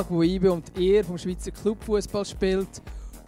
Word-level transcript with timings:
Tag, 0.00 0.06
wo 0.08 0.22
IBE 0.22 0.50
und 0.50 0.78
er 0.78 1.04
vom 1.04 1.18
Schweizer 1.18 1.50
Clubfußball 1.50 2.24
spielt. 2.24 2.80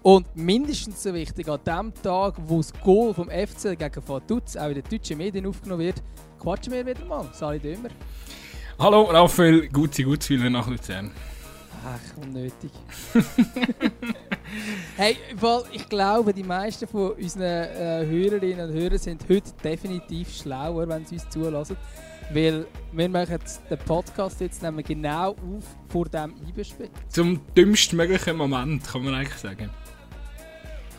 Und 0.02 0.24
mindestens 0.34 1.02
so 1.02 1.12
wichtig, 1.12 1.46
an 1.46 1.60
dem 1.66 1.92
Tag, 2.02 2.36
wo 2.46 2.56
das 2.56 2.72
Goal 2.72 3.12
vom 3.12 3.28
FC 3.28 3.78
gegen 3.78 4.08
Vaduz 4.08 4.56
auch 4.56 4.68
in 4.68 4.74
den 4.76 4.84
deutschen 4.90 5.18
Medien 5.18 5.44
aufgenommen 5.44 5.82
wird, 5.82 6.02
quatschen 6.40 6.72
wir 6.72 6.86
wieder 6.86 7.04
mal. 7.04 7.28
Sali 7.34 7.58
Dömer. 7.58 7.90
Hallo 8.78 9.02
Raphael, 9.02 9.68
gute 9.68 10.02
Gutswille 10.02 10.48
nach 10.50 10.66
Luzern. 10.66 11.10
Ach, 11.84 12.22
unnötig. 12.22 12.70
hey, 14.96 15.18
weil 15.38 15.64
ich 15.72 15.86
glaube, 15.90 16.32
die 16.32 16.42
meisten 16.42 16.86
von 16.86 17.12
unseren 17.12 17.42
äh, 17.42 18.06
Hörerinnen 18.06 18.70
und 18.70 18.74
Hörern 18.74 18.98
sind 18.98 19.22
heute 19.28 19.52
definitiv 19.62 20.34
schlauer, 20.34 20.88
wenn 20.88 21.04
sie 21.04 21.16
uns 21.16 21.28
zulassen. 21.28 21.76
Weil 22.34 22.66
wir 22.92 23.08
machen 23.10 23.38
den 23.68 23.78
Podcast 23.80 24.40
jetzt 24.40 24.62
nehmen 24.62 24.82
genau 24.82 25.32
auf 25.32 25.64
vor 25.88 26.06
dem 26.06 26.34
IB-Spiel. 26.48 26.88
Zum 27.10 27.40
dümmsten 27.54 27.96
möglichen 27.96 28.36
Moment, 28.36 28.84
kann 28.84 29.04
man 29.04 29.14
eigentlich 29.14 29.36
sagen. 29.36 29.68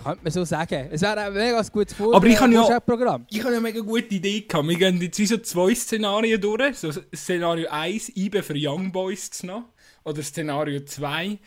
Könnte 0.04 0.20
man 0.24 0.32
so 0.32 0.44
sagen. 0.44 0.90
Es 0.92 1.02
wäre 1.02 1.20
ein 1.22 1.34
mega 1.34 1.60
gutes 1.64 1.96
Vor 1.96 2.14
Aber 2.14 2.28
ich 2.28 2.40
habe 2.40 2.54
ja, 2.54 2.62
ich 2.62 2.70
habe 2.72 3.24
ja 3.30 3.48
eine 3.48 3.62
mega 3.62 3.80
gute 3.80 4.14
Idee 4.14 4.42
gehabt. 4.42 4.68
Wir 4.68 4.78
gehen 4.78 5.02
jetzt 5.02 5.18
wie 5.18 5.26
so 5.26 5.38
zwei 5.38 5.74
Szenarien 5.74 6.40
durch. 6.40 6.78
So 6.78 6.92
Szenario 6.92 7.68
1, 7.70 8.16
IBE 8.16 8.44
für 8.44 8.56
Young 8.56 8.92
Boys 8.92 9.32
zu 9.32 9.48
noch. 9.48 9.64
Oder 10.04 10.22
Szenario 10.22 10.82
2, 10.82 11.40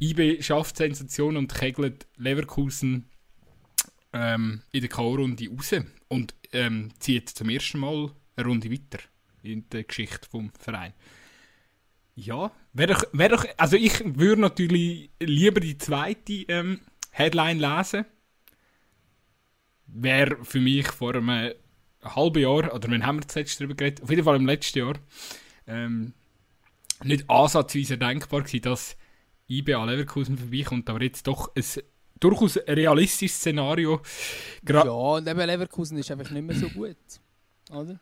IB 0.00 0.42
schafft 0.42 0.78
Sensation 0.78 1.36
und 1.36 1.54
kegelt 1.54 2.06
Leverkusen 2.16 3.08
ähm, 4.12 4.62
in 4.72 4.80
der 4.80 4.90
K.O.-Runde 4.90 5.48
raus 5.54 5.84
und 6.08 6.34
ähm, 6.52 6.90
zieht 6.98 7.28
zum 7.28 7.50
ersten 7.50 7.78
Mal 7.78 8.10
eine 8.34 8.46
Runde 8.48 8.72
weiter 8.72 8.98
in 9.42 9.68
der 9.70 9.84
Geschichte 9.84 10.28
vom 10.28 10.50
Verein. 10.58 10.92
Ja, 12.14 12.50
wäre 12.72 12.94
doch, 12.94 13.04
wär 13.12 13.28
doch, 13.28 13.44
also 13.56 13.76
ich 13.76 14.02
würde 14.04 14.40
natürlich 14.40 15.10
lieber 15.20 15.60
die 15.60 15.78
zweite 15.78 16.32
ähm, 16.48 16.80
Headline 17.10 17.60
lesen. 17.60 18.06
Wäre 19.86 20.44
für 20.44 20.60
mich 20.60 20.88
vor 20.88 21.14
einem 21.14 21.52
halben 22.02 22.42
Jahr, 22.42 22.74
oder 22.74 22.90
wann 22.90 23.06
haben 23.06 23.20
wir 23.20 23.28
zuletzt 23.28 23.60
darüber 23.60 23.74
geredet, 23.74 24.02
auf 24.02 24.10
jeden 24.10 24.24
Fall 24.24 24.36
im 24.36 24.46
letzten 24.46 24.80
Jahr, 24.80 24.94
ähm, 25.66 26.12
nicht 27.04 27.30
ansatzweise 27.30 27.98
denkbar 27.98 28.42
gewesen, 28.42 28.62
dass 28.62 28.96
IB 29.48 29.74
an 29.74 29.88
Leverkusen 29.88 30.36
vorbeikommt, 30.36 30.90
aber 30.90 31.02
jetzt 31.02 31.26
doch 31.26 31.54
ein 31.54 31.64
durchaus 32.20 32.56
realistisches 32.56 33.38
Szenario. 33.38 34.02
Gra 34.64 34.84
ja, 34.84 34.90
und 34.90 35.28
eben 35.28 35.38
Leverkusen 35.38 35.98
ist 35.98 36.10
einfach 36.10 36.30
nicht 36.30 36.44
mehr 36.44 36.56
so 36.56 36.68
gut, 36.68 36.96
oder? 37.70 38.00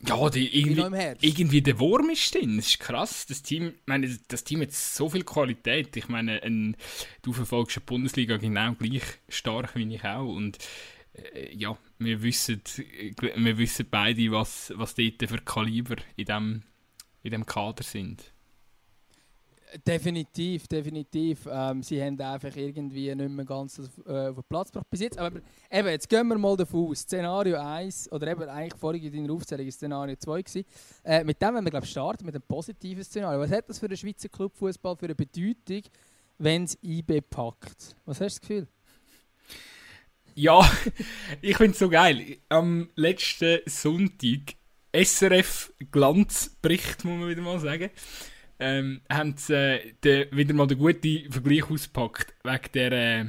Ja, 0.00 0.28
die 0.28 0.60
irgendwie, 0.60 1.26
irgendwie 1.26 1.62
der 1.62 1.78
Wurm 1.78 2.10
ist 2.10 2.34
drin. 2.34 2.56
Das 2.56 2.66
ist 2.66 2.80
krass. 2.80 3.26
Das 3.26 3.42
Team, 3.42 3.74
meine, 3.86 4.14
das 4.28 4.44
Team 4.44 4.60
hat 4.60 4.72
so 4.72 5.08
viel 5.08 5.24
Qualität. 5.24 5.96
Ich 5.96 6.08
meine, 6.08 6.42
ein, 6.42 6.76
du 7.22 7.32
verfolgst 7.32 7.76
die 7.76 7.80
Bundesliga 7.80 8.36
genau 8.36 8.74
gleich 8.74 9.02
stark 9.28 9.74
wie 9.74 9.94
ich 9.94 10.04
auch. 10.04 10.28
Und 10.28 10.58
äh, 11.14 11.54
ja, 11.56 11.78
wir 11.98 12.22
wissen, 12.22 12.60
wir 13.36 13.58
wissen 13.58 13.86
beide, 13.90 14.30
was, 14.32 14.72
was 14.76 14.94
dort 14.94 15.28
für 15.28 15.38
Kaliber 15.38 15.96
in 16.16 16.26
dem, 16.26 16.62
in 17.22 17.30
dem 17.30 17.46
Kader 17.46 17.82
sind. 17.82 18.32
Definitiv, 19.86 20.68
definitiv. 20.68 21.48
Ähm, 21.50 21.82
sie 21.82 22.00
haben 22.00 22.20
einfach 22.20 22.54
irgendwie 22.54 23.12
nicht 23.14 23.30
mehr 23.30 23.44
ganz 23.44 23.78
äh, 24.06 24.28
auf 24.28 24.36
den 24.36 24.44
Platz 24.48 24.70
gebracht 24.70 24.88
bis 24.90 25.00
jetzt. 25.00 25.18
Aber 25.18 25.40
eben, 25.70 25.88
jetzt 25.88 26.08
gehen 26.08 26.28
wir 26.28 26.38
mal 26.38 26.56
davon 26.56 26.90
aus. 26.90 27.00
Szenario 27.00 27.58
1, 27.58 28.12
oder 28.12 28.28
eben 28.28 28.48
eigentlich 28.48 28.78
vorhin 28.78 29.02
in 29.02 29.12
deiner 29.12 29.32
Aufzählung 29.32 29.70
Szenario 29.70 30.16
2 30.16 30.42
gewesen. 30.42 30.64
Äh, 31.04 31.24
mit 31.24 31.42
dem, 31.42 31.54
wenn 31.54 31.64
wir 31.64 31.70
glaube 31.70 31.86
starten, 31.86 32.24
mit 32.24 32.34
einem 32.34 32.44
positiven 32.46 33.02
Szenario. 33.02 33.40
Was 33.40 33.50
hat 33.50 33.68
das 33.68 33.78
für 33.78 33.88
den 33.88 33.96
Schweizer 33.96 34.28
Clubfußball 34.28 34.96
für 34.96 35.06
eine 35.06 35.14
Bedeutung, 35.14 35.82
wenn 36.38 36.64
es 36.64 36.78
IB 36.82 37.20
packt? 37.22 37.96
Was 38.04 38.20
hast 38.20 38.36
du 38.36 38.40
das 38.40 38.40
Gefühl? 38.40 38.68
Ja, 40.36 40.70
ich 41.40 41.56
finde 41.56 41.72
es 41.72 41.78
so 41.78 41.88
geil. 41.88 42.38
Am 42.48 42.88
letzten 42.94 43.60
Sonntag 43.66 44.54
SRF 44.94 45.72
Glanzbericht, 45.90 47.04
muss 47.04 47.18
man 47.18 47.28
wieder 47.28 47.42
mal 47.42 47.58
sagen, 47.58 47.90
ähm, 48.58 49.00
haben 49.10 49.36
sie 49.36 49.54
äh, 50.04 50.26
wieder 50.30 50.54
mal 50.54 50.66
den 50.66 50.78
guten 50.78 51.30
Vergleich 51.30 51.70
ausgepackt, 51.70 52.34
wegen, 52.42 52.72
der, 52.74 52.92
äh, 52.92 53.24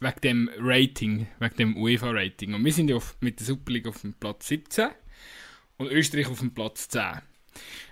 wegen 0.00 0.20
dem 0.22 0.50
Rating, 0.58 1.26
wegen 1.38 1.56
dem 1.56 1.76
UEFA-Rating. 1.76 2.54
Und 2.54 2.64
wir 2.64 2.72
sind 2.72 2.88
ja 2.88 2.96
auf, 2.96 3.16
mit 3.20 3.40
der 3.40 3.46
Super 3.46 3.72
League 3.72 3.86
auf 3.86 4.00
dem 4.00 4.14
Platz 4.14 4.48
17 4.48 4.88
und 5.78 5.90
Österreich 5.90 6.28
auf 6.28 6.38
dem 6.38 6.54
Platz 6.54 6.88
10. 6.88 7.20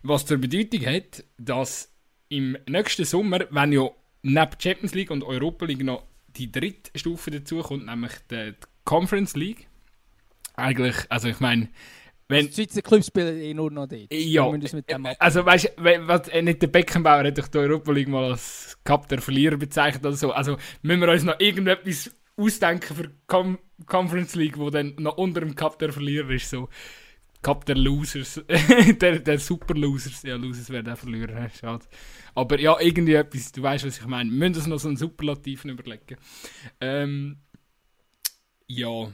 Was 0.03 0.27
zur 0.27 0.39
Bedeutung 0.39 0.87
hat, 0.87 1.25
dass 1.39 1.93
im 2.29 2.57
nächsten 2.67 3.05
Sommer, 3.05 3.41
wenn 3.51 3.73
ja 3.73 3.91
neben 4.23 4.61
Champions 4.61 4.95
League 4.95 5.11
und 5.11 5.25
Europa 5.25 5.67
League 5.67 5.85
noch 5.85 6.05
die 6.29 6.51
dritte 6.51 6.97
Stufe 6.99 7.31
dazu 7.31 7.59
kommt, 7.59 7.87
nämlich 7.87 8.13
die 8.31 8.55
Conference 8.85 9.37
League. 9.37 9.67
Eigentlich, 10.55 10.97
also 11.09 11.29
ich 11.29 11.41
meine, 11.41 11.69
wenn, 12.31 12.47
die 12.47 12.55
Schweizer 12.55 12.83
Clubs 12.83 13.09
spielen 13.09 13.39
eh 13.39 13.55
nur 13.55 13.71
noch 13.71 13.87
dort. 13.87 14.13
Ja, 14.13 14.51
also 15.19 15.45
weißt 15.45 15.73
du, 15.77 16.31
äh, 16.31 16.43
nicht 16.43 16.63
der 16.63 16.69
Beckenbauer 16.69 17.25
hat 17.25 17.39
doch 17.39 17.49
die 17.49 17.59
Europa 17.59 17.93
League 17.93 18.09
mal 18.09 18.31
als 18.31 18.79
Cup 18.85 19.09
der 19.09 19.21
Verlierer 19.21 19.57
bezeichnet 19.57 20.05
oder 20.05 20.17
so. 20.17 20.33
Also 20.33 20.57
müssen 20.83 21.01
wir 21.01 21.09
uns 21.09 21.25
noch 21.25 21.39
irgendetwas 21.39 22.11
ausdenken 22.37 22.97
für 22.97 23.11
Com 23.27 23.59
Conference 23.87 24.35
League, 24.35 24.59
wo 24.59 24.71
dann 24.71 24.95
noch 24.99 25.17
unter 25.17 25.41
dem 25.41 25.55
Cup 25.55 25.79
der 25.79 25.93
Verlierer 25.93 26.31
ist, 26.31 26.51
so 26.51 26.69
Cup 27.43 27.65
der 27.65 27.77
Losers, 27.77 28.43
der, 29.01 29.19
der 29.19 29.39
Super 29.39 29.75
Losers. 29.75 30.23
Ja, 30.23 30.37
Losers 30.37 30.69
werden 30.71 30.93
auch 30.93 30.99
Verlierer, 30.99 31.49
schade. 31.49 31.85
Aber 32.35 32.61
ja, 32.61 32.79
irgendwie 32.79 33.15
etwas, 33.15 33.53
du 33.53 33.63
weißt, 33.63 33.87
was 33.87 33.99
ich 33.99 34.07
meine. 34.07 34.31
Wir 34.31 34.39
müssen 34.39 34.57
uns 34.57 34.67
noch 34.67 34.79
so 34.79 34.89
einen 34.89 34.97
Superlativen 34.97 35.71
überlegen. 35.71 36.17
Ähm, 36.81 37.39
ja. 38.67 39.11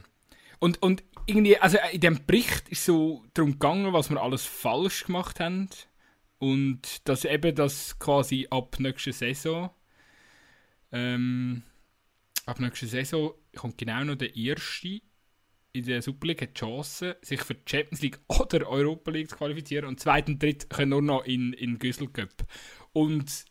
Und, 0.59 0.81
und 0.81 1.03
irgendwie, 1.25 1.57
also 1.57 1.77
in 1.91 2.01
dem 2.01 2.25
Bericht 2.25 2.69
ist 2.69 2.85
so 2.85 3.23
darum 3.33 3.53
gegangen, 3.53 3.93
was 3.93 4.09
wir 4.09 4.21
alles 4.21 4.45
falsch 4.45 5.05
gemacht 5.05 5.39
haben. 5.39 5.69
Und 6.39 7.07
dass 7.07 7.25
eben 7.25 7.55
das 7.55 7.97
quasi 7.99 8.47
ab 8.49 8.79
nächster 8.79 9.13
Saison, 9.13 9.71
ähm, 10.91 11.63
ab 12.45 12.59
nächster 12.59 12.87
Saison 12.87 13.33
kommt 13.55 13.77
genau 13.77 14.03
noch 14.03 14.15
der 14.15 14.35
erste 14.35 15.01
in 15.73 15.85
der 15.85 16.01
Super 16.01 16.27
League 16.27 16.39
die 16.39 16.59
Chance, 16.59 17.17
sich 17.21 17.41
für 17.41 17.55
die 17.55 17.69
Champions 17.69 18.01
League 18.01 18.19
oder 18.27 18.67
Europa 18.67 19.11
League 19.11 19.29
zu 19.29 19.35
qualifizieren 19.35 19.85
und 19.85 19.99
zweit 19.99 20.27
und 20.27 20.41
dritt 20.41 20.69
können 20.69 20.89
nur 20.89 21.01
noch 21.01 21.25
in, 21.25 21.53
in 21.53 21.79
Güssel 21.79 22.07
Cup. 22.07 22.45
Und 22.93 23.45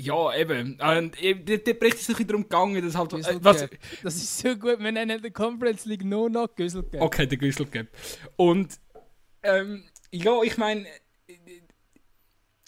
ja, 0.00 0.34
eben. 0.34 0.78
Und 0.80 1.20
der, 1.20 1.58
der 1.58 1.74
Bericht 1.74 1.96
ist 1.96 2.18
ein 2.18 2.26
darum 2.26 2.42
gegangen, 2.42 2.82
dass 2.82 2.96
halt. 2.96 3.12
Äh, 3.12 3.38
was, 3.42 3.68
das 4.02 4.16
ist 4.16 4.38
so 4.38 4.56
gut, 4.56 4.78
wir 4.80 4.92
nennen 4.92 5.20
die 5.22 5.30
Conference 5.30 5.84
League 5.84 6.04
nur 6.04 6.30
noch 6.30 6.54
Güsselgap. 6.54 7.00
Okay, 7.00 7.26
der 7.26 7.38
Güsselgap. 7.38 7.88
Und 8.36 8.78
ähm, 9.42 9.84
ja, 10.10 10.42
ich 10.42 10.56
meine, 10.56 10.86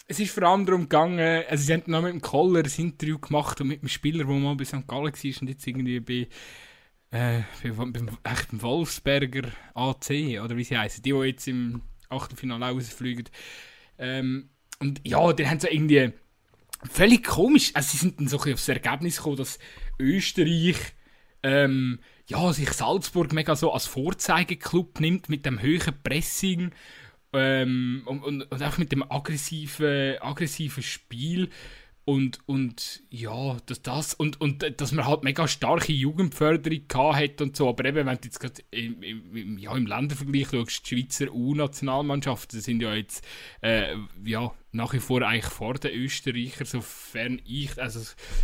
es 0.07 0.19
ist 0.19 0.31
vor 0.31 0.43
allem 0.43 0.65
darum 0.65 0.83
gegangen, 0.83 1.43
also 1.49 1.63
sie 1.63 1.73
haben 1.73 1.83
noch 1.87 2.01
mit 2.01 2.13
dem 2.13 2.21
Koller 2.21 2.63
ein 2.63 2.71
Interview 2.77 3.17
gemacht 3.17 3.59
und 3.61 3.67
mit 3.67 3.81
dem 3.81 3.89
Spieler, 3.89 4.25
der 4.25 4.35
mal 4.35 4.55
bei 4.55 4.65
St. 4.65 4.87
Gallen 4.87 5.13
war 5.13 5.41
und 5.41 5.47
jetzt 5.47 5.67
irgendwie 5.67 5.99
bei, 5.99 6.27
äh, 7.11 7.41
bei, 7.63 7.71
beim, 7.71 8.09
echt 8.23 8.51
beim 8.51 8.61
Wolfsberger 8.61 9.49
AC, 9.73 10.09
oder 10.43 10.55
wie 10.55 10.63
sie 10.63 10.77
heißen, 10.77 11.01
die, 11.01 11.11
die 11.11 11.17
jetzt 11.19 11.47
im 11.47 11.81
Achtelfinale 12.09 12.65
rausfliegen. 12.65 13.25
Ähm, 13.97 14.49
und 14.79 15.01
ja, 15.03 15.33
die 15.33 15.47
haben 15.47 15.59
so 15.59 15.67
irgendwie 15.67 16.11
völlig 16.89 17.23
komisch. 17.23 17.71
Also 17.73 17.91
sie 17.91 17.97
sind 17.97 18.19
dann 18.19 18.27
so 18.27 18.37
aufs 18.37 18.67
Ergebnis 18.67 19.17
gekommen, 19.17 19.37
dass 19.37 19.59
Österreich 19.99 20.77
ähm, 21.43 21.99
ja, 22.27 22.53
sich 22.53 22.71
Salzburg 22.71 23.33
mega 23.33 23.55
so 23.55 23.71
als 23.71 23.85
Vorzeigeklub 23.85 24.99
nimmt 24.99 25.29
mit 25.29 25.45
dem 25.45 25.61
höheren 25.61 25.95
Pressing 26.03 26.71
ähm, 27.33 28.03
und, 28.05 28.23
und, 28.23 28.41
und, 28.43 28.63
auch 28.63 28.77
mit 28.77 28.91
dem 28.91 29.03
aggressiven, 29.03 30.17
aggressiven 30.21 30.83
Spiel. 30.83 31.49
Und, 32.05 32.39
und 32.47 33.01
ja, 33.09 33.57
dass 33.65 33.81
das 33.81 34.13
und, 34.13 34.41
und 34.41 34.79
dass 34.81 34.91
man 34.91 35.07
halt 35.07 35.23
mega 35.23 35.47
starke 35.47 35.93
Jugendförderung 35.93 37.15
hat 37.15 37.41
und 37.41 37.55
so. 37.55 37.69
Aber 37.69 37.85
eben, 37.85 38.05
wenn 38.05 38.17
du 38.17 38.25
jetzt 38.25 38.39
gerade 38.39 38.61
im, 38.71 39.01
im, 39.01 39.57
ja, 39.57 39.73
im 39.75 39.85
Ländervergleich 39.85 40.49
schaust, 40.49 40.91
die 40.91 41.01
Schweizer 41.01 41.33
U-Nationalmannschaften 41.33 42.59
sind 42.59 42.81
ja 42.81 42.93
jetzt 42.93 43.25
äh, 43.61 43.95
ja, 44.25 44.51
nach 44.73 44.91
wie 44.91 44.99
vor 44.99 45.21
eigentlich 45.21 45.45
vor 45.45 45.75
den 45.75 45.93
Österreichern, 45.93 46.65
sofern 46.65 47.41
ich, 47.45 47.81
also 47.81 48.01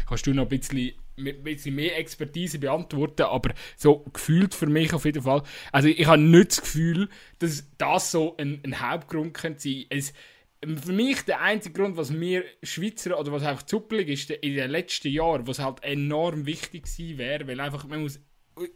kannst 0.07 0.25
du 0.25 0.33
noch 0.33 0.43
ein 0.43 0.59
bisschen 0.59 0.93
ein 1.17 1.43
bisschen 1.43 1.75
mehr 1.75 1.97
Expertise 1.97 2.59
beantworten, 2.59 3.23
aber 3.23 3.53
so 3.75 4.05
gefühlt 4.13 4.55
für 4.55 4.67
mich 4.67 4.93
auf 4.93 5.03
jeden 5.03 5.23
Fall. 5.23 5.43
Also 5.73 5.89
ich 5.89 6.05
habe 6.05 6.21
nicht 6.21 6.51
das 6.51 6.61
Gefühl, 6.61 7.09
dass 7.39 7.67
das 7.77 8.11
so 8.11 8.37
ein, 8.37 8.61
ein 8.63 8.79
Hauptgrund 8.79 9.33
könnte 9.33 9.59
sein. 9.59 9.85
Es, 9.89 10.13
für 10.61 10.91
mich 10.91 11.21
der 11.21 11.41
einzige 11.41 11.79
Grund, 11.79 11.95
was 11.95 12.11
mir 12.11 12.43
Schweizer 12.63 13.17
oder 13.19 13.31
was 13.31 13.43
einfach 13.43 13.63
zuppelig 13.63 14.09
ist 14.09 14.29
in 14.29 14.55
den 14.55 14.71
letzten 14.71 15.09
Jahren, 15.09 15.47
was 15.47 15.59
halt 15.59 15.83
enorm 15.83 16.45
wichtig 16.45 16.83
gewesen 16.83 17.17
wäre, 17.17 17.47
weil 17.47 17.59
einfach 17.59 17.87
man 17.87 18.01
muss, 18.01 18.19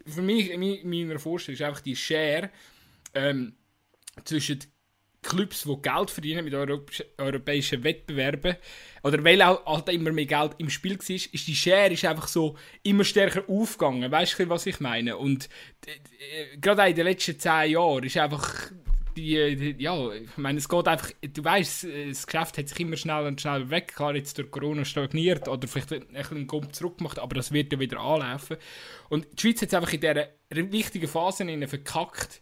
für 0.06 0.22
mich 0.22 0.50
in 0.50 0.90
meiner 0.90 1.20
Vorstellung 1.20 1.56
ist 1.56 1.62
einfach 1.62 1.82
die 1.82 1.96
Share 1.96 2.50
ähm, 3.14 3.56
zwischen 4.24 4.60
Clubs, 5.24 5.64
die 5.64 5.82
Geld 5.82 6.12
verdienen 6.12 6.46
mit 6.46 6.54
europäischen 6.54 7.84
Wettbewerben, 7.84 8.56
oder 9.04 9.24
weil 9.24 9.42
auch 9.42 9.66
halt 9.66 9.90
immer 9.90 10.12
mehr 10.12 10.26
Geld 10.26 10.56
im 10.58 10.70
Spiel 10.70 11.00
war, 11.00 11.16
ist 11.16 11.48
die 11.48 11.56
Schere 11.56 11.94
ist 11.94 12.06
einfach 12.06 12.28
so 12.28 12.58
immer 12.84 13.04
stärker 13.04 13.44
aufgegangen. 13.48 14.12
Weißt 14.12 14.38
du, 14.38 14.50
was 14.50 14.66
ich 14.66 14.80
meine? 14.80 15.18
Und 15.18 15.50
äh, 15.86 16.58
gerade 16.58 16.90
in 16.90 16.96
den 16.96 17.06
letzten 17.06 17.40
zehn 17.40 17.72
Jahren 17.72 18.04
ist 18.04 18.18
einfach 18.18 18.72
die, 19.16 19.56
die, 19.56 19.84
ja, 19.84 20.12
ich 20.12 20.38
meine, 20.38 20.58
es 20.58 20.70
geht 20.70 20.88
einfach, 20.88 21.12
du 21.22 21.44
weißt, 21.44 21.88
das 22.10 22.28
Geschäft 22.28 22.58
hat 22.58 22.70
sich 22.70 22.80
immer 22.80 22.98
schneller 22.98 23.28
und 23.28 23.42
schneller 23.42 23.70
weg, 23.70 23.94
klar, 23.96 24.16
jetzt 24.16 24.38
durch 24.38 24.52
Corona 24.52 24.86
stagniert 24.86 25.48
oder 25.48 25.68
vielleicht 25.68 25.94
ein 25.94 26.08
bisschen 26.08 26.48
Gump 26.48 26.74
zurück 26.76 26.98
gemacht, 26.98 27.20
aber 27.20 27.36
das 27.36 27.52
wird 27.52 27.72
ja 27.72 27.80
wieder 27.80 28.00
anlaufen. 28.00 28.58
Und 29.10 29.28
die 29.34 29.42
Schweiz 29.42 29.62
hat 29.62 29.70
es 29.70 29.74
einfach 29.74 29.94
in 29.94 30.02
dieser 30.02 30.28
wichtigen 30.72 31.08
Phase 31.08 31.68
verkackt, 31.68 32.42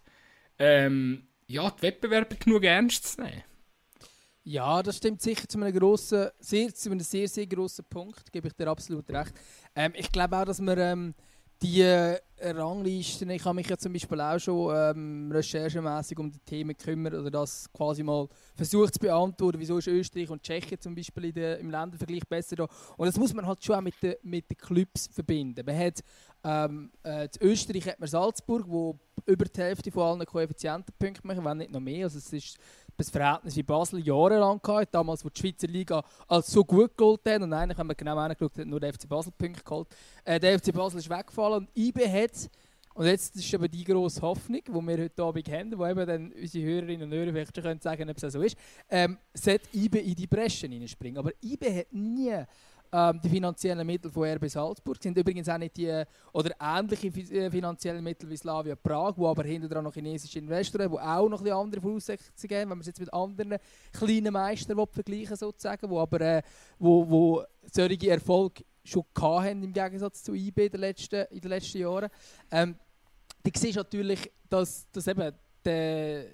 ähm, 0.60 1.28
ja, 1.48 1.70
die 1.72 1.82
Wettbewerbe 1.82 2.36
genug 2.36 2.64
ernst 2.64 3.14
zu 3.14 3.22
nehmen. 3.22 3.44
Ja, 4.44 4.82
das 4.82 4.98
stimmt 4.98 5.22
sicher 5.22 5.48
zu 5.48 5.60
einem 5.60 5.78
grossen, 5.78 6.30
sehr, 6.40 6.74
zu 6.74 6.90
einem 6.90 7.02
sehr, 7.02 7.28
sehr 7.28 7.46
grossen 7.46 7.86
Punkt, 7.86 8.32
gebe 8.32 8.48
ich 8.48 8.54
dir 8.54 8.68
absolut 8.68 9.10
recht. 9.12 9.34
Ähm, 9.76 9.94
ich 9.96 10.12
glaube 10.12 10.38
auch, 10.38 10.46
dass 10.46 10.60
wir 10.60 10.78
ähm, 10.78 11.14
die 11.62 11.82
äh, 11.82 12.20
Ranglisten, 12.40 13.30
ich 13.30 13.46
habe 13.46 13.56
mich 13.56 13.70
ja 13.70 13.78
zum 13.78 13.94
Beispiel 13.94 14.20
auch 14.20 14.40
schon 14.40 14.74
ähm, 14.76 15.32
recherchemäßig 15.32 16.18
um 16.18 16.32
die 16.32 16.40
Themen 16.40 16.76
gekümmert 16.76 17.14
oder 17.14 17.30
das 17.30 17.72
quasi 17.72 18.02
mal 18.02 18.28
versucht 18.56 18.96
zu 18.96 19.00
beantworten, 19.00 19.60
wieso 19.60 19.78
ist 19.78 19.88
Österreich 19.88 20.30
und 20.30 20.42
Tschechien 20.42 20.80
zum 20.80 20.96
Beispiel 20.96 21.32
der, 21.32 21.60
im 21.60 21.70
Ländervergleich 21.70 22.28
besser 22.28 22.56
da. 22.56 22.68
Und 22.98 23.06
das 23.06 23.18
muss 23.18 23.34
man 23.34 23.46
halt 23.46 23.64
schon 23.64 23.76
auch 23.76 23.82
mit 23.82 23.94
den 24.02 24.16
mit 24.24 24.50
den 24.50 24.58
Clubs 24.58 25.08
verbinden. 25.14 25.64
Man 25.64 25.78
hat 25.78 26.04
ähm, 26.44 26.92
äh, 27.04 27.26
in 27.26 27.48
Österreich 27.48 27.88
hat 27.88 28.00
man 28.00 28.10
Salzburg, 28.10 28.66
wo 28.68 29.00
über 29.28 29.46
die 29.46 29.62
Hälfte 29.62 29.92
von 29.92 30.04
allen 30.04 30.26
Koeffizientenpunkten 30.26 31.28
machen, 31.28 31.46
wenn 31.46 31.58
nicht 31.58 31.72
noch 31.72 31.80
mehr. 31.80 32.06
Also 32.06 32.18
es 32.18 32.34
ist 32.34 32.58
das 32.98 33.10
Verhältnis 33.10 33.56
wie 33.56 33.64
Basel 33.64 34.00
jahrelang 34.06 34.62
gehabt, 34.62 34.94
damals, 34.94 35.24
wo 35.26 35.30
die 35.30 35.40
Schweizer 35.40 35.68
Liga 35.68 36.04
als 36.28 36.48
so 36.48 36.64
gut 36.64 36.98
geholt 36.98 37.22
hat. 37.28 37.42
Und 37.42 37.54
eigentlich, 37.54 37.78
wenn 37.78 37.88
man 37.88 37.96
genau 37.96 38.18
angeschaut 38.18 38.58
hat, 38.58 38.66
nur 38.66 38.80
der 38.80 38.94
FC 38.94 39.08
Basel 39.08 39.32
Punkte 39.38 39.64
geholt. 39.64 39.88
Äh, 40.24 40.40
der 40.40 40.60
FC 40.60 40.74
Basel 40.74 41.00
ist 41.00 41.10
weggefallen 41.10 41.66
und 41.66 41.78
IB 41.78 42.08
hat, 42.08 42.50
und 42.94 43.06
jetzt 43.06 43.36
ist 43.36 43.54
aber 43.56 43.70
die 43.70 43.86
grosse 43.86 44.22
Hoffnung, 44.22 44.62
die 44.68 44.72
wir 44.72 45.04
heute 45.04 45.24
Abend 45.24 45.50
haben, 45.50 45.78
wo 45.78 45.86
eben 45.86 46.06
dann 46.06 46.32
unsere 46.34 46.66
Hörerinnen 46.66 47.04
und 47.04 47.14
Hörer 47.18 47.32
vielleicht 47.32 47.56
schon 47.56 47.64
können 47.64 47.80
sagen 47.80 48.10
ob 48.10 48.22
es 48.22 48.34
so 48.34 48.42
ist, 48.42 48.58
ähm, 48.90 49.18
sollte 49.34 49.68
IB 49.74 50.00
in 50.00 50.16
die 50.16 50.28
Breschen 50.28 50.74
reinspringen. 50.74 51.18
Aber 51.18 51.32
IB 51.42 51.80
hat 51.80 51.94
nie 51.94 52.36
ähm, 52.94 53.20
die 53.24 53.30
finanziellen 53.30 53.86
Mittel 53.88 54.12
von 54.12 54.28
RB 54.28 54.50
Salzburg 54.50 55.02
sind 55.02 55.18
übrigens 55.18 55.48
auch 55.48 55.58
nicht 55.58 55.78
die 55.78 56.04
oder 56.34 56.52
ähnliche 56.60 57.08
äh, 57.08 57.50
finanziellen 57.50 58.04
Mittel 58.04 58.30
wie 58.30 58.38
Slavia 58.38 58.76
Prag, 58.76 59.14
wo 59.16 59.28
aber 59.28 59.44
hinter 59.44 59.70
dran 59.70 59.84
noch 59.84 59.94
chinesische 59.94 60.40
Investoren 60.40 60.92
die 60.92 61.00
auch 61.00 61.30
noch 61.30 61.42
ein 61.42 61.52
andere 61.52 61.82
Voraussetzungen 61.82 62.54
haben, 62.54 62.62
wenn 62.62 62.68
man 62.70 62.80
es 62.82 62.88
jetzt 62.88 63.00
mit 63.00 63.14
anderen 63.14 63.58
kleinen 63.94 64.34
Meistern 64.34 64.86
vergleichen 64.92 65.36
sozusagen, 65.36 65.90
wo 65.90 66.00
aber 66.00 66.22
äh, 66.22 66.42
wo, 66.80 67.10
wo 67.10 67.44
solche 67.72 68.10
Erfolg 68.10 68.64
schon 68.84 69.06
haben 69.18 69.64
im 69.64 69.74
Gegensatz 69.74 70.24
zu 70.24 70.34
IB 70.34 70.66
in 70.66 70.72
den 70.72 70.82
letzten, 70.82 71.26
in 71.32 71.40
den 71.40 71.50
letzten 71.50 71.78
Jahren. 71.78 72.10
Ähm, 72.52 72.76
du 73.44 73.52
siehst 73.56 73.78
natürlich, 73.78 74.32
dass, 74.50 74.90
dass 74.92 75.08
eben 75.08 75.34
der 75.64 76.26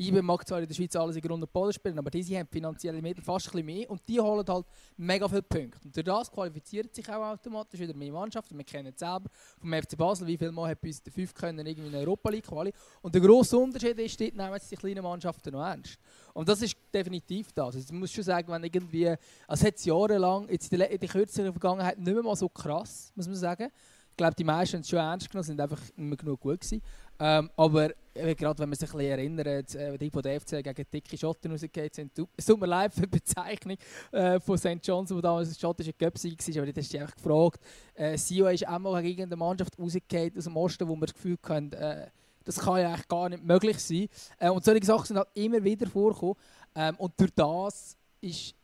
IBE 0.00 0.22
mag 0.22 0.48
zwar 0.48 0.60
in 0.60 0.66
der 0.66 0.74
Schweiz 0.74 0.96
alles 0.96 1.16
in 1.16 1.22
Grund 1.22 1.42
und 1.42 1.52
Boden 1.52 1.74
spielen, 1.74 1.98
aber 1.98 2.10
diese 2.10 2.38
haben 2.38 2.48
finanzielle 2.48 3.02
Mittel 3.02 3.22
fast 3.22 3.48
ein 3.48 3.52
bisschen 3.52 3.66
mehr 3.66 3.90
und 3.90 4.00
die 4.08 4.18
holen 4.18 4.46
halt 4.48 4.64
mega 4.96 5.28
viele 5.28 5.42
Punkte. 5.42 5.78
Und 5.84 5.94
durch 5.94 6.06
das 6.06 6.30
qualifiziert 6.30 6.94
sich 6.94 7.06
auch 7.10 7.32
automatisch 7.32 7.78
wieder 7.78 7.94
mehr 7.94 8.10
Mannschaften. 8.10 8.56
Wir 8.56 8.64
kennen 8.64 8.92
es 8.94 8.98
selber 8.98 9.28
vom 9.58 9.70
FC 9.70 9.98
Basel, 9.98 10.26
wie 10.26 10.38
viel 10.38 10.52
Mal 10.52 10.70
hat 10.70 10.80
bei 10.80 10.88
uns 10.88 11.02
der 11.02 11.12
5 11.12 11.34
können 11.34 11.66
irgendwie 11.66 11.88
in 11.88 11.94
Europa 11.94 12.30
League 12.30 12.46
Quali. 12.46 12.72
Und 13.02 13.14
der 13.14 13.20
grosse 13.20 13.58
Unterschied 13.58 13.98
ist, 13.98 14.18
dort 14.18 14.34
nehmen 14.34 14.54
jetzt 14.54 14.70
die 14.70 14.76
kleinen 14.76 15.02
Mannschaften 15.02 15.52
noch 15.52 15.62
ernst. 15.62 15.98
Und 16.32 16.48
das 16.48 16.62
ist 16.62 16.76
definitiv 16.94 17.52
das. 17.52 17.76
Also, 17.76 17.80
ich 17.80 17.92
muss 17.92 18.10
schon 18.10 18.24
sagen, 18.24 18.50
wenn 18.50 18.64
irgendwie, 18.64 19.14
also 19.46 19.66
hat 19.66 19.76
es 19.76 19.84
jahrelang, 19.84 20.48
jetzt 20.48 20.72
in 20.72 20.78
der, 20.78 20.90
in 20.90 20.98
der 20.98 21.08
kürzeren 21.10 21.52
Vergangenheit 21.52 21.98
nicht 21.98 22.14
mehr 22.14 22.22
mal 22.22 22.36
so 22.36 22.48
krass, 22.48 23.12
muss 23.14 23.26
man 23.26 23.36
sagen. 23.36 23.68
Ich 24.10 24.16
glaube, 24.16 24.34
die 24.34 24.44
meisten 24.44 24.74
haben 24.76 24.80
es 24.82 24.88
schon 24.88 24.98
ernst 24.98 25.30
genommen, 25.30 25.44
sind 25.44 25.60
einfach 25.60 25.80
nicht 25.80 25.98
mehr 25.98 26.16
genug 26.16 26.40
gut 26.40 26.60
gewesen. 26.60 26.82
Ähm, 27.20 27.50
aber 27.54 27.90
äh, 28.14 28.34
gerade 28.34 28.58
wenn 28.58 28.70
man 28.70 28.78
sich 28.78 28.92
ein 28.94 29.00
erinnert, 29.00 29.74
äh, 29.74 29.98
die 29.98 30.10
von 30.10 30.22
der 30.22 30.40
FC 30.40 30.64
gegen 30.64 30.86
dicke 30.90 31.18
Schotten 31.18 31.50
rausgeht 31.50 31.94
sind, 31.94 32.12
es 32.34 32.46
tut 32.46 32.58
mir 32.58 32.66
leid 32.66 32.94
für 32.94 33.06
Bezeichnung 33.06 33.76
äh, 34.10 34.40
von 34.40 34.56
St. 34.56 34.78
John's, 34.82 35.10
wo 35.10 35.20
damals 35.20 35.50
ein 35.50 35.60
schottischer 35.60 35.92
Göpsig 35.92 36.38
war, 36.56 36.62
aber 36.62 36.72
das 36.72 36.88
du 36.88 36.98
einfach 36.98 37.14
gefragt. 37.14 37.60
Äh, 37.94 38.14
ist 38.14 38.66
auch 38.66 38.78
mal 38.78 39.02
gegen 39.02 39.24
eine 39.24 39.36
Mannschaft 39.36 39.78
rausgegangen 39.78 40.38
aus 40.38 40.44
dem 40.44 40.56
Osten, 40.56 40.88
wo 40.88 40.94
man 40.94 41.06
das 41.06 41.14
Gefühl 41.14 41.36
hat, 41.46 41.74
äh, 41.74 42.06
das 42.44 42.58
kann 42.58 42.80
ja 42.80 42.88
eigentlich 42.88 43.08
gar 43.08 43.28
nicht 43.28 43.44
möglich 43.44 43.78
sein. 43.78 44.08
Äh, 44.38 44.48
und 44.48 44.64
solche 44.64 44.86
Sachen 44.86 45.06
sind 45.06 45.18
halt 45.18 45.28
immer 45.34 45.62
wieder 45.62 45.86
vorgekommen. 45.86 46.36
Ähm, 46.74 46.96
und 46.96 47.12
durch 47.20 47.30
das 47.34 47.96
ist 48.22 48.54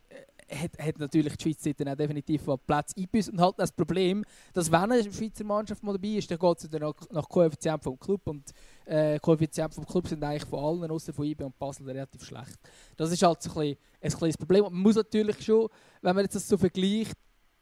hat, 0.49 0.77
hat 0.79 0.99
natürlich 0.99 1.35
die 1.37 1.43
Schweiz 1.43 1.75
dann 1.77 1.89
auch 1.89 1.95
definitiv 1.95 2.43
Platz 2.65 2.93
eingebüßt. 2.95 3.29
Und 3.29 3.41
halt 3.41 3.55
das 3.57 3.71
Problem, 3.71 4.23
dass 4.53 4.71
wenn 4.71 4.91
eine 4.91 5.03
Schweizer 5.03 5.43
Mannschaft 5.43 5.83
mal 5.83 5.93
dabei 5.93 6.09
ist, 6.09 6.29
dann 6.29 6.39
geht 6.39 6.57
es 6.57 6.71
nach, 6.71 6.93
nach 7.11 7.29
Koeffizient 7.29 7.83
vom 7.83 7.99
Club. 7.99 8.21
Und 8.27 8.51
äh, 8.85 9.19
Koeffizient 9.19 9.73
vom 9.73 9.85
Club 9.85 10.07
sind 10.07 10.23
eigentlich 10.23 10.45
von 10.45 10.59
allen, 10.59 10.91
außer 10.91 11.13
von 11.13 11.25
IB 11.25 11.43
und 11.43 11.57
Basel, 11.57 11.85
relativ 11.85 12.23
schlecht. 12.23 12.57
Das 12.95 13.11
ist 13.11 13.21
halt 13.21 13.41
so 13.41 13.49
ein, 13.51 13.55
bisschen, 13.55 13.77
ein 14.01 14.11
kleines 14.11 14.37
Problem. 14.37 14.63
Man 14.63 14.73
muss 14.73 14.95
natürlich 14.95 15.43
schon, 15.43 15.69
wenn 16.01 16.15
man 16.15 16.25
jetzt 16.25 16.35
das 16.35 16.47
so 16.47 16.57
vergleicht, 16.57 17.17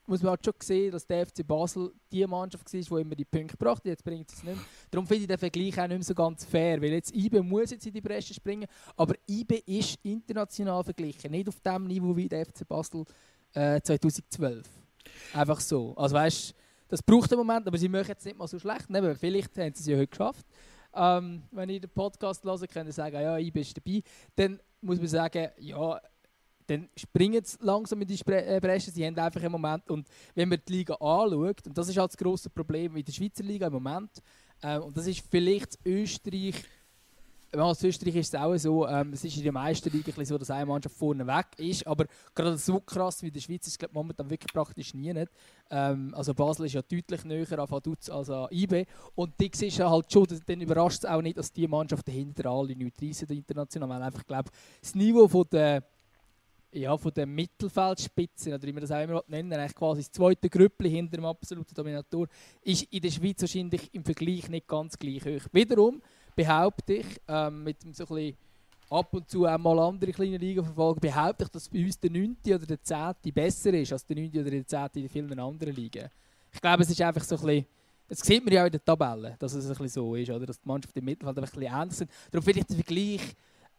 muss 0.08 0.22
man 0.22 0.32
halt 0.32 0.46
schon 0.46 0.54
sehen, 0.62 0.92
dass 0.92 1.06
der 1.06 1.26
FC 1.26 1.46
Basel 1.46 1.92
die 2.12 2.26
Mannschaft 2.26 2.72
war, 2.74 2.98
die 2.98 3.02
immer 3.02 3.16
die 3.16 3.26
Punkte 3.26 3.58
brachte. 3.58 3.90
Jetzt 3.90 4.04
bringt 4.04 4.30
es 4.30 4.44
nicht 4.44 4.56
mehr. 4.56 4.66
Darum 4.92 5.08
finde 5.08 5.22
ich 5.22 5.28
den 5.28 5.38
Vergleich 5.38 5.80
auch 5.80 5.88
nicht 5.88 5.98
mehr 5.98 6.04
so 6.04 6.16
ganz 6.16 6.46
fair, 6.46 6.82
weil 6.82 6.92
jetzt 6.92 7.16
IBE 7.16 7.42
muss 7.42 7.72
jetzt 7.72 7.86
in 7.88 7.94
die 7.94 8.02
Bresche 8.02 8.34
springen, 8.34 8.68
aber 8.96 9.16
IBE 9.30 9.64
ist 9.66 10.00
international 10.04 10.84
verglichen, 10.84 11.32
nicht 11.32 11.48
auf 11.48 11.60
dem 11.60 11.88
Niveau 11.88 12.16
wie 12.16 12.28
der 12.28 12.46
FC 12.46 12.68
Basel 12.68 13.04
äh, 13.54 13.82
2012. 13.82 14.68
Einfach 15.34 15.60
so. 15.60 15.96
Also 15.96 16.16
weißt, 16.16 16.56
das 16.88 17.02
braucht 17.02 17.32
einen 17.32 17.46
Moment, 17.46 17.68
aber 17.68 17.78
sie 17.78 17.90
machen 17.90 18.08
jetzt 18.08 18.26
nicht 18.26 18.38
mal 18.38 18.48
so 18.48 18.60
schlecht. 18.60 18.90
Ne? 18.90 19.16
Vielleicht 19.16 19.58
haben 19.58 19.74
sie 19.74 19.82
es 19.82 19.88
ja 19.88 19.98
heute 19.98 20.08
geschafft. 20.08 20.46
Ähm, 20.94 21.44
wenn 21.52 21.70
ihr 21.70 21.80
den 21.80 21.90
Podcast 21.90 22.44
hören 22.44 22.68
könnt 22.72 22.88
ihr 22.88 22.94
sagen, 22.94 23.16
ja, 23.16 23.38
IBE 23.38 23.60
ist 23.60 23.76
dabei. 23.76 24.02
Dann 24.36 24.60
muss 24.82 25.00
man 25.00 25.08
sagen, 25.08 25.50
ja, 25.58 26.00
dann 26.68 26.90
springen 26.96 27.44
sie 27.44 27.58
langsam 27.62 28.02
in 28.02 28.08
die 28.08 28.20
äh, 28.28 28.60
Bresche. 28.60 28.92
Sie 28.92 29.06
haben 29.06 29.18
einfach 29.18 29.42
im 29.42 29.52
Moment, 29.52 29.90
und 29.90 30.08
wenn 30.34 30.50
man 30.50 30.60
die 30.68 30.74
Liga 30.74 30.94
anschaut, 30.96 31.66
und 31.66 31.78
das 31.78 31.90
ist 31.90 31.98
halt 31.98 32.12
das 32.12 32.18
grosse 32.18 32.50
Problem 32.50 32.96
in 32.96 33.06
der 33.06 33.12
Schweizer 33.12 33.44
Liga 33.44 33.68
im 33.68 33.74
Moment, 33.74 34.12
äh, 34.62 34.78
und 34.78 34.96
das 34.96 35.08
ist 35.08 35.24
vielleicht 35.30 35.78
Österreich, 35.86 36.56
als 37.54 37.84
Österreich 37.84 38.16
ist 38.16 38.34
es 38.34 38.40
auch 38.40 38.58
so, 38.58 38.88
ähm, 38.88 39.14
es 39.14 39.24
ist 39.24 39.38
in 39.38 39.44
der 39.44 39.52
meisten 39.52 39.90
Liga 39.90 40.12
so, 40.26 40.38
dass 40.38 40.52
eine 40.52 40.66
Mannschaft 40.66 40.96
vorne 40.96 41.26
weg 41.26 41.48
ist, 41.58 41.86
aber 41.88 42.06
gerade 42.34 42.58
so 42.58 42.80
krass 42.80 43.22
wie 43.22 43.28
in 43.28 43.34
der 43.34 43.40
Schweiz 43.40 43.68
ist 43.68 43.82
es 43.82 43.90
momentan 43.94 44.30
wirklich 44.30 44.52
praktisch 44.52 44.94
nie 44.94 45.14
nicht. 45.14 45.32
Ähm, 45.70 46.14
also 46.16 46.34
Basel 46.34 46.66
ist 46.66 46.74
ja 46.74 46.82
deutlich 46.82 47.24
näher 47.24 47.60
an 47.60 47.70
Vaduz 47.70 48.10
als 48.10 48.30
an 48.30 48.48
IB 48.52 48.86
und 49.16 49.40
die 49.40 49.52
siehst 49.54 49.80
du 49.80 49.90
halt 49.90 50.12
schon, 50.12 50.28
dann 50.46 50.62
überrascht 50.62 51.04
es 51.04 51.06
auch 51.06 51.22
nicht, 51.22 51.38
dass 51.38 51.52
die 51.52 51.68
Mannschaft 51.68 52.08
dahinter 52.08 52.50
alle 52.50 52.76
nicht 52.76 53.02
reissen 53.02 53.30
international, 53.30 53.90
weil 53.90 54.02
einfach, 54.02 54.26
glaube 54.26 54.50
das 54.82 54.96
Niveau 54.96 55.28
von 55.28 55.46
der 55.52 55.84
ja, 56.76 56.98
von 56.98 57.14
der 57.14 57.26
Mittelfeldspitze, 57.26 58.54
oder 58.54 58.64
wie 58.64 58.74
man 58.74 58.82
das 58.82 58.92
auch 58.92 59.02
immer 59.02 59.24
nennen 59.28 59.54
eigentlich 59.54 59.76
quasi 59.76 60.02
das 60.02 60.12
zweite 60.12 60.50
Grüppli 60.50 60.90
hinter 60.90 61.18
dem 61.18 61.26
absoluten 61.26 61.74
Dominator, 61.74 62.28
ist 62.62 62.84
in 62.84 63.02
der 63.02 63.12
Schweiz 63.12 63.42
wahrscheinlich 63.42 63.94
im 63.94 64.04
Vergleich 64.04 64.50
nicht 64.50 64.68
ganz 64.68 64.98
gleich 64.98 65.24
hoch. 65.26 65.48
Wiederum 65.52 66.02
behaupte 66.36 66.96
ich, 66.96 67.06
ähm, 67.28 67.64
mit 67.64 67.82
so 67.82 67.88
ein 67.88 67.94
bisschen 68.16 68.38
ab 68.90 69.14
und 69.14 69.30
zu 69.30 69.46
auch 69.46 69.58
mal 69.58 69.80
andere 69.80 70.12
kleine 70.12 70.38
Ligen 70.38 70.64
verfolgen, 70.64 71.00
behaupte 71.00 71.46
ich, 71.46 71.50
dass 71.50 71.70
bei 71.70 71.84
uns 71.84 72.00
der 72.00 72.12
9. 72.12 72.38
oder 72.48 72.66
der 72.66 72.84
10. 72.84 73.34
besser 73.34 73.74
ist 73.74 73.94
als 73.94 74.06
der 74.06 74.18
9. 74.18 74.30
oder 74.30 74.52
der 74.52 74.68
10. 74.68 74.90
in 74.96 75.10
vielen 75.10 75.40
anderen 75.40 75.74
Ligen. 75.74 76.10
Ich 76.52 76.62
glaube, 76.62 76.84
es 76.84 76.90
ist 76.90 77.02
einfach 77.02 77.24
so 77.24 77.36
ein 77.36 77.42
bisschen 77.42 77.66
das 78.08 78.20
sieht 78.20 78.44
man 78.46 78.54
ja 78.54 78.62
auch 78.62 78.68
in 78.68 78.72
der 78.72 78.86
Tabelle, 78.86 79.36
dass 79.40 79.54
es 79.54 79.66
ein 79.66 79.70
bisschen 79.70 79.88
so 79.88 80.16
ist, 80.16 80.30
oder? 80.30 80.46
dass 80.46 80.62
die 80.62 80.68
Mannschaften 80.68 81.00
im 81.00 81.06
Mittelfeld 81.06 81.38
ein 81.38 81.44
bisschen 81.44 81.62
ähnlich 81.64 81.98
sind. 81.98 82.12
Darum 82.30 82.44
finde 82.44 82.60
ich 82.60 82.66
den 82.68 82.76
Vergleich 82.76 83.36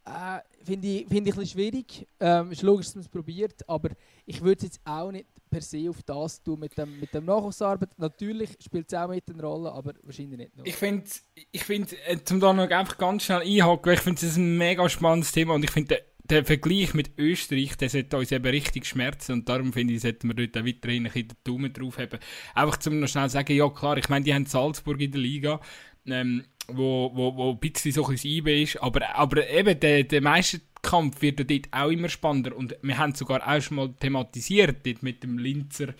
äh, 0.06 0.40
Finde 0.64 0.88
ich, 0.88 1.06
find 1.06 1.28
ich 1.28 1.36
ein 1.36 1.46
schwierig. 1.46 2.08
Ähm, 2.18 2.50
ist 2.50 2.62
logisch, 2.62 2.86
dass 2.86 2.96
man 2.96 3.02
es 3.02 3.08
probiert, 3.08 3.68
aber 3.68 3.90
ich 4.24 4.40
würde 4.40 4.58
es 4.58 4.62
jetzt 4.64 4.80
auch 4.84 5.12
nicht 5.12 5.26
per 5.48 5.60
se 5.60 5.88
auf 5.88 6.02
das 6.02 6.42
tun 6.42 6.58
mit 6.58 6.76
dem, 6.76 6.98
mit 6.98 7.14
dem 7.14 7.24
Nachwuchsarbeit. 7.24 7.90
Natürlich 7.98 8.50
spielt 8.60 8.92
es 8.92 8.98
auch 8.98 9.08
mit 9.08 9.22
eine 9.30 9.42
Rolle, 9.42 9.70
aber 9.70 9.94
wahrscheinlich 10.02 10.38
nicht 10.38 10.56
nur. 10.56 10.66
Ich 10.66 10.74
finde, 10.74 11.04
ich 11.52 11.62
find, 11.62 11.92
äh, 12.08 12.18
zum 12.24 12.40
da 12.40 12.52
noch 12.52 12.68
einfach 12.68 12.98
ganz 12.98 13.24
schnell 13.24 13.42
einhaken, 13.42 13.92
ich 13.92 14.00
finde 14.00 14.26
es 14.26 14.36
ein 14.36 14.58
mega 14.58 14.88
spannendes 14.88 15.30
Thema 15.30 15.54
und 15.54 15.62
ich 15.62 15.70
finde, 15.70 16.02
der, 16.24 16.44
Vergleich 16.44 16.92
mit 16.94 17.16
Österreich, 17.16 17.76
der 17.76 17.88
sollte 17.88 18.16
uns 18.16 18.32
eben 18.32 18.46
richtig 18.46 18.86
schmerzen 18.86 19.32
und 19.32 19.48
darum 19.48 19.72
finde 19.72 19.94
ich, 19.94 20.00
sollten 20.00 20.26
wir 20.26 20.34
dort 20.34 20.60
auch 20.60 20.66
weiterhin 20.66 21.06
ein 21.06 21.12
bisschen 21.12 21.28
den 21.28 21.36
Daumen 21.44 21.72
drauf 21.72 21.98
haben. 21.98 22.18
Einfach 22.54 22.78
zum 22.78 22.98
noch 22.98 23.06
schnell 23.06 23.28
sagen, 23.28 23.54
ja 23.54 23.68
klar, 23.70 23.96
ich 23.98 24.08
meine, 24.08 24.24
die 24.24 24.34
haben 24.34 24.46
Salzburg 24.46 25.00
in 25.00 25.12
der 25.12 25.20
Liga, 25.20 25.60
ähm, 26.06 26.44
wo, 26.68 27.10
wo, 27.14 27.36
wo 27.36 27.50
ein 27.52 27.58
bisschen 27.58 27.92
so 27.92 28.06
ein 28.06 28.18
IB 28.22 28.62
ist, 28.62 28.82
aber, 28.82 29.14
aber 29.14 29.48
eben 29.48 29.78
der, 29.78 30.04
der 30.04 30.20
meiste 30.20 30.60
Kampf 30.82 31.20
wird 31.20 31.38
dort 31.38 31.66
auch 31.72 31.90
immer 31.90 32.08
spannender 32.08 32.56
und 32.56 32.76
wir 32.80 32.98
haben 32.98 33.14
sogar 33.14 33.46
auch 33.46 33.60
schon 33.60 33.76
mal 33.76 33.92
thematisiert 33.98 34.86
dort 34.86 35.02
mit 35.02 35.22
dem 35.22 35.38
Linzer, 35.38 35.94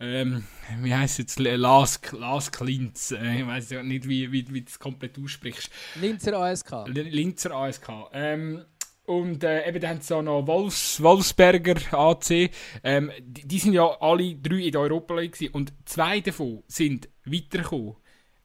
ähm, 0.00 0.44
wie 0.80 0.94
heißt 0.94 1.14
es 1.14 1.18
jetzt, 1.18 1.38
Lars, 1.38 2.00
Lars 2.12 2.50
Klinz, 2.50 3.10
äh, 3.10 3.40
ich 3.40 3.46
weiß 3.46 3.70
ja 3.70 3.82
nicht, 3.82 4.08
wie, 4.08 4.32
wie, 4.32 4.52
wie 4.52 4.62
du 4.62 4.68
es 4.68 4.78
komplett 4.78 5.18
aussprichst. 5.18 5.70
Linzer 6.00 6.38
ASK. 6.38 6.86
Linzer 6.86 7.52
ASK. 7.54 7.90
Ähm, 8.12 8.64
Und 9.04 9.42
äh, 9.42 9.68
eben, 9.68 9.80
dann 9.80 9.90
haben 9.90 10.00
sie 10.00 10.14
auch 10.14 10.22
noch 10.22 10.46
Wolfs, 10.46 11.02
Wolfsberger 11.02 11.76
AC. 11.92 12.50
Ähm, 12.84 13.10
die, 13.20 13.46
die, 13.46 13.58
sind 13.58 13.74
ja 13.74 13.84
alle 14.00 14.36
drei 14.36 14.60
in 14.60 14.72
der 14.72 14.80
Europa 14.80 15.14
League 15.14 15.32
gewesen. 15.32 15.52
und 15.54 15.72
zwei 15.84 16.20
davon 16.20 16.62
sind 16.68 17.08
weitergekommen. 17.24 17.96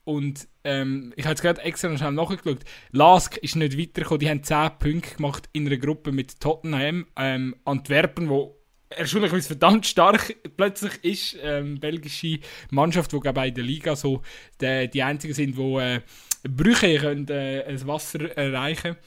Und 0.08 0.48
ähm, 0.64 1.12
ich 1.18 1.26
habe 1.26 1.34
jetzt 1.34 1.42
gerade 1.42 1.62
extra 1.64 1.90
noch 1.90 1.98
schnell 1.98 2.14
nachgeschaut. 2.14 2.60
Lask 2.92 3.36
ist 3.36 3.58
nicht 3.58 3.78
weitergekommen. 3.78 4.20
Die 4.22 4.30
haben 4.30 4.42
10 4.42 4.70
Punkte 4.80 5.16
gemacht 5.18 5.50
in 5.52 5.68
einer 5.68 5.76
Gruppe 5.76 6.14
mit 6.14 6.40
Tottenham, 6.40 7.08
ähm, 7.18 7.58
Antwerpen, 7.66 8.30
wo 8.30 8.56
erstaunlicherweise 8.88 9.48
verdammt 9.48 9.86
stark 9.86 10.34
plötzlich 10.56 11.04
ist. 11.04 11.38
Ähm, 11.44 11.82
belgische 11.82 12.40
Mannschaft, 12.70 13.12
die 13.12 13.18
in 13.18 13.54
der 13.54 13.64
Liga 13.66 13.98
so 13.98 14.22
die, 14.62 14.90
die 14.90 15.04
einzigen 15.04 15.34
sind, 15.34 15.58
die 15.58 15.76
äh, 15.76 16.00
Brüche 16.48 17.00
können, 17.00 17.28
äh, 17.28 17.70
das 17.70 17.86
Wasser 17.86 18.38
erreichen 18.38 18.94
können. 18.94 18.98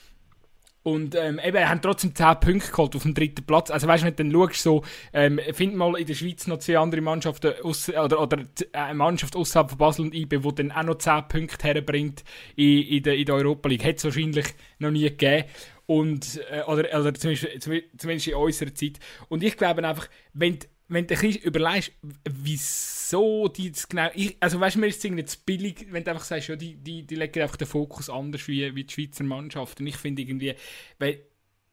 Und 0.83 1.15
ähm, 1.15 1.39
eben, 1.45 1.57
er 1.57 1.69
hat 1.69 1.83
trotzdem 1.83 2.15
10 2.15 2.41
Punkte 2.41 2.71
geholt 2.71 2.97
auf 2.97 3.03
dem 3.03 3.13
dritten 3.13 3.45
Platz. 3.45 3.71
Also 3.71 3.87
weißt 3.87 4.03
du, 4.03 4.07
wenn 4.07 4.17
du 4.17 4.25
dann 4.25 4.33
schaust, 4.33 4.63
so, 4.63 4.83
ähm, 5.13 5.39
find 5.53 5.77
mal 5.77 5.99
in 5.99 6.07
der 6.07 6.15
Schweiz 6.15 6.47
noch 6.47 6.59
zwei 6.59 6.79
andere 6.79 7.03
Mannschaften 7.03 7.53
aus, 7.63 7.89
oder, 7.91 8.21
oder 8.21 8.39
äh, 8.39 8.45
eine 8.73 8.95
Mannschaft 8.95 9.37
außerhalb 9.37 9.69
von 9.71 9.79
Basel 9.79 10.07
und 10.07 10.15
IB, 10.15 10.39
die 10.39 10.55
dann 10.55 10.73
auch 10.73 10.83
noch 10.85 10.99
10 10.99 11.29
Punkte 11.29 11.69
herbringt 11.69 12.25
in, 12.57 12.83
in, 12.83 13.03
der, 13.03 13.17
in 13.17 13.27
der 13.27 13.35
Europa 13.35 13.69
League. 13.69 13.85
Hätte 13.85 13.99
es 13.99 14.05
wahrscheinlich 14.05 14.47
noch 14.79 14.91
nie 14.91 15.03
gegeben. 15.03 15.45
Und, 15.85 16.41
äh, 16.51 16.63
oder, 16.63 16.99
oder 16.99 17.13
zumindest, 17.15 17.63
zumindest 17.63 18.29
in 18.29 18.35
unserer 18.35 18.75
Zeit. 18.75 18.99
Und 19.29 19.43
ich 19.43 19.57
glaube 19.57 19.87
einfach, 19.87 20.09
wenn 20.33 20.59
wenn 20.91 21.07
du 21.07 21.17
ein 21.17 21.37
überlegst, 21.37 21.93
wieso 22.29 23.49
die 23.49 23.71
das 23.71 23.89
genau. 23.89 24.09
Ich, 24.15 24.37
also 24.41 24.59
weißt 24.59 24.75
du, 24.75 24.81
mir 24.81 24.89
ist 24.89 24.99
es 24.99 25.05
irgendwie 25.05 25.25
zu 25.25 25.39
billig, 25.47 25.87
wenn 25.91 26.03
du 26.03 26.11
einfach 26.11 26.25
sagst, 26.25 26.49
ja, 26.49 26.57
die, 26.57 26.75
die, 26.75 27.07
die 27.07 27.15
legen 27.15 27.43
einfach 27.43 27.57
den 27.57 27.69
Fokus 27.69 28.11
anders 28.11 28.47
wie, 28.49 28.75
wie 28.75 28.85
die 28.85 28.93
Schweizer 28.93 29.23
Mannschaft. 29.23 29.79
Und 29.81 29.87
ich 29.87 29.97
finde 29.97 30.23
irgendwie, 30.23 30.55
weil 30.99 31.23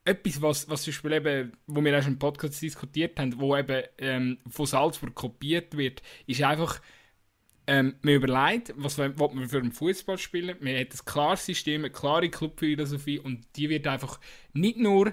etwas, 0.05 0.41
was, 0.41 0.69
was 0.69 0.83
zum 0.83 0.91
Beispiel 0.91 1.13
eben, 1.13 1.51
wo 1.65 1.83
wir 1.83 1.97
auch 1.97 2.03
schon 2.03 2.13
im 2.13 2.19
Podcast 2.19 2.61
diskutiert 2.61 3.19
haben, 3.19 3.39
wo 3.39 3.57
eben 3.57 3.83
ähm, 3.97 4.37
von 4.49 4.67
Salzburg 4.67 5.15
kopiert 5.15 5.75
wird, 5.75 6.03
ist 6.27 6.43
einfach, 6.43 6.79
ähm, 7.65 7.95
man 8.01 8.13
überlegt, 8.13 8.73
was 8.77 8.99
will 8.99 9.13
man 9.17 9.49
für 9.49 9.57
einen 9.57 9.71
Fußball 9.71 10.19
spielen. 10.19 10.55
Man 10.61 10.77
hat 10.77 10.93
ein 10.93 11.05
klares 11.05 11.45
System, 11.45 11.81
eine 11.81 11.91
klare 11.91 12.29
Clubphilosophie 12.29 13.19
und 13.19 13.45
die 13.55 13.69
wird 13.69 13.87
einfach 13.87 14.19
nicht 14.53 14.77
nur 14.77 15.11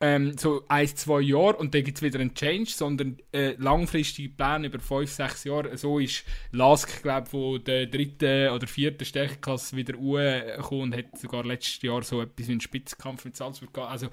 ähm, 0.00 0.36
so 0.38 0.64
ein, 0.68 0.86
zwei 0.88 1.20
Jahre 1.20 1.56
und 1.56 1.74
dann 1.74 1.84
gibt 1.84 1.98
es 1.98 2.02
wieder 2.02 2.20
einen 2.20 2.34
Change, 2.34 2.70
sondern 2.70 3.18
äh, 3.32 3.54
langfristige 3.58 4.30
Pläne 4.30 4.68
über 4.68 4.80
fünf, 4.80 5.10
sechs 5.10 5.44
Jahre. 5.44 5.76
So 5.76 5.98
ist 5.98 6.24
Lask, 6.52 7.02
glaube 7.02 7.24
ich, 7.24 7.30
von 7.30 7.64
der 7.64 7.86
dritten 7.86 8.50
oder 8.50 8.66
vierten 8.66 9.04
Stärkeklasse 9.04 9.76
wieder 9.76 9.92
gekommen 9.92 10.82
und 10.82 10.96
hat 10.96 11.18
sogar 11.18 11.44
letztes 11.44 11.82
Jahr 11.82 12.02
so 12.02 12.22
etwas 12.22 12.48
wie 12.48 12.52
einen 12.52 12.60
Spitzkampf 12.62 13.26
mit 13.26 13.36
Salzburg 13.36 13.74
gehabt. 13.74 13.92
Also 13.92 14.08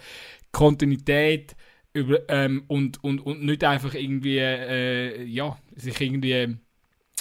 Kontinuität 0.51 1.55
über, 1.93 2.19
ähm, 2.27 2.65
und, 2.67 3.01
und, 3.03 3.21
und 3.21 3.43
nicht 3.43 3.63
einfach 3.63 3.93
irgendwie, 3.93 4.39
äh, 4.39 5.23
ja, 5.23 5.57
sich 5.75 6.01
irgendwie 6.01 6.57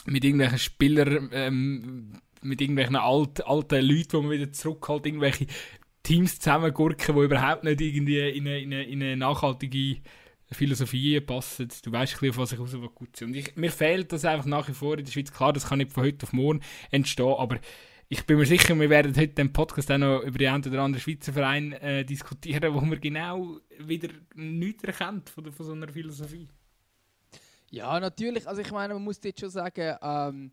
mit 0.06 0.24
irgendwelchen 0.24 0.58
Spielern 0.58 1.30
ähm, 1.32 2.12
mit 2.42 2.60
irgendwelchen 2.60 2.96
alt, 2.96 3.46
alten 3.46 3.84
Leuten, 3.84 4.08
die 4.10 4.16
man 4.16 4.30
wieder 4.30 4.52
zurückholt, 4.52 5.06
irgendwelche 5.06 5.46
Teams 6.06 6.38
zusammengurken, 6.38 7.16
die 7.16 7.20
überhaupt 7.20 7.64
nicht 7.64 7.80
irgendwie 7.80 8.20
in 8.28 8.46
eine, 8.46 8.60
in 8.60 8.72
eine, 8.72 8.84
in 8.84 9.02
eine 9.02 9.16
nachhaltige 9.16 10.00
Philosophie 10.52 11.20
passen. 11.20 11.68
Du 11.82 11.90
weißt 11.90 12.14
ein 12.14 12.20
bisschen, 12.20 12.30
auf 12.30 12.38
was 12.38 12.52
ich 12.52 12.60
raus 12.60 12.76
gut 12.94 13.20
Und 13.22 13.34
ich, 13.34 13.56
mir 13.56 13.72
fehlt 13.72 14.12
das 14.12 14.24
einfach 14.24 14.46
nach 14.46 14.68
wie 14.68 14.72
vor 14.72 14.96
in 14.96 15.04
der 15.04 15.10
Schweiz. 15.10 15.32
Klar, 15.32 15.52
das 15.52 15.66
kann 15.66 15.78
nicht 15.78 15.92
von 15.92 16.04
heute 16.04 16.24
auf 16.24 16.32
morgen 16.32 16.60
entstehen, 16.92 17.34
aber 17.36 17.58
ich 18.08 18.24
bin 18.24 18.38
mir 18.38 18.46
sicher, 18.46 18.78
wir 18.78 18.88
werden 18.88 19.16
heute 19.16 19.42
im 19.42 19.52
Podcast 19.52 19.90
auch 19.90 19.98
noch 19.98 20.22
über 20.22 20.38
die 20.38 20.46
einen 20.46 20.64
oder 20.64 20.80
anderen 20.80 21.02
Schweizer 21.02 21.32
Verein 21.32 21.72
äh, 21.72 22.04
diskutieren, 22.04 22.72
wo 22.72 22.80
man 22.82 23.00
genau 23.00 23.58
wieder 23.80 24.10
nichts 24.36 24.84
erkennt 24.84 25.28
von, 25.28 25.50
von 25.50 25.66
so 25.66 25.72
einer 25.72 25.88
Philosophie. 25.88 26.48
Ja, 27.72 27.98
natürlich. 27.98 28.46
Also 28.46 28.60
ich 28.62 28.70
meine, 28.70 28.94
man 28.94 29.02
muss 29.02 29.18
jetzt 29.24 29.40
schon 29.40 29.50
sagen, 29.50 29.96
ähm, 30.00 30.52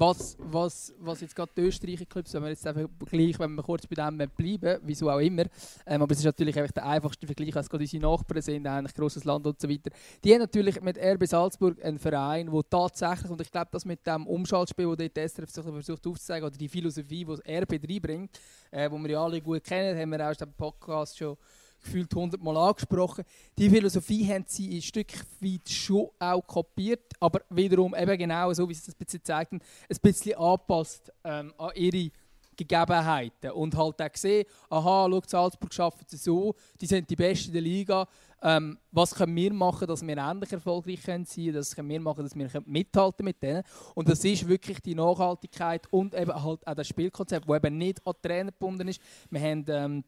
was, 0.00 0.34
was, 0.38 0.94
was 0.98 1.20
jetzt 1.20 1.36
gerade 1.36 1.52
die 1.54 1.60
österreichischen 1.60 2.08
Clubs, 2.08 2.32
wenn 2.32 2.42
wir 2.42 2.48
jetzt 2.48 2.66
einfach 2.66 2.88
gleich, 3.10 3.38
wenn 3.38 3.54
wir 3.54 3.62
kurz 3.62 3.86
bei 3.86 3.94
dem 3.94 4.16
bleiben, 4.16 4.80
wieso 4.82 5.10
auch 5.10 5.18
immer, 5.18 5.44
ähm, 5.86 6.00
aber 6.00 6.12
es 6.12 6.20
ist 6.20 6.24
natürlich 6.24 6.58
einfach 6.58 6.72
der 6.72 6.86
einfachste 6.86 7.26
Vergleich, 7.26 7.54
als 7.54 7.68
gerade 7.68 7.84
unsere 7.84 8.02
Nachbarn 8.02 8.40
sind, 8.40 8.66
eigentlich 8.66 8.94
grosses 8.94 9.24
Land 9.24 9.46
und 9.46 9.60
so 9.60 9.68
weiter. 9.68 9.90
Die 10.24 10.32
haben 10.32 10.40
natürlich 10.40 10.80
mit 10.80 10.96
RB 10.96 11.26
Salzburg 11.26 11.84
einen 11.84 11.98
Verein, 11.98 12.50
der 12.50 12.62
tatsächlich, 12.70 13.30
und 13.30 13.42
ich 13.42 13.50
glaube, 13.50 13.68
das 13.72 13.84
mit 13.84 14.06
dem 14.06 14.26
Umschaltspiel, 14.26 14.96
das 14.96 15.10
die 15.14 15.28
SRF 15.28 15.52
versucht 15.52 16.06
aufzuzeigen, 16.06 16.48
oder 16.48 16.56
die 16.56 16.68
Philosophie, 16.68 17.26
die 17.26 17.58
RB 17.58 17.72
reinbringt, 17.72 18.40
äh, 18.70 18.88
die 18.88 18.96
wir 18.96 19.10
ja 19.10 19.22
alle 19.22 19.42
gut 19.42 19.62
kennen, 19.62 19.98
haben 19.98 20.10
wir 20.12 20.26
auch 20.26 20.32
diesem 20.32 20.54
Podcast 20.54 21.18
schon 21.18 21.36
gefühlt 21.80 22.14
hundertmal 22.14 22.56
angesprochen. 22.56 23.24
Die 23.58 23.70
Philosophie 23.70 24.26
haben 24.28 24.44
sie 24.46 24.76
ein 24.76 24.82
Stück 24.82 25.12
weit 25.40 25.68
schon 25.68 26.08
auch 26.18 26.46
kopiert, 26.46 27.12
aber 27.18 27.42
wiederum 27.50 27.94
eben 27.94 28.18
genau 28.18 28.52
so, 28.52 28.68
wie 28.68 28.74
sie 28.74 28.86
das 28.86 28.94
ein 28.94 29.04
bisschen 29.04 29.24
zeigt, 29.24 29.52
ein 29.52 29.60
bisschen 30.02 30.36
angepasst 30.36 31.12
ähm, 31.24 31.52
an 31.58 31.70
ihre 31.74 32.10
Gegebenheiten 32.56 33.52
und 33.52 33.74
halt 33.74 34.02
auch 34.02 34.12
gesehen, 34.12 34.44
aha, 34.68 35.08
schau, 35.10 35.22
Salzburg 35.26 35.72
schaffen 35.72 36.04
sie 36.06 36.16
so, 36.18 36.54
die 36.80 36.86
sind 36.86 37.08
die 37.08 37.16
Besten 37.16 37.52
der 37.52 37.62
Liga, 37.62 38.06
ähm, 38.42 38.78
was 38.90 39.14
können 39.14 39.34
wir 39.34 39.52
machen, 39.52 39.86
dass 39.86 40.06
wir 40.06 40.16
ähnlich 40.16 40.52
erfolgreich 40.52 41.00
sein 41.02 41.24
können, 41.24 41.54
was 41.54 41.74
können 41.74 41.88
wir 41.88 42.00
machen, 42.00 42.22
dass 42.22 42.36
wir 42.36 42.48
mithalten 42.66 43.24
mit 43.24 43.42
denen 43.42 43.62
und 43.94 44.08
das 44.08 44.24
ist 44.24 44.46
wirklich 44.46 44.80
die 44.80 44.94
Nachhaltigkeit 44.94 45.86
und 45.90 46.14
eben 46.14 46.34
halt 46.34 46.66
auch 46.66 46.74
das 46.74 46.88
Spielkonzept, 46.88 47.48
das 47.48 47.56
eben 47.56 47.78
nicht 47.78 48.06
an 48.06 48.14
Trainer 48.20 48.52
gebunden 48.52 48.88
ist. 48.88 49.00
Wir 49.30 49.40
haben 49.40 49.64
ähm, 49.68 50.04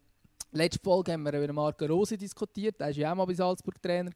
Letzte 0.55 0.81
Folge 0.85 1.13
haben 1.13 1.23
wir 1.23 1.33
über 1.33 1.51
Marco 1.51 1.87
Rose 1.87 2.19
diskutiert, 2.19 2.79
der 2.79 2.89
war 2.89 2.93
ja 2.93 3.13
auch 3.13 3.17
mal 3.17 3.25
bei 3.25 3.33
Salzburg 3.33 3.81
Trainer. 3.81 4.11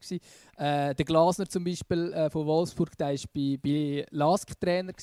Äh, 0.55 0.93
der 0.93 1.05
Glasner 1.05 1.49
zum 1.49 1.63
Beispiel 1.63 2.13
äh, 2.13 2.29
von 2.29 2.45
Wolfsburg, 2.45 2.95
der 2.95 3.07
war 3.07 3.17
bei, 3.33 3.57
bei 3.59 4.05
Lask 4.11 4.47
Trainer. 4.59 4.93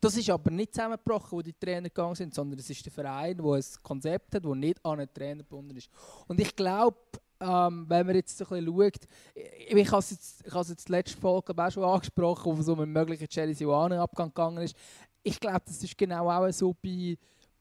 Das 0.00 0.16
ist 0.16 0.30
aber 0.30 0.50
nicht 0.50 0.72
zusammengebrochen, 0.72 1.32
wo 1.32 1.42
die 1.42 1.52
Trainer 1.52 1.90
gegangen 1.90 2.14
sind, 2.14 2.34
sondern 2.34 2.58
es 2.58 2.70
ist 2.70 2.86
der 2.86 2.92
Verein, 2.92 3.36
der 3.36 3.46
ein 3.46 3.64
Konzept 3.82 4.34
hat, 4.34 4.42
das 4.42 4.54
nicht 4.54 4.82
an 4.82 5.00
einen 5.00 5.12
Trainer 5.12 5.42
gebunden 5.42 5.76
ist. 5.76 5.90
Und 6.26 6.40
ich 6.40 6.56
glaube, 6.56 6.96
ähm, 7.40 7.84
wenn 7.86 8.06
man 8.06 8.16
jetzt 8.16 8.40
ein 8.40 8.48
bisschen 8.48 8.66
schaut, 8.66 9.06
ich, 9.34 9.76
ich 9.76 9.90
habe 9.90 9.98
es 9.98 10.10
jetzt, 10.10 10.46
ich 10.46 10.54
jetzt 10.54 10.88
letzte 10.88 11.20
Folge 11.20 11.52
auch 11.54 11.70
schon 11.70 11.84
angesprochen, 11.84 12.56
wo 12.56 12.62
so 12.62 12.74
ein 12.74 12.90
möglicher 12.90 13.26
Jerry 13.28 13.52
Siwane-Abgang 13.52 14.28
gegangen 14.28 14.64
ist. 14.64 14.74
Ich 15.22 15.38
glaube, 15.38 15.60
das 15.66 15.82
ist 15.82 15.98
genau 15.98 16.30
auch 16.30 16.50
so 16.50 16.74
bei 16.82 17.18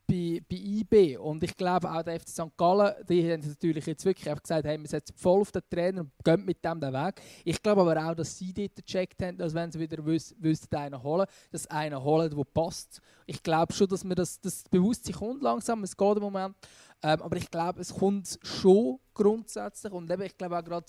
bei, 0.10 0.42
bei 0.50 0.56
IB. 0.56 1.18
Und 1.18 1.44
ich 1.44 1.56
glaube 1.56 1.90
auch 1.90 2.02
der 2.02 2.20
FC 2.20 2.30
St. 2.30 2.58
Gallen, 2.58 2.94
die 3.08 3.32
haben 3.32 3.42
natürlich 3.48 3.86
jetzt 3.86 4.04
wirklich 4.04 4.28
einfach 4.28 4.42
gesagt, 4.42 4.66
hey, 4.66 4.80
wir 4.80 4.88
setzen 4.88 5.16
voll 5.16 5.42
auf 5.42 5.52
den 5.52 5.62
Trainer 5.70 6.02
und 6.02 6.12
gehen 6.24 6.44
mit 6.44 6.66
dem 6.66 6.80
den 6.80 6.94
Weg. 6.94 7.22
Ich 7.46 7.62
glaube 7.62 7.82
aber 7.82 8.04
auch, 8.04 8.16
dass 8.16 8.38
sie 8.38 8.52
dort 8.52 8.76
gecheckt 8.76 9.22
haben, 9.22 9.38
dass 9.38 9.54
wenn 9.54 9.72
sie 9.72 9.80
wieder 9.80 10.04
wüssten, 10.04 10.76
einen 10.76 11.04
holen, 11.04 11.28
dass 11.52 11.68
einen 11.68 12.04
holen, 12.04 12.30
der 12.36 12.44
passt. 12.44 13.02
Ich 13.28 13.44
glaube 13.44 13.72
schon, 13.74 13.88
dass 13.88 14.04
mir 14.04 14.16
das, 14.16 14.42
das 14.42 14.64
Bewusstsein 14.64 15.14
kommt 15.14 15.44
langsam, 15.44 15.84
es 15.84 15.96
geht 15.96 16.18
im 16.18 16.24
Moment. 16.24 16.56
Ähm, 17.04 17.22
aber 17.22 17.38
ich 17.38 17.50
glaube, 17.50 17.80
es 17.80 17.94
kommt 17.94 18.40
schon 18.42 19.00
grundsätzlich 19.14 19.94
und 19.94 20.10
eben, 20.12 20.24
ich 20.24 20.38
glaube 20.38 20.58
auch 20.58 20.64
gerade 20.64 20.88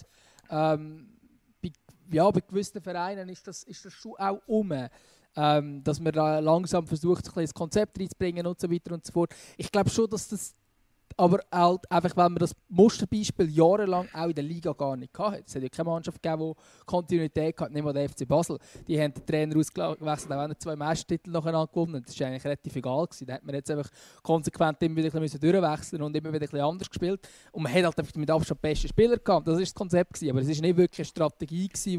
ähm, 0.48 1.16
bei, 1.62 1.70
ja, 2.10 2.30
bei 2.30 2.40
gewissen 2.40 2.80
Vereinen 2.80 3.28
ist 3.28 3.46
das, 3.46 3.62
ist 3.64 3.84
das 3.84 3.92
schon 3.92 4.16
auch 4.16 4.40
um 4.46 4.72
ähm, 5.36 5.82
dass 5.84 6.00
man 6.00 6.12
da 6.12 6.38
langsam 6.38 6.86
versucht, 6.86 7.26
ein 7.28 7.42
das 7.42 7.54
Konzept 7.54 7.98
reinzubringen 7.98 8.46
und 8.46 8.60
so 8.60 8.70
weiter 8.70 8.94
und 8.94 9.04
so 9.04 9.12
fort. 9.12 9.34
Ich 9.56 9.70
glaube 9.70 9.90
schon, 9.90 10.08
dass 10.08 10.28
das 10.28 10.54
aber 11.16 11.40
halt 11.52 11.90
einfach, 11.90 12.16
weil 12.16 12.30
man 12.30 12.38
das 12.38 12.54
Musterbeispiel 12.68 13.50
jahrelang 13.50 14.08
auch 14.14 14.28
in 14.28 14.34
der 14.34 14.44
Liga 14.44 14.72
gar 14.72 14.96
nicht 14.96 15.18
hatte. 15.18 15.42
Es 15.46 15.54
hat 15.54 15.62
ja 15.62 15.68
keine 15.68 15.90
Mannschaft 15.90 16.22
gegeben, 16.22 16.54
die 16.54 16.84
Kontinuität 16.86 17.60
hat, 17.60 17.72
nicht 17.72 17.84
mal 17.84 17.92
der 17.92 18.08
FC 18.08 18.26
Basel. 18.26 18.58
Die 18.86 18.98
haben 18.98 19.12
den 19.12 19.26
Trainer 19.26 19.56
ausgewechselt, 19.56 20.32
auch 20.32 20.42
wenn 20.42 20.50
er 20.50 20.58
zwei 20.58 20.76
Meistertitel 20.76 21.30
nacheinander 21.30 21.66
gewonnen 21.66 22.02
Das 22.06 22.18
war 22.18 22.26
eigentlich 22.26 22.44
relativ 22.44 22.74
egal. 22.74 23.06
Gewesen. 23.06 23.26
Da 23.26 23.34
hat 23.34 23.44
man 23.44 23.54
jetzt 23.54 23.70
einfach 23.70 23.90
konsequent 24.22 24.82
immer 24.82 24.96
wieder 24.96 25.14
ein 25.14 25.20
bisschen 25.20 25.40
durchwechseln 25.40 26.02
und 26.02 26.16
immer 26.16 26.32
wieder 26.32 26.46
ein 26.46 26.50
bisschen 26.50 26.60
anders 26.60 26.88
gespielt. 26.88 27.28
Und 27.52 27.64
man 27.64 27.72
hat 27.72 27.84
halt 27.84 27.98
einfach 27.98 28.14
mit 28.14 28.30
Abstand 28.30 28.62
beste 28.62 28.88
Spieler 28.88 29.18
gehabt. 29.18 29.46
Das 29.46 29.54
war 29.54 29.60
das 29.60 29.74
Konzept. 29.74 30.14
Gewesen. 30.14 30.30
Aber 30.30 30.40
es 30.40 30.48
war 30.48 30.62
nicht 30.62 30.76
wirklich 30.76 31.00
eine 31.00 31.04
Strategie, 31.04 31.68
die 31.68 31.98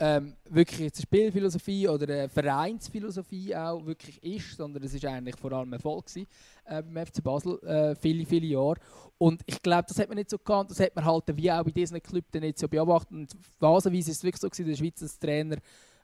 ähm, 0.00 0.36
wirklich 0.48 0.80
jetzt 0.80 0.98
eine 0.98 1.02
Spielphilosophie 1.02 1.88
oder 1.88 2.12
eine 2.12 2.28
Vereinsphilosophie 2.28 3.54
auch 3.54 3.84
wirklich 3.84 4.22
ist, 4.22 4.56
sondern 4.56 4.82
es 4.84 4.94
ist 4.94 5.04
eigentlich 5.04 5.36
vor 5.36 5.52
allem 5.52 5.72
Erfolg 5.72 6.06
gewesen, 6.06 6.28
äh, 6.66 6.82
beim 6.82 7.06
FC 7.06 7.22
Basel 7.22 7.58
äh, 7.64 7.94
viele, 7.96 8.24
viele 8.24 8.46
Jahre. 8.46 8.76
Und 9.18 9.42
ich 9.46 9.60
glaube, 9.60 9.86
das 9.88 9.98
hat 9.98 10.08
man 10.08 10.16
nicht 10.16 10.30
so 10.30 10.38
gekannt, 10.38 10.70
das 10.70 10.78
hat 10.78 10.94
man 10.94 11.04
halt 11.04 11.24
wie 11.36 11.50
auch 11.50 11.64
bei 11.64 11.72
diesen 11.72 12.00
Clubs 12.00 12.32
nicht 12.34 12.58
so 12.58 12.68
beobachtet. 12.68 13.12
Und 13.12 13.36
phasenweise 13.58 14.12
ist 14.12 14.18
es 14.18 14.24
wirklich 14.24 14.40
so 14.40 14.48
gewesen, 14.48 14.68
der 14.68 14.76
Schweizer 14.76 15.20
Trainer, 15.20 15.56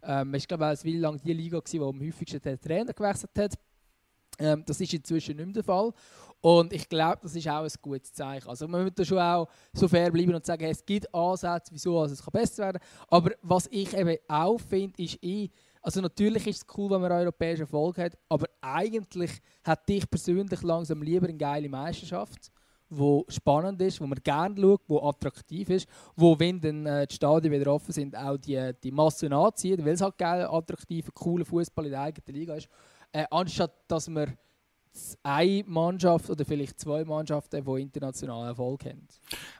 ähm, 0.03 0.35
ich 0.35 0.49
glaube, 0.49 0.67
es 0.67 0.85
war 0.85 0.93
lange 0.93 1.19
die 1.19 1.33
Liga, 1.33 1.59
gewesen, 1.59 1.81
wo 1.81 1.89
am 1.89 2.01
häufigsten 2.01 2.41
der 2.41 2.61
Trainer 2.61 2.93
gewechselt 2.93 3.31
hat. 3.39 3.55
Ähm, 4.39 4.65
das 4.67 4.81
ist 4.81 4.93
inzwischen 4.93 5.37
nicht 5.37 5.47
mehr 5.47 5.55
der 5.55 5.65
Fall. 5.65 5.93
Und 6.45 6.75
ich 6.75 6.87
glaube, 6.91 7.21
das 7.23 7.35
ist 7.35 7.49
auch 7.49 7.63
ein 7.63 7.71
gutes 7.81 8.13
Zeichen. 8.13 8.47
Also 8.47 8.69
man 8.69 8.85
muss 8.85 9.07
schon 9.09 9.19
auch 9.19 9.49
so 9.73 9.89
fair 9.89 10.11
bleiben 10.11 10.35
und 10.35 10.45
sagen, 10.45 10.65
es 10.65 10.85
gibt 10.85 11.13
Ansätze, 11.15 11.73
wieso 11.73 11.99
also 11.99 12.13
es 12.13 12.23
kann 12.23 12.33
besser 12.33 12.65
werden 12.65 12.83
Aber 13.09 13.31
was 13.41 13.67
ich 13.71 13.97
eben 13.97 14.19
auch 14.29 14.59
finde, 14.59 15.03
ist 15.03 15.19
eh, 15.25 15.49
also 15.81 16.03
natürlich 16.03 16.47
ist 16.47 16.57
es 16.59 16.77
cool, 16.77 16.91
wenn 16.91 17.01
man 17.01 17.13
europäischen 17.13 17.63
Erfolg 17.63 17.97
hat, 17.97 18.19
aber 18.29 18.45
eigentlich 18.61 19.31
hätte 19.65 19.95
ich 19.95 20.11
persönlich 20.11 20.61
langsam 20.61 21.01
lieber 21.01 21.27
eine 21.27 21.39
geile 21.39 21.67
Meisterschaft, 21.71 22.53
wo 22.91 23.25
spannend 23.29 23.81
ist, 23.81 24.03
wo 24.03 24.07
man 24.07 24.19
gerne 24.23 24.61
schaut, 24.61 24.83
wo 24.87 25.01
attraktiv 25.01 25.71
ist, 25.71 25.89
wo, 26.15 26.39
wenn 26.39 26.61
dann 26.61 26.85
äh, 26.85 27.07
die 27.07 27.15
Stadien 27.15 27.55
wieder 27.55 27.73
offen 27.73 27.93
sind, 27.93 28.15
auch 28.15 28.37
die, 28.37 28.73
die 28.83 28.93
Massen 28.93 29.33
anziehen, 29.33 29.83
weil 29.83 29.95
es 29.95 30.03
halt 30.03 30.19
geil, 30.19 30.45
attraktiver, 30.45 31.11
cooler 31.15 31.47
Fußball 31.47 31.87
in 31.87 31.93
der 31.93 32.03
eigenen 32.03 32.39
Liga 32.39 32.55
ist. 32.57 32.69
Äh, 33.13 33.25
anstatt 33.31 33.73
dass 33.89 34.11
man 34.11 34.37
eine 35.23 35.65
Mannschaft 35.67 36.31
oder 36.31 36.45
vielleicht 36.45 36.79
zwei 36.81 37.05
Mannschaften, 37.05 37.65
die 37.65 37.83
internationalen 37.83 38.49
Erfolg 38.49 38.85
haben. 38.85 39.07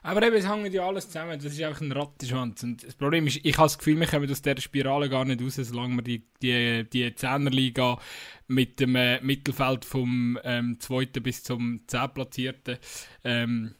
Aber 0.03 0.25
eben, 0.25 0.35
es 0.35 0.49
hängt 0.49 0.73
ja 0.73 0.87
alles 0.87 1.07
zusammen. 1.07 1.37
Das 1.37 1.45
ist 1.51 1.61
einfach 1.61 1.81
ein 1.81 1.91
Rattenschwanz. 1.91 2.63
Und 2.63 2.85
das 2.85 2.95
Problem 2.95 3.27
ist, 3.27 3.39
ich 3.43 3.57
habe 3.57 3.65
das 3.65 3.77
Gefühl, 3.77 3.99
wir 3.99 4.07
kommen 4.07 4.29
aus 4.29 4.41
dieser 4.41 4.61
Spirale 4.61 5.09
gar 5.09 5.25
nicht 5.25 5.41
raus, 5.41 5.55
solange 5.55 5.95
wir 5.95 6.03
die, 6.03 6.23
die, 6.41 6.89
die 6.89 7.95
mit 8.47 8.79
dem 8.79 8.95
äh, 8.95 9.19
Mittelfeld 9.21 9.85
vom 9.85 10.39
ähm, 10.43 10.77
2. 10.79 11.05
bis 11.05 11.43
zum 11.43 11.81
10. 11.87 12.09
Platzierten 12.13 12.77
ähm, 13.23 13.75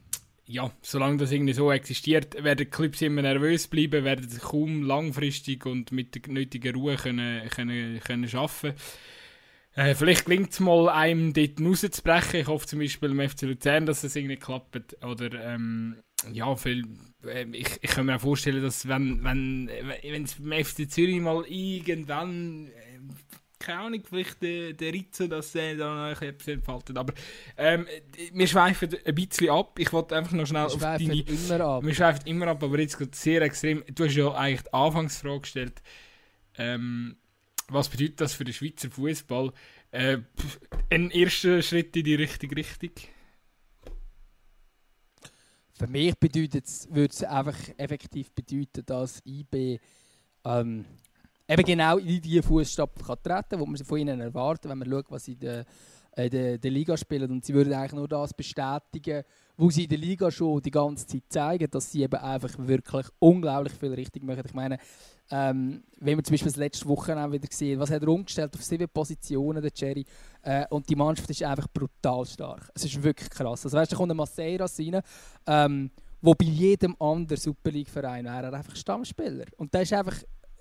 ja, 0.48 0.72
solange 0.82 1.18
das 1.18 1.32
irgendwie 1.32 1.54
so 1.54 1.72
existiert, 1.72 2.44
werden 2.44 2.70
Clubs 2.70 3.02
immer 3.02 3.24
nervös 3.24 3.68
bleiben, 3.68 4.04
werden 4.04 4.30
kaum 4.40 4.84
langfristig 4.84 5.66
und 5.66 5.92
mit 5.92 6.14
der 6.14 6.32
nötigen 6.32 6.76
Ruhe 6.76 6.98
können, 6.98 7.50
können, 7.50 8.00
können 8.00 8.30
arbeiten 8.36 8.60
können. 8.62 8.76
Äh, 9.76 9.94
vielleicht 9.94 10.26
gelingt 10.26 10.52
es 10.52 10.62
mal, 10.62 10.88
einem 10.90 11.34
dort 11.34 11.60
rauszubrechen. 11.60 12.40
Ich 12.40 12.48
hoffe 12.48 12.66
zum 12.66 12.80
Beispiel 12.80 13.12
im 13.12 13.30
FC 13.30 13.42
Luzern, 13.44 13.86
dass 13.86 14.04
es 14.06 14.16
irgendwie 14.16 14.38
klappt. 14.38 15.04
Oder, 15.04 15.34
ähm, 15.34 15.98
ja, 16.32 16.56
viel, 16.56 16.86
äh, 17.26 17.46
ich, 17.52 17.68
ich 17.82 17.90
kann 17.90 18.06
mir 18.06 18.16
auch 18.16 18.22
vorstellen, 18.22 18.64
dass 18.64 18.88
wenn, 18.88 19.22
wenn, 19.24 19.70
wenn 20.02 20.24
es 20.24 20.36
beim 20.36 20.64
FC 20.64 20.90
Zürich 20.90 21.20
mal 21.20 21.44
irgendwann, 21.48 22.68
äh, 22.68 23.00
keine 23.60 23.80
Ahnung, 23.80 24.02
vielleicht 24.08 24.42
der, 24.42 24.74
der 24.74 24.94
Ritzo, 24.94 25.28
dass 25.28 25.54
er 25.56 25.76
da 25.76 26.12
noch 26.12 26.22
etwas 26.22 26.48
entfaltet. 26.48 26.98
Aber 26.98 27.14
ähm, 27.58 27.86
wir 28.32 28.48
schweifen 28.48 28.96
ein 29.06 29.16
bisschen 29.16 29.50
ab. 29.50 29.78
Ich 29.78 29.92
wollte 29.92 30.16
einfach 30.16 30.32
noch 30.32 30.46
schnell 30.46 30.64
Wir 30.64 30.68
auf 30.68 30.80
schweifen 30.80 31.08
deine... 31.10 31.22
immer 31.22 31.66
ab. 31.66 31.84
Wir 31.84 31.94
schweifen 31.94 32.28
immer 32.28 32.48
ab, 32.48 32.64
aber 32.64 32.80
jetzt 32.80 32.98
gerade 32.98 33.12
sehr 33.14 33.42
extrem. 33.42 33.84
Du 33.94 34.06
hast 34.06 34.16
ja 34.16 34.32
eigentlich 34.32 34.62
die 34.62 34.74
Anfangsfrage 34.74 35.42
gestellt. 35.42 35.82
Ähm, 36.58 37.18
was 37.70 37.90
bedeutet 37.90 38.22
das 38.22 38.34
für 38.34 38.44
den 38.44 38.54
Schweizer 38.54 38.90
Fußball? 38.90 39.52
Äh, 39.92 40.20
ein 40.90 41.10
erster 41.12 41.62
Schritt 41.62 41.96
in 41.96 42.04
die 42.04 42.16
richtige 42.16 42.56
Richtung. 42.56 42.92
Für 45.78 45.88
mich 45.88 46.16
bedeutet 46.18 46.66
es, 46.66 46.88
würde 46.90 47.14
es 47.14 47.24
einfach 47.24 47.58
effektiv 47.78 48.32
bedeuten, 48.32 48.86
dass 48.86 49.22
IB 49.26 49.80
ähm, 50.46 50.86
eben 51.48 51.64
genau 51.64 51.98
in 51.98 52.22
die 52.22 52.42
Fußstapfen 52.42 53.06
treten 53.06 53.50
kann, 53.50 53.60
die 53.60 53.66
man 53.66 53.78
von 53.78 53.98
ihnen 53.98 54.22
erwartet, 54.22 54.70
wenn 54.70 54.78
man 54.78 54.90
schaut, 54.90 55.12
was 55.12 55.26
sie 55.26 55.34
in 55.34 55.40
der, 55.40 55.66
in 56.16 56.30
der, 56.30 56.58
der 56.58 56.72
Liga 56.72 56.96
spielen. 56.96 57.30
Und 57.30 57.44
sie 57.44 57.54
würden 57.54 57.74
eigentlich 57.74 57.94
nur 57.94 58.08
das 58.08 58.34
bestätigen, 58.34 59.24
wo 59.58 59.70
sie 59.70 59.84
in 59.84 59.90
der 59.90 59.98
Liga 59.98 60.32
schon 60.32 60.62
die 60.62 60.72
ganze 60.72 61.08
Zeit 61.08 61.24
zeigen, 61.30 61.70
dass 61.72 61.92
sie 61.92 62.04
eben 62.04 62.16
einfach 62.16 62.54
wirklich 62.58 63.08
unglaublich 63.20 63.74
viel 63.74 63.94
richtig 63.94 64.24
machen. 64.24 64.44
Ich 64.46 64.54
meine, 64.54 64.78
ähm, 65.32 65.84
wenn 66.00 66.16
man 66.16 66.24
zum 66.24 66.34
Beispiel 66.34 66.52
das 66.52 66.58
letzte 66.58 66.88
Wochenende 66.88 67.32
wieder 67.32 67.48
gesehen 67.48 67.80
was 67.80 67.90
hat 67.90 68.04
er 68.04 68.10
umgestellt 68.10 68.54
auf 68.54 68.64
sieben 68.64 68.88
Positionen, 68.90 69.62
der 69.62 69.72
Cherry, 69.72 70.06
äh, 70.44 70.66
und 70.70 70.88
die 70.90 70.96
Mannschaft 70.96 71.30
ist 71.30 71.44
einfach 71.44 71.68
brutal 71.74 72.26
stark. 72.26 72.70
Es 72.76 72.86
ist 72.86 73.02
wirklich 73.02 73.30
krass. 73.30 73.66
Also 73.66 73.78
weißt, 73.78 73.92
da 73.92 73.96
kommt 73.96 74.12
ein 74.12 74.18
Masseiras 74.18 74.80
rein, 74.80 75.02
ähm, 75.48 75.92
wo 76.22 76.34
bei 76.34 76.46
jedem 76.46 76.96
anderen 77.00 77.40
Super 77.40 77.72
League-Verein 77.72 78.26
wäre 78.26 78.48
er 78.48 78.54
einfach 78.54 78.76
Stammspieler. 78.76 79.46
Und 79.58 79.74
der 79.74 79.82
ist 79.82 79.94
einfach 79.94 80.16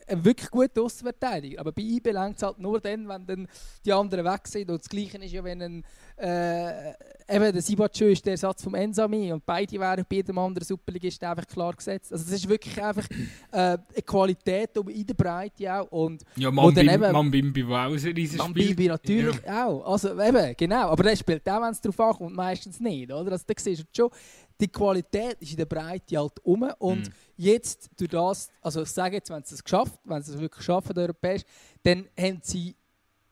ein 0.07 0.25
wirklich 0.25 0.51
guter 0.51 0.83
Außenverteidiger. 0.83 1.61
Aber 1.61 1.73
bei 1.73 1.83
IB 1.83 2.11
längt 2.11 2.37
es 2.37 2.43
halt 2.43 2.59
nur 2.59 2.81
dann, 2.81 3.09
wenn 3.09 3.27
dann 3.27 3.49
die 3.85 3.93
anderen 3.93 4.25
weg 4.25 4.47
sind. 4.47 4.71
Und 4.71 4.81
das 4.81 4.89
Gleiche 4.89 5.19
ist 5.19 5.33
ja, 5.33 5.43
wenn 5.45 5.63
ein, 5.63 5.85
äh, 6.17 6.91
eben 7.29 7.53
der 7.53 7.63
Sibatschö 7.63 8.11
ist 8.13 8.25
der 8.25 8.33
Ersatz 8.33 8.63
vom 8.63 8.75
Ensami 8.75 9.33
und 9.33 9.45
beide 9.45 9.79
wären 9.79 10.05
bei 10.09 10.17
jedem 10.17 10.39
anderen 10.39 10.67
Superligist 10.67 11.23
einfach 11.25 11.47
klar 11.47 11.73
gesetzt. 11.73 12.13
Also 12.13 12.25
das 12.25 12.35
ist 12.35 12.49
wirklich 12.49 12.83
einfach 12.83 13.09
äh, 13.11 13.57
eine 13.57 13.79
Qualität 14.05 14.71
in 14.77 15.07
der 15.07 15.15
Breite 15.15 15.75
auch. 15.75 15.91
Und 15.91 16.23
Ja, 16.37 16.51
Mambimbi, 16.51 16.99
Mambimbi, 16.99 17.67
wo 17.67 17.75
auch 17.75 17.93
ein 17.93 17.99
riesen 17.99 18.39
Mambibi 18.39 18.89
natürlich 18.89 19.49
auch. 19.49 19.85
Also 19.85 20.21
eben, 20.21 20.55
genau. 20.57 20.89
Aber 20.89 21.03
der 21.03 21.17
spielt 21.17 21.49
auch, 21.49 21.63
wenn 21.63 21.71
es 21.71 21.81
darauf 21.81 22.01
ankommt, 22.01 22.37
meistens 22.37 22.81
nicht. 22.81 23.11
Oder? 23.11 23.33
Also 23.33 23.45
da 23.47 23.55
siehst 23.57 23.83
du 23.83 23.87
schon, 23.95 24.11
die 24.61 24.69
Qualität 24.69 25.37
ist 25.41 25.51
in 25.51 25.57
der 25.57 25.67
Breite 25.67 26.17
halt 26.19 26.39
um. 26.45 26.63
Und 26.79 27.09
Mhm. 27.09 27.13
jetzt 27.37 27.91
durch 27.97 28.11
das, 28.11 28.49
also 28.61 28.83
ich 28.83 28.89
sage 28.91 29.17
jetzt, 29.17 29.31
wenn 29.31 29.43
sie 29.45 29.55
es 29.55 29.65
geschafft, 29.65 29.99
wenn 30.05 30.23
sie 30.23 30.33
es 30.35 30.41
wirklich 30.41 30.65
schaffen, 30.65 30.97
europäisch, 30.97 31.43
dann 31.83 32.07
haben 32.19 32.41
sie 32.43 32.77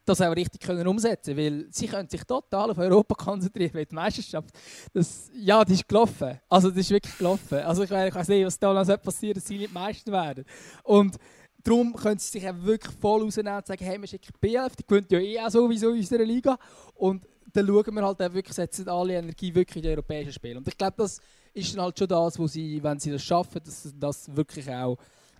das 0.04 0.20
auch 0.20 0.34
richtig 0.34 0.60
können 0.60 0.84
umsetzen 0.88 1.36
weil 1.36 1.66
sie 1.70 1.86
können 1.86 2.08
sich 2.08 2.24
total 2.24 2.72
auf 2.72 2.78
Europa 2.78 3.14
konzentrieren, 3.24 3.72
weil 3.74 3.86
die 3.86 3.94
Meisterschaft, 3.94 4.48
das, 4.92 5.30
ja, 5.32 5.64
die 5.64 5.74
ist 5.74 5.86
gelaufen. 5.88 6.40
Also 6.48 6.70
das 6.70 6.78
ist 6.78 6.90
wirklich 6.90 7.16
gelaufen. 7.16 7.58
Also 7.58 7.84
ich, 7.84 7.90
we- 7.90 8.08
ich 8.08 8.14
weiß 8.14 8.26
nicht, 8.28 8.44
was 8.44 8.58
da 8.58 8.72
noch 8.74 9.00
passiert, 9.02 9.36
dass 9.36 9.46
sie 9.46 9.58
nicht 9.58 9.72
Meister 9.72 10.10
werden. 10.10 10.44
Und 10.82 11.16
darum 11.62 11.94
können 11.94 12.18
sie 12.18 12.32
sich 12.32 12.48
auch 12.48 12.56
wirklich 12.62 12.92
voll 13.00 13.22
rausnehmen 13.22 13.54
und 13.56 13.64
sagen, 13.66 13.84
hey, 13.84 14.00
wir 14.00 14.08
schicken 14.08 14.32
B11, 14.42 14.72
die 14.76 14.84
gewinnt 14.88 15.12
ja 15.12 15.20
eh 15.20 15.38
auch 15.40 15.50
sowieso 15.50 15.90
in 15.90 15.98
unserer 15.98 16.24
Liga. 16.24 16.58
Und 16.94 17.24
dann 17.52 17.66
schauen 17.66 17.94
wir 17.94 18.02
halt 18.04 18.22
auch 18.22 18.32
wirklich, 18.32 18.54
setzen 18.54 18.88
alle 18.88 19.14
Energie 19.14 19.54
wirklich 19.54 19.76
in 19.76 19.82
die 19.82 19.88
europäischen 19.90 20.32
Spiele. 20.32 20.58
Und 20.58 20.68
ich 20.68 20.76
glaube, 20.76 20.94
das 20.98 21.20
ist 21.52 21.74
dann 21.74 21.82
halt 21.82 21.98
schon 21.98 22.08
das, 22.08 22.38
wo 22.38 22.46
sie, 22.46 22.82
wenn 22.82 22.98
sie 22.98 23.10
das 23.10 23.22
schaffen, 23.22 23.60
dass 23.64 23.92
das 23.96 24.34
wirklich 24.34 24.68
auch 24.70 24.96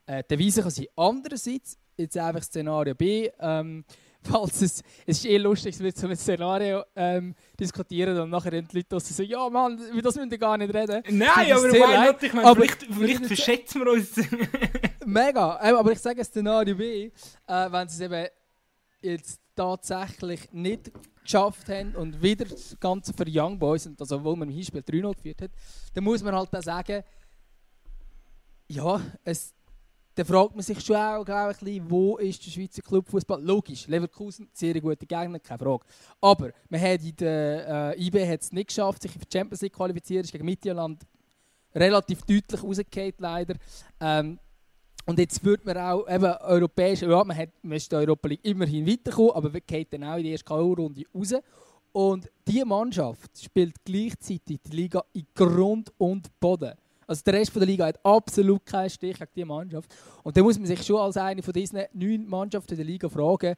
äh, 0.07 0.23
die 0.23 0.37
Devise 0.37 0.63
kann 0.63 0.71
sein. 0.71 0.87
Andererseits, 0.97 1.79
jetzt 1.97 2.17
einfach 2.19 2.43
Szenario 2.43 2.95
B, 2.95 3.31
ähm, 3.41 3.85
falls 4.23 4.63
es, 4.63 4.83
es 5.05 5.19
ist 5.19 5.25
eh 5.27 5.37
lustig, 5.37 5.75
es 5.75 5.81
wird 5.81 5.97
so 5.97 6.07
ein 6.07 6.15
Szenario 6.17 6.85
ähm, 6.95 7.35
diskutieren 7.59 8.17
und 8.21 8.31
nachher 8.31 8.51
die 8.53 8.77
Leute 8.77 8.89
draussen 8.89 9.15
sagen, 9.15 9.29
ja 9.29 9.51
Mann, 9.51 9.79
über 9.91 10.01
das 10.03 10.15
müssen 10.15 10.31
wir 10.31 10.39
gar 10.39 10.57
nicht 10.57 10.73
reden. 10.73 11.03
Nein, 11.11 11.53
aber 11.53 11.69
leid, 11.69 12.13
not? 12.13 12.23
Ich 12.23 12.33
meine, 12.33 12.47
aber- 12.47 12.61
vielleicht, 12.63 12.83
vielleicht 12.85 13.27
verschätzen 13.27 13.85
wir 13.85 13.93
uns. 13.93 14.13
Mega, 15.05 15.59
Ähm, 15.63 15.75
aber 15.77 15.91
ich 15.93 15.99
sage 15.99 16.23
Szenario 16.25 16.77
B, 16.77 17.07
äh, 17.07 17.11
wenn 17.73 17.89
sie 17.89 17.97
es 17.97 18.01
eben 18.01 18.27
jetzt 19.03 19.41
tatsächlich 19.55 20.51
nicht 20.53 20.91
geschafft 21.23 21.69
haben 21.69 21.95
und 21.95 22.21
wieder 22.21 22.45
das 22.45 22.77
Ganze 22.81 23.13
für 23.13 23.25
Young 23.29 23.59
Boys, 23.59 23.87
und 23.87 24.01
also 24.01 24.17
obwohl 24.17 24.37
man 24.37 24.49
im 24.49 24.55
Hinspiel 24.55 24.81
3-0 24.81 25.15
geführt 25.15 25.43
hat, 25.43 25.51
dann 25.95 26.05
muss 26.05 26.23
man 26.23 26.35
halt 26.35 26.55
auch 26.55 26.63
sagen, 26.63 27.03
ja, 28.69 29.01
es, 29.25 29.55
dann 30.15 30.27
fragt 30.27 30.55
man 30.55 30.63
sich 30.63 30.81
schon 30.81 30.97
auch, 30.97 31.25
glaube 31.25 31.55
ich, 31.65 31.83
wo 31.89 32.17
ist 32.19 32.45
der 32.45 32.51
Schweizer 32.51 32.83
Clubfußball? 32.83 33.43
Logisch, 33.43 33.87
Leverkusen, 33.87 34.49
sehr 34.53 34.79
gute 34.81 35.07
Gegner, 35.07 35.39
keine 35.39 35.59
Frage. 35.59 35.85
Aber 36.21 36.51
man 36.69 36.81
hat 36.81 37.03
in 37.03 37.17
der 37.17 37.95
äh, 37.97 38.07
IB 38.07 38.27
hat 38.27 38.41
es 38.41 38.53
nicht 38.53 38.69
geschafft, 38.69 39.03
sich 39.03 39.13
für 39.13 39.19
die 39.19 39.27
Champions 39.33 39.63
League 39.63 39.75
qualifizieren, 39.75 40.25
ist 40.25 40.33
gegen 40.33 40.45
Midtjylland 40.45 41.03
relativ 41.75 42.23
deutlich 42.23 42.63
rausgefallen, 42.63 43.15
leider. 43.19 43.55
Ähm, 44.01 44.39
und 45.05 45.19
jetzt 45.19 45.45
wird 45.45 45.65
man 45.65 45.77
auch 45.77 46.09
eben 46.09 46.25
europäisch, 46.25 47.03
ja, 47.03 47.25
man, 47.25 47.37
hat, 47.37 47.51
man 47.63 47.77
ist 47.77 47.93
in 47.93 47.99
der 47.99 48.09
Europa 48.09 48.29
League 48.29 48.45
immerhin 48.45 48.87
weitergekommen, 48.87 49.33
aber 49.33 49.51
man 49.51 49.61
geht 49.67 49.93
dann 49.93 50.05
auch 50.05 50.17
in 50.17 50.25
die 50.25 50.31
erste 50.31 50.45
K.O.-Runde 50.45 51.05
raus. 51.15 51.35
Und 51.93 52.31
diese 52.47 52.65
Mannschaft 52.65 53.43
spielt 53.43 53.75
gleichzeitig 53.85 54.61
die 54.63 54.77
Liga 54.77 55.03
in 55.13 55.27
Grund 55.35 55.93
und 55.99 56.29
Boden. 56.41 56.73
Also 57.07 57.23
der 57.27 57.35
Rest 57.35 57.55
der 57.55 57.67
Liga 57.67 57.87
hat 57.87 58.05
absolut 58.05 58.65
keinen 58.65 58.89
Stich 58.89 59.19
gegen 59.19 59.31
diese 59.35 59.47
Mannschaft. 59.47 59.95
Und 60.23 60.37
da 60.37 60.43
muss 60.43 60.59
man 60.59 60.67
sich 60.67 60.83
schon 60.83 61.01
als 61.01 61.17
eine 61.17 61.43
von 61.43 61.53
diesen 61.53 61.81
neun 61.93 62.27
Mannschaften 62.27 62.77
der 62.77 62.85
Liga 62.85 63.09
fragen, 63.09 63.55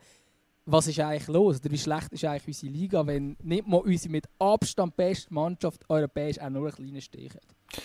was 0.66 0.86
ist 0.86 0.98
eigentlich 0.98 1.28
los? 1.28 1.60
Oder 1.60 1.70
wie 1.70 1.78
schlecht 1.78 2.12
ist 2.12 2.24
eigentlich 2.24 2.46
unsere 2.48 2.72
Liga, 2.72 3.06
wenn 3.06 3.36
nicht 3.42 3.66
mal 3.66 3.78
unsere 3.78 4.10
mit 4.10 4.26
Abstand 4.38 4.96
beste 4.96 5.32
Mannschaft 5.32 5.82
europäisch 5.88 6.40
auch 6.40 6.48
nur 6.48 6.66
einen 6.66 6.74
kleinen 6.74 7.00
Stich 7.00 7.34
hat? 7.34 7.82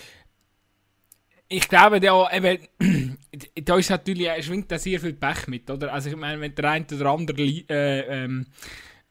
Ich 1.52 1.68
glaube, 1.68 2.00
da, 2.00 2.30
eben, 2.32 2.68
da 3.64 3.78
ist 3.78 3.90
natürlich, 3.90 4.46
schwingt 4.46 4.72
da 4.72 4.78
sehr 4.78 5.00
viel 5.00 5.14
Pech 5.14 5.48
mit, 5.48 5.70
oder? 5.70 5.92
Also 5.92 6.10
ich 6.10 6.16
meine, 6.16 6.40
wenn 6.40 6.54
der 6.54 6.70
eine 6.70 6.86
oder 6.94 7.10
andere 7.10 7.42
äh, 7.42 8.24
ähm, 8.24 8.46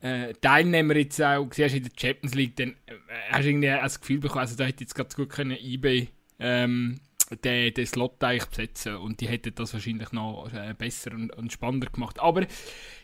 äh, 0.01 0.33
Teilnehmer 0.35 0.95
jetzt 0.97 1.21
auch 1.21 1.49
siehst 1.53 1.75
in 1.75 1.83
der 1.83 1.93
Champions 1.99 2.35
League, 2.37 2.55
dann 2.57 2.77
äh, 2.87 2.95
hast 3.31 3.45
du 3.45 3.49
irgendwie 3.49 3.67
das 3.67 4.01
Gefühl 4.01 4.21
bekommen, 4.21 4.41
also 4.41 4.57
da 4.57 4.65
hätte 4.65 4.85
jetzt 4.85 4.95
ganz 4.95 5.17
gut 5.17 5.31
können 5.31 5.59
eBay 5.61 6.09
ähm, 6.39 7.01
den, 7.37 7.75
den 7.75 7.87
Slot 7.87 8.23
eigentlich 8.23 8.47
besetzen 8.47 8.97
und 8.97 9.21
die 9.21 9.29
hätten 9.29 9.55
das 9.55 9.73
wahrscheinlich 9.73 10.13
noch 10.13 10.51
äh, 10.53 10.75
besser 10.77 11.13
und, 11.13 11.31
und 11.37 11.53
spannender 11.53 11.91
gemacht. 11.91 12.21
Aber 12.21 12.47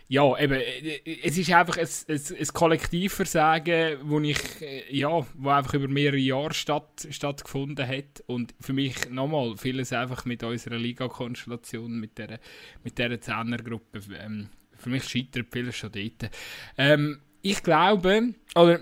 ja, 0.08 0.38
eben, 0.38 0.60
äh, 0.60 1.00
es 1.22 1.38
ist 1.38 1.50
einfach 1.52 1.78
ein, 1.78 1.88
ein, 2.08 2.20
ein 2.38 2.46
Kollektivversagen, 2.52 3.98
wo 4.02 4.20
ich, 4.20 4.60
äh, 4.60 4.94
ja, 4.94 5.26
wo 5.34 5.48
einfach 5.48 5.74
über 5.74 5.88
mehrere 5.88 6.18
Jahre 6.18 6.54
statt, 6.54 7.06
stattgefunden 7.10 7.86
hat 7.86 8.22
und 8.26 8.54
für 8.60 8.72
mich 8.72 9.10
nochmal 9.10 9.56
vieles 9.56 9.92
einfach 9.92 10.24
mit 10.24 10.42
unserer 10.42 10.76
Liga-Konstellation, 10.76 11.98
mit 11.98 12.18
dieser 12.18 12.38
mit 12.82 12.98
der 12.98 13.20
Zehnergruppe, 13.20 14.00
ähm, 14.18 14.48
für 14.76 14.90
mich 14.90 15.04
scheitert 15.04 15.48
vieles 15.50 15.76
schon 15.76 15.92
dort. 15.92 16.30
Ähm, 16.76 17.20
ich 17.40 17.62
glaube, 17.62 18.34
oder 18.54 18.80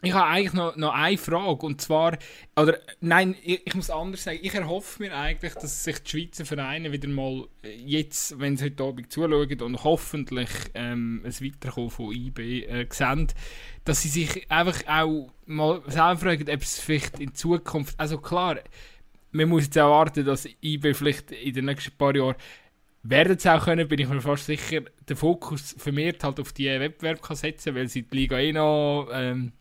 ich 0.00 0.12
habe 0.12 0.26
eigentlich 0.26 0.52
noch, 0.52 0.76
noch 0.76 0.94
eine 0.94 1.18
Frage 1.18 1.66
und 1.66 1.80
zwar, 1.80 2.18
oder 2.56 2.78
nein, 3.00 3.34
ich, 3.42 3.66
ich, 3.66 3.74
muss 3.74 3.90
anders 3.90 4.22
sagen, 4.22 4.38
ich 4.40 4.54
erhoffe 4.54 5.02
mir 5.02 5.16
eigentlich, 5.16 5.54
dass 5.54 5.82
sich 5.82 5.98
die 6.00 6.10
Schweizer 6.10 6.44
Vereine 6.44 6.92
wieder 6.92 7.08
mal 7.08 7.48
jetzt, 7.84 8.38
wenn 8.38 8.56
sie 8.56 8.66
heute 8.66 8.84
Abend 8.84 9.12
zuschauen 9.12 9.60
und 9.60 9.82
hoffentlich 9.82 10.50
ähm, 10.74 11.22
ein 11.24 11.32
Weiterkommen 11.32 11.90
von 11.90 12.12
IB 12.12 12.64
äh, 12.64 12.86
sehen, 12.90 13.26
dass 13.84 14.02
sie 14.02 14.08
sich 14.08 14.48
einfach 14.50 14.86
auch 14.86 15.32
mal 15.46 15.82
selber 15.86 16.16
fragen, 16.16 16.48
ob 16.48 16.62
es 16.62 16.78
vielleicht 16.78 17.18
in 17.18 17.34
Zukunft, 17.34 17.98
also 17.98 18.18
klar, 18.18 18.60
man 19.32 19.48
muss 19.48 19.64
jetzt 19.64 19.76
erwarten, 19.76 20.24
dass 20.24 20.48
IB 20.62 20.94
vielleicht 20.94 21.32
in 21.32 21.54
den 21.54 21.64
nächsten 21.64 21.96
paar 21.96 22.14
Jahren 22.14 22.36
werden 23.02 23.36
es 23.36 23.46
auch 23.46 23.64
können, 23.64 23.88
bin 23.88 23.98
ich 23.98 24.08
mir 24.08 24.20
fast 24.20 24.46
sicher, 24.46 24.82
den 25.08 25.16
Fokus 25.16 25.74
vermehrt 25.78 26.22
halt 26.22 26.38
auf 26.40 26.52
die 26.52 26.66
Wettbewerb 26.66 27.22
kann 27.22 27.36
setzen, 27.36 27.74
weil 27.74 27.88
sie 27.88 28.02
die 28.02 28.16
Liga 28.16 28.38
eh 28.38 28.52
noch 28.52 29.08
ähm, 29.12 29.52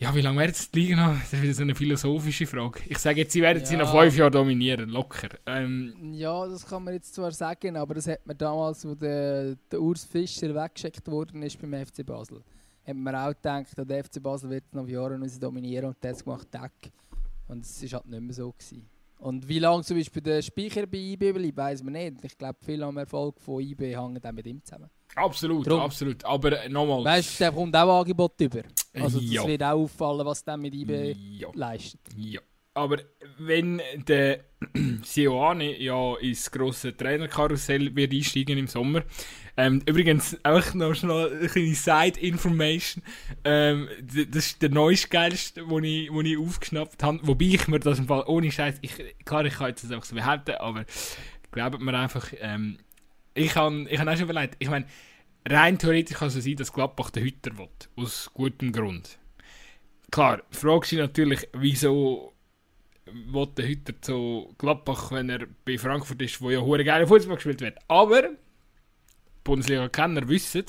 ja, 0.00 0.14
wie 0.14 0.20
lange 0.20 0.38
werden 0.38 0.54
sie 0.54 0.68
die 0.72 0.80
Liga 0.80 0.96
noch? 0.96 1.18
Das 1.18 1.32
ist 1.32 1.42
wieder 1.42 1.54
so 1.54 1.62
eine 1.62 1.74
philosophische 1.74 2.46
Frage. 2.46 2.80
Ich 2.86 2.98
sage 2.98 3.20
jetzt, 3.20 3.32
sie 3.32 3.42
werden 3.42 3.58
ja. 3.58 3.66
sie 3.66 3.76
noch 3.76 3.90
fünf 3.90 4.16
Jahre 4.16 4.30
dominieren, 4.30 4.90
locker. 4.90 5.28
Ähm, 5.44 6.12
ja, 6.12 6.46
das 6.46 6.64
kann 6.64 6.84
man 6.84 6.94
jetzt 6.94 7.14
zwar 7.14 7.32
sagen, 7.32 7.76
aber 7.76 7.94
das 7.94 8.06
hat 8.06 8.24
man 8.24 8.38
damals, 8.38 8.86
wo 8.86 8.94
der, 8.94 9.56
der 9.70 9.80
Urs 9.80 10.04
Fischer 10.04 10.54
weggeschickt 10.54 11.06
worden 11.08 11.42
ist 11.42 11.60
beim 11.60 11.74
FC 11.84 12.06
Basel, 12.06 12.44
hat 12.86 12.96
man 12.96 13.14
auch 13.16 13.34
gedacht, 13.34 13.66
der 13.76 14.04
FC 14.04 14.22
Basel 14.22 14.50
wird 14.50 14.72
noch 14.72 14.86
Jahre 14.86 15.18
dominieren 15.40 15.86
und 15.86 15.96
das 16.00 16.22
gemacht 16.22 16.46
Deck. 16.54 16.92
Und 17.48 17.64
es 17.64 17.82
war 17.82 17.98
halt 17.98 18.06
nicht 18.06 18.22
mehr 18.22 18.34
so. 18.34 18.52
Gewesen. 18.52 18.88
Und 19.18 19.48
wie 19.48 19.58
lange 19.58 19.82
zum 19.82 19.96
Beispiel 19.96 20.22
der 20.22 20.42
Speicher 20.42 20.86
bei 20.86 20.98
IB 20.98 21.32
bleibt, 21.32 21.56
weiß 21.56 21.82
man 21.82 21.94
nicht. 21.94 22.22
Ich 22.22 22.38
glaube, 22.38 22.58
viel 22.64 22.82
am 22.84 22.96
Erfolg 22.98 23.40
von 23.40 23.60
IB 23.60 23.96
hängt 23.96 24.24
auch 24.24 24.32
mit 24.32 24.46
ihm 24.46 24.62
zusammen. 24.62 24.90
Absolut, 25.14 25.66
Drum. 25.66 25.80
absolut. 25.80 26.24
Aber 26.24 26.64
äh, 26.64 26.68
nochmal. 26.68 27.04
Weißt 27.04 27.40
du, 27.40 27.44
der 27.44 27.52
kommt 27.52 27.76
auch 27.76 28.00
Angebot 28.00 28.40
über. 28.40 28.62
Also, 28.94 29.20
das 29.20 29.30
ja. 29.30 29.46
wird 29.46 29.62
auch 29.62 29.82
auffallen, 29.82 30.26
was 30.26 30.44
der 30.44 30.56
mit 30.56 30.74
IB 30.74 31.14
ja. 31.38 31.48
leistet. 31.54 32.00
Ja. 32.16 32.40
Aber 32.74 32.98
wenn 33.38 33.82
der 34.06 34.44
Sioane 35.02 35.80
ja 35.80 36.16
ins 36.18 36.50
grosse 36.50 36.96
Trainerkarussell 36.96 37.94
wird 37.96 38.12
einsteigen 38.12 38.56
im 38.56 38.68
Sommer. 38.68 39.02
Ähm, 39.56 39.82
übrigens, 39.86 40.36
auch 40.44 40.74
noch 40.74 40.94
schnell 40.94 41.36
eine 41.36 41.48
kleine 41.48 41.74
Side-Information. 41.74 43.02
Ähm, 43.42 43.88
das 44.00 44.46
ist 44.46 44.62
der 44.62 44.68
neueste 44.68 45.08
geilste, 45.08 45.66
den 45.66 45.84
ich, 45.84 46.12
wo 46.12 46.20
ich 46.20 46.38
aufgeschnappt 46.38 47.02
habe. 47.02 47.18
Wobei 47.22 47.46
ich 47.46 47.66
mir 47.66 47.80
das 47.80 47.98
im 47.98 48.06
Fall 48.06 48.22
ohne 48.28 48.52
Scheiß, 48.52 48.76
ich, 48.82 48.92
klar, 49.24 49.44
ich 49.44 49.54
kann 49.54 49.70
jetzt 49.70 49.82
das 49.82 49.90
einfach 49.90 50.06
so 50.06 50.14
behaupten, 50.14 50.52
aber 50.52 50.84
glaubt 51.50 51.80
mir 51.80 51.98
einfach, 51.98 52.32
ähm, 52.38 52.78
ich 53.38 53.54
habe 53.56 53.86
ich 53.88 53.98
hab 53.98 54.08
auch 54.08 54.16
schon 54.16 54.24
überlegt, 54.24 54.56
ich 54.58 54.68
meine, 54.68 54.86
rein 55.48 55.78
theoretisch 55.78 56.16
kann 56.16 56.28
es 56.28 56.34
sein, 56.34 56.56
dass 56.56 56.72
Gladbach 56.72 57.10
den 57.10 57.24
Hüter 57.24 57.56
will. 57.56 57.68
Aus 57.96 58.30
gutem 58.34 58.72
Grund. 58.72 59.18
Klar, 60.10 60.42
fragst 60.50 60.92
du 60.92 60.96
natürlich, 60.96 61.48
wieso 61.52 62.32
will 63.06 63.46
der 63.56 63.66
Hüter 63.66 63.94
zu 64.00 64.54
Gladbach, 64.58 65.12
wenn 65.12 65.30
er 65.30 65.46
bei 65.64 65.78
Frankfurt 65.78 66.20
ist, 66.22 66.40
wo 66.40 66.50
ja 66.50 66.60
hure 66.60 66.84
geile 66.84 67.06
Fußball 67.06 67.36
gespielt 67.36 67.60
wird. 67.60 67.78
Aber 67.88 68.30
Bundesliga-Kenner 69.44 70.28
wissen, 70.28 70.64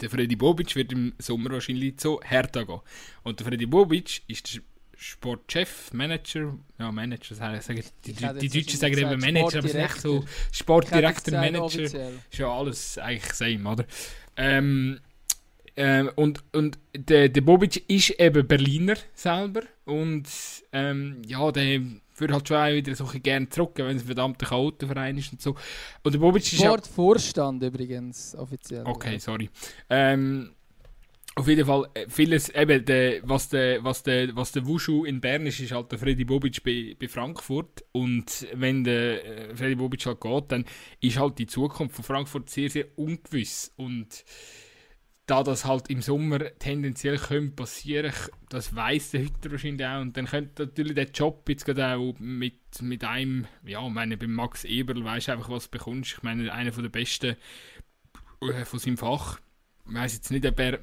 der 0.00 0.10
Freddy 0.10 0.36
Bobic 0.36 0.74
wird 0.76 0.92
im 0.92 1.12
Sommer 1.18 1.50
wahrscheinlich 1.50 1.98
zu 1.98 2.20
Hertha 2.22 2.62
gehen. 2.62 2.80
Und 3.22 3.40
der 3.40 3.46
Freddy 3.46 3.66
Bobic 3.66 4.22
ist 4.28 4.60
Sportchef, 5.00 5.92
Manager, 5.92 6.58
ja 6.76 6.90
Manager, 6.90 7.36
sagen, 7.36 7.60
die, 8.04 8.12
die, 8.12 8.48
die 8.48 8.48
Deutschen 8.48 8.80
sagen 8.80 8.98
immer 8.98 9.16
Manager, 9.16 9.58
aber 9.58 9.68
es 9.68 9.74
ist 9.74 9.74
echt 9.76 10.00
so 10.00 10.24
Sportdirektor, 10.50 11.34
Manager, 11.34 11.62
offiziell. 11.62 12.18
ist 12.28 12.38
ja 12.38 12.48
alles 12.48 12.98
eigentlich 12.98 13.32
same, 13.32 13.70
oder? 13.70 13.84
Ähm, 14.36 14.98
ähm, 15.76 16.10
und 16.16 16.42
und 16.52 16.78
der, 16.96 17.28
der 17.28 17.40
Bobic 17.42 17.88
ist 17.88 18.10
eben 18.18 18.44
Berliner 18.44 18.96
selber 19.14 19.62
und 19.84 20.26
ähm, 20.72 21.22
ja, 21.24 21.52
der 21.52 21.80
würde 22.16 22.34
halt 22.34 22.48
schon 22.48 22.74
wieder 22.74 22.96
so 22.96 23.06
gerne 23.22 23.48
zurück, 23.48 23.74
wenn 23.76 23.96
es 23.96 24.02
ein 24.02 24.06
verdammter 24.06 24.46
Chaotenverein 24.46 25.16
ist 25.16 25.30
und 25.32 25.40
so. 25.40 25.54
Und 26.02 26.12
der 26.12 26.18
Bobic 26.18 26.42
ist 26.42 26.56
Sportvorstand 26.60 27.62
übrigens, 27.62 28.34
offiziell. 28.34 28.84
Okay, 28.84 29.18
sorry. 29.20 29.48
Ähm, 29.88 30.56
auf 31.38 31.46
jeden 31.46 31.66
Fall, 31.66 31.88
äh, 31.94 32.08
vieles, 32.08 32.48
eben, 32.48 32.84
de, 32.84 33.22
was, 33.24 33.48
der 33.48 33.84
was, 33.84 34.02
de, 34.02 34.34
was 34.34 34.50
der 34.50 34.66
Wushu 34.66 35.04
in 35.04 35.20
Bern 35.20 35.46
ist, 35.46 35.60
ist 35.60 35.70
halt 35.70 35.92
der 35.92 35.98
Freddy 35.98 36.24
Bobic 36.24 36.64
bei, 36.64 36.96
bei 36.98 37.06
Frankfurt. 37.06 37.84
Und 37.92 38.48
wenn 38.54 38.82
der 38.82 39.24
äh, 39.50 39.54
Freddy 39.54 39.76
Bobic 39.76 40.04
halt 40.04 40.20
geht, 40.20 40.50
dann 40.50 40.64
ist 41.00 41.16
halt 41.16 41.38
die 41.38 41.46
Zukunft 41.46 41.94
von 41.94 42.04
Frankfurt 42.04 42.50
sehr, 42.50 42.68
sehr 42.68 42.86
ungewiss. 42.98 43.72
Und 43.76 44.24
da 45.26 45.44
das 45.44 45.64
halt 45.64 45.90
im 45.90 46.02
Sommer 46.02 46.40
tendenziell 46.58 47.18
könnte 47.18 47.54
passieren, 47.54 48.12
das 48.48 48.74
weiß 48.74 49.12
der 49.12 49.20
Hütter 49.20 49.52
wahrscheinlich 49.52 49.86
auch. 49.86 50.00
Und 50.00 50.16
dann 50.16 50.26
könnte 50.26 50.64
natürlich 50.64 50.96
der 50.96 51.10
Job 51.10 51.48
jetzt 51.48 51.64
gerade 51.64 51.98
auch 51.98 52.18
mit, 52.18 52.82
mit 52.82 53.04
einem, 53.04 53.46
ja, 53.64 53.86
ich 53.86 53.92
meine, 53.92 54.16
beim 54.16 54.32
Max 54.32 54.64
Eberl 54.64 55.04
weißt 55.04 55.28
du 55.28 55.32
einfach, 55.32 55.50
was 55.50 55.70
du 55.70 55.78
bekommst. 55.78 56.14
Ich 56.16 56.22
meine, 56.24 56.52
einer 56.52 56.72
der 56.72 56.88
besten 56.88 57.36
äh, 58.40 58.64
von 58.64 58.80
seinem 58.80 58.96
Fach. 58.96 59.38
Ich 59.88 59.94
weiß 59.94 60.14
jetzt 60.14 60.30
nicht, 60.30 60.46
ob 60.46 60.60
er 60.60 60.78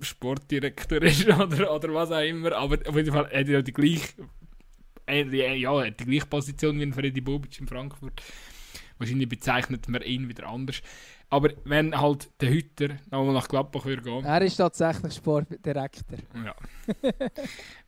Sportdirektor 0.00 1.02
ist 1.02 1.26
oder, 1.28 1.72
oder 1.74 1.94
was 1.94 2.10
auch 2.10 2.20
immer, 2.20 2.52
aber 2.52 2.78
auf 2.86 2.96
jeden 2.96 3.12
Fall 3.12 3.24
hat 3.26 3.48
er 3.48 3.62
die 3.62 3.72
gleiche, 3.72 4.12
äh, 5.06 5.56
ja, 5.56 5.90
die 5.90 6.04
gleiche 6.04 6.26
Position 6.26 6.80
wie 6.80 6.92
Freddy 6.92 7.20
Bobic 7.20 7.60
in 7.60 7.68
Frankfurt. 7.68 8.20
Wahrscheinlich 8.98 9.28
bezeichnet 9.28 9.88
man 9.88 10.02
ihn 10.02 10.28
wieder 10.28 10.46
anders. 10.46 10.82
Aber 11.30 11.50
wenn 11.64 11.98
halt 11.98 12.28
der 12.40 12.50
Hütter 12.50 12.88
nochmal 13.10 13.34
nach 13.34 13.48
Gladbach 13.48 13.84
würde 13.84 14.02
gehen. 14.02 14.24
Er 14.24 14.42
ist 14.42 14.56
tatsächlich 14.56 15.14
Sportdirektor. 15.14 16.18
Ja. 16.44 16.54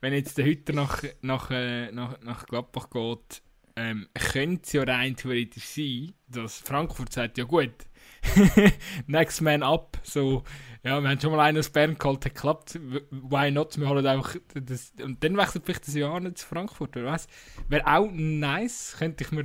wenn 0.01 0.13
jetzt 0.13 0.39
der 0.39 0.45
Hütter 0.45 0.73
nach, 0.73 1.03
nach, 1.23 1.51
äh, 1.51 1.91
nach, 1.91 2.21
nach 2.23 2.47
Gladbach 2.47 2.89
geht, 2.89 3.43
ähm, 3.75 4.07
könnte 4.15 4.63
es 4.65 4.73
ja 4.73 4.85
rein 4.85 5.17
theoretisch 5.17 5.67
sein, 5.67 6.13
dass 6.29 6.61
Frankfurt 6.61 7.13
sagt, 7.13 7.37
ja 7.37 7.45
gut, 7.45 7.75
next 9.07 9.41
man 9.41 9.63
up, 9.63 9.99
so, 10.03 10.45
ja, 10.83 11.01
wir 11.01 11.09
haben 11.09 11.21
schon 11.21 11.33
mal 11.33 11.41
einen 11.41 11.59
aus 11.59 11.71
Bern 11.71 11.99
geholt, 11.99 12.25
hat 12.25 12.35
geklappt, 12.35 12.79
why 13.11 13.51
not, 13.51 13.79
wir 13.79 13.89
holen 13.89 14.07
einfach 14.07 14.37
das, 14.55 14.93
und 15.03 15.23
dann 15.23 15.37
wechselt 15.37 15.65
vielleicht 15.65 15.87
das 15.87 15.95
Jahr 15.95 16.21
nicht 16.21 16.39
zu 16.39 16.47
Frankfurt, 16.47 16.97
oder 16.97 17.07
was? 17.07 17.27
Wäre 17.69 17.87
auch 17.87 18.11
nice, 18.13 18.97
könnte 18.99 19.25
ich 19.25 19.33
mir, 19.33 19.45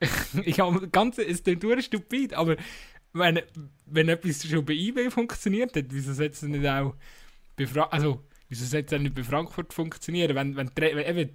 ich 0.44 0.60
habe 0.60 0.88
ganz, 0.88 1.18
es 1.18 1.42
klingt 1.42 1.64
stupid, 1.84 2.34
aber 2.34 2.56
wenn, 3.12 3.40
wenn 3.86 4.08
etwas 4.08 4.46
schon 4.46 4.64
bei 4.64 4.74
eBay 4.74 5.10
funktioniert 5.10 5.76
hat, 5.76 5.86
wieso 5.90 6.12
setzt 6.12 6.42
es 6.42 6.48
nicht 6.48 6.66
auch 6.66 6.94
bei 7.56 7.66
Fra 7.66 7.84
also 7.84 8.24
wieso 8.48 8.76
es 8.76 8.90
nicht 8.90 9.14
bei 9.14 9.24
Frankfurt 9.24 9.72
funktionieren, 9.72 10.34
wenn, 10.34 10.56
wenn, 10.56 10.70
wenn 10.74 10.98
eben 10.98 11.30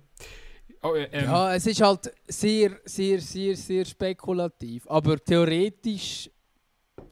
Oh, 0.82 0.96
ähm. 0.96 1.26
Ja, 1.26 1.56
es 1.56 1.66
ist 1.66 1.82
halt 1.82 2.12
sehr, 2.28 2.78
sehr, 2.84 3.20
sehr, 3.22 3.56
sehr 3.56 3.86
spekulativ, 3.86 4.86
aber 4.90 5.18
theoretisch 5.18 6.30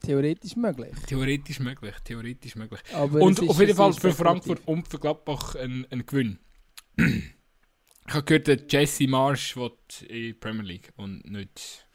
theoretisch 0.02 0.56
möglich. 0.56 0.94
Theoretisch 1.08 1.60
möglich, 1.60 1.96
theoretisch 2.04 2.56
möglich. 2.56 2.82
Aber 2.94 3.22
und 3.22 3.40
auf 3.48 3.60
jeden 3.60 3.76
Fall 3.76 3.94
für 3.94 4.14
Frankfurt 4.14 4.62
und 4.66 4.88
für 4.88 5.00
Gladbach 5.00 5.56
ein, 5.56 5.86
ein 5.90 6.06
Gewinn. 6.06 6.40
ich 6.98 8.14
habe 8.14 8.24
gehört, 8.24 8.48
dass 8.48 8.58
Jesse 8.70 9.08
Marsch 9.08 9.56
in 9.56 9.72
die 10.10 10.34
Premier 10.34 10.64
League 10.64 10.94
und 10.98 11.30
nicht 11.30 11.86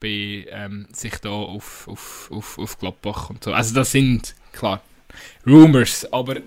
bei 0.00 0.46
ähm, 0.48 0.86
sich 0.92 1.16
da 1.18 1.30
auf, 1.30 1.86
auf, 1.86 2.30
auf, 2.32 2.58
auf 2.58 2.78
Gladbach 2.78 3.30
und 3.30 3.44
so. 3.44 3.52
Also 3.52 3.74
das 3.74 3.92
sind, 3.92 4.34
klar, 4.52 4.82
Rumors, 5.46 6.10
aber... 6.12 6.40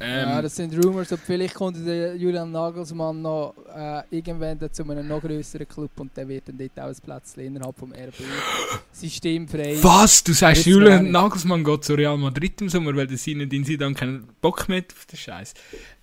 Ähm, 0.00 0.28
ja, 0.28 0.42
das 0.42 0.54
sind 0.54 0.72
Rumors, 0.84 1.10
und 1.10 1.20
vielleicht 1.20 1.54
kommt 1.54 1.84
der 1.84 2.14
Julian 2.14 2.52
Nagelsmann 2.52 3.20
noch 3.20 3.54
äh, 3.74 4.02
irgendwann 4.10 4.58
zu 4.72 4.88
einem 4.88 5.08
noch 5.08 5.20
größeren 5.20 5.66
Club 5.66 5.90
und 5.96 6.16
der 6.16 6.28
wird 6.28 6.48
dann 6.48 6.58
dort 6.58 6.78
auch 6.78 6.88
ein 6.88 6.96
Plätzchen 7.04 7.44
innerhalb 7.46 7.76
vom 7.76 7.92
RB 7.92 8.14
systemfrei. 8.92 9.78
Was? 9.82 10.22
Du 10.22 10.32
sagst, 10.32 10.66
Julian 10.66 11.10
Nagelsmann 11.10 11.64
geht 11.64 11.84
zu 11.84 11.94
Real 11.94 12.16
Madrid 12.16 12.60
im 12.60 12.68
Sommer, 12.68 12.94
weil 12.94 13.08
der 13.08 13.16
Zinedine 13.16 13.64
Zidane 13.64 13.94
keinen 13.94 14.28
Bock 14.40 14.68
mehr 14.68 14.84
auf 14.88 15.06
den 15.06 15.18
Scheiß. 15.18 15.54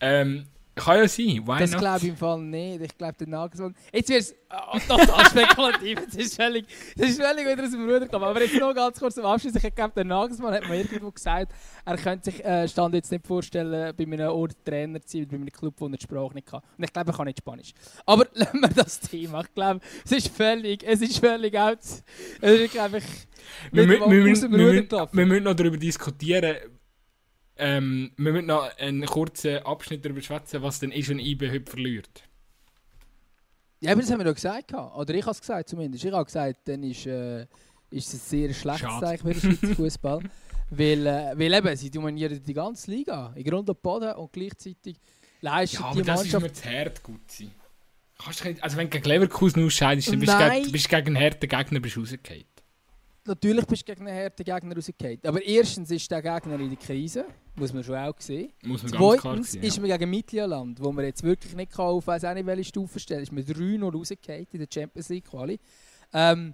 Ähm, 0.02 0.46
kann 0.76 0.98
ja 0.98 1.08
sein, 1.08 1.42
why 1.46 1.60
Das 1.60 1.78
glaube 1.78 2.00
ich 2.00 2.10
im 2.10 2.18
Fall 2.18 2.40
nicht. 2.42 2.82
Ich 2.82 2.98
glaube, 2.98 3.14
der 3.18 3.28
Nagelsmann... 3.28 3.76
Jetzt 3.94 4.10
wird 4.10 4.22
es 4.22 4.36
oh, 4.52 4.78
total 4.88 5.26
spekulativ. 5.26 6.06
Das 6.06 6.16
ist 6.16 6.36
völlig, 6.36 6.66
das 6.98 7.10
ist 7.12 7.22
völlig 7.22 7.46
wieder 7.48 7.64
aus 7.64 7.72
dem 7.72 7.84
Ruder 7.86 8.02
gekommen. 8.02 8.26
Aber 8.26 8.42
jetzt 8.42 8.60
noch 8.60 8.74
ganz 8.74 9.00
kurz 9.00 9.16
zum 9.16 9.26
Abschluss. 9.26 9.56
Ich 9.56 9.76
glaube, 9.76 9.94
der 9.96 10.04
Nagelsmann 10.04 10.54
hat 10.54 10.68
mir 10.68 10.78
irgendwo 10.78 11.12
gesagt, 11.12 11.54
er 11.86 11.98
könnte 11.98 12.32
sich 12.32 12.44
äh, 12.44 12.68
Stand 12.68 12.94
jetzt 12.94 13.12
nicht 13.12 13.26
vorstellen, 13.26 13.96
bei 13.96 14.04
einem 14.04 14.30
Ort 14.30 14.56
Trainer 14.66 15.02
zu 15.02 15.18
sein, 15.18 15.28
bei 15.28 15.36
einem 15.36 15.50
Club, 15.50 15.76
wo 15.78 15.86
er 15.86 15.92
die 15.92 16.04
Sprache 16.04 16.34
nicht 16.34 16.48
kann. 16.48 16.62
Und 16.78 16.84
ich 16.84 16.92
glaube, 16.92 17.12
er 17.12 17.18
kann 17.18 17.26
nicht 17.26 17.40
Spanisch. 17.40 17.74
Aber 18.06 18.28
lassen 18.34 18.60
wir 18.60 18.70
das 18.70 19.00
Thema. 19.00 19.42
Ich 19.42 19.54
glaube, 19.54 19.80
es 20.04 20.12
ist 20.12 20.28
völlig, 20.28 20.84
es 20.84 21.02
ist 21.02 21.20
völlig 21.20 21.58
out. 21.58 21.80
Es 22.42 22.60
ist 22.60 22.78
einfach... 22.78 23.02
Wir, 23.72 23.88
wir, 23.88 24.00
wir, 24.00 24.10
wir 24.10 25.26
müssen 25.26 25.44
noch 25.44 25.54
darüber 25.54 25.78
diskutieren, 25.78 26.56
ähm, 27.58 28.12
wir 28.18 28.34
müssen 28.34 28.48
noch 28.48 28.78
einen 28.78 29.06
kurzen 29.06 29.60
Abschnitt 29.60 30.04
darüber 30.04 30.22
schwätzen, 30.22 30.62
was 30.62 30.80
denn 30.80 30.91
ist, 30.91 31.10
wenn 31.10 31.20
IB 31.20 31.50
heute 31.50 31.70
verliert. 31.70 32.24
Ja, 33.80 33.91
aber 33.91 34.02
das 34.02 34.12
haben 34.12 34.20
wir 34.20 34.26
doch 34.26 34.36
gesagt. 34.36 34.74
Oder 34.74 35.13
ich 35.13 35.22
habe 35.24 35.32
es 35.32 35.41
gesagt 35.41 35.70
zumindest. 35.70 36.04
Ich 36.04 36.12
habe 36.12 36.26
gesagt, 36.26 36.68
dann 36.68 36.84
ist, 36.84 37.06
äh, 37.06 37.41
ist 37.89 38.13
es 38.13 38.13
ein 38.13 38.20
sehr 38.20 38.54
schlechtes 38.54 39.00
Zeichen 39.00 39.34
für 39.34 39.39
den 39.39 39.58
Schweizer 39.58 39.76
Fußball. 39.76 40.20
Weil, 40.72 41.06
äh, 41.06 41.34
weil 41.36 41.54
eben, 41.54 41.76
sie 41.76 41.91
dominieren 41.91 42.41
die 42.44 42.54
ganze 42.54 42.89
Liga, 42.89 43.32
in 43.36 43.44
Grund 43.44 43.70
und 43.70 43.82
Boden 43.84 44.13
und 44.13 44.34
gleichzeitig 44.34 44.98
leistet 45.41 45.80
Ja, 45.80 45.91
die 45.94 46.00
aber 46.00 46.02
das 46.02 46.26
ist 46.26 46.34
Mannschaft... 46.34 46.44
mir 46.44 46.54
zu 46.54 46.78
hart 46.80 47.04
gut 47.04 47.32
sein. 47.32 47.52
Kannst 48.18 48.44
du 48.44 48.48
nicht, 48.48 48.63
also 48.63 48.78
wenn 48.78 48.89
du 48.89 48.98
gegen 48.98 49.08
Leverkusen 49.08 49.63
ausscheidest, 49.63 50.12
dann 50.12 50.20
bist 50.20 50.34
du 50.34 50.38
gegen, 50.38 50.72
bist 50.72 50.89
gegen 50.89 51.15
einen 51.15 51.24
harten 51.24 51.48
Gegner 51.48 51.80
bist 51.80 51.98
rausgefallen. 51.98 52.46
Natürlich 53.28 53.66
bist 53.66 53.82
du 53.88 53.94
gegen 53.94 54.08
einen 54.08 54.24
harten 54.24 54.44
Gegner 54.44 54.76
rausgefallen. 54.76 55.20
Aber 55.26 55.44
erstens 55.44 55.90
ist 55.90 56.10
der 56.12 56.22
Gegner 56.22 56.60
in 56.60 56.70
der 56.70 56.78
Krise, 56.78 57.26
muss 57.56 57.74
man 57.74 57.84
schon 57.84 57.96
auch 57.96 58.14
sehen. 58.20 58.52
Muss 58.64 58.84
man 58.84 58.92
ganz 58.92 59.22
Zweitens 59.22 59.52
sehen. 59.54 59.64
ist 59.64 59.80
man 59.82 59.90
gegen 59.90 60.10
Mittelland, 60.10 60.84
wo 60.84 60.92
man 60.92 61.06
jetzt 61.06 61.24
wirklich 61.24 61.56
nicht 61.56 61.72
kann, 61.72 61.86
auf 61.86 62.06
weiss 62.06 62.24
auch 62.24 62.34
nicht 62.36 62.46
welche 62.46 62.66
Stufe 62.66 63.00
stellen 63.00 63.24
ist 63.24 63.32
man 63.32 63.44
3-0 63.44 63.92
rausgefallen 63.92 64.48
in 64.52 64.60
der 64.60 64.68
Champions 64.72 65.10
League 65.10 65.26
Quali. 65.26 65.60
Ähm, 66.14 66.54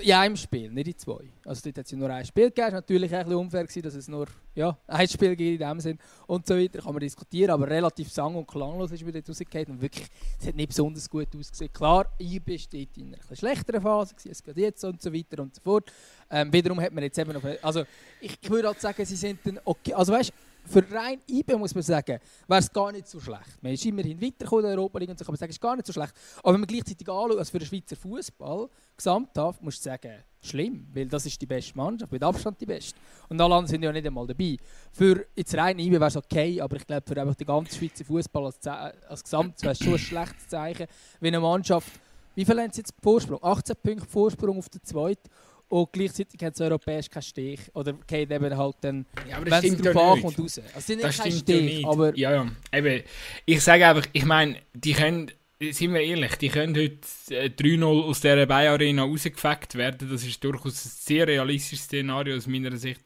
ja, 0.00 0.24
im 0.24 0.36
Spiel, 0.36 0.70
nicht 0.70 0.86
in 0.86 0.98
zwei. 0.98 1.32
Also 1.44 1.62
dort 1.64 1.78
hat 1.78 1.84
es 1.84 1.90
ja 1.90 1.98
nur 1.98 2.10
ein 2.10 2.24
Spiel 2.24 2.44
gegeben. 2.44 2.66
Es 2.66 2.72
war 2.72 2.80
natürlich 2.80 3.14
ein 3.14 3.24
bisschen 3.24 3.38
unfair, 3.38 3.64
gewesen, 3.64 3.82
dass 3.82 3.94
es 3.94 4.08
nur 4.08 4.26
ja, 4.54 4.78
ein 4.86 5.08
Spiel 5.08 5.34
gibt 5.36 5.60
in 5.60 5.68
dem 5.68 5.80
Sinn. 5.80 5.98
Und 6.26 6.46
so 6.46 6.56
weiter 6.56 6.80
kann 6.80 6.92
man 6.92 7.00
diskutieren, 7.00 7.50
aber 7.50 7.68
relativ 7.68 8.10
sang- 8.10 8.34
und 8.34 8.46
klanglos 8.46 8.92
ist 8.92 9.02
man 9.02 9.12
dort 9.12 9.28
rausgefallen. 9.28 9.66
Und 9.68 9.82
wirklich, 9.82 10.06
es 10.38 10.46
hat 10.46 10.54
nicht 10.54 10.68
besonders 10.68 11.10
gut 11.10 11.28
ausgesehen. 11.36 11.72
Klar, 11.72 12.06
IB 12.20 12.58
steht 12.58 12.96
in 12.98 13.14
einer 13.14 13.36
schlechteren 13.36 13.80
Phase, 13.80 14.14
gewesen, 14.14 14.30
es 14.30 14.42
geht 14.42 14.56
jetzt 14.56 14.84
und 14.84 15.02
so 15.02 15.12
weiter 15.12 15.42
und 15.42 15.54
so 15.54 15.60
fort. 15.60 15.92
Ähm, 16.30 16.52
wiederum 16.52 16.80
hat 16.80 16.92
man 16.92 17.02
jetzt 17.02 17.18
eben 17.18 17.32
noch... 17.32 17.42
Also 17.62 17.84
ich, 18.20 18.38
ich 18.40 18.50
würde 18.50 18.68
halt 18.68 18.80
sagen, 18.80 19.04
sie 19.04 19.16
sind 19.16 19.40
dann 19.44 19.58
okay. 19.64 19.92
Also 19.92 20.12
weißt 20.12 20.32
für 20.66 20.84
rein 20.92 21.20
IB 21.28 21.56
muss 21.56 21.74
man 21.74 21.82
sagen, 21.82 22.18
wäre 22.46 22.60
es 22.60 22.72
gar 22.72 22.92
nicht 22.92 23.08
so 23.08 23.20
schlecht. 23.20 23.62
Man 23.62 23.72
ist 23.72 23.84
immerhin 23.84 24.20
weitergekommen 24.20 24.64
in 24.66 24.70
Europa 24.78 24.98
League 24.98 25.10
und 25.10 25.18
so 25.18 25.24
kann 25.24 25.32
man 25.32 25.38
sagen, 25.38 25.50
ist 25.50 25.60
gar 25.60 25.76
nicht 25.76 25.86
so 25.86 25.92
schlecht. 25.92 26.14
Aber 26.42 26.52
wenn 26.52 26.60
man 26.60 26.66
gleichzeitig 26.66 27.08
anschaut, 27.08 27.38
also 27.38 27.50
für 27.50 27.58
den 27.58 27.66
Schweizer 27.66 27.96
Fußball 27.96 28.68
gesamthaft, 28.96 29.62
muss 29.62 29.74
ich 29.74 29.80
sagen, 29.80 30.12
schlimm, 30.42 30.86
weil 30.92 31.06
das 31.06 31.26
ist 31.26 31.40
die 31.40 31.46
beste 31.46 31.76
Mannschaft, 31.76 32.12
mit 32.12 32.22
Abstand 32.22 32.60
die 32.60 32.66
beste. 32.66 32.98
Und 33.28 33.40
alle 33.40 33.54
anderen 33.54 33.68
sind 33.68 33.82
ja 33.82 33.92
nicht 33.92 34.06
einmal 34.06 34.26
dabei. 34.26 34.56
Für 34.92 35.26
jetzt 35.34 35.54
rein 35.54 35.78
IB 35.78 35.92
wäre 35.92 36.06
es 36.06 36.16
okay, 36.16 36.60
aber 36.60 36.76
ich 36.76 36.86
glaube 36.86 37.02
für 37.06 37.20
einfach 37.20 37.34
den 37.34 37.46
ganzen 37.46 37.76
Schweizer 37.76 38.04
Fußball 38.04 38.46
als, 38.46 38.66
als 38.66 39.22
Gesamt 39.22 39.62
wäre 39.62 39.72
es 39.72 39.78
schon 39.78 39.94
ein 39.94 39.98
schlechtes 39.98 40.48
Zeichen, 40.48 40.86
wenn 41.20 41.34
eine 41.34 41.40
Mannschaft, 41.40 41.92
wie 42.34 42.44
viel 42.44 42.60
haben 42.60 42.72
sie 42.72 42.80
jetzt 42.80 42.94
Vorsprung? 43.02 43.42
18 43.42 43.76
Punkte 43.82 44.06
Vorsprung 44.06 44.58
auf 44.58 44.68
der 44.68 44.82
zweiten 44.82 45.28
und 45.70 45.92
gleichzeitig 45.92 46.42
hat 46.42 46.54
es 46.54 46.60
europäisch 46.60 47.08
keinen 47.08 47.22
Stich 47.22 47.60
oder 47.74 47.92
geht 48.06 48.30
eben 48.30 48.56
halt 48.56 48.76
dann 48.80 49.06
Ja, 49.28 49.36
aber 49.36 49.50
wenn 49.50 49.64
es 49.72 49.76
drauf 49.78 49.94
ja 49.94 50.12
ankommt, 50.12 50.38
raus. 50.38 50.60
Also 50.74 50.80
sind 50.80 51.02
Das 51.02 51.16
kein 51.18 51.30
ja 51.30 51.38
Stich, 51.38 51.62
nicht. 51.62 51.86
aber 51.86 52.16
ja, 52.18 52.32
ja. 52.32 52.46
Eben, 52.72 53.02
ich 53.46 53.60
sage 53.62 53.86
einfach, 53.86 54.06
ich 54.12 54.24
meine, 54.24 54.56
die 54.74 54.92
können, 54.92 55.30
sind 55.60 55.94
wir 55.94 56.00
ehrlich, 56.00 56.34
die 56.36 56.48
können 56.48 56.74
heute 56.76 57.34
äh, 57.34 57.48
3-0 57.48 57.84
aus 57.84 58.20
dieser 58.20 58.46
Bay-Arena 58.46 59.04
rausgefackt 59.04 59.76
werden. 59.76 60.10
Das 60.10 60.24
ist 60.26 60.42
durchaus 60.42 60.84
ein 60.84 60.90
sehr 60.92 61.28
realistisches 61.28 61.84
Szenario 61.86 62.36
aus 62.36 62.48
meiner 62.48 62.76
Sicht. 62.76 63.02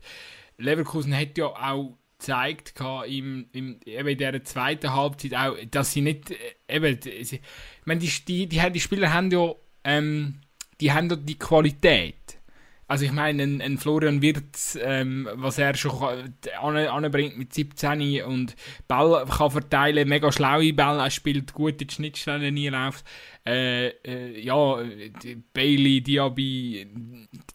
Leverkusen 0.56 1.14
hat 1.14 1.36
ja 1.36 1.46
auch 1.46 1.98
gezeigt 2.18 2.74
im, 3.06 3.46
im, 3.52 3.78
eben 3.84 4.08
in 4.08 4.16
dieser 4.18 4.42
zweiten 4.42 4.90
Halbzeit 4.94 5.34
auch, 5.34 5.56
dass 5.70 5.92
sie 5.92 6.00
nicht, 6.00 6.30
äh, 6.30 6.36
eben, 6.76 6.98
sie, 7.02 7.10
ich 7.36 7.40
meine, 7.84 8.00
die, 8.00 8.08
die, 8.26 8.46
die, 8.46 8.72
die 8.72 8.80
Spieler 8.80 9.12
haben 9.12 9.30
ja, 9.30 9.54
ähm, 9.84 10.40
die 10.80 10.92
haben 10.92 11.10
ja 11.10 11.16
die 11.16 11.38
Qualität. 11.38 12.14
Also 12.86 13.04
ich 13.04 13.12
meine, 13.12 13.42
ein, 13.42 13.60
ein 13.62 13.78
Florian 13.78 14.20
Wirtz, 14.20 14.78
ähm, 14.80 15.28
was 15.34 15.58
er 15.58 15.74
schon 15.74 15.92
an- 16.60 16.76
anbringt 16.76 17.38
mit 17.38 17.52
17 17.54 18.22
und 18.24 18.54
Ball 18.88 19.24
kann 19.26 19.50
verteilen, 19.50 20.08
mega 20.08 20.30
schlaue 20.30 20.72
Bälle, 20.72 21.02
er 21.02 21.10
spielt 21.10 21.52
gut 21.54 21.80
in 21.80 21.88
die 21.88 21.94
Schnittstellen 21.94 22.52
nie 22.54 22.68
läuft. 22.68 23.04
Äh, 23.46 23.88
äh, 24.04 24.40
ja, 24.40 24.82
die 25.22 25.36
Bailey, 25.52 26.00
Diaby, 26.02 26.86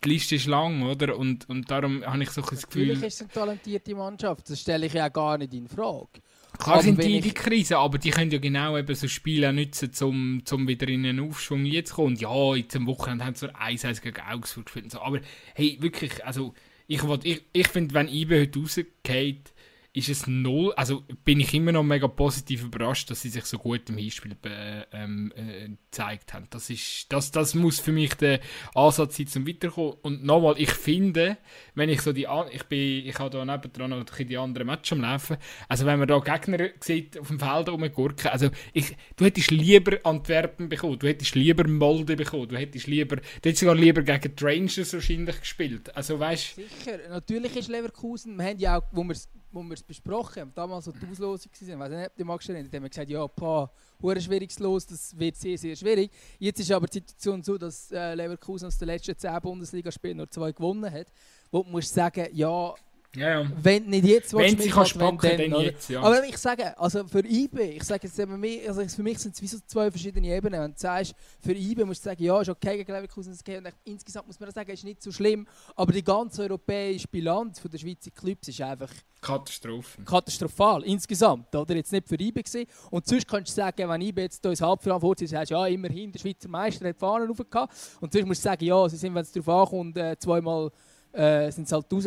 die 0.04 0.10
Liste 0.10 0.36
ist 0.36 0.46
lang, 0.48 0.84
oder? 0.84 1.18
Und, 1.18 1.50
und 1.50 1.70
darum 1.72 2.06
habe 2.06 2.22
ich 2.24 2.30
so 2.30 2.42
ein 2.42 2.46
natürlich 2.46 2.65
Gefühl, 2.68 2.89
ist 2.92 3.04
es 3.04 3.22
eine 3.22 3.30
talentierte 3.30 3.96
Mannschaft. 3.96 4.50
Das 4.50 4.60
stelle 4.62 4.86
ich 4.86 4.94
ja 4.94 5.10
gar 5.10 5.38
nicht 5.38 5.54
in 5.54 5.68
Frage. 5.68 6.22
Klar 6.58 6.82
sind 6.82 7.02
die 7.04 7.18
in 7.18 7.22
die 7.24 7.34
Krise, 7.34 7.78
aber 7.78 7.98
die 7.98 8.10
können 8.12 8.32
ja 8.32 8.40
genau 8.40 8.78
eben 8.78 8.96
so 8.96 9.08
Spiele 9.08 9.52
nutzen, 9.54 9.92
um 10.02 10.42
zum 10.46 10.68
wieder 10.68 10.88
in 10.88 11.06
einen 11.06 11.20
Aufschwung 11.30 11.66
jetzt 11.66 11.90
zu 11.90 11.96
kommen. 11.96 12.08
Und 12.14 12.22
ja, 12.22 12.56
jetzt 12.56 12.76
am 12.76 12.88
Wochenende 12.88 13.26
haben 13.26 13.36
sie 13.36 13.48
so 13.48 13.54
1-1 13.54 14.02
gegen 14.02 14.22
Augsburg 14.22 14.66
gespielt 14.66 14.92
so. 14.92 15.02
Aber 15.02 15.20
hey, 15.56 15.78
wirklich, 15.80 16.26
also 16.26 16.54
ich, 16.88 17.04
wollt- 17.04 17.26
ich, 17.26 17.44
ich 17.54 17.68
finde, 17.68 17.94
wenn 17.94 18.08
IBE 18.08 18.42
heute 18.42 18.60
rausgeht, 18.60 19.52
ist 19.93 20.10
es 20.10 20.28
null. 20.28 20.73
Also 20.75 21.04
bin 21.25 21.39
ich 21.39 21.54
immer 21.54 21.71
noch 21.71 21.84
mega 21.84 22.08
positiv 22.08 22.63
überrascht, 22.63 23.10
dass 23.10 23.21
sie 23.21 23.30
sich 23.30 23.45
so 23.45 23.58
gut 23.58 23.89
im 23.89 23.97
Hinspiel 23.97 24.36
äh, 24.45 24.84
ähm, 24.91 25.34
äh, 25.36 25.69
gezeigt 25.69 26.34
haben. 26.34 26.47
Das, 26.52 26.69
ist, 26.69 27.08
das, 27.10 27.32
das 27.32 27.56
muss 27.56 27.80
für 27.80 27.91
mich 27.91 28.13
der 28.13 28.39
Ansatz 28.75 29.17
sein, 29.17 29.28
zum 29.28 29.47
Weiterkommen. 29.47 29.93
Und 30.02 30.23
nochmal, 30.23 30.56
ich 30.58 30.71
finde, 30.71 31.38
wenn 31.73 31.89
ich 31.89 32.02
so 32.02 32.13
die 32.13 32.28
ich 32.52 32.63
bin, 32.65 33.06
ich 33.06 33.17
habe 33.17 33.30
da 33.32 33.43
nebendran 33.43 33.89
noch 33.89 34.06
die 34.06 34.38
anderen 34.38 34.67
Matches 34.67 34.93
am 34.93 35.02
Laufen. 35.02 35.38
Also 35.67 35.86
wenn 35.86 35.97
man 35.97 36.08
da 36.08 36.19
Gegner 36.19 36.69
sieht 36.80 37.17
auf 37.17 37.28
dem 37.28 37.39
Feld 37.39 37.69
rumgurken, 37.69 38.30
also 38.30 38.49
ich, 38.73 38.95
du 39.15 39.25
hättest 39.25 39.49
lieber 39.49 39.97
Antwerpen 40.04 40.69
bekommen, 40.69 40.99
du 40.99 41.08
hättest 41.08 41.34
lieber 41.36 41.67
Molde 41.67 42.15
bekommen, 42.15 42.47
du 42.47 42.58
hättest 42.58 42.88
lieber, 42.88 43.15
du 43.15 43.21
hättest 43.38 43.60
sogar 43.60 43.75
lieber 43.75 44.04
gegen 44.04 44.36
die 44.36 44.43
Rangers 44.43 44.93
wahrscheinlich 44.93 45.39
gespielt. 45.39 45.95
Also 45.95 46.19
weißt 46.19 46.56
Sicher, 46.56 46.99
natürlich 47.10 47.56
ist 47.56 47.69
Leverkusen, 47.69 48.38
wir 48.38 48.45
haben 48.45 48.60
ja 48.60 48.78
auch, 48.78 48.84
wo 48.91 49.04
wir 49.04 49.15
wo 49.52 49.64
wir 49.64 49.74
es 49.74 49.84
besprochen 49.84 50.42
haben, 50.42 50.52
damals 50.54 50.86
so 50.86 50.92
die 50.92 51.06
Auslosung 51.10 51.52
waren, 51.52 51.80
weiss 51.80 51.92
nicht, 51.92 52.08
ob 52.08 52.16
die 52.16 52.24
magst 52.24 52.48
du 52.48 52.54
erinnern, 52.54 52.72
da 52.72 52.76
haben 52.78 52.84
wir 52.84 52.90
gesagt, 52.90 53.10
ja, 53.10 53.28
pah, 53.28 53.72
hure 54.02 54.22
schwieriges 54.22 54.60
Los, 54.60 54.86
das 54.86 55.18
wird 55.18 55.36
sehr, 55.36 55.58
sehr 55.58 55.76
schwierig. 55.76 56.12
Jetzt 56.38 56.60
ist 56.60 56.72
aber 56.72 56.88
die 56.88 57.00
Situation 57.00 57.44
so, 57.44 57.58
dass 57.58 57.92
äh, 57.92 58.14
Leverkusen 58.16 58.68
aus 58.68 58.78
den 58.78 58.88
letzten 58.88 59.18
10 59.18 59.42
Bundesligaspielen 59.42 60.18
nur 60.18 60.30
zwei 60.30 60.52
gewonnen 60.52 60.92
hat, 60.92 61.08
wo 61.52 61.64
du 61.64 61.70
musst 61.70 61.94
sagen, 61.94 62.28
ja, 62.34 62.74
ja, 63.15 63.41
ja. 63.41 63.52
wenn 63.62 63.86
nicht 63.86 64.06
jetzt 64.06 64.34
Wenn 64.34 64.56
du 64.56 64.62
sie 64.62 64.67
mithalten, 64.67 65.00
kannst 65.00 65.00
wenn 65.00 65.17
packen, 65.17 65.38
dann 65.38 65.54
oder? 65.54 65.63
jetzt, 65.63 65.89
ja. 65.89 66.02
Aber 66.02 66.24
ich 66.26 66.38
sage, 66.38 66.78
also 66.78 67.08
für 67.08 67.26
IB, 67.26 67.60
ich 67.60 67.84
sage 67.84 68.06
jetzt 68.06 68.19
eben 68.19 68.43
also 68.67 68.88
für 68.88 69.02
mich 69.02 69.17
sind 69.17 69.34
es 69.34 69.41
wie 69.41 69.48
so 69.48 69.58
zwei 69.65 69.89
verschiedene 69.89 70.28
Ebenen. 70.28 70.62
Wenn 70.62 70.72
du 70.74 70.80
sagst, 70.80 71.15
für 71.39 71.54
IB 71.54 71.86
musst 71.86 72.06
du 72.06 72.10
sagen, 72.10 72.24
ja, 72.24 72.39
ist 72.39 72.50
okay 72.50 72.78
gegen 72.78 72.91
Leverkusen, 72.91 73.34
ist 73.34 73.41
okay. 73.41 73.58
Und 73.58 73.67
insgesamt 73.84 74.28
muss 74.28 74.39
man 74.39 74.52
sagen, 74.52 74.69
ist 74.69 74.84
nicht 74.84 75.02
so 75.02 75.12
schlimm. 75.12 75.48
Aber 75.76 75.91
die 75.91 76.04
ganze 76.04 76.43
europäische 76.43 77.08
Bilanz 77.08 77.60
von 77.60 77.72
der 77.72 77.80
Schweizer 77.80 78.12
Clubs 78.12 78.48
ist 78.48 78.62
einfach 78.62 78.91
Katastrophe. 79.22 80.04
katastrophal, 80.04 80.84
insgesamt. 80.84 81.56
Oder 81.56 81.76
jetzt 81.76 81.91
nicht 81.91 82.08
für 82.08 82.15
IB 82.15 82.43
gewesen. 82.43 82.67
Und 82.91 83.08
sonst 83.08 83.28
kannst 83.28 83.52
du 83.52 83.56
sagen, 83.56 83.89
wenn 83.89 84.02
IB 84.02 84.22
jetzt 84.22 84.41
hier 84.43 84.52
ins 84.52 84.62
Halbfinale 84.62 85.02
vorzieht, 85.02 85.30
sagst 85.30 85.50
du, 85.50 85.56
ja, 85.56 85.65
immerhin, 85.65 86.12
der 86.12 86.19
Schweizer 86.19 86.48
Meister 86.48 86.88
hat 86.88 86.95
die 86.95 87.00
Fahnen 87.00 87.28
raufgehauen. 87.28 87.69
Und 88.02 88.13
sonst 88.13 88.28
musst 88.28 88.45
du 88.45 88.50
sagen, 88.50 88.63
ja, 88.63 88.88
sie 88.88 88.98
sind, 88.98 89.15
wenn 89.15 89.24
es 89.24 89.32
darauf 89.32 89.50
ankommt, 89.72 89.98
äh, 89.98 90.15
zweimal 90.19 90.72
äh, 91.12 91.52
sind 91.52 91.67
sie 91.67 91.74
halt 91.74 91.91
raus. 91.91 92.06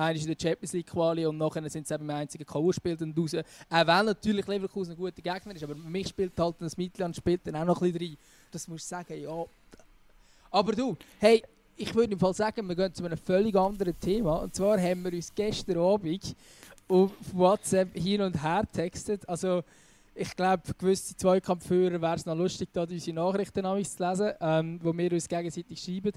Einer 0.00 0.16
ist 0.16 0.26
in 0.26 0.34
der 0.34 0.40
Champions 0.40 0.72
League 0.72 0.86
Quali 0.86 1.26
und 1.26 1.38
nachher 1.38 1.68
sind 1.68 1.86
sie 1.86 1.94
eben 1.94 2.04
im 2.04 2.10
einzigen 2.10 2.44
K.O.-Spiel 2.44 3.18
raus. 3.18 3.34
Auch 3.68 3.86
wenn 3.86 4.06
natürlich 4.06 4.46
Leverkusen 4.46 4.92
ein 4.92 4.96
guter 4.96 5.22
Gegner 5.22 5.54
ist, 5.54 5.62
aber 5.62 5.74
mich 5.74 6.08
spielt 6.08 6.38
halt 6.38 6.56
das 6.60 6.76
Mittelland 6.76 7.16
spielt 7.16 7.46
dann 7.46 7.56
auch 7.56 7.64
noch 7.64 7.82
ein 7.82 7.92
bisschen 7.92 8.08
rein. 8.08 8.18
Das 8.50 8.66
musst 8.68 8.86
du 8.86 8.96
sagen, 8.96 9.20
ja. 9.20 9.44
Aber 10.50 10.72
du, 10.72 10.96
hey, 11.18 11.42
ich 11.76 11.94
würde 11.94 12.12
im 12.12 12.18
Fall 12.18 12.34
sagen, 12.34 12.68
wir 12.68 12.74
gehen 12.74 12.92
zu 12.92 13.04
einem 13.04 13.16
völlig 13.16 13.54
anderen 13.56 13.98
Thema. 13.98 14.36
Und 14.36 14.54
zwar 14.54 14.80
haben 14.80 15.04
wir 15.04 15.12
uns 15.12 15.32
gestern 15.34 15.78
Abend 15.78 16.34
auf 16.88 17.12
WhatsApp 17.32 17.96
hin 17.96 18.20
und 18.20 18.42
her 18.42 18.64
textet. 18.72 19.28
Also 19.28 19.62
ich 20.14 20.36
glaube, 20.36 20.62
für 20.66 20.74
gewisse 20.74 21.16
Zweikampfführer 21.16 22.00
wäre 22.02 22.16
es 22.16 22.26
noch 22.26 22.36
lustig, 22.36 22.68
da 22.72 22.82
unsere 22.82 23.14
Nachrichten 23.14 23.62
zu 23.62 24.02
lesen, 24.02 24.32
ähm, 24.40 24.80
wo 24.82 24.96
wir 24.96 25.12
uns 25.12 25.28
gegenseitig 25.28 25.80
schreiben. 25.80 26.12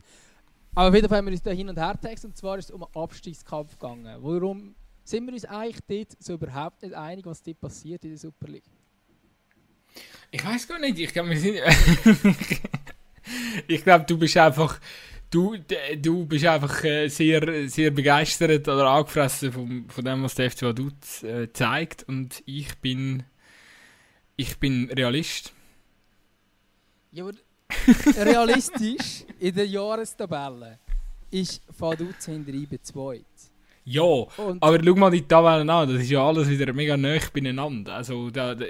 Aber 0.75 0.89
auf 0.89 0.95
jeden 0.95 1.07
Fall 1.07 1.19
haben 1.19 1.25
wir 1.25 1.31
uns 1.31 1.43
da 1.43 1.51
hin 1.51 1.69
und 1.69 1.77
her 1.77 1.99
textet 1.99 2.31
und 2.31 2.37
zwar 2.37 2.57
ist 2.57 2.65
es 2.65 2.71
um 2.71 2.83
einen 2.83 2.95
Abstiegskampf 2.95 3.77
gegangen. 3.77 4.17
Warum 4.21 4.75
sind 5.03 5.25
wir 5.25 5.33
uns 5.33 5.45
eigentlich 5.45 5.79
dort 5.87 6.23
so 6.23 6.33
überhaupt 6.33 6.81
nicht 6.81 6.95
einig, 6.95 7.25
was 7.25 7.43
dort 7.43 7.59
passiert 7.59 8.03
in 8.03 8.11
der 8.11 8.17
Super 8.17 8.47
League? 8.47 8.63
Ich 10.31 10.43
weiß 10.43 10.67
gar 10.67 10.79
nicht, 10.79 10.97
ich 10.97 11.13
glaube, 11.13 11.29
wir 11.29 11.39
sind. 11.39 11.59
ich 13.67 13.83
glaube, 13.83 14.05
du 14.05 14.17
bist 14.17 14.35
einfach. 14.37 14.79
Du, 15.29 15.55
du 15.97 16.25
bist 16.25 16.45
einfach 16.45 16.83
äh, 16.83 17.07
sehr, 17.07 17.67
sehr 17.67 17.89
begeistert 17.89 18.67
oder 18.67 18.87
angefressen 18.87 19.51
vom, 19.51 19.89
von 19.89 20.05
dem, 20.05 20.21
was 20.21 20.35
der 20.35 20.51
FC 20.51 20.63
Vaduz 20.63 21.23
äh, 21.23 21.51
zeigt. 21.53 22.03
Und 22.07 22.41
ich 22.45 22.75
bin. 22.79 23.23
Ich 24.35 24.57
bin 24.57 24.89
Realist. 24.91 25.53
Ja, 27.11 27.23
aber 27.25 27.33
realistisch 28.17 29.23
in 29.39 29.55
der 29.55 29.67
Jahrestabelle 29.67 30.79
ist 31.31 31.61
Vaduz 31.77 32.25
hinter 32.25 32.53
2. 32.81 33.21
Ja, 33.85 34.01
Und 34.01 34.63
aber 34.63 34.81
schau 34.81 34.95
mal 34.95 35.11
die 35.11 35.23
Tabellen 35.23 35.69
an, 35.69 35.89
das 35.91 36.03
ist 36.03 36.09
ja 36.09 36.25
alles 36.25 36.47
wieder 36.47 36.71
mega 36.71 36.95
nah 36.95 37.17
beieinander. 37.33 37.95
Also, 37.95 38.29
da, 38.29 38.55
da, 38.55 38.65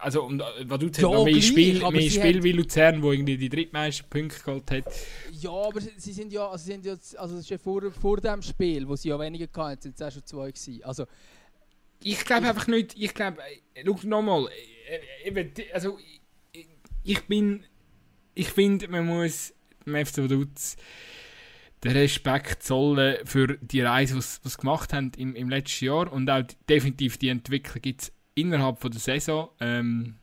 also 0.00 0.22
und 0.24 0.40
äh, 0.40 0.44
Vaduz 0.66 0.96
Ja, 0.96 1.08
hat 1.08 1.14
noch 1.14 1.24
mehr 1.24 1.32
gleich, 1.34 1.46
Spiel, 1.46 1.90
mehr 1.90 2.10
Spiel 2.10 2.36
hat- 2.36 2.42
wie 2.42 2.52
Luzern, 2.52 3.02
wo 3.02 3.12
irgendwie 3.12 3.36
die 3.36 3.50
drittmeisten 3.50 4.08
Punkte 4.08 4.42
geholt 4.42 4.70
hat. 4.70 4.84
Ja, 5.32 5.50
aber 5.50 5.80
sie, 5.98 6.12
sind 6.12 6.32
ja, 6.32 6.48
also 6.48 6.64
sie 6.64 6.72
sind 6.72 6.86
jetzt, 6.86 7.18
also 7.18 7.42
schon 7.42 7.58
vor, 7.58 7.82
vor 7.92 8.16
dem 8.18 8.40
Spiel, 8.40 8.88
wo 8.88 8.96
sie 8.96 9.10
ja 9.10 9.20
weniger 9.20 9.46
hatten, 9.62 9.82
sind 9.82 9.94
es 9.96 10.00
auch 10.02 10.10
schon 10.12 10.24
zwei 10.24 10.50
gewesen. 10.50 10.82
Also, 10.84 11.04
Ich 12.02 12.24
glaube 12.24 12.48
einfach 12.48 12.66
nicht, 12.66 12.94
ich 12.96 13.12
glaube, 13.12 13.36
äh, 13.74 13.84
schau 13.84 13.98
nochmal, 14.04 14.48
äh, 15.28 15.50
also 15.74 15.98
ich, 16.52 16.66
ich 17.04 17.22
bin, 17.26 17.62
ich 18.36 18.50
finde, 18.50 18.86
man 18.88 19.06
muss 19.06 19.52
dem 19.84 20.06
FC 20.06 20.18
Vaduz 20.18 20.76
den 21.82 21.92
Respekt 21.92 22.62
zollen 22.62 23.18
für 23.24 23.58
die 23.60 23.80
Reise, 23.80 24.14
die 24.14 24.48
sie 24.48 24.56
gemacht 24.56 24.92
haben 24.92 25.12
im, 25.16 25.34
im 25.34 25.48
letzten 25.48 25.86
Jahr 25.86 26.12
und 26.12 26.28
auch 26.30 26.42
definitiv 26.68 27.16
die 27.18 27.30
Entwicklung 27.30 27.82
gibt 27.82 28.02
es 28.02 28.12
innerhalb 28.34 28.80
von 28.80 28.90
der 28.90 29.00
Saison. 29.00 29.48
Ähm, 29.60 30.16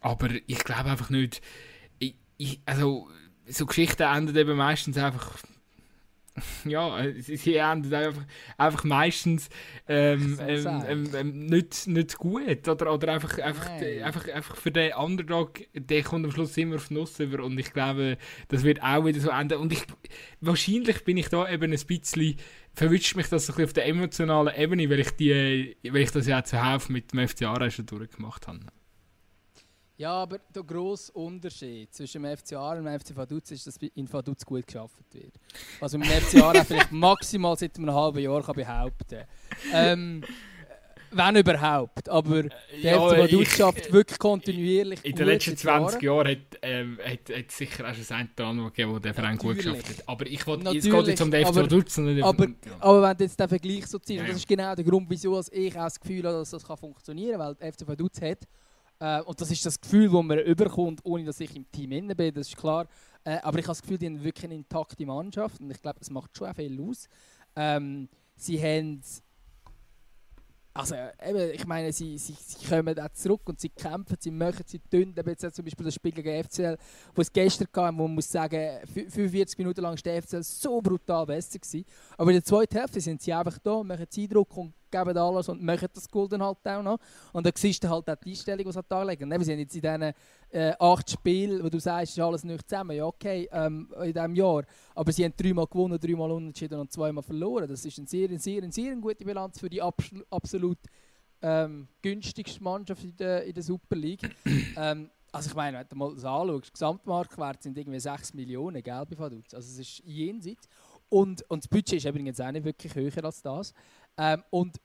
aber 0.00 0.28
ich 0.46 0.58
glaube 0.60 0.90
einfach 0.90 1.10
nicht, 1.10 1.40
ich, 1.98 2.14
ich, 2.36 2.60
also 2.66 3.08
so 3.46 3.66
Geschichten 3.66 4.02
enden 4.02 4.36
eben 4.36 4.56
meistens 4.56 4.96
einfach 4.98 5.38
ja, 6.64 7.04
sie 7.16 7.56
enden 7.56 7.92
einfach, 7.92 8.22
einfach 8.56 8.84
meistens 8.84 9.48
ähm, 9.88 10.38
ähm, 10.40 10.84
ähm, 10.88 11.10
ähm, 11.14 11.46
nicht, 11.46 11.86
nicht 11.86 12.16
gut. 12.18 12.68
Oder, 12.68 12.92
oder 12.92 13.12
einfach, 13.12 13.38
einfach, 13.38 13.68
einfach, 13.70 14.28
einfach 14.28 14.56
für 14.56 14.70
den 14.70 14.92
Underdog, 14.94 15.60
der 15.74 16.02
kommt 16.02 16.24
am 16.24 16.32
Schluss 16.32 16.56
immer 16.56 16.76
auf 16.76 16.90
Nuss 16.90 17.18
über. 17.20 17.44
Und 17.44 17.58
ich 17.58 17.72
glaube, 17.72 18.18
das 18.48 18.64
wird 18.64 18.82
auch 18.82 19.04
wieder 19.04 19.20
so 19.20 19.30
enden. 19.30 19.58
Und 19.58 19.72
ich, 19.72 19.84
wahrscheinlich 20.40 21.04
bin 21.04 21.16
ich 21.16 21.28
da 21.28 21.48
eben 21.48 21.72
ein 21.72 21.86
bisschen, 21.86 22.36
verwünscht 22.74 23.16
mich 23.16 23.28
das 23.28 23.46
so 23.46 23.52
ein 23.52 23.56
bisschen 23.56 23.68
auf 23.68 23.72
der 23.72 23.86
emotionalen 23.86 24.54
Ebene, 24.54 24.88
weil 24.90 25.00
ich, 25.00 25.10
die, 25.12 25.76
weil 25.84 26.02
ich 26.02 26.12
das 26.12 26.26
ja 26.26 26.44
zuhauf 26.44 26.88
mit 26.88 27.12
dem 27.12 27.26
FC 27.26 27.42
Aarau 27.42 27.70
schon 27.70 27.86
durchgemacht 27.86 28.46
habe. 28.46 28.60
Ja, 29.98 30.12
aber 30.12 30.38
der 30.54 30.62
grosse 30.62 31.10
Unterschied 31.12 31.92
zwischen 31.92 32.22
dem 32.22 32.36
FC 32.36 32.52
Aarau 32.52 32.78
und 32.78 32.84
dem 32.84 33.00
FC 33.00 33.16
Vaduz 33.16 33.50
ist, 33.50 33.66
dass 33.66 33.76
in 33.76 34.10
Vaduz 34.12 34.46
gut 34.46 34.64
geschafft 34.64 34.94
wird. 35.12 35.32
Was 35.80 35.92
man 35.92 36.02
im 36.02 36.08
FC 36.08 36.40
Aarau 36.40 36.62
vielleicht 36.64 36.92
maximal 36.92 37.58
seit 37.58 37.76
einem 37.76 37.92
halben 37.92 38.20
Jahr 38.20 38.40
kann 38.44 38.54
behaupten 38.54 39.18
kann. 39.18 39.26
Ähm, 39.72 40.24
wenn 41.10 41.36
überhaupt. 41.36 42.08
Aber 42.08 42.44
der 42.44 42.52
ja, 42.80 43.08
FC 43.08 43.18
Vaduz 43.18 43.56
schafft 43.56 43.92
wirklich 43.92 44.20
kontinuierlich 44.20 45.04
In 45.04 45.16
den 45.16 45.26
letzten 45.26 45.56
20 45.56 46.00
Jahren 46.00 46.28
hat, 46.28 46.58
ähm, 46.62 46.98
hat, 47.04 47.36
hat 47.36 47.50
sicher 47.50 47.90
auch 47.90 47.94
schon 47.94 48.16
ein 48.16 48.28
Anteil 48.38 48.64
gegeben, 48.66 48.92
wo 48.92 48.98
der 49.00 49.14
Verein 49.14 49.36
gut 49.36 49.56
geschafft 49.56 49.88
hat. 49.88 50.08
Aber 50.08 50.26
ich 50.26 50.46
wollte, 50.46 50.76
es 50.76 50.84
geht 50.84 51.06
jetzt 51.08 51.22
um 51.22 51.30
den 51.32 51.44
FC 51.44 51.56
Vaduz. 51.56 51.98
Aber, 51.98 52.24
aber, 52.24 52.44
ja. 52.46 52.54
aber 52.78 53.02
wenn 53.02 53.16
du 53.16 53.24
jetzt 53.24 53.40
den 53.40 53.48
Vergleich 53.48 53.86
so 53.88 53.98
ziehst, 53.98 54.20
ja, 54.20 54.28
das 54.28 54.36
ist 54.36 54.46
genau 54.46 54.76
der 54.76 54.84
Grund, 54.84 55.10
wieso 55.10 55.40
ich 55.50 55.76
auch 55.76 55.84
das 55.84 55.98
Gefühl 55.98 56.24
habe, 56.24 56.38
dass 56.38 56.50
das 56.50 56.64
kann 56.64 56.76
funktionieren 56.76 57.32
kann, 57.32 57.40
weil 57.48 57.54
der 57.56 57.72
FC 57.72 57.88
Vaduz 57.88 58.20
hat 58.20 58.46
äh, 59.00 59.20
und 59.22 59.40
das 59.40 59.50
ist 59.50 59.64
das 59.64 59.80
Gefühl, 59.80 60.10
das 60.10 60.22
man 60.22 60.38
überkommt, 60.40 61.00
ohne 61.04 61.24
dass 61.24 61.40
ich 61.40 61.54
im 61.54 61.70
Team 61.70 61.92
inne 61.92 62.14
bin, 62.14 62.34
das 62.34 62.48
ist 62.48 62.56
klar. 62.56 62.86
Äh, 63.24 63.38
aber 63.42 63.58
ich 63.58 63.64
habe 63.64 63.72
das 63.72 63.82
Gefühl, 63.82 63.98
die 63.98 64.06
haben 64.06 64.22
wirklich 64.22 64.44
eine 64.44 64.54
intakte 64.54 65.04
Mannschaft 65.06 65.60
und 65.60 65.70
ich 65.70 65.80
glaube, 65.80 65.98
das 65.98 66.10
macht 66.10 66.36
schon 66.36 66.52
viel 66.54 66.80
aus. 66.80 67.08
Ähm, 67.56 68.08
sie 68.36 68.60
haben 68.60 69.02
also 70.78 70.94
eben, 70.94 71.54
ich 71.54 71.66
meine, 71.66 71.92
sie, 71.92 72.16
sie, 72.18 72.34
sie 72.34 72.64
kommen 72.64 72.96
auch 73.00 73.08
zurück 73.12 73.40
und 73.46 73.58
sie 73.58 73.68
kämpfen, 73.68 74.16
sie 74.20 74.30
machen, 74.30 74.62
sie 74.64 74.78
tun. 74.78 75.12
Jetzt 75.26 75.56
zum 75.56 75.64
Beispiel 75.64 75.84
das 75.84 75.94
Spiel 75.94 76.12
gegen 76.12 76.44
FCL, 76.44 76.76
wo 77.16 77.20
es 77.20 77.32
gestern 77.32 77.66
kam, 77.72 77.98
wo 77.98 78.02
man 78.02 78.14
muss 78.14 78.30
sagen, 78.30 78.78
45 78.86 79.58
Minuten 79.58 79.80
lang 79.80 79.96
war 79.96 80.02
der 80.02 80.22
FCL 80.22 80.44
so 80.44 80.80
brutal 80.80 81.26
besser 81.26 81.58
gewesen. 81.58 81.84
Aber 82.16 82.30
in 82.30 82.36
der 82.36 82.44
zweiten 82.44 82.78
Hälfte 82.78 83.00
sind 83.00 83.20
sie 83.20 83.32
einfach 83.32 83.58
da, 83.58 83.82
machen 83.82 84.06
Eindruck 84.16 84.56
und 84.56 84.72
geben 84.90 85.16
alles 85.16 85.48
und 85.48 85.62
machen 85.62 85.88
das 85.92 86.08
Golden 86.08 86.42
halt 86.42 86.58
auch 86.64 86.82
noch. 86.82 86.98
Und 87.32 87.46
dann 87.46 87.52
siehst 87.56 87.82
du 87.84 87.88
halt 87.88 88.08
auch 88.08 88.16
die 88.16 88.30
Einstellung, 88.30 88.64
die 88.64 88.72
sie 88.72 88.90
anlegen. 88.90 89.24
Und 89.24 89.44
sie 89.44 89.52
haben 89.52 89.58
jetzt 89.58 89.74
in 89.74 89.82
diesen 89.82 90.14
äh, 90.50 90.74
acht 90.78 91.10
Spielen, 91.10 91.62
wo 91.62 91.68
du 91.68 91.78
sagst, 91.78 92.16
ist 92.16 92.22
alles 92.22 92.44
nicht 92.44 92.68
zusammen, 92.68 92.96
ja 92.96 93.04
okay, 93.04 93.48
ähm, 93.52 93.92
in 94.02 94.12
diesem 94.12 94.34
Jahr. 94.34 94.64
Aber 94.94 95.12
sie 95.12 95.24
haben 95.24 95.34
dreimal 95.36 95.66
gewonnen, 95.66 95.98
dreimal 95.98 96.30
unentschieden 96.30 96.78
und 96.78 96.92
zweimal 96.92 97.22
verloren. 97.22 97.68
Das 97.68 97.84
ist 97.84 97.98
eine 97.98 98.06
sehr, 98.06 98.38
sehr, 98.38 98.70
sehr 98.70 98.96
gute 98.96 99.24
Bilanz 99.24 99.58
für 99.58 99.68
die 99.68 99.82
absolut 99.82 100.78
ähm, 101.42 101.88
günstigste 102.02 102.62
Mannschaft 102.62 103.04
in 103.04 103.16
der, 103.16 103.44
in 103.44 103.54
der 103.54 103.62
Super 103.62 103.96
League. 103.96 104.28
ähm, 104.76 105.10
also 105.30 105.50
ich 105.50 105.56
meine, 105.56 105.78
wenn 105.78 105.88
du 105.88 105.96
mal 105.96 106.14
das 106.14 106.24
anschaust, 106.24 106.72
Gesamtmarktwert 106.72 107.62
sind 107.62 107.76
irgendwie 107.76 108.00
6 108.00 108.34
Millionen, 108.34 108.82
gell, 108.82 109.04
bei 109.08 109.18
Vaduz. 109.18 109.52
Also 109.54 109.68
es 109.68 109.78
ist 109.78 110.02
jenseits. 110.04 110.68
Und, 111.10 111.42
und 111.50 111.64
das 111.64 111.68
Budget 111.68 111.94
ist 111.94 112.04
übrigens 112.04 112.40
auch 112.40 112.50
nicht 112.50 112.64
wirklich 112.64 112.94
höher 112.94 113.24
als 113.24 113.42
das. 113.42 113.72
Ähm, 114.18 114.42
und 114.50 114.80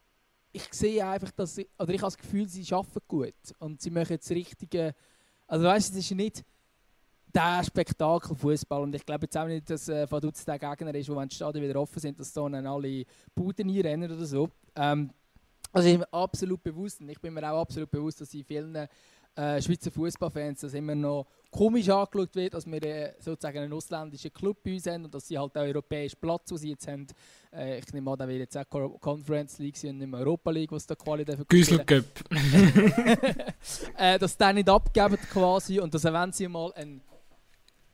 ich 0.52 0.72
sehe 0.72 1.06
einfach, 1.06 1.32
dass 1.32 1.56
sie, 1.56 1.68
oder 1.80 1.90
ich 1.90 2.02
habe 2.02 2.12
das 2.12 2.18
Gefühl, 2.18 2.48
sie 2.48 2.72
arbeiten 2.74 3.00
gut 3.08 3.34
und 3.60 3.82
sie 3.82 3.90
machen 3.90 4.18
das 4.18 4.30
Richtige. 4.30 4.94
Also 5.48 5.66
weißt 5.66 5.92
es 5.92 5.98
ist 5.98 6.12
nicht 6.12 6.44
der 7.34 7.64
Spektakel-Fußball 7.64 8.84
und 8.84 8.94
ich 8.94 9.04
glaube 9.06 9.26
jetzt 9.26 9.36
auch 9.36 9.48
nicht, 9.48 9.68
dass 9.68 9.90
äh, 9.90 10.10
Vaduz 10.10 10.46
der 10.46 10.60
Gegner 10.60 10.94
ist, 10.94 11.10
wo 11.10 11.16
wenn 11.16 11.28
die 11.28 11.36
Stadien 11.36 11.64
wieder 11.68 11.82
offen 11.82 12.00
sind, 12.00 12.20
dass 12.20 12.32
da 12.32 12.48
dann 12.48 12.68
alle 12.68 13.06
Buden 13.34 13.70
einrennen 13.70 14.12
oder 14.12 14.26
so. 14.26 14.50
Ähm, 14.76 15.10
also 15.72 15.88
ich 15.88 15.96
bin 15.96 16.02
mir 16.02 16.14
absolut 16.14 16.62
bewusst 16.62 17.02
und 17.02 17.10
ich 17.10 17.20
bin 17.20 17.34
mir 17.34 17.52
auch 17.52 17.62
absolut 17.62 17.90
bewusst, 17.90 18.22
dass 18.22 18.32
in 18.36 18.44
vielen 18.44 18.88
äh, 19.36 19.62
Schweizer 19.62 19.92
Fußballfans 19.92 20.62
das 20.62 20.74
immer 20.74 20.96
noch 20.96 21.28
komisch 21.50 21.90
angeschaut 21.90 22.36
wird, 22.36 22.54
dass 22.54 22.66
wir 22.66 22.84
äh, 22.84 23.14
sozusagen 23.20 23.60
einen 23.60 23.74
ausländischen 23.74 24.34
Club 24.34 24.58
bei 24.64 24.74
uns 24.74 24.86
haben 24.88 25.06
und 25.06 25.14
dass 25.14 25.28
sie 25.28 25.38
halt 25.38 25.56
auch 25.56 25.62
europäischen 25.62 26.18
Platz, 26.20 26.46
den 26.46 26.58
sie 26.58 26.70
jetzt 26.70 26.88
haben. 26.88 27.08
Äh, 27.52 27.80
ich 27.80 27.94
nehme 27.94 28.12
an, 28.12 28.18
da 28.18 28.28
wird 28.28 28.40
jetzt 28.40 28.58
auch 28.58 29.00
Conference 29.00 29.60
League 29.60 29.78
und 29.84 29.98
nicht 29.98 30.08
mehr 30.08 30.20
Europa 30.20 30.52
League, 30.52 30.72
was 30.72 30.86
da 30.86 30.96
Quali 30.96 31.24
dafür 31.24 31.46
Güsel 31.46 31.80
Cup. 31.86 32.06
äh, 33.98 34.20
dass 34.20 34.38
die 34.38 34.54
nicht 34.54 34.70
abgeben 34.70 35.18
quasi 35.32 35.80
und 35.80 35.94
dass 35.94 36.04
wenn 36.04 36.32
sie 36.32 36.48
mal 36.48 36.72
ein 36.74 37.02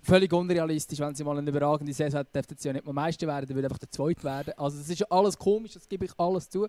völlig 0.02 0.32
unrealistisch, 0.32 0.99
wenn 0.99 1.13
sie 1.13 1.23
mal 1.23 1.38
eine 1.38 1.49
überragende 1.49 1.93
Saison 1.93 2.19
hat, 2.19 2.34
dürften 2.34 2.56
sie 2.58 2.69
ja 2.69 2.73
nicht 2.73 2.86
mehr 2.86 2.93
Meister 2.93 3.28
werden, 3.28 3.49
würde 3.49 3.67
einfach 3.67 3.78
der 3.78 3.91
Zweite 3.91 4.23
werden. 4.23 4.54
Also 4.58 4.78
das 4.78 4.89
ist 4.89 5.12
alles 5.12 5.38
komisch, 5.38 5.73
das 5.73 5.88
gebe 5.88 6.06
ich 6.06 6.12
alles 6.17 6.49
zu. 6.49 6.67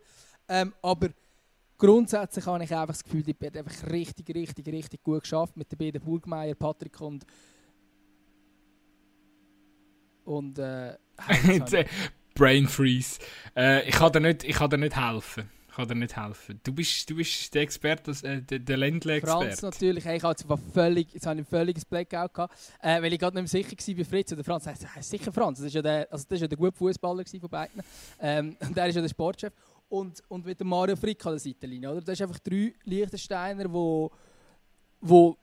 Ähm, 0.49 0.75
aber 0.83 1.09
grundsätzlich 1.81 2.47
habe 2.47 2.63
ich 2.63 2.71
einfach 2.71 2.95
das 2.95 3.03
Gefühl, 3.03 3.23
die 3.23 3.35
wird 3.39 3.57
einfach 3.57 3.91
richtig, 3.91 4.33
richtig, 4.35 4.67
richtig 4.69 5.03
gut 5.03 5.23
geschafft 5.23 5.57
mit 5.57 5.73
den 5.73 5.79
beiden 5.79 6.01
Burgmeier, 6.01 6.55
Patrick 6.55 7.01
und 7.01 7.25
und 10.25 10.59
äh, 10.59 10.95
Brain 12.35 12.69
Freeze. 12.69 13.19
Äh, 13.57 13.89
ich 13.89 13.95
kann 13.97 14.13
dir 14.13 14.21
nicht, 14.21 14.45
ich 14.45 14.55
kann 14.55 14.71
dir 14.71 14.79
nicht 14.79 14.97
helfen. 14.97 15.51
Ich 15.69 15.75
kann 15.75 15.89
dir 15.89 15.95
nicht 15.95 16.17
helfen. 16.17 16.61
Du 16.63 16.73
bist, 16.73 17.09
du 17.09 17.17
bist 17.17 17.53
der 17.55 17.63
Experte, 17.63 18.13
äh, 18.23 18.41
der, 18.43 18.59
der 18.61 18.77
Ländler-Experte. 18.77 19.47
Franz 19.47 19.63
natürlich. 19.63 20.05
Hey, 20.05 20.19
ich 20.19 20.23
hatte 20.23 20.45
völlig, 20.73 21.13
jetzt 21.13 21.27
habe 21.27 21.41
ich 21.41 21.47
ein 21.47 21.51
völliges 21.51 21.85
Blackout 21.85 22.35
gehabt, 22.35 22.55
äh, 22.81 23.03
weil 23.03 23.13
ich 23.13 23.19
gerade 23.19 23.41
nicht 23.41 23.53
mehr 23.53 23.63
sicher 23.63 23.77
war 23.77 23.95
bei 23.97 24.05
Fritz. 24.05 24.33
oder 24.33 24.45
Franz 24.45 24.67
heißt, 24.67 24.87
sicher 25.01 25.33
Franz. 25.33 25.59
Das 25.59 25.67
ist 25.67 25.75
ja 25.75 25.83
der, 25.83 26.09
also 26.11 26.25
das 26.29 26.37
ist 26.37 26.43
ja 26.43 26.49
der 26.49 26.59
gute 26.59 26.77
Fußballer 26.77 27.25
von 27.25 27.51
beiden. 27.51 27.83
Ähm, 28.21 28.57
und 28.67 28.77
der 28.77 28.87
ist 28.87 28.95
ja 28.95 29.03
der 29.03 29.09
Sportchef 29.09 29.53
und, 29.91 30.23
und 30.29 30.47
mit 30.47 30.59
dem 30.59 30.69
Mario 30.69 30.97
Frick 30.97 31.25
an 31.27 31.33
der 31.33 31.41
Seitenlinie. 31.41 31.91
Oder? 31.91 32.01
Das 32.01 32.17
sind 32.17 32.29
einfach 32.29 32.41
drei 32.41 32.73
Liechtensteiner, 32.85 33.71
wo, 33.71 34.11
wo 35.01 35.37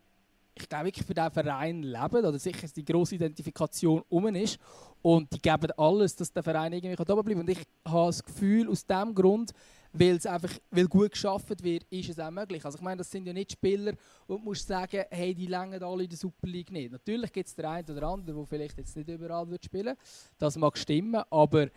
ich 0.55 0.67
glaube 0.67 0.86
wirklich 0.86 1.05
für 1.05 1.13
diesen 1.13 1.31
Verein 1.31 1.83
leben 1.83 2.25
oder 2.25 2.39
sicher 2.39 2.67
die 2.75 2.83
grosse 2.83 3.15
Identifikation 3.15 4.01
um 4.10 4.27
ist 4.36 4.57
und 5.03 5.31
die 5.31 5.39
geben 5.39 5.71
alles, 5.77 6.15
dass 6.15 6.31
der 6.31 6.41
Verein 6.41 6.73
irgendwie 6.73 6.99
oben 6.99 7.23
bleiben 7.23 7.41
Und 7.41 7.49
ich 7.49 7.60
habe 7.86 8.07
das 8.07 8.23
Gefühl, 8.23 8.67
aus 8.69 8.86
diesem 8.86 9.13
Grund, 9.13 9.51
weil 9.93 10.15
es 10.15 10.25
einfach 10.25 10.51
weil 10.71 10.88
gut 10.88 11.12
geschafft 11.12 11.63
wird, 11.63 11.83
ist 11.89 12.10
es 12.10 12.19
auch 12.19 12.31
möglich. 12.31 12.63
Also 12.65 12.77
ich 12.77 12.83
meine, 12.83 12.97
das 12.97 13.12
sind 13.12 13.27
ja 13.27 13.33
nicht 13.33 13.51
Spieler, 13.51 13.93
wo 14.27 14.38
du 14.38 14.43
musst 14.43 14.67
sagen, 14.67 15.03
hey, 15.10 15.36
die 15.36 15.47
längen 15.47 15.81
alle 15.83 16.03
in 16.03 16.10
der 16.10 16.17
Super 16.17 16.47
League 16.47 16.71
nicht. 16.71 16.91
Natürlich 16.91 17.31
gibt 17.31 17.47
es 17.47 17.55
den 17.55 17.65
einen 17.65 17.89
oder 17.89 18.07
anderen, 18.07 18.38
der 18.38 18.45
vielleicht 18.45 18.77
jetzt 18.77 18.95
nicht 18.95 19.10
überall 19.10 19.47
wird 19.49 19.65
spielen 19.65 19.95
Das 20.38 20.57
mag 20.57 20.77
stimmen, 20.77 21.23
aber 21.29 21.67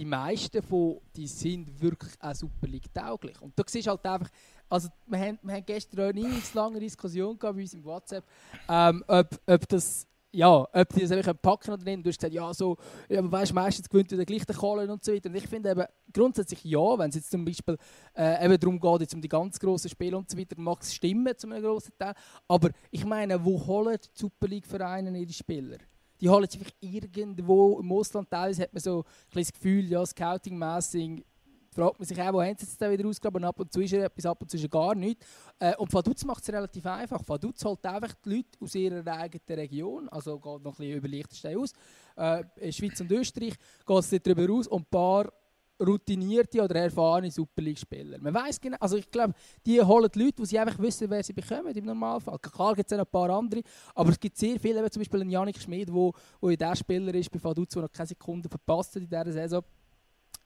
die 0.00 0.06
meisten 0.06 0.62
von 0.62 0.98
die 1.14 1.26
sind 1.26 1.78
wirklich 1.78 2.12
auch 2.20 2.34
Super 2.34 2.66
League 2.66 2.92
tauglich. 2.94 3.38
Und 3.42 3.52
da 3.58 3.62
siehst 3.66 3.86
halt 3.86 4.04
einfach, 4.06 4.30
also 4.66 4.88
wir 5.06 5.18
haben, 5.18 5.38
wir 5.42 5.54
haben 5.54 5.66
gestern 5.66 6.16
eine 6.16 6.40
lange 6.54 6.80
Diskussion 6.80 7.38
gehabt 7.38 7.54
bei 7.54 7.62
uns 7.62 7.74
im 7.74 7.84
WhatsApp, 7.84 8.24
ähm, 8.66 9.04
ob, 9.06 9.38
ob 9.46 9.68
das 9.68 10.06
ja, 10.32 10.66
ob 10.72 10.88
die 10.94 11.00
das 11.00 11.10
einfach 11.10 11.34
packen 11.42 11.72
oder 11.72 11.84
nicht. 11.84 12.06
Du 12.06 12.08
hast 12.08 12.18
gesagt, 12.18 12.32
ja, 12.32 12.54
so, 12.54 12.78
ja, 13.10 13.18
aber 13.18 13.32
weißt, 13.32 13.52
meistens 13.52 13.88
gewinnt 13.88 14.10
der 14.12 14.24
gleiche 14.24 14.46
Kohlen 14.46 14.88
und 14.88 15.04
so 15.04 15.12
weiter. 15.12 15.28
Und 15.28 15.34
ich 15.34 15.46
finde 15.46 15.70
eben 15.70 15.84
grundsätzlich 16.14 16.64
ja, 16.64 16.98
wenn 16.98 17.10
es 17.10 17.16
jetzt 17.16 17.32
zum 17.32 17.44
Beispiel 17.44 17.76
äh, 18.16 18.42
eben 18.44 18.58
darum 18.58 18.80
geht, 18.80 19.00
jetzt 19.00 19.14
um 19.14 19.20
die 19.20 19.28
ganz 19.28 19.58
grossen 19.58 19.90
Spiele 19.90 20.16
und 20.16 20.30
so 20.30 20.38
weiter, 20.38 20.54
mag 20.56 20.80
es 20.80 20.94
stimmen 20.94 21.36
zu 21.36 21.48
einem 21.48 21.62
grossen 21.62 21.92
Teil. 21.98 22.14
Aber 22.48 22.70
ich 22.90 23.04
meine, 23.04 23.44
wo 23.44 23.66
holen 23.66 23.98
die 24.02 24.08
Super 24.14 24.46
League-Vereine 24.46 25.18
ihre 25.18 25.32
Spieler? 25.32 25.78
Die 26.20 26.28
holen 26.28 26.48
sich 26.48 26.60
irgendwo 26.80 27.78
im 27.80 27.92
Ausland. 27.92 28.30
Teilweise 28.30 28.62
hat 28.62 28.72
man 28.72 28.80
so 28.80 29.04
ein 29.34 29.42
das 29.42 29.52
Gefühl, 29.52 29.90
ja, 29.90 30.04
Scouting-mässig 30.04 31.24
fragt 31.72 31.98
man 31.98 32.06
sich 32.06 32.20
auch, 32.20 32.32
wo 32.32 32.42
haben 32.42 32.56
sie 32.58 32.66
jetzt 32.66 32.80
wieder 32.80 33.08
ausgegraben? 33.08 33.44
Ab 33.44 33.60
und 33.60 33.72
zu 33.72 33.80
ist 33.80 33.92
er 33.92 34.04
etwas, 34.04 34.26
ab 34.26 34.40
und 34.42 34.50
zu 34.50 34.56
ist 34.56 34.64
er 34.64 34.68
gar 34.68 34.94
nichts. 34.94 35.24
Äh, 35.58 35.76
und 35.76 35.92
Vaduz 35.92 36.24
macht 36.24 36.42
es 36.42 36.52
relativ 36.52 36.84
einfach. 36.86 37.22
Vaduz 37.26 37.64
holt 37.64 37.84
einfach 37.86 38.14
die 38.24 38.36
Leute 38.36 38.58
aus 38.60 38.74
ihrer 38.74 39.06
eigenen 39.06 39.58
Region, 39.58 40.08
also 40.08 40.38
geht 40.38 40.62
noch 40.62 40.72
ein 40.72 40.76
bisschen 40.76 40.96
über 40.96 41.08
Liechtenstein 41.08 41.56
aus, 41.56 41.72
äh, 42.16 42.72
Schweiz 42.72 43.00
und 43.00 43.10
Österreich, 43.10 43.54
geht 43.86 43.98
es 43.98 44.10
darüber 44.22 44.52
aus 44.52 44.66
und 44.66 44.82
ein 44.82 44.86
paar 44.86 45.32
routinierte 45.80 46.62
oder 46.62 46.76
erfahrene 46.76 47.30
Super 47.30 47.62
League-Spieler. 47.62 48.18
Man 48.20 48.34
weiß 48.34 48.60
genau, 48.60 48.76
also 48.80 48.96
ich 48.96 49.10
glaube, 49.10 49.34
die 49.64 49.80
holen 49.80 50.10
Leute, 50.14 50.32
die 50.32 50.46
sie 50.46 50.58
einfach 50.58 50.78
wissen, 50.78 51.08
wer 51.10 51.22
sie 51.22 51.32
bekommen 51.32 51.74
im 51.74 51.84
Normalfall. 51.84 52.38
Klar 52.38 52.74
gibt 52.74 52.90
es 52.90 52.98
auch 52.98 53.02
ein 53.02 53.10
paar 53.10 53.30
andere, 53.30 53.62
aber 53.94 54.10
es 54.10 54.20
gibt 54.20 54.36
sehr 54.36 54.58
viele, 54.60 54.88
zum 54.90 55.00
Beispiel 55.00 55.20
einen 55.20 55.30
Janik 55.30 55.58
Schmid, 55.58 55.92
wo, 55.92 56.12
wo 56.40 56.50
der 56.50 56.76
Spieler 56.76 57.14
ist 57.14 57.30
bei 57.30 57.42
Vaduz, 57.42 57.70
der 57.70 57.82
noch 57.82 57.92
keine 57.92 58.06
Sekunde 58.08 58.48
verpasst 58.48 58.94
hat 58.94 59.02
in 59.02 59.08
dieser 59.08 59.32
Saison. 59.32 59.62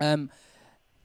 Ähm, 0.01 0.30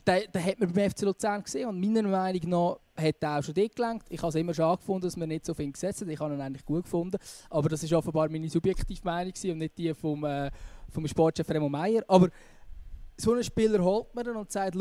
den, 0.10 0.44
hat 0.44 0.60
man 0.60 0.72
beim 0.72 0.90
FC 0.90 1.02
Luzern 1.02 1.44
gesehen 1.44 1.70
und 1.70 1.80
meiner 1.80 2.08
Meinung 2.08 2.50
nach 2.50 2.80
hat 2.96 3.16
er 3.22 3.40
auch 3.40 3.44
schon 3.44 3.54
dort 3.54 3.76
gelangt. 3.76 4.04
Ich 4.10 4.20
habe 4.20 4.30
es 4.30 4.36
immer 4.36 4.54
schon 4.54 4.76
gefunden, 4.76 5.02
dass 5.02 5.18
man 5.18 5.30
nicht 5.30 5.46
so 5.46 5.54
viel 5.54 5.72
gesetzt 5.72 6.02
hat. 6.02 6.08
Ich 6.08 6.20
habe 6.20 6.34
ihn 6.34 6.42
eigentlich 6.42 6.66
gut 6.66 6.84
gefunden. 6.84 7.18
Aber 7.50 7.70
das 7.70 7.90
war 7.90 8.00
offenbar 8.00 8.30
meine 8.30 8.50
subjektive 8.50 9.02
Meinung 9.04 9.34
und 9.44 9.58
nicht 9.58 9.78
die 9.78 9.94
vom, 9.94 10.24
äh, 10.26 10.50
vom 10.90 11.08
Sportchef 11.08 11.50
Remo 11.50 11.70
Meier. 11.70 12.04
Aber 12.08 12.30
so 13.20 13.34
einen 13.34 13.44
Spieler 13.44 13.84
holt 13.84 14.14
man 14.16 14.28
und 14.36 14.52
sagt, 14.52 14.76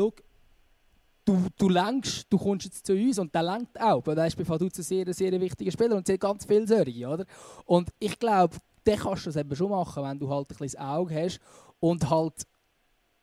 du, 1.28 1.46
du 1.58 1.68
längst, 1.68 2.26
du 2.30 2.38
kommst 2.38 2.64
jetzt 2.66 2.86
zu 2.86 2.94
uns 2.94 3.18
und 3.18 3.34
der 3.34 3.42
lenkt 3.42 3.80
auch. 3.80 4.06
Weil 4.06 4.14
der 4.14 4.26
ist 4.26 4.36
bei 4.36 4.48
Vaduz 4.48 4.78
ein 4.78 4.82
sehr, 4.82 5.12
sehr 5.12 5.40
wichtiger 5.40 5.70
Spieler 5.70 5.96
und 5.96 6.06
sehr 6.06 6.18
ganz 6.18 6.44
viele 6.44 6.66
solche, 6.66 7.06
oder? 7.06 7.24
Und 7.66 7.90
ich 7.98 8.18
glaube, 8.18 8.56
den 8.86 8.98
kannst 8.98 9.26
du 9.26 9.30
das 9.30 9.36
eben 9.36 9.54
schon 9.54 9.70
machen, 9.70 10.02
wenn 10.02 10.18
du 10.18 10.30
halt 10.30 10.50
ein 10.50 10.56
bisschen 10.56 10.80
Auge 10.80 11.14
hast 11.14 11.40
und 11.80 12.08
halt 12.08 12.46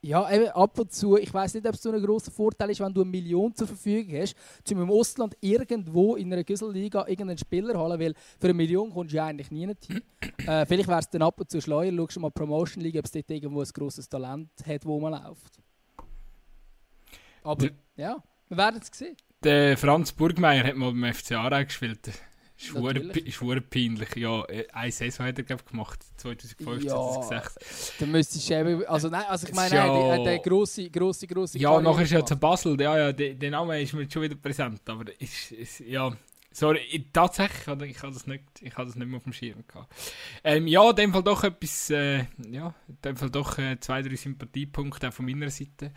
ja, 0.06 0.32
eben 0.32 0.50
ab 0.50 0.78
und 0.78 0.94
zu, 0.94 1.18
ich 1.18 1.34
weiß 1.34 1.56
nicht, 1.56 1.68
ob 1.68 1.74
es 1.74 1.82
so 1.82 1.92
ein 1.92 2.02
großer 2.02 2.32
Vorteil 2.32 2.70
ist, 2.70 2.80
wenn 2.80 2.94
du 2.94 3.02
eine 3.02 3.10
Million 3.10 3.56
zur 3.56 3.68
Verfügung 3.68 4.22
hast, 4.22 4.36
zum 4.64 4.82
im 4.82 4.92
Ausland 4.92 5.36
irgendwo 5.42 6.16
in 6.16 6.32
einer 6.32 6.44
Güsselliga 6.44 7.08
irgendeinen 7.08 7.40
Spieler 7.40 7.78
holen, 7.80 8.00
weil 8.00 8.14
für 8.40 8.48
eine 8.48 8.54
Million 8.54 8.92
kommst 8.92 9.14
du 9.14 9.18
ja 9.18 9.26
eigentlich 9.26 9.50
nie 9.50 9.66
hin. 9.66 9.76
äh, 10.48 10.66
vielleicht 10.68 10.88
wäre 10.88 11.00
es 11.00 11.10
dann 11.10 11.24
ab 11.24 11.40
und 11.40 11.50
zu 11.50 11.60
schleuer, 11.60 11.92
schaust 11.92 12.18
du 12.18 12.20
mal 12.20 12.30
Promotion 12.30 12.84
League, 12.84 12.98
ob 12.98 13.06
es 13.06 13.12
dort 13.12 13.32
irgendwo 13.32 13.62
ein 13.62 13.70
grosses 13.74 14.08
Talent 14.08 14.50
hat, 14.66 14.86
wo 14.86 15.00
man 15.00 15.14
läuft. 15.14 15.60
Aber, 17.44 17.68
ja, 17.96 18.24
wir 18.50 18.58
werden 18.58 18.82
es 18.82 18.96
sehen. 18.96 19.18
Der 19.44 19.76
Franz 19.76 20.12
Burgmeier 20.12 20.66
hat 20.66 20.76
mal 20.76 20.92
beim 20.92 21.14
FC 21.14 21.32
Aarau 21.32 21.64
gespielt. 21.64 22.12
Schwur 22.58 23.62
peinlich. 23.62 24.16
Ja, 24.16 24.44
äh, 24.46 24.68
eine 24.72 24.92
Saison 24.92 25.26
hat 25.26 25.38
er 25.38 25.44
glaub, 25.44 25.66
gemacht, 25.70 26.00
2005, 26.18 26.84
ja, 26.84 26.94
2006. 26.94 27.94
Dann 28.00 28.12
müsstest 28.12 28.50
du 28.50 28.54
eben, 28.60 28.86
also 28.86 29.10
nein, 29.10 29.26
also 29.28 29.48
ich 29.48 29.54
meine, 29.54 29.76
ja, 29.76 30.16
der, 30.16 30.24
der 30.24 30.40
grosse, 30.40 30.90
grosse, 30.90 31.28
grosse 31.28 31.58
Ja, 31.58 31.80
nachher 31.82 32.04
ist 32.04 32.14
er 32.14 32.26
zu 32.26 32.38
Basel, 32.38 32.80
ja, 32.80 32.98
ja, 32.98 33.12
der, 33.12 33.34
der 33.34 33.52
Name 33.52 33.82
ist 33.82 33.94
mir 33.94 34.10
schon 34.10 34.22
wieder 34.22 34.36
präsent, 34.36 34.82
aber 34.86 35.06
ist, 35.20 35.52
ist 35.52 35.82
ja, 35.82 36.16
sorry, 36.52 36.80
ich, 36.90 37.08
tatsächlich, 37.12 37.82
ich, 37.82 37.90
ich 37.98 38.04
habe 38.04 38.14
das 38.14 38.26
nicht, 38.26 38.44
ich 38.62 38.74
habe 38.76 38.86
das 38.86 38.96
nicht 38.96 39.08
mehr 39.08 39.18
auf 39.18 39.24
dem 39.24 39.34
Schirm 39.34 39.64
gehabt. 39.68 39.94
Ähm, 40.44 40.68
ja, 40.68 40.90
in 40.90 40.96
dem 40.96 41.14
Fall 41.14 41.24
doch 41.24 41.44
etwas, 41.44 41.90
äh, 41.90 42.26
ja, 42.50 42.74
in 42.88 42.98
dem 43.04 43.18
Fall 43.18 43.30
doch 43.30 43.58
äh, 43.58 43.78
zwei, 43.82 44.02
drei 44.02 44.16
Sympathiepunkte 44.16 45.10
auch 45.10 45.14
von 45.14 45.26
meiner 45.26 45.50
Seite. 45.50 45.92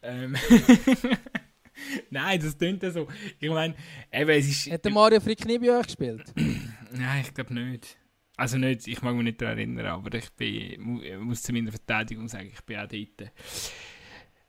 Ähm, 0.00 0.36
Nein, 2.10 2.40
das 2.40 2.56
klingt 2.56 2.82
ja 2.82 2.90
so. 2.90 3.08
Ich 3.38 3.50
meine, 3.50 3.74
eben, 4.12 4.30
es 4.30 4.48
ist... 4.48 4.70
Hat 4.70 4.84
der 4.84 4.92
Mario 4.92 5.20
Frick 5.20 5.44
nie 5.44 5.58
bei 5.58 5.78
euch 5.78 5.86
gespielt? 5.86 6.32
Nein, 6.36 7.22
ich 7.22 7.34
glaube 7.34 7.54
nicht. 7.54 7.96
Also 8.36 8.58
nicht, 8.58 8.88
ich 8.88 9.00
mag 9.02 9.14
mich 9.14 9.24
nicht 9.24 9.40
daran 9.40 9.58
erinnern, 9.58 9.86
aber 9.86 10.16
ich 10.16 10.30
bin, 10.32 11.20
muss 11.20 11.42
zu 11.42 11.52
meiner 11.52 11.70
Verteidigung 11.70 12.26
sagen, 12.26 12.50
ich 12.52 12.60
bin 12.62 12.78
auch 12.78 12.88
dort. 12.88 13.32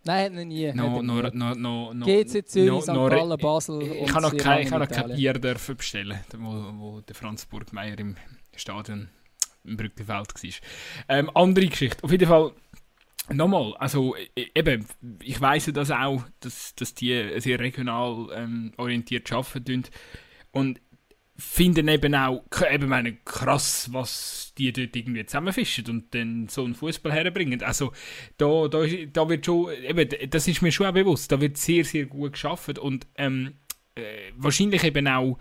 Nein, 0.06 0.34
noch 0.34 0.44
nie. 0.44 0.72
No, 0.74 1.02
no, 1.02 1.22
no, 1.34 1.56
no, 1.56 1.94
no, 1.94 2.06
GC 2.06 2.48
Zürich, 2.48 2.70
no, 2.70 2.82
St. 2.82 2.88
Gallen, 2.88 3.38
Basel 3.38 3.82
Ich 3.82 4.14
habe 4.14 4.22
noch 4.22 4.38
kein, 4.38 4.64
ich 4.64 4.72
noch 4.72 4.88
kein 4.88 5.16
Bier 5.16 5.34
dürfen 5.34 5.76
bestellen, 5.78 6.20
wo, 6.38 6.74
wo 6.78 7.02
der 7.02 7.16
Franz 7.16 7.46
Burgmeier 7.46 7.98
im 8.00 8.16
Stadion 8.56 9.10
im 9.64 9.78
Brückenfeld 9.78 10.10
war. 10.10 10.52
Ähm, 11.10 11.32
andere 11.34 11.68
Geschichte. 11.68 12.04
Auf 12.04 12.12
jeden 12.12 12.28
Fall 12.28 12.52
Nochmal, 13.34 13.74
also 13.78 14.16
e, 14.16 14.48
eben, 14.54 14.86
ich 15.24 15.42
weiss 15.42 15.66
ja 15.66 15.74
das 15.74 15.90
auch, 15.90 16.24
dass, 16.42 16.76
dass 16.76 16.94
die 16.94 17.40
sehr 17.40 17.60
regional 17.60 18.28
ähm, 18.34 18.72
orientiert 18.78 19.32
arbeiten 19.32 19.84
und 20.52 20.80
finden 21.38 21.88
eben 21.88 22.16
auch 22.16 22.44
eben 22.72 22.88
meine, 22.88 23.18
krass, 23.18 23.90
was 23.92 24.54
die 24.58 24.72
dort 24.72 24.96
irgendwie 24.96 25.26
zusammenfischen 25.26 25.86
und 25.90 26.16
dann 26.16 26.48
so 26.48 26.64
einen 26.64 26.76
Fußball 26.76 27.12
herbringen. 27.12 27.62
Also 27.62 27.92
da, 28.38 28.68
da, 28.68 28.86
da 29.12 29.28
wird 29.28 29.46
schon, 29.46 29.72
eben, 29.72 30.08
das 30.30 30.48
ist 30.48 30.62
mir 30.62 30.72
schon 30.72 30.88
auch 30.88 30.94
bewusst, 30.94 31.32
da 31.32 31.42
wird 31.42 31.58
sehr, 31.58 31.84
sehr 31.84 32.06
gut 32.06 32.34
geschafft 32.34 32.80
und 32.80 33.08
ähm, 33.16 33.56
äh, 33.96 34.32
wahrscheinlich 34.38 34.84
eben 34.84 35.08
auch 35.08 35.38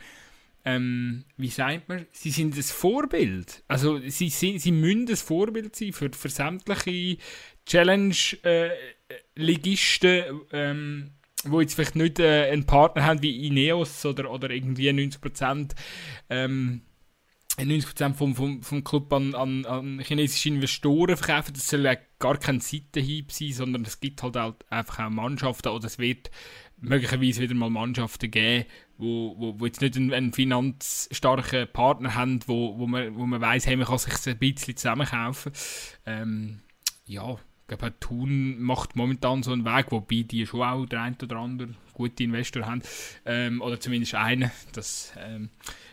ähm, 0.67 1.25
wie 1.37 1.49
sagt 1.49 1.89
man, 1.89 2.07
sie 2.11 2.31
sind 2.31 2.57
ein 2.57 2.63
Vorbild. 2.63 3.63
Also 3.69 4.01
sie, 4.09 4.31
sie, 4.31 4.59
sie 4.59 4.73
müssen 4.73 5.09
ein 5.09 5.17
Vorbild 5.17 5.77
sein 5.77 5.93
für, 5.93 6.11
für 6.11 6.31
sämtliche 6.31 7.19
Challenge-Ligisten, 7.67 10.11
äh, 10.11 10.33
ähm, 10.53 11.11
wo 11.45 11.61
jetzt 11.61 11.75
vielleicht 11.75 11.97
nicht 11.97 12.19
äh, 12.19 12.51
einen 12.51 12.67
Partner 12.67 13.05
haben 13.05 13.23
wie 13.23 13.47
Ineos 13.47 14.05
oder, 14.07 14.31
oder 14.31 14.51
irgendwie 14.51 14.91
90%, 14.91 15.73
ähm, 16.31 16.83
90% 17.59 18.15
vom, 18.15 18.35
vom, 18.35 18.63
vom 18.63 18.83
Club 18.83 19.13
an, 19.13 19.35
an, 19.35 19.65
an 19.67 20.01
chinesische 20.01 20.49
Investoren 20.49 21.17
verkaufen. 21.17 21.53
Das 21.55 21.69
soll 21.69 21.85
ja 21.85 21.97
gar 22.19 22.39
kein 22.39 22.61
Seitenhieb 22.61 23.31
sein, 23.31 23.53
sondern 23.53 23.83
es 23.83 24.01
gibt 24.01 24.23
halt, 24.23 24.37
halt 24.37 24.57
einfach 24.71 25.07
auch 25.07 25.11
Mannschaften 25.11 25.69
oder 25.69 25.87
es 25.87 25.99
wird 25.99 26.31
möglicherweise 26.81 27.43
wieder 27.43 27.55
mal 27.55 27.71
Mannschaften 27.71 28.31
geben, 28.31 28.67
wo, 28.99 29.35
wo, 29.39 29.61
wo 29.61 29.67
jetzt 29.67 29.81
nicht 29.81 29.97
einen, 29.97 30.13
einen 30.13 30.33
finanzstarken 30.33 31.69
Partner 31.73 32.15
haben, 32.15 32.41
wo, 32.47 32.79
wo 32.79 32.87
man, 32.87 33.17
wo 33.17 33.27
man 33.27 33.41
weiss, 33.41 33.67
hey, 33.67 33.77
man 33.77 33.87
kann 33.87 33.99
sich 33.99 34.27
ein 34.27 34.39
bisschen 34.39 34.77
zusammenkaufen. 34.77 35.53
Ähm, 36.07 36.61
ja, 37.07 37.37
glaube, 37.67 37.99
Thun 38.01 38.61
macht 38.61 38.97
momentan 38.97 39.43
so 39.43 39.53
einen 39.53 39.65
Weg, 39.65 39.87
wobei 39.91 40.23
die 40.23 40.47
schon 40.47 40.63
auch 40.63 40.87
der 40.87 41.03
ein 41.03 41.17
oder 41.23 41.37
andere 41.37 41.71
gute 41.93 42.25
Investor 42.25 42.67
haben. 42.67 42.83
Ähm, 43.25 43.63
oder 43.63 43.81
zumindest 43.81 44.15
einen. 44.15 44.51
Das, 44.73 45.13
ähm, 45.19 45.51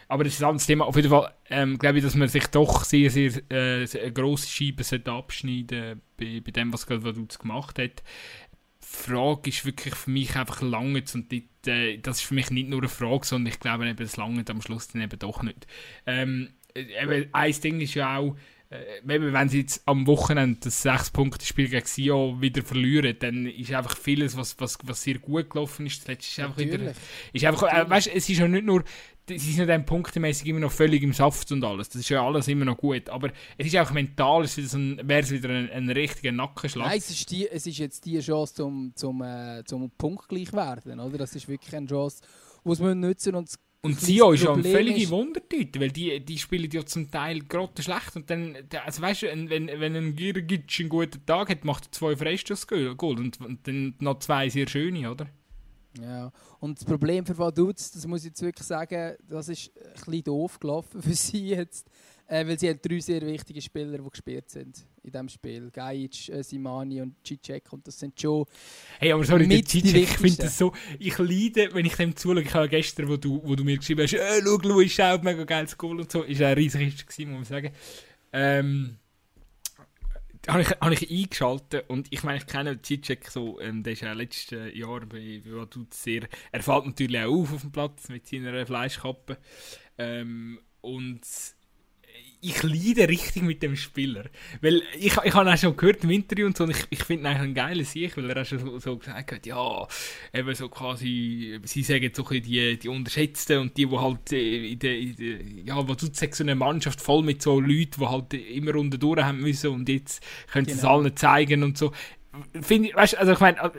aber 0.07 0.25
das 0.25 0.33
ist 0.33 0.41
ein 0.41 0.49
anderes 0.49 0.65
Thema. 0.65 0.85
Auf 0.85 0.95
jeden 0.95 1.09
Fall 1.09 1.33
ähm, 1.49 1.77
glaube 1.77 1.99
ich, 1.99 2.03
dass 2.03 2.15
man 2.15 2.27
sich 2.27 2.47
doch 2.47 2.83
sehr, 2.83 3.09
sehr 3.09 3.31
äh, 3.49 4.11
grosse 4.11 4.49
Scheibe 4.49 4.83
abschneiden 5.11 6.01
bei, 6.17 6.41
bei 6.43 6.51
dem, 6.51 6.73
was 6.73 6.89
Vaduz 6.89 7.39
gemacht 7.39 7.79
hat. 7.79 8.03
Die 8.83 9.07
Frage 9.07 9.49
ist 9.49 9.65
wirklich 9.65 9.95
für 9.95 10.09
mich 10.09 10.35
einfach 10.35 10.61
lange 10.61 11.03
und 11.13 11.31
die, 11.31 11.47
äh, 11.65 11.97
das 11.99 12.17
ist 12.17 12.25
für 12.25 12.33
mich 12.33 12.51
nicht 12.51 12.67
nur 12.67 12.79
eine 12.79 12.89
Frage, 12.89 13.25
sondern 13.25 13.53
ich 13.53 13.59
glaube 13.59 13.93
das 13.95 14.17
lange 14.17 14.43
am 14.49 14.61
Schluss 14.61 14.89
dann 14.89 15.01
eben 15.01 15.17
doch 15.19 15.43
nicht. 15.43 15.65
Ähm, 16.05 16.49
eben, 16.75 17.29
ein 17.31 17.61
Ding 17.61 17.79
ist 17.79 17.93
ja 17.93 18.17
auch, 18.17 18.35
äh, 18.71 19.01
wenn 19.03 19.49
sie 19.49 19.59
jetzt 19.59 19.81
am 19.85 20.07
Wochenende 20.07 20.59
das 20.63 20.85
6-Punkte-Spiel 20.85 21.67
gegen 21.67 21.85
Sion 21.85 22.41
wieder 22.41 22.63
verlieren, 22.63 23.17
dann 23.19 23.45
ist 23.45 23.73
einfach 23.73 23.97
vieles, 23.97 24.37
was, 24.37 24.57
was, 24.59 24.77
was 24.83 25.03
sehr 25.03 25.19
gut 25.19 25.49
gelaufen 25.49 25.85
ist, 25.85 26.07
das 26.07 26.17
ist 26.19 26.39
einfach 26.39 26.57
wieder, 26.57 26.93
ist 27.33 27.45
einfach, 27.45 27.63
äh, 27.63 27.89
weißt, 27.89 28.07
es 28.07 28.29
ist 28.29 28.39
ja 28.39 28.47
nicht 28.47 28.65
nur, 28.65 28.85
sie 29.27 29.37
sind 29.37 29.67
dann 29.67 29.85
punktemäßig 29.85 30.47
immer 30.47 30.61
noch 30.61 30.71
völlig 30.71 31.03
im 31.03 31.11
Saft 31.11 31.51
und 31.51 31.65
alles, 31.65 31.89
das 31.89 32.01
ist 32.01 32.09
ja 32.09 32.25
alles 32.25 32.47
immer 32.47 32.63
noch 32.63 32.77
gut, 32.77 33.09
aber 33.09 33.31
es 33.57 33.67
ist 33.67 33.75
auch 33.75 33.91
mental, 33.91 34.45
es 34.45 34.57
ist 34.57 34.73
wäre 34.73 35.19
es 35.19 35.31
wieder 35.31 35.49
ein, 35.49 35.69
ein 35.69 35.89
richtiger 35.89 36.31
Nackenschlag. 36.31 36.87
Nein, 36.87 36.97
es 36.97 37.09
ist, 37.09 37.29
die, 37.29 37.49
es 37.49 37.67
ist 37.67 37.77
jetzt 37.77 38.05
die 38.05 38.19
Chance 38.19 38.53
zum, 38.53 38.93
zum, 38.95 39.21
äh, 39.21 39.63
zum 39.65 39.91
Punktgleich 39.91 40.53
werden, 40.53 41.01
oder? 41.01 41.17
Das 41.17 41.35
ist 41.35 41.49
wirklich 41.49 41.75
eine 41.75 41.87
Chance, 41.87 42.21
die 42.63 42.79
wir 42.79 42.95
nutzen 42.95 43.35
und 43.35 43.49
und 43.83 43.99
Sion 43.99 44.35
ist 44.35 44.43
ja 44.43 44.55
völlige 44.55 45.09
Wundertüte, 45.09 45.79
weil 45.79 45.91
die, 45.91 46.23
die 46.23 46.37
spielen 46.37 46.69
ja 46.71 46.85
zum 46.85 47.09
Teil 47.09 47.39
gerade 47.39 47.81
schlecht. 47.81 48.15
Und 48.15 48.29
dann, 48.29 48.55
also 48.85 49.01
weißt 49.01 49.23
du, 49.23 49.27
wenn, 49.49 49.67
wenn 49.67 49.95
ein 49.95 50.15
Girgic 50.15 50.71
einen 50.79 50.89
guten 50.89 51.25
Tag 51.25 51.49
hat, 51.49 51.65
macht 51.65 51.87
er 51.87 51.91
zwei 51.91 52.15
Freistoß-Goal 52.15 53.17
und, 53.17 53.41
und 53.41 53.67
dann 53.67 53.95
noch 53.99 54.19
zwei 54.19 54.49
sehr 54.49 54.67
schöne, 54.67 55.09
oder? 55.09 55.27
Ja, 55.99 56.31
und 56.59 56.77
das 56.77 56.85
Problem 56.85 57.25
für 57.25 57.37
Vaduz, 57.37 57.91
das 57.91 58.05
muss 58.05 58.21
ich 58.21 58.27
jetzt 58.27 58.41
wirklich 58.41 58.67
sagen, 58.67 59.15
das 59.27 59.49
ist 59.49 59.71
ein 59.75 59.93
bisschen 59.93 60.23
doof 60.23 60.59
gelaufen 60.59 61.01
für 61.01 61.13
sie 61.13 61.47
jetzt. 61.47 61.89
Äh, 62.31 62.47
weil 62.47 62.57
sie 62.57 62.69
haben 62.69 62.79
drei 62.81 62.97
sehr 63.01 63.21
wichtige 63.23 63.61
Spieler, 63.61 63.97
die 63.97 64.09
gespielt 64.09 64.49
sind 64.49 64.87
in 65.03 65.11
diesem 65.11 65.27
Spiel. 65.27 65.69
Gajic, 65.69 66.29
äh, 66.29 66.41
Simani 66.41 67.01
und 67.01 67.15
Cicek. 67.27 67.73
Und 67.73 67.85
das 67.85 67.99
sind 67.99 68.17
schon. 68.17 68.45
Hey, 68.99 69.11
aber 69.11 69.25
sorry, 69.25 69.45
mit 69.45 69.67
Cicek, 69.67 70.03
ich 70.03 70.09
finde 70.17 70.43
das 70.43 70.57
so. 70.57 70.71
Ich 70.97 71.17
leide, 71.17 71.73
wenn 71.73 71.85
ich 71.85 71.95
dem 71.95 72.15
zuschaue. 72.15 72.41
Ich 72.41 72.53
habe 72.53 72.69
gestern, 72.69 73.09
wo 73.09 73.17
du, 73.17 73.41
wo 73.43 73.53
du 73.53 73.65
mir 73.65 73.75
geschrieben 73.75 74.03
hast, 74.03 74.13
äh, 74.13 74.41
schau, 74.41 74.55
Luis 74.59 74.93
schaut, 74.93 75.25
mega 75.25 75.43
geiles 75.43 75.77
Goal 75.77 75.99
und 75.99 76.09
so. 76.09 76.23
Ist 76.23 76.41
ein 76.41 76.53
riesig 76.53 77.05
gewesen, 77.05 77.31
muss 77.31 77.49
man 77.49 77.63
sagen. 77.63 77.75
Ähm, 78.31 78.95
habe 80.47 80.61
ich, 80.61 80.69
hab 80.69 80.91
ich 80.91 81.11
eingeschaltet 81.11 81.89
und 81.89 82.07
ich 82.11 82.23
meine, 82.23 82.37
ich 82.37 82.47
kenne 82.47 82.79
Cicek 82.81 83.29
so, 83.29 83.59
ähm, 83.59 83.83
der 83.83 83.91
ist 83.91 84.03
ja 84.03 84.13
letztes 84.13 84.73
Jahr 84.73 85.01
bei, 85.01 85.41
bei 85.43 85.67
sehr, 85.89 86.29
er 86.53 86.63
fällt 86.63 86.85
natürlich 86.85 87.19
auch 87.19 87.41
auf 87.41 87.53
auf 87.53 87.61
dem 87.61 87.73
Platz 87.73 88.07
mit 88.07 88.25
seiner 88.25 88.65
Fleischkappe 88.65 89.37
ähm, 89.97 90.59
und 90.79 91.21
ich 92.41 92.63
leide 92.63 93.07
richtig 93.07 93.43
mit 93.43 93.61
dem 93.61 93.75
Spieler. 93.75 94.25
Weil 94.61 94.81
ich, 94.97 95.15
ich 95.23 95.33
habe 95.33 95.51
auch 95.51 95.57
schon 95.57 95.77
gehört 95.77 96.03
im 96.03 96.09
Interview 96.09 96.47
und 96.47 96.57
so, 96.57 96.63
und 96.63 96.71
ich, 96.71 96.87
ich 96.89 97.03
finde 97.03 97.23
ihn 97.23 97.27
eigentlich 97.27 97.49
ein 97.49 97.53
geiler 97.53 97.83
Sieg, 97.83 98.17
weil 98.17 98.29
er 98.29 98.41
auch 98.41 98.45
schon 98.45 98.59
so, 98.59 98.79
so 98.79 98.97
gesagt 98.97 99.31
hat, 99.31 99.45
ja, 99.45 99.87
eben 100.33 100.55
so 100.55 100.67
quasi, 100.67 101.59
sie 101.63 101.83
sagen 101.83 102.11
so 102.13 102.23
die, 102.23 102.77
die 102.77 102.89
Unterschätzten 102.89 103.59
und 103.59 103.77
die, 103.77 103.85
die 103.85 103.97
halt 103.97 104.33
äh, 104.33 104.71
in 104.71 104.79
der, 104.79 104.97
in 104.97 105.15
der 105.15 105.41
ja, 105.65 105.87
wo 105.87 105.93
du 105.93 106.07
sagst, 106.11 106.35
so 106.39 106.43
eine 106.43 106.55
Mannschaft 106.55 106.99
voll 106.99 107.23
mit 107.23 107.41
so 107.43 107.59
Leuten, 107.59 107.99
die 107.99 108.07
halt 108.07 108.33
immer 108.33 108.73
durch 108.73 109.21
haben 109.21 109.39
müssen 109.39 109.69
und 109.69 109.87
jetzt 109.87 110.23
können 110.51 110.65
sie 110.65 110.73
genau. 110.73 110.99
es 110.99 111.05
allen 111.05 111.15
zeigen 111.15 111.63
und 111.63 111.77
so. 111.77 111.91
Finde 112.59 112.89
ich, 112.89 112.95
weißt 112.95 113.17
also 113.17 113.33
ich 113.33 113.39
meine, 113.39 113.71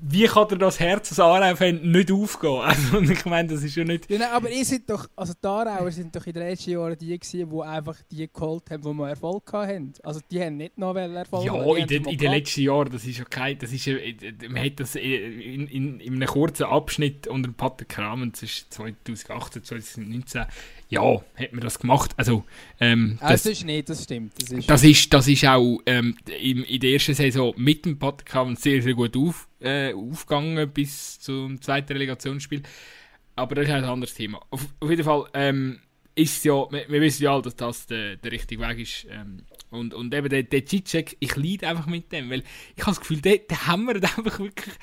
wie 0.00 0.26
kann 0.26 0.48
dir 0.48 0.58
das 0.58 0.78
Herz 0.78 1.10
als 1.10 1.20
Aarau-Fan 1.20 1.80
nicht 1.82 2.12
aufgehen? 2.12 2.60
Also, 2.66 3.00
ich 3.00 3.24
meine, 3.24 3.48
das 3.48 3.62
ist 3.62 3.76
ja 3.76 3.84
nicht... 3.84 4.10
Ja, 4.10 4.18
nein, 4.18 4.28
aber 4.32 4.50
ihr 4.50 4.64
seid 4.64 4.82
doch, 4.88 5.08
also 5.16 5.32
die 5.32 5.46
Aarauer 5.46 5.90
sind 5.90 6.14
doch 6.14 6.26
in 6.26 6.32
den 6.32 6.42
letzten 6.42 6.70
Jahren 6.70 6.96
die 6.98 7.18
gewesen, 7.18 7.50
die 7.50 7.62
einfach 7.62 7.96
die 8.10 8.28
geholt 8.30 8.70
haben, 8.70 8.82
die 8.82 8.92
wir 8.92 9.08
Erfolg 9.08 9.52
hatten. 9.52 9.94
Also 10.02 10.20
die 10.30 10.40
haben 10.40 10.58
nicht 10.58 10.76
noch 10.76 10.94
Erfolg 10.94 11.44
Ja, 11.44 11.76
in 11.76 11.86
den, 11.86 12.04
in 12.04 12.18
den 12.18 12.30
letzten 12.30 12.60
Jahren, 12.60 12.90
das 12.90 13.04
ist 13.04 13.18
ja 13.18 13.24
kein... 13.24 13.58
Das 13.58 13.72
ist 13.72 13.86
ja, 13.86 13.96
man 14.48 14.64
hat 14.64 14.80
das 14.80 14.96
in, 14.96 15.66
in, 15.68 16.00
in 16.00 16.14
einem 16.14 16.28
kurzen 16.28 16.64
Abschnitt 16.64 17.26
unter 17.26 17.50
Pater 17.52 17.84
Kramen, 17.84 18.32
ist 18.40 18.72
2018, 18.74 19.64
2019, 19.64 20.44
ja, 20.88 21.20
hat 21.34 21.52
man 21.52 21.60
das 21.60 21.78
gemacht. 21.78 22.12
Also, 22.16 22.44
ähm, 22.80 23.18
Ah, 23.20 23.32
das, 23.32 23.42
das, 23.42 23.52
ist 23.52 23.64
nicht, 23.64 23.88
das 23.88 24.04
stimmt. 24.04 24.32
Das 24.40 24.50
ist, 24.50 24.70
das 24.70 24.84
ist, 24.84 25.12
das 25.12 25.28
ist 25.28 25.44
auch 25.44 25.80
ähm, 25.86 26.16
in, 26.40 26.62
in 26.62 26.80
der 26.80 26.90
ersten 26.90 27.14
Saison 27.14 27.54
mit 27.56 27.84
dem 27.84 27.98
Kramen 27.98 28.56
sehr, 28.56 28.82
sehr 28.82 28.94
gut 28.94 29.16
auf, 29.16 29.48
äh, 29.60 29.92
aufgegangen 29.92 30.70
bis 30.70 31.18
zum 31.18 31.60
zweiten 31.60 31.92
Relegationsspiel. 31.92 32.62
Aber 33.34 33.54
das 33.54 33.66
ist 33.66 33.72
ein 33.72 33.84
anderes 33.84 34.14
Thema. 34.14 34.40
Auf, 34.50 34.66
auf 34.80 34.90
jeden 34.90 35.04
Fall 35.04 35.26
ähm, 35.34 35.80
ist 36.14 36.44
ja, 36.44 36.54
wir, 36.70 36.88
wir 36.88 37.00
wissen 37.00 37.24
ja 37.24 37.32
alle, 37.32 37.42
dass 37.42 37.56
das 37.56 37.86
der, 37.86 38.16
der 38.16 38.32
richtige 38.32 38.62
Weg 38.62 38.78
ist. 38.78 39.06
Ähm, 39.10 39.42
und, 39.70 39.92
und 39.92 40.14
eben 40.14 40.28
der, 40.28 40.44
der 40.44 40.66
Cicek, 40.66 41.16
ich 41.20 41.36
leide 41.36 41.68
einfach 41.68 41.86
mit 41.86 42.12
dem, 42.12 42.30
weil 42.30 42.42
ich 42.74 42.82
habe 42.82 42.92
das 42.92 43.00
Gefühl, 43.00 43.20
der, 43.20 43.38
der 43.38 43.66
hämmert 43.68 44.04
einfach 44.18 44.38
wirklich 44.38 44.74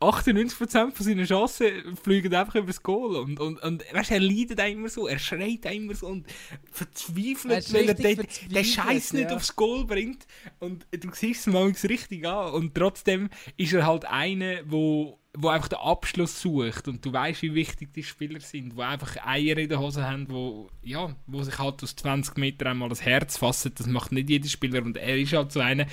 98% 0.00 0.92
von 0.92 1.06
seinen 1.06 1.24
Chancen 1.24 1.96
fliegen 1.96 2.34
einfach 2.34 2.56
über 2.56 2.66
das 2.66 2.82
Goal. 2.82 3.16
Und, 3.16 3.40
und, 3.40 3.62
und 3.62 3.84
weißt, 3.92 4.10
er 4.10 4.20
leidet 4.20 4.60
immer 4.60 4.88
so, 4.88 5.06
er 5.06 5.18
schreit 5.18 5.64
immer 5.72 5.94
so 5.94 6.08
und 6.08 6.26
Er 6.26 6.58
verzweifelt, 6.70 7.72
weil 7.72 7.88
er 7.88 7.94
den, 7.94 8.26
den 8.50 8.64
Scheiß 8.64 9.14
nicht 9.14 9.30
ja. 9.30 9.36
aufs 9.36 9.56
Goal 9.56 9.86
bringt. 9.86 10.26
Und 10.58 10.86
du 10.90 11.08
siehst 11.12 11.46
es 11.46 11.52
manchmal 11.52 11.90
richtig 11.90 12.26
an. 12.26 12.52
Und 12.52 12.74
trotzdem 12.74 13.30
ist 13.56 13.72
er 13.72 13.86
halt 13.86 14.04
einer, 14.04 14.60
wo 14.66 15.18
wo 15.38 15.48
einfach 15.48 15.68
den 15.68 15.78
Abschluss 15.78 16.40
sucht 16.40 16.88
und 16.88 17.04
du 17.04 17.12
weißt, 17.12 17.42
wie 17.42 17.54
wichtig 17.54 17.92
die 17.92 18.02
Spieler 18.02 18.40
sind, 18.40 18.74
wo 18.74 18.80
einfach 18.80 19.16
Eier 19.26 19.58
in 19.58 19.68
der 19.68 19.78
Hose 19.78 20.02
haben, 20.02 20.26
wo, 20.30 20.70
ja, 20.82 21.14
wo 21.26 21.42
sich 21.42 21.58
halt 21.58 21.82
aus 21.82 21.94
20 21.94 22.38
Metern 22.38 22.68
einmal 22.68 22.88
das 22.88 23.02
Herz 23.02 23.36
fassen, 23.36 23.72
das 23.76 23.86
macht 23.86 24.12
nicht 24.12 24.30
jeder 24.30 24.48
Spieler 24.48 24.82
und 24.82 24.96
er 24.96 25.18
ist 25.18 25.34
halt 25.34 25.52
so 25.52 25.60
einer, 25.60 25.86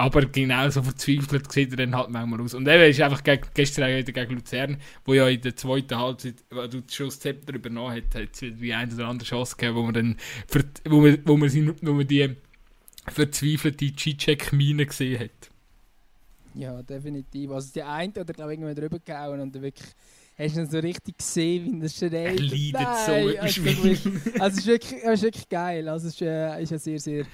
aber 0.00 0.24
genauso 0.24 0.82
verzweifelt 0.82 1.52
sieht 1.52 1.72
er 1.72 1.76
dann 1.76 1.94
halt 1.94 2.08
manchmal 2.08 2.40
aus. 2.40 2.54
Und 2.54 2.66
er 2.66 2.88
ist 2.88 3.00
einfach 3.02 3.22
gestern 3.22 3.98
wieder 3.98 4.12
gegen 4.12 4.34
Luzern, 4.34 4.78
wo 5.04 5.12
ja 5.12 5.28
in 5.28 5.42
der 5.42 5.54
zweiten 5.56 5.94
Halbzeit, 5.98 6.36
wo 6.50 6.66
du 6.66 6.80
das 6.80 7.20
Zepter 7.20 7.54
übernommen 7.54 7.94
hat, 7.96 8.14
hat 8.14 8.30
es 8.32 8.38
die 8.40 8.72
eine 8.72 8.94
oder 8.94 9.08
andere 9.08 9.28
Chance 9.28 9.56
gegeben, 9.56 9.76
wo 9.76 9.82
man 9.82 9.92
dann, 9.94 10.16
wo 10.88 11.00
man, 11.02 11.18
wo 11.26 11.36
man, 11.36 11.48
sie- 11.50 11.74
wo 11.82 11.92
man 11.92 12.06
die 12.06 12.34
verzweifelte 13.08 13.92
Cicek-Mine 13.94 14.86
gesehen 14.86 15.20
hat. 15.20 15.50
Ja, 16.54 16.82
definitiv. 16.82 17.50
Also 17.52 17.72
die 17.74 17.82
eine 17.82 18.12
oder 18.12 18.32
glaube 18.32 18.52
ich 18.54 18.58
irgendwann 18.60 18.74
drüber 18.76 18.98
gehauen 18.98 19.40
und 19.40 19.54
dann 19.54 19.62
wirklich 19.62 19.88
hast 20.40 20.56
du 20.56 20.60
ihn 20.60 20.70
so 20.70 20.78
richtig 20.78 21.18
gesehen, 21.18 21.80
wie 21.80 21.86
er 21.86 21.88
schreit. 21.88 22.12
Er 22.12 22.32
leidet 22.34 22.98
so 23.06 23.12
Nein, 23.12 23.28
dem 23.28 23.40
also, 23.40 23.64
wirklich- 23.64 24.06
also 24.40 24.46
es 24.46 24.58
ist 24.58 24.66
wirklich, 24.66 25.02
es 25.04 25.12
ist 25.12 25.22
wirklich 25.22 25.48
geil. 25.48 25.88
Also 25.88 26.08
es 26.08 26.14
ist, 26.14 26.22
äh, 26.22 26.62
ist 26.62 26.70
ja 26.70 26.78
sehr, 26.78 26.98
sehr, 26.98 27.24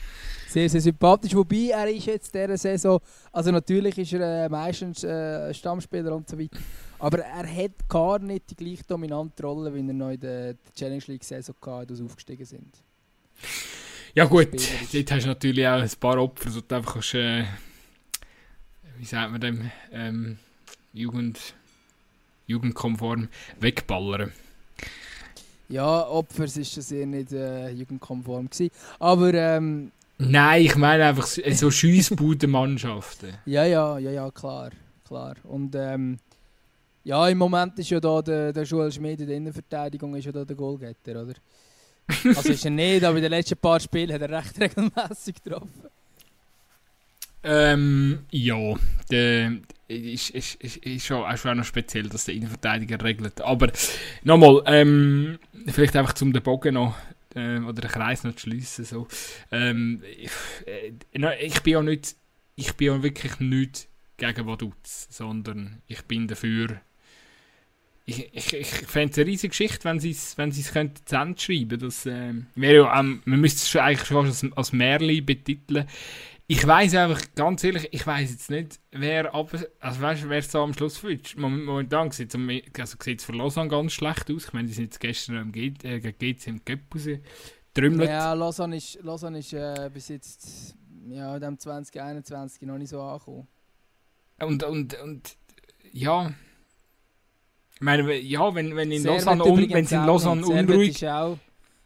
sehr, 0.48 0.68
sehr 0.68 0.80
sympathisch. 0.80 1.34
Wobei 1.34 1.70
er 1.72 1.88
ist 1.88 2.07
jetzt 2.07 2.34
dieser 2.34 2.57
Saison, 2.57 3.00
also 3.32 3.50
natürlich 3.50 3.96
ist 3.98 4.12
er 4.12 4.46
äh, 4.46 4.48
meistens 4.48 5.04
äh, 5.04 5.52
Stammspieler 5.54 6.14
und 6.14 6.28
so 6.28 6.38
weiter, 6.38 6.59
aber 6.98 7.18
er 7.20 7.46
hat 7.46 7.88
gar 7.88 8.18
nicht 8.18 8.50
die 8.50 8.57
gleiche 8.57 8.84
dominante 8.84 9.42
Rolle, 9.42 9.72
wie 9.74 9.86
er 9.86 9.92
noch 9.94 10.11
in 10.11 10.20
der, 10.20 10.54
Challenge 10.74 11.02
League 11.07 11.24
Saison 11.24 11.54
hatte, 11.64 11.92
als 11.92 12.00
aufgestiegen 12.00 12.44
sind. 12.44 12.82
Ja 14.14 14.24
gut, 14.24 14.48
dort 14.92 15.11
hast 15.11 15.24
du 15.24 15.28
natürlich 15.28 15.66
auch 15.66 15.80
ein 15.82 15.90
paar 16.00 16.18
Opfer, 16.18 16.50
so 16.50 16.61
du 16.62 16.74
einfach 16.74 16.94
kannst, 16.94 17.14
äh, 17.14 17.44
wie 18.98 19.04
sagt 19.04 19.30
man 19.30 19.40
dem, 19.40 19.70
ähm, 19.92 20.38
Jugend, 20.94 21.38
jugendkonform 22.47 23.28
wegballern. 23.61 24.32
Ja, 25.68 26.07
Opfers 26.07 26.57
ist 26.57 26.76
das 26.76 26.92
eher 26.92 27.07
nicht 27.07 27.32
äh, 27.32 27.70
jugendkonform 27.70 28.49
gewesen. 28.49 28.70
Aber 28.99 29.34
ähm, 29.34 29.90
Nein, 30.18 30.62
ich 30.62 30.76
meine 30.76 31.05
einfach 31.05 31.26
so, 31.26 31.70
Schiessbudenmannschaften. 31.70 33.34
Ja, 33.47 33.64
ja, 33.64 33.99
ja, 33.99 34.11
ja, 34.11 34.30
klar, 34.30 34.70
klar. 35.07 35.34
Und 35.44 35.74
ähm, 35.74 36.18
ja, 37.05 37.28
im 37.28 37.38
Moment 37.38 37.78
ist 37.78 37.90
ja 37.90 38.01
da 38.01 38.22
der, 38.22 38.53
der 38.53 38.64
Joel 38.64 38.90
Schmid 38.90 39.20
in 39.20 39.26
der 39.26 39.36
Innenverteidigung 39.36 40.14
ist 40.16 40.24
ja 40.24 40.32
da 40.32 40.44
der 40.44 40.57
Goalgetter, 40.57 41.22
oder? 41.22 41.34
Also 42.36 42.53
ist 42.53 42.64
er 42.64 42.70
nicht, 42.70 43.05
aber 43.05 43.16
in 43.16 43.22
den 43.22 43.32
letzten 43.32 43.59
paar 43.59 43.80
Spielen 43.80 44.12
hat 44.12 44.22
er 44.22 44.30
recht 44.30 44.59
regelmäßig 44.61 45.42
getroffen. 45.42 45.88
Ähm, 47.43 48.20
ja, 48.30 48.74
der 49.11 49.53
ist, 49.89 50.30
ist, 50.30 50.55
ist, 50.57 50.76
ist, 50.78 51.07
schon, 51.07 51.24
auch 51.24 51.55
noch 51.55 51.64
speziell, 51.64 52.09
dass 52.09 52.24
der 52.24 52.34
Innenverteidiger 52.34 53.03
regelt. 53.03 53.41
Aber 53.41 53.70
nochmal, 54.24 54.62
ähm, 54.66 55.39
vielleicht 55.68 55.97
einfach 55.97 56.14
zum 56.14 56.32
den 56.32 56.43
Bogen 56.43 56.74
noch, 56.74 56.97
äh, 57.34 57.59
oder 57.59 57.82
den 57.82 57.91
Kreis 57.91 58.24
noch 58.24 58.34
zu 58.34 58.41
schliessen. 58.41 58.84
So. 58.84 59.07
Ähm, 59.53 60.03
ich, 60.18 60.30
äh, 60.66 60.93
ich 61.41 61.62
bin 61.62 61.72
ja 61.72 61.82
nicht, 61.82 62.16
ich 62.57 62.74
bin 62.74 62.87
ja 62.89 63.03
wirklich 63.03 63.39
nicht 63.39 63.89
gegen 64.16 64.47
Vaduz, 64.47 65.09
sondern 65.11 65.82
ich 65.87 66.03
bin 66.03 66.26
dafür. 66.26 66.80
Ich, 68.09 68.32
ich, 68.32 68.53
ich 68.55 68.68
fände 68.68 69.12
es 69.12 69.18
eine 69.18 69.26
riesige 69.26 69.51
Geschichte, 69.51 69.84
wenn 69.84 69.99
sie 69.99 70.11
es 70.11 70.39
wenn 70.39 70.53
sie's 70.53 70.72
könnten 70.72 71.05
zu 71.05 71.16
Ende 71.16 71.41
schreiben 71.41 71.80
Das 71.80 72.07
ähm, 72.07 72.47
wäre 72.55 72.84
ja, 72.84 73.01
ähm, 73.01 73.20
man 73.24 73.41
müsste 73.41 73.62
es 73.62 73.82
eigentlich 73.82 74.07
schon 74.07 74.26
als, 74.26 74.47
als 74.55 74.72
Märli 74.72 75.20
betiteln. 75.20 75.89
Ich 76.49 76.64
weiß 76.64 76.94
einfach, 76.94 77.20
ganz 77.34 77.64
ehrlich, 77.64 77.88
ich 77.90 78.07
weiß 78.07 78.30
jetzt 78.30 78.51
nicht, 78.51 78.78
wer 78.92 79.34
ab, 79.34 79.51
also 79.80 80.01
weißt, 80.01 80.28
wer 80.28 80.38
es 80.38 80.53
so 80.53 80.61
am 80.61 80.74
Schluss 80.74 80.97
fühlt. 80.99 81.36
Mom- 81.36 81.64
Momentan 81.64 82.12
sieht 82.12 82.32
es 82.32 82.80
also 82.80 82.97
sieht's 83.03 83.24
für 83.24 83.32
Lausanne 83.32 83.68
ganz 83.68 83.92
schlecht 83.92 84.30
aus. 84.30 84.44
Ich 84.47 84.53
meine, 84.53 84.68
die 84.68 84.74
sind 84.74 84.84
jetzt 84.84 85.01
gestern 85.01 85.49
äh, 85.49 85.51
gegen 85.51 86.18
GC 86.18 86.47
im 86.47 86.64
Cup 86.64 86.78
rausgetrümmelt. 86.94 88.09
Ja, 88.09 88.32
Lausanne 88.34 88.76
ist, 88.76 89.03
Lausanne 89.03 89.40
ist 89.40 89.53
äh, 89.55 89.90
bis 89.92 90.09
jetzt 90.09 90.76
ja, 91.09 91.34
in 91.34 91.40
dem 91.40 91.59
2021 91.59 92.62
noch 92.62 92.78
nicht 92.78 92.90
so 92.90 93.01
angekommen. 93.01 93.49
Und, 94.40 94.62
und, 94.62 95.01
und, 95.03 95.36
ja. 95.92 96.32
Ich 97.74 97.80
meine, 97.80 98.14
ja, 98.18 98.55
wenn, 98.55 98.76
wenn 98.76 98.92
in 98.92 99.03
Lausanne, 99.03 99.44
un, 99.44 99.68
wenn 99.70 99.84
in 99.84 100.07
Lausanne 100.07 100.47
unruhig 100.47 100.90
Ist 100.90 101.05
auch, 101.05 101.38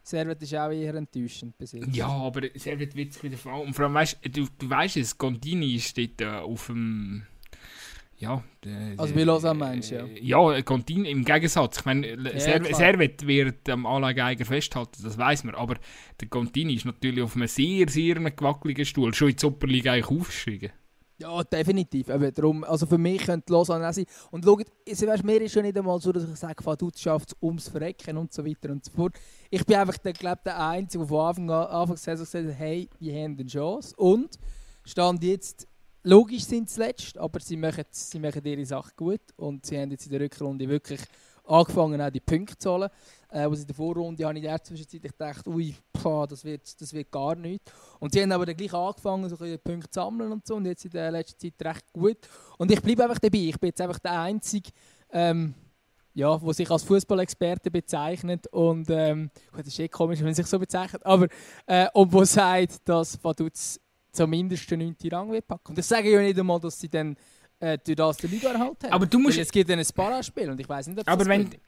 Servet 0.03 0.43
ist 0.43 0.55
auch 0.55 0.71
eher 0.71 0.95
enttäuschend 0.95 1.57
bis 1.59 1.73
jetzt. 1.73 1.95
Ja, 1.95 2.09
aber 2.09 2.43
Servet 2.55 2.95
wird 2.97 3.13
sich 3.13 3.23
wieder 3.23 3.37
fallen. 3.37 3.67
Und 3.67 3.75
vor 3.75 3.85
allem, 3.85 3.95
weißt 3.95 4.19
du, 4.23 4.47
du 4.59 4.71
weißt 4.71 4.97
es, 4.97 5.17
Contini 5.17 5.79
steht 5.81 6.21
äh, 6.21 6.27
auf 6.27 6.67
dem. 6.67 7.27
Ja. 8.17 8.45
Der, 8.65 8.95
Also 8.99 9.15
bei 9.15 9.23
Lausanne 9.23 9.59
meinst 9.59 9.91
ja? 9.91 10.05
Ja, 10.21 10.61
Contini 10.63 11.11
im 11.11 11.25
Gegensatz. 11.25 11.79
Ich 11.79 11.85
meine, 11.87 12.09
Ja, 12.09 12.39
Servet. 12.39 12.77
Servet 12.77 13.27
wird 13.27 13.69
am 13.71 13.87
Anleihgeiger 13.87 14.45
festhalten, 14.45 15.03
das 15.03 15.17
weiß 15.17 15.45
man. 15.45 15.55
Aber 15.55 15.77
der 16.21 16.29
Contini 16.29 16.75
ist 16.75 16.85
natürlich 16.85 17.23
auf 17.23 17.35
einem 17.35 17.49
sehr, 17.49 17.89
sehr 17.89 18.17
gewackeligen 18.17 18.85
Stuhl. 18.85 19.15
Schon 19.15 19.31
in 19.31 19.37
die 19.37 19.91
eigentlich 19.91 20.07
aufgestiegen. 20.11 20.71
Ja, 21.21 21.45
definitiv. 21.45 22.09
Eben 22.09 22.33
darum, 22.33 22.65
also 22.65 22.87
für 22.87 22.97
mich 22.97 23.23
könnte 23.27 23.53
Lausanne 23.53 23.87
auch 23.87 23.93
sein. 23.93 24.07
Und 24.31 24.43
schaut, 24.43 24.65
weisst, 24.87 25.25
mir 25.25 25.43
ist 25.43 25.53
schon 25.53 25.63
nicht 25.63 25.77
einmal 25.77 26.01
so, 26.01 26.13
dass 26.13 26.25
ich 26.25 26.37
sage, 26.37 26.65
Vaduz 26.65 26.99
schafft 26.99 27.33
es 27.33 27.37
ums 27.43 27.69
Verrecken 27.69 28.17
und 28.17 28.33
so 28.33 28.43
weiter 28.45 28.71
und 28.71 28.83
so 28.83 28.91
fort. 28.91 29.13
Ich 29.51 29.65
bin 29.67 29.77
einfach 29.77 29.99
der, 29.99 30.15
glaub, 30.15 30.43
der 30.45 30.59
Einzige, 30.59 31.05
der 31.05 31.09
von 31.09 31.27
Anfang 31.27 31.51
an 31.51 31.67
Anfang 31.67 31.97
gesagt 31.97 32.21
hat, 32.21 32.55
hey, 32.57 32.89
wir 32.99 33.23
haben 33.23 33.37
eine 33.39 33.47
Chance. 33.47 33.95
Und 33.97 34.39
stand 34.83 35.23
jetzt, 35.23 35.69
logisch 36.05 36.45
sind 36.45 36.71
sie 36.71 36.81
letzt, 36.81 37.19
aber 37.19 37.39
sie 37.41 37.59
machen, 37.59 37.85
sie 37.91 38.19
machen 38.19 38.43
ihre 38.43 38.65
Sache 38.65 38.93
gut. 38.97 39.21
Und 39.37 39.67
sie 39.67 39.79
haben 39.79 39.91
jetzt 39.91 40.07
in 40.07 40.13
der 40.13 40.21
Rückrunde 40.21 40.67
wirklich 40.67 41.01
angefangen, 41.47 42.01
auch 42.01 42.11
die 42.11 42.21
Punkte 42.21 42.59
zu 42.59 42.71
holen. 42.71 42.91
Äh, 43.29 43.49
was 43.49 43.61
in 43.61 43.67
der 43.67 43.77
Vorrunde 43.77 44.25
habe 44.25 44.39
ich 44.39 44.45
in 44.45 44.51
der 44.51 44.63
Zwischenzeit 44.63 45.03
gedacht, 45.03 45.47
ui, 45.47 45.75
pah, 45.93 46.27
das, 46.27 46.45
wird, 46.45 46.81
das 46.81 46.93
wird 46.93 47.11
gar 47.11 47.37
nichts. 47.37 47.71
Und 48.01 48.13
sie 48.13 48.23
haben 48.23 48.33
aber 48.33 48.45
dann 48.45 48.57
gleich 48.57 48.75
angefangen, 48.75 49.29
so 49.29 49.43
ein 49.45 49.59
Punkte 49.61 49.91
zu 49.91 50.01
sammeln 50.01 50.33
und 50.33 50.47
so. 50.47 50.57
Und 50.57 50.67
jetzt 50.67 50.85
in 50.85 50.91
der 50.91 51.11
letzten 51.13 51.39
Zeit 51.39 51.55
recht 51.65 51.93
gut. 51.93 52.19
Und 52.59 52.73
ich 52.73 52.83
bleibe 52.83 53.05
einfach 53.05 53.19
dabei. 53.19 53.39
Ich 53.39 53.61
bin 53.61 53.69
jetzt 53.69 53.81
einfach 53.81 54.01
der 54.01 54.21
Einzige, 54.21 54.71
ähm, 55.13 55.55
ja, 56.13 56.37
der 56.37 56.55
sich 56.55 56.71
als 56.71 56.83
Fußballexperte 56.83 57.71
bezeichnet. 57.71 58.49
Und 58.49 58.91
ähm, 58.91 59.31
gut, 59.53 59.61
das 59.61 59.69
ist 59.69 59.79
eh 59.79 59.89
komisch, 59.89 60.19
wenn 60.19 60.27
man 60.27 60.35
sich 60.35 60.47
so 60.47 60.59
bezeichnet. 60.59 61.07
Aber 61.07 61.29
äh, 61.67 61.87
und 61.95 62.13
wo 62.13 62.25
sagt, 62.25 62.89
dass 62.89 63.23
Vaduz 63.23 63.79
zumindest 64.13 64.71
den 64.71 64.81
9. 64.81 64.97
Rang 65.11 65.31
wird 65.31 65.47
packen. 65.47 65.69
Und 65.69 65.79
das 65.79 65.89
sage 65.89 66.09
ich 66.09 66.15
ja 66.15 66.21
nicht 66.21 66.39
einmal, 66.39 66.59
dass 66.59 66.81
sie 66.81 66.89
dann 66.89 67.17
äh, 67.61 67.79
durch 67.79 67.97
das 67.97 68.17
den 68.17 68.31
Liga 68.31 68.51
erhalten 68.53 68.85
haben. 68.85 68.93
Aber 68.93 69.07
du 69.07 69.19
musst. 69.19 69.37
Weil 69.37 69.43
es 69.45 69.53
gibt 69.53 69.71
dann 69.71 69.79
ein 69.79 69.87
Paraspiel 69.95 70.51
und 70.51 70.61
ich 70.61 70.69
weiß 70.69 70.89
nicht, 70.89 70.99
ob 70.99 71.09
aber 71.09 71.19
das 71.19 71.29
wenn, 71.29 71.49
bringt. 71.51 71.63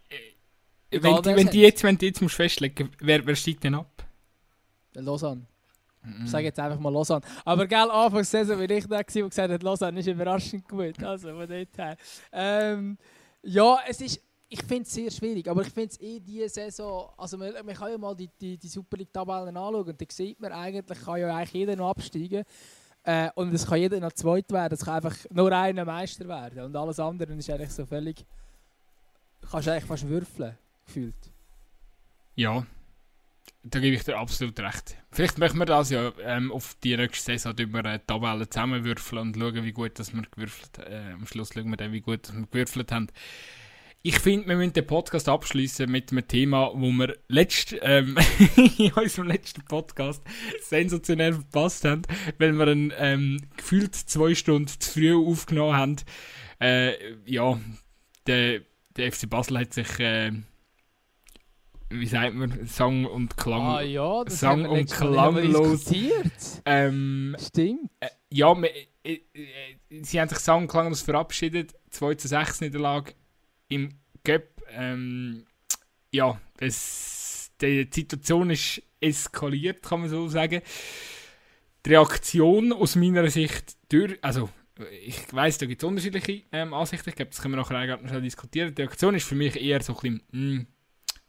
äh, 0.91 1.03
wenn, 1.03 1.23
die, 1.23 1.37
wenn, 1.37 1.49
die 1.49 1.61
jetzt, 1.61 1.83
wenn 1.83 1.99
die 1.99 2.07
jetzt 2.07 2.21
musst 2.21 2.35
festlegen 2.35 2.91
wer, 2.99 3.25
wer 3.25 3.37
steigt 3.37 3.65
denn 3.65 3.75
ab? 3.75 4.05
Lausanne. 4.95 5.47
Mhm. 6.03 6.25
Ich 6.25 6.31
sage 6.31 6.45
jetzt 6.45 6.59
einfach 6.59 6.81
mal 6.81 6.93
Lausanne. 6.93 7.23
Aber 7.45 7.67
gell, 7.67 7.91
Anfang 7.91 8.19
der 8.19 8.25
Saison 8.25 8.57
war 8.57 8.63
ich 8.63 8.69
der, 8.69 8.81
der 8.89 9.05
gesagt 9.05 9.39
hat, 9.39 9.63
Lausanne 9.63 10.01
ist 10.01 10.07
überraschend 10.09 10.69
gut. 10.69 11.03
Also 11.03 11.29
von 11.29 11.49
dort 11.49 11.79
her. 11.79 11.97
Ähm, 12.33 12.99
ja, 13.43 13.79
es 13.89 14.01
ist, 14.01 14.21
ich 14.49 14.63
finde 14.63 14.83
es 14.83 14.93
sehr 14.93 15.11
schwierig, 15.11 15.49
aber 15.49 15.63
ich 15.63 15.71
finde 15.71 15.91
es 15.91 16.01
eh 16.01 16.21
diese 16.21 16.49
Saison, 16.49 17.11
also 17.17 17.39
man, 17.39 17.53
man 17.65 17.75
kann 17.75 17.91
ja 17.91 17.99
mal 17.99 18.15
die, 18.15 18.29
die, 18.41 18.59
die 18.59 18.69
Super 18.69 18.99
League-Tabellen 18.99 19.57
anschauen 19.57 19.89
und 19.89 20.01
da 20.01 20.07
sieht 20.11 20.41
man 20.41 20.53
eigentlich, 20.53 21.01
kann 21.01 21.21
ja 21.21 21.35
eigentlich 21.35 21.53
jeder 21.53 21.77
noch 21.77 21.91
absteigen. 21.91 22.45
Äh, 23.05 23.31
und 23.35 23.53
es 23.53 23.67
kann 23.67 23.79
jeder 23.79 23.99
noch 24.01 24.13
zweit 24.13 24.51
werden, 24.53 24.75
es 24.75 24.85
kann 24.85 24.95
einfach 24.95 25.17
nur 25.31 25.51
einer 25.53 25.85
Meister 25.85 26.29
werden. 26.29 26.65
Und 26.65 26.77
alles 26.77 27.01
andere 27.01 27.33
ist 27.33 27.51
eigentlich 27.51 27.73
so 27.73 27.85
völlig. 27.85 28.25
Kannst 29.51 29.67
du 29.67 29.73
eigentlich 29.73 29.85
fast 29.85 30.09
würfeln, 30.09 30.57
gefühlt. 30.87 31.15
Ja, 32.37 32.65
da 33.65 33.81
gebe 33.81 33.97
ich 33.97 34.05
dir 34.05 34.19
absolut 34.19 34.59
recht. 34.61 34.97
Vielleicht 35.11 35.39
machen 35.39 35.59
wir 35.59 35.67
das 35.67 35.91
ja 35.91 36.13
ähm, 36.23 36.53
auf 36.53 36.77
die 36.83 36.97
nächste 36.97 37.33
Saison 37.33 37.57
über 37.59 37.81
eine 37.81 38.05
Tabelle 38.05 38.49
zusammenwürfeln 38.49 39.21
und 39.21 39.37
schauen, 39.37 39.65
wie 39.65 39.73
gut 39.73 39.99
dass 39.99 40.15
wir 40.15 40.23
gewürfelt 40.23 40.79
äh, 40.79 41.13
Am 41.13 41.27
Schluss 41.27 41.51
schauen 41.53 41.71
wir 41.71 41.77
dann, 41.77 41.93
wie 41.93 42.01
gut 42.01 42.29
dass 42.29 42.37
wir 42.37 42.47
gewürfelt 42.47 42.93
haben. 42.93 43.09
Ich 44.05 44.19
finde, 44.19 44.49
wir 44.49 44.57
müssen 44.57 44.73
den 44.73 44.87
Podcast 44.87 45.29
abschließen 45.29 45.89
mit 45.89 46.11
einem 46.11 46.27
Thema, 46.27 46.73
wo 46.75 46.91
wir 46.91 47.17
letzt, 47.29 47.77
ähm, 47.83 48.17
in 48.79 48.93
unserem 48.95 49.29
letzten 49.29 49.65
Podcast 49.65 50.23
sensationell 50.61 51.35
verpasst 51.35 51.85
haben, 51.85 52.03
weil 52.39 52.53
wir 52.55 52.67
einen 52.67 52.93
ähm, 52.97 53.41
gefühlt 53.57 53.95
zwei 53.95 54.35
Stunden 54.35 54.67
zu 54.67 54.91
früh 54.91 55.15
aufgenommen 55.15 55.77
haben. 55.77 55.97
Äh, 56.61 56.95
ja, 57.27 57.61
der, 58.27 58.63
der 58.97 59.13
FC 59.13 59.31
Basel 59.31 59.61
hat 59.61 59.73
sich, 59.73 60.01
äh, 60.01 60.33
wie 61.91 62.07
sagt 62.07 62.35
man, 62.35 62.67
Sang 62.67 63.05
und 63.05 63.37
Klang, 63.37 63.63
Ah 63.63 63.83
ja, 63.83 64.25
das 64.25 64.41
Sang 64.41 64.65
wir 64.65 64.71
und 64.71 64.91
wir 64.91 64.97
klanglos. 64.97 65.93
ähm, 66.65 67.37
Stimmt. 67.39 67.89
äh, 68.01 68.09
ja, 68.31 68.53
me- 68.55 68.69
äh, 69.05 69.13
äh, 69.15 70.03
sie 70.03 70.21
haben 70.21 70.29
sich 70.29 70.39
sang- 70.39 70.63
und 70.63 70.69
klanglos 70.69 71.03
verabschiedet. 71.03 71.75
2 71.91 72.15
zu 72.17 72.27
6 72.27 72.63
Niederlage 72.63 73.13
im 73.75 73.91
Cup. 74.25 74.45
Ähm, 74.71 75.45
ja, 76.13 76.41
es, 76.59 77.51
die 77.61 77.89
Situation 77.91 78.51
ist 78.51 78.83
eskaliert, 79.01 79.83
kann 79.83 80.01
man 80.01 80.09
so 80.09 80.29
sagen. 80.29 80.63
Die 81.85 81.91
Reaktion 81.91 82.73
aus 82.73 82.97
meiner 82.97 83.29
Sicht 83.29 83.77
durch, 83.89 84.19
also 84.23 84.49
ich 85.05 85.33
weiß, 85.33 85.59
da 85.59 85.67
gibt 85.67 85.83
es 85.83 85.89
unterschiedliche 85.89 86.43
ähm, 86.53 86.73
Ansichten, 86.75 87.11
ich 87.11 87.17
glaube, 87.17 87.31
das 87.31 87.41
können 87.41 87.55
wir 87.55 87.63
nachher 87.63 87.97
noch 87.99 88.21
diskutieren. 88.21 88.75
Die 88.75 88.83
Reaktion 88.83 89.15
ist 89.15 89.27
für 89.27 89.35
mich 89.35 89.61
eher 89.61 89.83
so 89.83 89.97
ein 89.99 90.21
bisschen, 90.31 90.57
mm, 90.57 90.67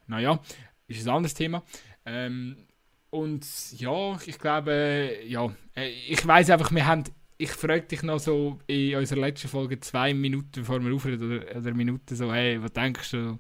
naja, 0.07 0.39
ist 0.87 1.07
ein 1.07 1.13
anderes 1.13 1.33
Thema. 1.33 1.63
Ähm, 2.05 2.67
und 3.09 3.45
ja, 3.77 4.17
ich 4.25 4.39
glaube, 4.39 5.19
ja, 5.25 5.53
äh, 5.75 5.89
ich 6.07 6.25
weiß 6.25 6.49
einfach, 6.49 6.71
wir 6.71 6.85
haben, 6.85 7.03
ich 7.37 7.51
frage 7.51 7.83
dich 7.83 8.03
noch 8.03 8.19
so 8.19 8.59
in 8.67 8.95
unserer 8.95 9.19
letzten 9.21 9.47
Folge 9.47 9.79
zwei 9.79 10.13
Minuten, 10.13 10.51
bevor 10.53 10.83
wir 10.83 10.93
aufhören, 10.93 11.21
oder, 11.21 11.57
oder 11.57 11.67
eine 11.67 11.73
Minute 11.73 12.15
so, 12.15 12.31
hey, 12.31 12.61
was 12.61 12.71
denkst 12.73 13.11
du? 13.11 13.37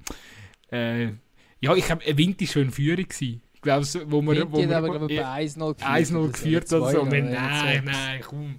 Äh, 0.71 1.11
ja, 1.59 1.75
ich 1.75 1.85
glaube, 1.85 2.03
ein 2.05 2.17
Wind 2.17 2.41
war 2.41 2.47
schon 2.47 2.71
Führung. 2.71 3.05
Gewesen. 3.07 3.41
Ich 3.53 3.61
glaube, 3.61 3.85
wo 4.11 4.21
wir, 4.21 4.51
wo 4.51 4.57
Vinti 4.57 4.73
hat 4.73 4.83
wir, 4.83 4.93
aber, 4.95 5.11
ja, 5.11 5.33
bei 5.33 5.43
1-0 5.45 5.73
geführt. 5.73 5.81
1-0 5.81 6.15
oder 6.17 6.31
geführt 6.31 6.73
oder 6.73 6.91
so. 6.91 7.03
2-0, 7.03 7.09
Nein, 7.09 7.31
nein, 7.31 7.83
nein, 7.85 8.21
komm. 8.21 8.55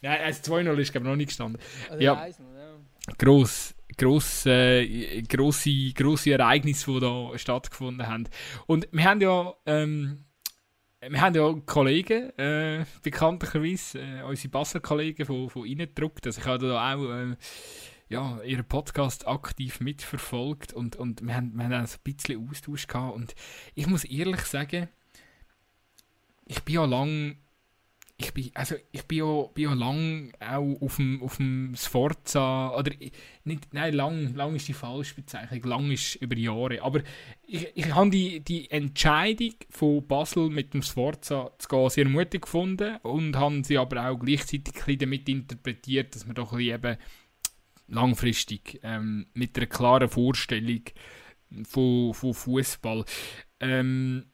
Nein, 0.00 0.20
also 0.22 0.54
2-0 0.54 0.78
ist, 0.78 0.92
glaube 0.92 1.06
ich, 1.06 1.10
noch 1.10 1.16
nicht 1.16 1.28
gestanden. 1.28 1.60
Oder 1.90 2.00
Ja. 2.00 2.22
1-0, 2.22 2.30
ja. 2.56 3.14
gross, 3.18 3.74
gross, 3.96 4.46
äh, 4.46 5.22
grosse, 5.22 5.92
grosse 5.94 6.32
Ereignisse, 6.32 6.92
die 6.92 7.00
da 7.00 7.32
stattgefunden 7.36 8.06
haben. 8.06 8.28
Und 8.66 8.86
wir 8.92 9.04
haben 9.04 9.20
ja, 9.20 9.54
ähm, 9.66 10.24
wir 11.08 11.20
haben 11.20 11.34
ja 11.34 11.54
Kollegen, 11.66 12.30
äh, 12.38 12.84
bekanntlicherweise, 13.02 14.00
äh, 14.00 14.22
unsere 14.22 14.48
Basler-Kollegen 14.48 15.26
von, 15.26 15.50
von 15.50 15.66
ihnen 15.66 15.86
gedruckt. 15.86 16.26
Also 16.26 16.40
ich 16.40 16.46
habe 16.46 16.66
da 16.66 16.94
auch 16.94 17.10
äh, 17.10 17.36
ja, 18.08 18.40
ihren 18.42 18.66
Podcast 18.66 19.26
aktiv 19.26 19.80
mitverfolgt 19.80 20.72
und, 20.72 20.96
und 20.96 21.26
wir 21.26 21.34
haben, 21.34 21.52
wir 21.54 21.64
haben 21.64 21.84
auch 21.84 21.86
so 21.86 21.96
ein 21.96 22.14
bisschen 22.14 22.48
Austausch 22.48 22.86
gehabt. 22.86 23.14
Und 23.14 23.34
ich 23.74 23.86
muss 23.86 24.04
ehrlich 24.04 24.42
sagen, 24.42 24.88
ich 26.46 26.62
bin 26.62 26.76
ja 26.76 26.84
lang 26.84 27.38
ich 28.16 28.32
bin, 28.32 28.50
also 28.54 28.76
ich 28.92 29.02
bin 29.04 29.18
ja, 29.18 29.42
bin 29.54 29.64
ja 29.64 29.74
lang 29.74 30.32
auch 30.38 30.80
auf 30.80 30.96
dem, 30.96 31.20
auf 31.20 31.38
dem 31.38 31.74
Sforza, 31.76 32.76
oder 32.76 32.92
nicht, 33.44 33.74
nein, 33.74 33.92
lang, 33.92 34.34
lang 34.34 34.54
ist 34.54 34.68
die 34.68 34.72
falsche 34.72 35.16
Bezeichnung, 35.16 35.62
lang 35.64 35.90
ist 35.90 36.14
über 36.16 36.36
Jahre, 36.36 36.80
aber 36.82 37.00
ich, 37.44 37.66
ich 37.74 37.92
habe 37.92 38.10
die, 38.10 38.40
die 38.40 38.70
Entscheidung 38.70 39.54
von 39.68 40.06
Basel 40.06 40.48
mit 40.48 40.74
dem 40.74 40.82
Sforza 40.82 41.50
zu 41.58 41.68
gehen 41.68 41.90
sehr 41.90 42.08
mutig 42.08 42.42
gefunden 42.42 42.98
und 43.02 43.34
habe 43.36 43.64
sie 43.64 43.78
aber 43.78 44.08
auch 44.08 44.18
gleichzeitig 44.18 44.74
damit 44.98 45.28
interpretiert, 45.28 46.14
dass 46.14 46.24
man 46.24 46.36
doch 46.36 46.56
eben 46.58 46.96
langfristig 47.88 48.80
ähm, 48.84 49.26
mit 49.34 49.56
einer 49.56 49.66
klaren 49.66 50.08
Vorstellung 50.08 50.82
von, 51.64 52.14
von 52.14 52.32
Fußball. 52.32 53.04
Ähm, 53.58 54.26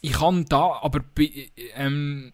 ich 0.00 0.12
kann 0.12 0.44
da 0.46 0.80
aber 0.82 1.02
ähm, 1.76 2.32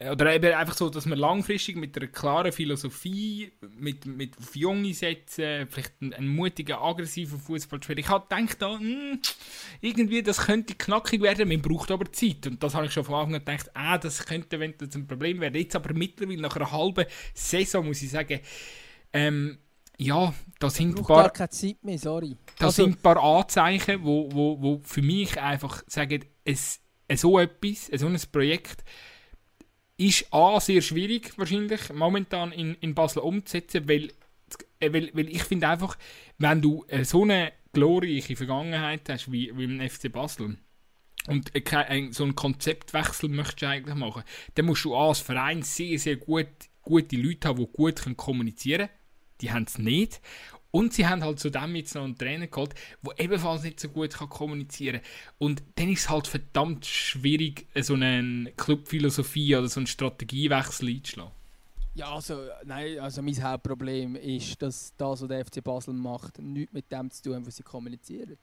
oder 0.00 0.32
eben 0.32 0.54
einfach 0.54 0.76
so, 0.76 0.88
dass 0.90 1.06
man 1.06 1.18
langfristig 1.18 1.76
mit 1.76 1.96
einer 1.96 2.06
klaren 2.06 2.52
Philosophie, 2.52 3.50
mit, 3.76 4.06
mit 4.06 4.38
auf 4.38 4.54
Junge 4.54 4.94
setzen, 4.94 5.66
vielleicht 5.68 5.94
einen, 6.00 6.14
einen 6.14 6.28
mutigen, 6.28 6.76
aggressiven 6.76 7.40
Fußball 7.40 7.82
spielen. 7.82 7.98
Ich 7.98 8.08
habe 8.08 8.26
gedacht, 8.28 8.62
da, 8.62 8.78
hm, 8.78 9.20
irgendwie, 9.80 10.22
das 10.22 10.46
könnte 10.46 10.74
knackig 10.74 11.20
werden, 11.20 11.48
man 11.48 11.60
braucht 11.60 11.90
aber 11.90 12.12
Zeit. 12.12 12.46
Und 12.46 12.62
das 12.62 12.74
habe 12.76 12.86
ich 12.86 12.92
schon 12.92 13.02
von 13.04 13.16
Anfang 13.16 13.34
an 13.34 13.44
gedacht, 13.44 13.70
ah, 13.74 13.98
das 13.98 14.24
könnte 14.24 14.56
eventuell 14.56 14.90
ein 14.94 15.06
Problem 15.08 15.40
werden. 15.40 15.56
Jetzt 15.60 15.74
aber 15.74 15.92
mittlerweile, 15.92 16.42
nach 16.42 16.54
einer 16.54 16.70
halben 16.70 17.04
Saison, 17.34 17.84
muss 17.84 18.00
ich 18.00 18.10
sagen, 18.10 18.38
ähm, 19.12 19.58
ja, 19.96 20.32
da 20.60 20.70
sind 20.70 20.96
ein 20.96 21.04
paar 21.04 21.24
gar 21.24 21.30
keine 21.30 21.48
Zeit 21.50 21.82
mehr, 21.82 21.98
sorry. 21.98 22.36
da 22.56 22.66
Also- 22.66 22.84
sind 22.84 22.98
ein 22.98 23.02
paar 23.02 23.20
Anzeichen, 23.20 24.04
wo, 24.04 24.30
wo, 24.30 24.62
wo 24.62 24.80
für 24.84 25.02
mich 25.02 25.40
einfach 25.40 25.82
sagen, 25.88 26.24
es, 26.44 26.80
so 27.16 27.38
etwas, 27.40 27.86
so 27.86 28.06
ein 28.06 28.16
Projekt 28.30 28.84
ist 29.98 30.32
A, 30.32 30.60
sehr 30.60 30.80
schwierig 30.80 31.36
wahrscheinlich 31.36 31.92
momentan 31.92 32.52
in, 32.52 32.74
in 32.76 32.94
Basel 32.94 33.20
umzusetzen, 33.20 33.88
weil, 33.88 34.12
äh, 34.80 34.92
weil, 34.92 35.10
weil 35.12 35.28
ich 35.28 35.42
finde 35.42 35.68
einfach, 35.68 35.98
wenn 36.38 36.62
du 36.62 36.84
äh, 36.88 37.04
so 37.04 37.24
eine 37.24 37.52
glorreiche 37.72 38.36
Vergangenheit 38.36 39.08
hast 39.08 39.30
wie, 39.30 39.52
wie 39.56 39.64
im 39.64 39.80
FC 39.80 40.10
Basel 40.10 40.56
und 41.26 41.54
äh, 41.54 42.08
so 42.12 42.24
einen 42.24 42.36
Konzeptwechsel 42.36 43.28
möchtest 43.28 43.62
du 43.62 43.68
eigentlich 43.68 43.96
machen, 43.96 44.22
dann 44.54 44.66
musst 44.66 44.84
du 44.84 44.94
als 44.94 45.18
Verein 45.18 45.62
sehr, 45.62 45.98
sehr 45.98 46.16
gut, 46.16 46.46
gute 46.80 47.16
Leute 47.16 47.48
haben, 47.48 47.58
die 47.58 47.72
gut 47.72 48.16
kommunizieren 48.16 48.86
können. 48.86 48.98
Die 49.40 49.52
haben 49.52 49.64
es 49.64 49.78
nicht. 49.78 50.20
Und 50.78 50.92
sie 50.92 51.08
haben 51.08 51.24
halt 51.24 51.40
zudem 51.40 51.74
jetzt 51.74 51.96
noch 51.96 52.04
einen 52.04 52.16
Trainer 52.16 52.46
geholt, 52.46 52.72
der 53.02 53.18
ebenfalls 53.18 53.64
nicht 53.64 53.80
so 53.80 53.88
gut 53.88 54.14
kann 54.14 54.28
kommunizieren 54.28 55.00
kann. 55.00 55.10
Und 55.38 55.62
dann 55.74 55.88
ist 55.88 56.02
es 56.02 56.08
halt 56.08 56.28
verdammt 56.28 56.86
schwierig, 56.86 57.66
so 57.80 57.94
eine 57.94 58.52
Clubphilosophie 58.56 59.56
oder 59.56 59.66
so 59.66 59.80
einen 59.80 59.88
Strategiewechsel 59.88 60.88
einzuschlagen. 60.88 61.32
Ja, 61.96 62.14
also, 62.14 62.46
nein, 62.64 63.00
also 63.00 63.22
mein 63.22 63.42
Hauptproblem 63.42 64.14
ist, 64.14 64.62
dass 64.62 64.94
das, 64.96 65.20
was 65.20 65.28
der 65.28 65.44
FC 65.44 65.64
Basel 65.64 65.94
macht, 65.94 66.38
nichts 66.38 66.72
mit 66.72 66.92
dem 66.92 67.10
zu 67.10 67.24
tun 67.24 67.34
hat, 67.34 67.46
was 67.48 67.56
sie 67.56 67.64
kommunizieren. 67.64 68.38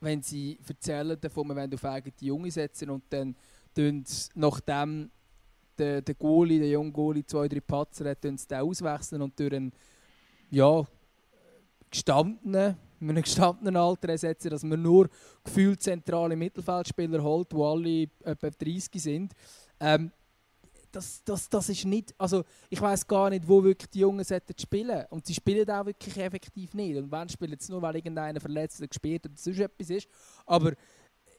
Wenn 0.00 0.22
sie 0.22 0.58
erzählen 0.66 1.20
davon, 1.20 1.48
wir 1.48 1.56
wollen 1.56 1.74
auf 1.74 1.84
eigene 1.84 2.14
Junge 2.20 2.50
setzen 2.50 2.88
und 2.88 3.04
dann 3.10 3.36
tun 3.74 4.02
sie, 4.06 4.30
nachdem 4.34 5.10
der, 5.76 6.00
der 6.00 6.14
Goalie, 6.14 6.58
der 6.58 6.70
junge 6.70 6.92
Goalie 6.92 7.26
zwei, 7.26 7.48
drei 7.48 7.60
Patzer 7.60 8.08
hat, 8.08 8.22
tun 8.22 8.38
sie 8.38 8.48
den 8.48 8.60
auswechseln 8.60 9.20
und 9.20 9.38
durch 9.38 9.52
einen, 9.52 9.72
ja, 10.50 10.86
gestandenen, 11.94 12.76
in 13.00 13.10
einem 13.10 13.22
gestandenen 13.22 13.76
Alter 13.76 14.08
ersetzen, 14.08 14.50
dass 14.50 14.64
man 14.64 14.82
nur 14.82 15.08
gefühlt 15.42 15.80
zentrale 15.80 16.36
Mittelfeldspieler 16.36 17.22
holt, 17.22 17.52
die 17.52 17.56
alle 17.56 18.02
etwa 18.24 18.50
30 18.50 19.02
sind. 19.02 19.32
Ähm, 19.78 20.10
das, 20.90 21.22
das, 21.24 21.48
das 21.48 21.68
ist 21.68 21.84
nicht, 21.84 22.14
also 22.18 22.44
ich 22.70 22.80
weiß 22.80 23.06
gar 23.06 23.28
nicht, 23.30 23.46
wo 23.48 23.62
wirklich 23.62 23.90
die 23.90 24.00
Jungen 24.00 24.24
sollten 24.24 24.54
spielen. 24.58 25.04
Und 25.10 25.26
sie 25.26 25.34
spielen 25.34 25.68
auch 25.68 25.86
wirklich 25.86 26.16
effektiv 26.16 26.72
nicht. 26.74 26.96
Und 26.96 27.10
wenn 27.10 27.28
spielen 27.28 27.58
sie 27.58 27.72
nur, 27.72 27.82
weil 27.82 27.96
irgendeiner 27.96 28.40
verletzt 28.40 28.78
oder 28.78 28.88
gespielt 28.88 29.26
oder 29.26 29.34
sonst 29.36 29.58
etwas 29.58 29.90
ist, 29.90 30.08
aber 30.46 30.72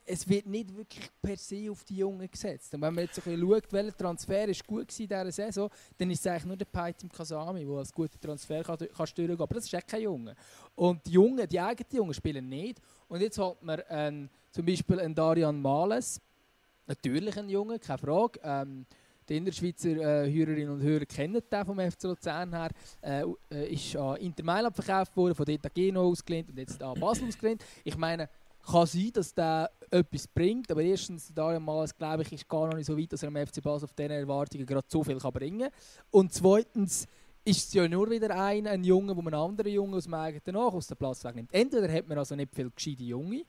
es 0.05 0.27
wird 0.29 0.45
nicht 0.45 0.75
wirklich 0.75 1.09
per 1.21 1.35
se 1.35 1.69
auf 1.71 1.83
die 1.83 1.97
Jungen 1.97 2.29
gesetzt. 2.29 2.73
Und 2.73 2.81
wenn 2.81 2.93
man 2.93 3.05
jetzt 3.05 3.15
so 3.15 3.21
ein 3.21 3.35
bisschen 3.35 3.49
schaut, 3.49 3.73
welcher 3.73 3.97
Transfer 3.97 4.47
ist 4.47 4.65
gut 4.65 4.87
war 4.87 4.99
in 4.99 5.07
dieser 5.07 5.31
Saison, 5.31 5.69
dann 5.97 6.11
ist 6.11 6.19
es 6.19 6.27
eigentlich 6.27 6.45
nur 6.45 6.57
der 6.57 6.65
Peitim 6.65 7.11
Kasami, 7.11 7.65
der 7.65 7.75
als 7.75 7.91
guter 7.91 8.19
Transfer 8.19 8.63
kann, 8.63 8.77
kann 8.77 8.87
durchgehen 8.97 9.41
Aber 9.41 9.55
das 9.55 9.65
ist 9.65 9.73
echt 9.73 9.87
kein 9.87 10.03
Junge. 10.03 10.35
Und 10.75 11.05
die 11.07 11.11
Jungen, 11.11 11.47
die 11.47 11.59
eigenen 11.59 11.91
Jungen 11.91 12.13
spielen 12.13 12.47
nicht. 12.47 12.79
Und 13.07 13.21
jetzt 13.21 13.39
hat 13.39 13.61
man 13.63 13.81
einen, 13.81 14.29
zum 14.51 14.65
Beispiel 14.65 14.99
einen 14.99 15.15
Darian 15.15 15.59
Males, 15.59 16.21
natürlich 16.85 17.37
ein 17.37 17.49
Junge, 17.49 17.79
keine 17.79 17.97
Frage. 17.97 18.39
Ähm, 18.43 18.85
die 19.27 19.37
Innerschweizer 19.37 19.89
äh, 19.89 20.31
Hörerinnen 20.31 20.69
und 20.69 20.83
Hörer 20.83 21.05
kennen 21.05 21.41
den 21.51 21.65
vom 21.65 21.79
FC 21.79 22.03
Luzern 22.03 22.53
her. 22.53 22.69
Äh, 23.01 23.23
äh, 23.51 23.73
ist 23.73 23.95
an 23.95 24.17
Inter 24.17 24.43
Mailand 24.43 24.75
verkauft 24.75 25.17
worden, 25.17 25.33
von 25.33 25.45
dort 25.45 25.65
an 25.65 25.71
Geno 25.73 26.03
ausgelehnt 26.03 26.49
und 26.51 26.59
jetzt 26.59 26.81
an 26.83 26.99
Basel 26.99 27.27
ausgelehnt. 27.27 27.63
Ich 27.83 27.97
meine, 27.97 28.29
kann 28.65 28.87
sein, 28.87 29.11
dass 29.13 29.33
der 29.33 29.71
etwas 29.91 30.27
bringt, 30.27 30.71
aber 30.71 30.81
erstens, 30.81 31.31
Darian 31.33 31.63
Males, 31.63 31.95
glaube 31.95 32.23
ich, 32.23 32.31
ist 32.31 32.47
gar 32.47 32.67
noch 32.67 32.75
nicht 32.75 32.87
so 32.87 32.97
weit, 32.97 33.13
dass 33.13 33.23
er 33.23 33.27
am 33.27 33.35
FC 33.35 33.61
Basel 33.61 33.85
auf 33.85 33.93
diesen 33.93 34.11
Erwartungen 34.11 34.65
gerade 34.65 34.87
so 34.89 35.03
viel 35.03 35.17
bringen 35.17 35.59
kann. 35.59 35.71
Und 36.11 36.33
zweitens 36.33 37.05
ist 37.43 37.67
es 37.67 37.73
ja 37.73 37.87
nur 37.87 38.09
wieder 38.09 38.35
ein, 38.35 38.65
ein 38.65 38.83
Junge, 38.83 39.13
man 39.13 39.33
einen 39.33 39.43
anderen 39.43 39.71
Jungen 39.71 39.93
aus 39.93 40.05
dem 40.05 40.15
eigenen 40.15 40.55
Nachwuchs 40.55 40.87
den 40.87 40.97
Platz 40.97 41.23
wegnimmt. 41.23 41.53
Entweder 41.53 41.91
hat 41.91 42.07
man 42.07 42.17
also 42.17 42.35
nicht 42.35 42.53
viel 42.55 42.71
gescheite 42.71 43.03
Junge, 43.03 43.45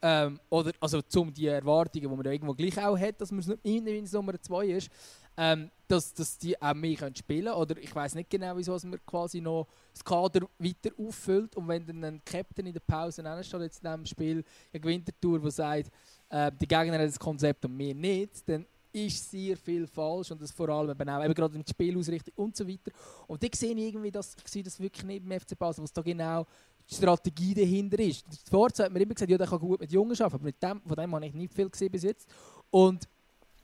ähm, 0.00 0.38
oder 0.48 0.72
also 0.80 1.02
zum 1.02 1.32
die 1.32 1.46
Erwartungen, 1.46 2.08
die 2.08 2.14
man 2.14 2.22
da 2.22 2.30
irgendwo 2.30 2.54
gleich 2.54 2.78
auch 2.78 2.98
hat, 2.98 3.20
dass 3.20 3.32
man 3.32 3.44
nicht 3.64 4.12
Nummer 4.12 4.40
2 4.40 4.66
ist. 4.66 4.90
Ähm, 5.38 5.70
dass, 5.86 6.12
dass 6.12 6.36
die 6.36 6.60
auch 6.60 6.74
mehr 6.74 6.96
können 6.96 7.14
spielen 7.14 7.44
können. 7.44 7.56
Oder 7.56 7.78
ich 7.78 7.94
weiß 7.94 8.16
nicht 8.16 8.28
genau, 8.28 8.56
wieso 8.56 8.76
man 8.84 8.98
quasi 9.06 9.40
noch 9.40 9.68
das 9.92 10.04
Kader 10.04 10.46
weiter 10.58 10.90
auffüllt. 10.98 11.56
Und 11.56 11.68
wenn 11.68 11.86
dann 11.86 12.04
ein 12.04 12.20
Captain 12.24 12.66
in 12.66 12.72
der 12.72 12.80
Pause 12.80 13.22
steht, 13.42 13.60
jetzt 13.60 13.84
in 13.84 13.90
diesem 13.90 14.06
Spiel, 14.06 14.44
eine 14.72 14.84
Wintertour, 14.84 15.38
der 15.38 15.50
sagt, 15.52 15.90
äh, 16.28 16.50
die 16.60 16.66
Gegner 16.66 16.98
haben 16.98 17.06
das 17.06 17.18
Konzept 17.18 17.64
und 17.64 17.78
wir 17.78 17.94
nicht, 17.94 18.48
dann 18.48 18.66
ist 18.92 19.30
sehr 19.30 19.56
viel 19.56 19.86
falsch 19.86 20.32
und 20.32 20.42
das 20.42 20.50
vor 20.50 20.68
allem 20.70 20.90
eben 20.90 21.08
auch 21.08 21.24
eben 21.24 21.34
gerade 21.34 21.56
der 21.56 21.64
Spielausrichtung 21.70 22.34
und 22.36 22.56
so 22.56 22.66
weiter. 22.66 22.90
Und 23.28 23.40
da 23.40 23.46
sehe 23.54 23.72
ich 23.72 23.78
irgendwie, 23.78 24.10
dass, 24.10 24.34
ich 24.44 24.48
sehe 24.50 24.62
das 24.62 24.80
wirklich 24.80 25.04
nicht 25.04 25.24
im 25.24 25.40
FC 25.40 25.56
Basel, 25.56 25.84
was 25.84 25.92
da 25.92 26.02
genau 26.02 26.44
die 26.90 26.94
Strategie 26.94 27.54
dahinter 27.54 27.98
ist. 28.00 28.26
Vorher 28.50 28.86
hat 28.86 28.92
man 28.92 29.00
immer 29.00 29.14
gesagt, 29.14 29.30
ja, 29.30 29.38
der 29.38 29.46
kann 29.46 29.60
gut 29.60 29.80
mit 29.80 29.92
Jungen 29.92 30.12
arbeiten, 30.12 30.34
aber 30.34 30.44
mit 30.44 30.60
dem, 30.60 30.80
von 30.80 30.96
dem 30.96 31.14
habe 31.14 31.26
ich 31.26 31.34
nicht 31.34 31.54
viel 31.54 31.68
gesehen 31.68 31.92
bis 31.92 32.02
jetzt. 32.02 32.28
Und 32.70 33.06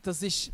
das 0.02 0.22
ist 0.22 0.52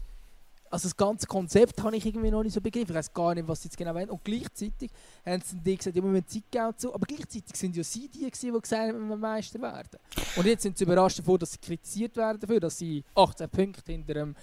also 0.71 0.89
das 0.89 0.97
ganze 0.97 1.27
Konzept 1.27 1.83
habe 1.83 1.97
ich 1.97 2.07
irgendwie 2.07 2.31
noch 2.31 2.45
nicht 2.45 2.53
so 2.53 2.61
begriffen. 2.61 2.91
Ich 2.91 2.97
weiß 2.97 3.13
gar 3.13 3.35
nicht, 3.35 3.47
was 3.49 3.61
sie 3.63 3.69
jetzt 3.69 3.77
genau 3.77 3.93
wollen. 3.93 4.09
Und 4.09 4.25
gleichzeitig 4.25 4.91
haben 5.27 5.43
sie 5.45 5.59
die 5.59 5.77
gesagt, 5.77 5.97
ja, 5.97 6.03
wir 6.03 6.09
müssen 6.09 6.29
Zeit 6.29 6.45
geben 6.51 6.73
zu. 6.77 6.95
Aber 6.95 7.07
gleichzeitig 7.07 7.57
sind 7.57 7.77
ja 7.77 7.83
sie 7.83 8.09
die, 8.09 8.21
gewesen, 8.21 8.53
die 8.55 8.61
gesagt 8.61 8.95
haben, 8.95 9.09
wir 9.09 9.17
Meister 9.17 9.61
werden. 9.61 9.99
Und 10.37 10.47
jetzt 10.47 10.63
sind 10.63 10.79
sie 10.79 10.85
überrascht 10.85 11.19
davor, 11.19 11.39
dass 11.39 11.53
sie 11.53 11.59
kritisiert 11.59 12.17
werden 12.17 12.39
dafür, 12.41 12.61
dass 12.61 12.79
sie 12.79 13.03
18 13.17 13.51
Punkte 13.51 13.91
hinter 13.91 14.15
dem, 14.15 14.37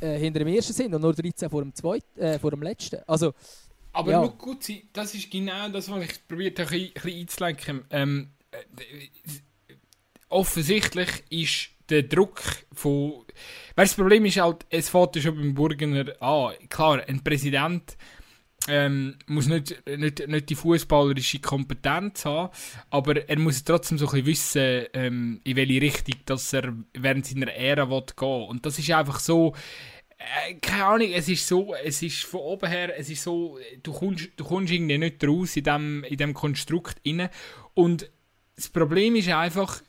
äh, 0.00 0.18
hinter 0.18 0.38
dem 0.38 0.48
ersten 0.48 0.72
sind 0.72 0.94
und 0.94 1.02
nur 1.02 1.12
13 1.12 1.50
vor 1.50 1.62
dem, 1.62 1.74
zweiten, 1.74 2.20
äh, 2.20 2.38
vor 2.38 2.50
dem 2.50 2.62
letzten. 2.62 3.00
Also, 3.06 3.34
aber 3.92 4.10
ja. 4.10 4.26
gut, 4.26 4.66
das 4.94 5.14
ist 5.14 5.30
genau 5.30 5.68
das, 5.68 5.90
was 5.90 6.04
ich 6.04 6.26
probiert 6.26 6.58
habe, 6.58 6.74
ein 6.74 6.90
bisschen 6.92 7.20
einzulenken. 7.20 7.84
Ähm, 7.90 8.30
äh, 8.50 8.58
offensichtlich 10.30 11.22
ist 11.28 11.75
der 11.90 12.02
Druck 12.04 12.40
von. 12.72 13.24
Weißt, 13.74 13.92
das 13.92 13.96
Problem 13.96 14.24
ist 14.24 14.38
halt, 14.38 14.66
es 14.70 14.88
fährt 14.88 15.16
schon 15.16 15.36
beim 15.36 15.54
Burgener 15.54 16.20
an. 16.20 16.54
Klar, 16.68 17.02
ein 17.06 17.22
Präsident 17.22 17.96
ähm, 18.68 19.16
muss 19.26 19.46
nicht, 19.46 19.86
nicht, 19.86 20.26
nicht 20.26 20.48
die 20.50 20.54
fußballerische 20.54 21.40
Kompetenz 21.40 22.24
haben, 22.24 22.52
aber 22.90 23.28
er 23.28 23.38
muss 23.38 23.64
trotzdem 23.64 23.98
so 23.98 24.06
ein 24.06 24.24
bisschen 24.24 24.26
wissen, 24.26 24.86
ähm, 24.94 25.40
in 25.44 25.56
welche 25.56 25.80
Richtung 25.80 26.20
dass 26.24 26.52
er 26.52 26.74
während 26.94 27.26
seiner 27.26 27.52
Ära 27.52 27.88
will 27.88 28.04
gehen 28.16 28.48
Und 28.48 28.66
das 28.66 28.78
ist 28.78 28.90
einfach 28.90 29.20
so. 29.20 29.54
Äh, 30.18 30.54
keine 30.54 30.84
Ahnung, 30.86 31.10
es 31.12 31.28
ist 31.28 31.46
so, 31.46 31.74
es 31.74 32.02
ist 32.02 32.24
von 32.24 32.40
oben 32.40 32.70
her, 32.70 32.98
es 32.98 33.10
ist 33.10 33.22
so, 33.22 33.58
du 33.82 33.92
kommst, 33.92 34.30
du 34.36 34.44
kommst 34.44 34.72
irgendwie 34.72 34.96
nicht 34.96 35.22
raus 35.22 35.56
in 35.56 35.64
dem, 35.64 36.04
in 36.04 36.16
dem 36.16 36.32
Konstrukt 36.32 36.96
inne. 37.02 37.30
Und 37.74 38.10
das 38.56 38.68
Problem 38.68 39.14
ist 39.14 39.28
einfach, 39.28 39.82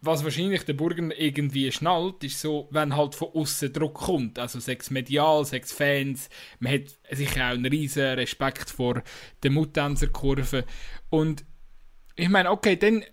was 0.00 0.22
wahrscheinlich 0.22 0.62
der 0.62 0.74
Burger 0.74 1.18
irgendwie 1.18 1.72
schnallt, 1.72 2.22
ist 2.22 2.40
so, 2.40 2.68
wenn 2.70 2.96
halt 2.96 3.14
von 3.14 3.28
außen 3.34 3.72
Druck 3.72 3.94
kommt. 3.94 4.38
Also 4.38 4.60
sechs 4.60 4.90
medial, 4.90 5.44
sechs 5.44 5.72
Fans. 5.72 6.28
Man 6.60 6.72
hat 6.72 6.82
sicher 7.10 7.46
auch 7.46 7.54
einen 7.54 7.66
riesen 7.66 8.14
Respekt 8.14 8.70
vor 8.70 9.02
der 9.42 9.50
Mutanzer 9.50 10.08
Kurve. 10.08 10.64
Und 11.10 11.44
ich 12.14 12.28
meine, 12.28 12.50
okay, 12.50 12.76
dann. 12.76 13.04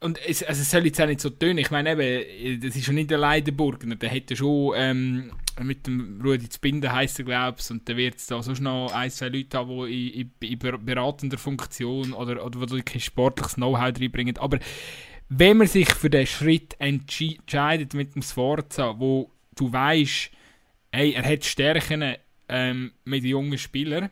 Und 0.00 0.18
es, 0.26 0.42
also 0.42 0.60
es 0.60 0.70
soll 0.70 0.84
jetzt 0.84 1.00
auch 1.00 1.06
nicht 1.06 1.20
so 1.20 1.30
tönen. 1.30 1.58
Ich 1.58 1.70
meine, 1.70 1.92
eben, 1.92 2.60
das 2.60 2.76
ist 2.76 2.84
schon 2.84 2.96
nicht 2.96 3.12
allein 3.12 3.42
der 3.42 3.52
Burgner. 3.52 3.96
Der 3.96 4.10
hätte 4.10 4.36
schon 4.36 4.74
ähm, 4.76 5.32
mit 5.62 5.86
dem 5.86 6.20
Rudi 6.22 6.48
Zbinden 6.48 6.92
heisst 6.92 7.18
er, 7.18 7.24
glaube 7.24 7.58
ich, 7.60 7.70
und 7.70 7.88
dann 7.88 7.96
wird 7.96 8.16
es 8.16 8.26
da 8.26 8.42
sonst 8.42 8.60
noch 8.60 8.92
ein, 8.92 9.10
zwei 9.10 9.28
Leute 9.28 9.56
haben, 9.56 9.86
die 9.86 10.20
in, 10.20 10.30
in, 10.40 10.58
in 10.60 10.84
beratender 10.84 11.38
Funktion 11.38 12.12
oder, 12.12 12.44
oder 12.44 12.66
die 12.66 12.82
kein 12.82 13.00
sportliches 13.00 13.54
Know-how 13.54 13.98
reinbringen. 13.98 14.36
Aber 14.38 14.58
wenn 15.28 15.56
man 15.56 15.66
sich 15.66 15.88
für 15.90 16.10
den 16.10 16.26
Schritt 16.26 16.76
entscheidet 16.78 17.94
mit 17.94 18.14
dem 18.14 18.22
Sforza, 18.22 18.98
wo 18.98 19.30
du 19.56 19.72
weißt, 19.72 20.30
hey, 20.92 21.12
er 21.12 21.24
hat 21.24 21.44
Stärken 21.44 22.16
ähm, 22.48 22.92
mit 23.04 23.24
jungen 23.24 23.58
Spielern, 23.58 24.10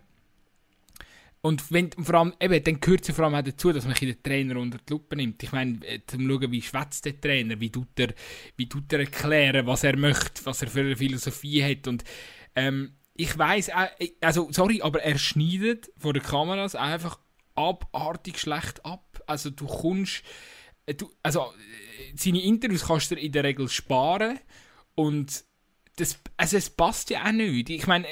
und 1.44 1.72
wenn, 1.72 1.90
vor 1.90 2.14
allem, 2.14 2.32
eben, 2.40 2.62
dann 2.62 2.80
gehört 2.80 3.08
es 3.08 3.14
vor 3.14 3.24
allem 3.24 3.34
auch 3.34 3.42
dazu, 3.42 3.72
dass 3.72 3.84
man 3.84 3.94
den 3.94 4.22
Trainer 4.22 4.60
unter 4.60 4.78
die 4.78 4.92
Lupe 4.92 5.16
nimmt. 5.16 5.42
Ich 5.42 5.50
meine, 5.50 5.84
äh, 5.84 5.98
zum 6.06 6.28
schauen, 6.28 6.52
wie 6.52 6.62
schwätzt 6.62 7.04
der 7.04 7.20
Trainer, 7.20 7.58
wie 7.58 7.70
tut 7.70 7.98
er, 7.98 8.14
wie 8.56 8.68
tut 8.68 8.92
er 8.92 9.00
erklären, 9.00 9.66
was 9.66 9.82
er 9.82 9.96
möchte, 9.96 10.46
was 10.46 10.62
er 10.62 10.68
für 10.68 10.80
eine 10.80 10.96
Philosophie 10.96 11.64
hat. 11.64 11.88
Und 11.88 12.04
ähm, 12.54 12.92
ich 13.14 13.36
weiß, 13.36 13.70
äh, 13.70 14.10
also 14.20 14.52
sorry, 14.52 14.82
aber 14.82 15.02
er 15.02 15.18
schneidet 15.18 15.90
vor 15.98 16.12
den 16.12 16.22
Kameras 16.22 16.76
einfach 16.76 17.18
abartig 17.56 18.38
schlecht 18.38 18.86
ab. 18.86 19.20
Also 19.26 19.50
du 19.50 19.66
kommst 19.66 20.22
du, 20.86 21.10
also 21.22 21.40
äh, 21.40 22.16
seine 22.16 22.42
Interviews 22.42 22.86
kannst 22.86 23.10
du 23.10 23.14
in 23.14 23.32
der 23.32 23.44
Regel 23.44 23.68
sparen 23.68 24.38
und 24.94 25.44
das, 25.96 26.18
also 26.36 26.56
es 26.56 26.70
passt 26.70 27.10
ja 27.10 27.24
auch 27.24 27.32
nicht. 27.32 27.70
Ich 27.70 27.86
meine, 27.86 28.06
äh, 28.06 28.10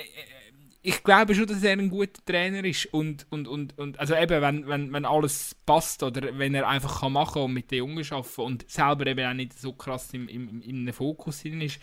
ich 0.83 1.03
glaube 1.03 1.35
schon, 1.35 1.47
dass 1.47 1.62
er 1.62 1.73
ein 1.73 1.91
guter 1.91 2.25
Trainer 2.25 2.64
ist 2.64 2.87
und, 2.87 3.27
und, 3.31 3.47
und, 3.47 3.79
und 3.79 4.01
also 4.01 4.14
eben, 4.14 4.41
wenn, 4.41 4.66
wenn, 4.66 4.93
wenn 4.93 5.05
alles 5.05 5.55
passt 5.66 6.03
oder 6.03 6.39
wenn 6.39 6.55
er 6.55 6.66
einfach 6.66 7.01
kann 7.01 7.12
machen 7.12 7.43
und 7.43 7.53
mit 7.53 7.71
den 7.71 7.79
Jungen 7.79 8.07
arbeiten 8.11 8.41
und 8.41 8.71
selber 8.71 9.07
eben 9.07 9.27
auch 9.27 9.35
nicht 9.35 9.59
so 9.59 9.75
krass 9.75 10.09
im, 10.14 10.27
im, 10.29 10.62
im 10.62 10.93
Fokus 10.95 11.45
ist, 11.45 11.81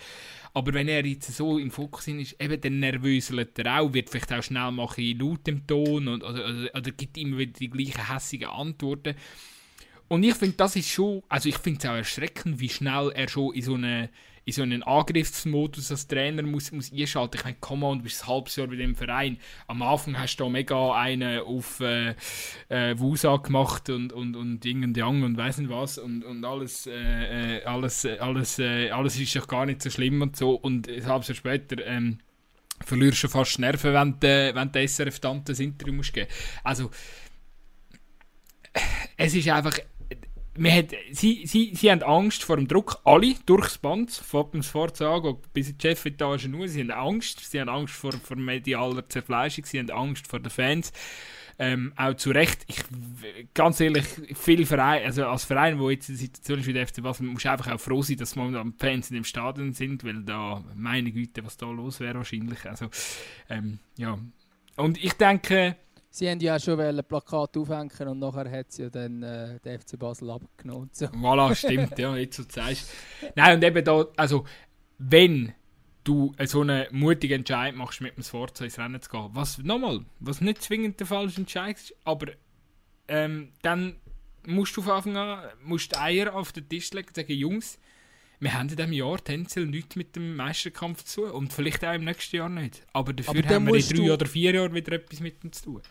aber 0.55 0.73
wenn 0.73 0.87
er 0.87 1.05
jetzt 1.05 1.31
so 1.35 1.59
im 1.59 1.69
Fokus 1.69 2.07
ist, 2.07 2.41
eben 2.41 2.59
dann 2.59 2.79
nervöselt 2.79 3.59
er 3.59 3.81
auch, 3.81 3.93
wird 3.93 4.09
vielleicht 4.09 4.33
auch 4.33 4.41
schnell 4.41 4.71
machen 4.71 5.19
laut 5.19 5.47
im 5.47 5.67
Ton 5.67 6.07
und, 6.07 6.23
oder, 6.23 6.45
oder, 6.45 6.75
oder 6.75 6.91
gibt 6.91 7.19
immer 7.19 7.37
wieder 7.37 7.53
die 7.53 7.69
gleichen 7.69 8.11
hässigen 8.11 8.49
Antworten 8.49 9.15
und 10.07 10.23
ich 10.23 10.35
finde, 10.35 10.55
das 10.57 10.75
ist 10.75 10.89
schon, 10.89 11.23
also 11.29 11.49
ich 11.49 11.57
finde 11.57 11.79
es 11.79 11.85
auch 11.85 11.95
erschreckend, 11.95 12.59
wie 12.59 12.69
schnell 12.69 13.11
er 13.13 13.27
schon 13.27 13.53
in 13.53 13.61
so 13.61 13.73
eine 13.75 14.09
in 14.47 14.53
so 14.53 14.61
einen 14.61 14.81
Angriffsmodus 14.81 15.91
als 15.91 16.07
Trainer 16.07 16.41
muss, 16.41 16.71
muss 16.71 16.93
einschalten. 16.93 17.35
Ich 17.35 17.43
meine, 17.43 17.57
komm 17.59 17.83
on, 17.83 17.97
du 17.97 18.05
bist 18.05 18.23
ein 18.23 18.27
halbes 18.29 18.55
Jahr 18.55 18.67
bei 18.67 18.77
dem 18.77 18.95
Verein. 18.95 19.37
Am 19.67 19.81
Anfang 19.81 20.17
hast 20.17 20.37
du 20.37 20.45
da 20.45 20.49
mega 20.49 20.93
einen 20.93 21.41
auf 21.41 21.81
äh, 21.81 22.15
äh, 22.69 22.97
Wusa 22.97 23.35
gemacht 23.35 23.89
und, 23.89 24.13
und, 24.13 24.37
und 24.37 24.61
Ding 24.61 24.85
und 24.85 24.95
Yang 24.95 25.23
und 25.23 25.37
weiss 25.37 25.57
nicht 25.57 25.69
was 25.69 25.97
und, 25.97 26.23
und 26.23 26.45
alles, 26.45 26.87
äh, 26.87 27.57
äh 27.57 27.63
alles, 27.65 28.05
äh, 28.05 28.19
alles, 28.19 28.57
äh, 28.59 28.89
alles 28.89 29.19
ist 29.19 29.35
doch 29.35 29.49
gar 29.49 29.65
nicht 29.65 29.81
so 29.81 29.89
schlimm 29.89 30.21
und 30.21 30.37
so. 30.37 30.51
Und 30.51 30.87
ein 30.87 31.05
halbes 31.05 31.27
Jahr 31.27 31.35
später 31.35 31.85
ähm, 31.85 32.19
verlierst 32.85 33.25
du 33.25 33.27
fast 33.27 33.59
Nerven, 33.59 33.93
wenn 33.93 34.17
du, 34.17 34.55
wenn 34.55 34.87
SRF-Tante 34.87 35.51
ein 35.51 35.59
Interview 35.59 35.93
musst 35.93 36.13
geben. 36.13 36.29
Also, 36.63 36.89
es 39.17 39.35
ist 39.35 39.49
einfach 39.49 39.77
man 40.57 40.71
hat, 40.71 40.87
sie, 41.11 41.45
sie, 41.45 41.73
sie 41.75 41.91
haben 41.91 42.03
Angst 42.03 42.43
vor 42.43 42.57
dem 42.57 42.67
Druck, 42.67 42.99
alle 43.03 43.35
durchs 43.45 43.77
Band, 43.77 44.11
von 44.11 44.51
dem 44.51 44.63
Vorzagen 44.63 45.37
bis 45.53 45.69
in 45.69 45.77
die 45.77 45.87
Chefetage 45.87 46.47
nur. 46.47 46.67
Sie 46.67 46.81
haben 46.81 46.91
Angst, 46.91 47.49
sie 47.49 47.59
haben 47.59 47.69
Angst 47.69 47.93
vor, 47.93 48.11
vor 48.11 48.37
medialer 48.37 49.07
Zerfleischung, 49.07 49.65
sie 49.65 49.79
haben 49.79 49.89
Angst 49.91 50.27
vor 50.27 50.39
den 50.39 50.49
Fans. 50.49 50.91
Ähm, 51.59 51.91
auch 51.95 52.13
zu 52.13 52.29
Recht, 52.29 52.65
ich, 52.67 52.83
ganz 53.55 53.79
ehrlich, 53.79 54.05
viele 54.35 54.67
Vereine, 54.67 55.05
also 55.05 55.25
als 55.25 55.43
Verein, 55.43 55.79
wo 55.79 55.89
jetzt 55.89 56.07
die 56.07 56.15
Situation 56.15 56.59
ist 56.59 56.67
wie 56.67 56.73
der 56.73 56.87
FC 56.87 57.01
Basel, 57.01 57.25
muss 57.25 57.47
einfach 57.47 57.71
auch 57.71 57.79
froh 57.79 58.03
sein, 58.03 58.17
dass 58.17 58.35
momentan 58.35 58.73
Fans 58.77 59.09
in 59.09 59.15
dem 59.15 59.23
Stadion 59.23 59.73
sind, 59.73 60.03
weil 60.03 60.21
da, 60.21 60.63
meine 60.75 61.11
Güte, 61.11 61.43
was 61.43 61.57
da 61.57 61.65
los 61.65 61.99
wäre 61.99 62.19
wahrscheinlich. 62.19 62.63
Also, 62.69 62.89
ähm, 63.49 63.79
ja. 63.97 64.19
Und 64.75 65.03
ich 65.03 65.13
denke, 65.13 65.77
Sie 66.17 66.27
haben 66.27 66.39
ja 66.39 66.59
schon 66.59 66.79
ein 66.79 67.03
Plakat 67.03 67.55
aufhängen 67.55 68.07
und 68.07 68.17
nachher 68.17 68.49
hat 68.49 68.71
sie 68.71 68.81
ja 68.81 68.89
dann 68.89 69.21
äh, 69.21 69.59
den 69.59 69.79
FC 69.79 69.99
Basel 69.99 70.31
abgenommen. 70.31 70.89
So. 70.91 71.05
Voilà, 71.05 71.53
stimmt, 71.53 71.99
ja, 71.99 72.15
jetzt 72.17 72.37
so 72.37 72.43
sagst. 72.49 72.91
Nein, 73.35 73.57
und 73.57 73.63
eben 73.63 73.85
da, 73.85 74.03
also, 74.15 74.43
wenn 74.97 75.53
du 76.03 76.33
so 76.45 76.61
einen 76.61 76.87
mutigen 76.89 77.41
Entscheid 77.41 77.75
machst, 77.75 78.01
mit 78.01 78.17
dem 78.17 78.23
Sforza 78.23 78.63
ins 78.63 78.79
Rennen 78.79 78.99
zu 78.99 79.11
gehen, 79.11 79.29
was, 79.33 79.59
nochmal, 79.59 80.05
was 80.19 80.41
nicht 80.41 80.63
zwingend 80.63 80.99
der 80.99 81.05
falsche 81.05 81.41
Entscheid 81.41 81.77
ist, 81.77 81.93
aber 82.03 82.31
ähm, 83.07 83.51
dann 83.61 83.97
musst 84.47 84.75
du 84.75 84.81
von 84.81 84.93
Anfang 84.93 85.17
an 85.17 85.43
musst 85.61 85.95
Eier 85.99 86.33
auf 86.33 86.51
den 86.51 86.67
Tisch 86.67 86.93
legen 86.93 87.09
und 87.09 87.15
sagen, 87.15 87.31
Jungs, 87.31 87.77
wir 88.39 88.55
haben 88.55 88.69
in 88.69 88.75
diesem 88.75 88.93
Jahr 88.93 89.23
tendenziell 89.23 89.67
nichts 89.67 89.95
mit 89.95 90.15
dem 90.15 90.35
Meisterkampf 90.35 91.03
zu 91.03 91.21
tun 91.21 91.31
und 91.31 91.53
vielleicht 91.53 91.85
auch 91.85 91.93
im 91.93 92.05
nächsten 92.05 92.37
Jahr 92.37 92.49
nicht. 92.49 92.87
Aber 92.91 93.13
dafür 93.13 93.37
aber 93.37 93.53
haben 93.53 93.67
wir 93.67 93.75
in 93.75 93.97
drei 93.97 94.13
oder 94.13 94.25
vier 94.25 94.55
Jahren 94.55 94.73
wieder 94.73 94.93
etwas 94.93 95.19
mit 95.19 95.43
dem 95.43 95.51
zu 95.51 95.63
tun. 95.63 95.81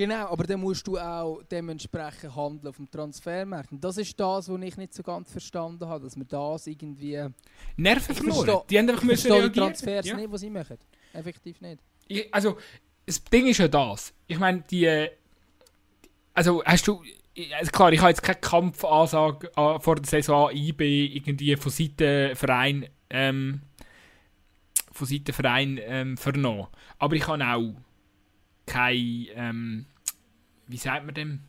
Genau, 0.00 0.28
aber 0.28 0.44
dann 0.44 0.60
musst 0.60 0.86
du 0.86 0.96
auch 0.96 1.42
dementsprechend 1.42 2.34
handeln 2.34 2.68
auf 2.68 2.76
dem 2.76 2.90
Transfermarkt. 2.90 3.70
Und 3.70 3.84
das 3.84 3.98
ist 3.98 4.18
das, 4.18 4.48
was 4.48 4.62
ich 4.62 4.76
nicht 4.78 4.94
so 4.94 5.02
ganz 5.02 5.30
verstanden 5.30 5.86
habe, 5.86 6.04
dass 6.04 6.16
man 6.16 6.26
das 6.26 6.66
irgendwie... 6.66 7.22
Nerven 7.76 8.14
verloren? 8.14 8.62
Die 8.70 8.78
haben 8.78 8.88
einfach 8.88 9.02
müssen 9.02 9.30
reagieren. 9.30 9.52
die 9.52 9.58
Transfers 9.60 10.06
ja. 10.06 10.16
nicht, 10.16 10.32
was 10.32 10.40
sie 10.40 10.48
machen. 10.48 10.78
Effektiv 11.12 11.60
nicht. 11.60 11.80
Ich, 12.08 12.32
also, 12.32 12.56
das 13.04 13.22
Ding 13.24 13.46
ist 13.46 13.58
ja 13.58 13.68
das. 13.68 14.14
Ich 14.26 14.38
meine, 14.38 14.64
die... 14.70 15.08
Also, 16.32 16.64
hast 16.64 16.88
du... 16.88 17.02
Also 17.58 17.70
klar, 17.70 17.92
ich 17.92 18.00
habe 18.00 18.08
jetzt 18.08 18.22
keine 18.22 18.40
Kampfansage 18.40 19.50
vor 19.54 19.96
der 19.96 20.06
Saison 20.06 20.50
IB 20.50 21.14
irgendwie 21.14 21.56
von 21.56 21.70
Seiten 21.70 22.34
Verein 22.36 22.88
ähm, 23.10 23.60
von 24.92 25.06
Seiten 25.06 25.34
Verein 25.34 25.78
ähm, 25.82 26.16
vernommen. 26.16 26.68
Aber 26.98 27.14
ich 27.16 27.26
habe 27.26 27.44
auch 27.44 27.74
keine, 28.64 29.26
ähm, 29.34 29.86
wie 30.70 30.76
sagt 30.76 31.04
man 31.04 31.14
dem? 31.14 31.40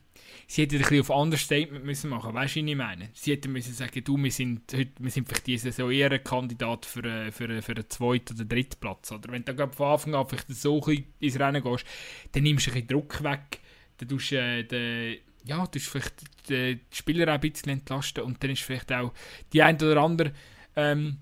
Sie 0.48 0.64
hätten 0.64 0.76
ein 0.76 0.82
bisschen 0.82 1.02
auf 1.02 1.10
Understatement 1.10 1.86
müssen 1.86 2.10
machen, 2.10 2.34
weißt 2.34 2.56
du, 2.58 2.62
was 2.62 2.70
ich 2.70 2.76
meine? 2.76 3.10
Sie 3.14 3.32
hätten 3.32 3.52
müssen 3.52 3.74
sagen, 3.74 4.04
du, 4.04 4.18
wir 4.18 4.32
sind 4.32 4.62
heute, 4.74 4.92
wir 5.00 5.12
sind 5.12 5.28
vielleicht 5.28 5.48
diese 5.48 5.72
Saison 5.72 5.92
eher 5.92 6.12
ein 6.12 6.24
Kandidat 6.24 6.86
für, 6.86 7.04
äh, 7.04 7.32
für, 7.32 7.62
für 7.62 7.72
einen 7.72 7.90
zweiten 7.90 8.36
oder 8.36 8.46
dritten 8.46 8.80
Platz. 8.80 9.12
Oder 9.12 9.32
wenn 9.32 9.46
du 9.46 9.56
von 9.70 9.88
Anfang 9.88 10.16
an 10.16 10.28
vielleicht 10.28 10.50
so 10.50 10.82
ein 10.84 11.06
ins 11.20 11.40
Rennen 11.40 11.64
gehst, 11.64 11.86
dann 12.34 12.44
nimmst 12.44 12.68
du 12.68 12.72
ein 12.72 12.74
bisschen 12.74 12.88
Druck 12.88 13.24
weg, 13.24 13.60
dann 13.98 14.10
tust 14.10 14.32
du 14.32 14.36
äh, 14.36 14.64
den, 14.64 15.18
ja, 15.46 15.66
du 15.66 15.80
vielleicht 15.80 16.50
die 16.50 16.80
Spieler 16.92 17.30
auch 17.30 17.36
ein 17.36 17.40
bisschen 17.40 17.72
entlasten 17.72 18.24
und 18.24 18.44
dann 18.44 18.52
ist 18.52 18.62
vielleicht 18.62 18.92
auch 18.92 19.14
die 19.54 19.64
ein 19.64 19.76
oder 19.76 20.02
andere 20.02 20.34
ähm, 20.76 21.18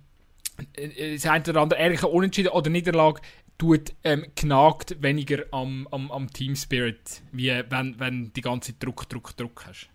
äh, 0.74 1.14
das 1.14 1.26
ein 1.26 1.44
oder 1.48 1.62
andere 1.62 1.80
ehrliche 1.80 2.08
Unentschieden 2.08 2.50
oder 2.50 2.70
Niederlage 2.70 3.22
tut 3.60 3.94
ähm, 4.04 4.26
genagt 4.34 5.02
weniger 5.04 5.44
am, 5.52 5.88
am, 5.92 6.10
am 6.12 6.32
Team 6.32 6.56
Spirit, 6.56 7.22
wie 7.32 7.50
wenn, 7.70 8.00
wenn 8.00 8.34
die 8.34 8.42
ganze 8.42 8.74
Druck, 8.74 9.08
Druck, 9.08 9.38
Druck 9.38 9.66
hast. 9.68 9.90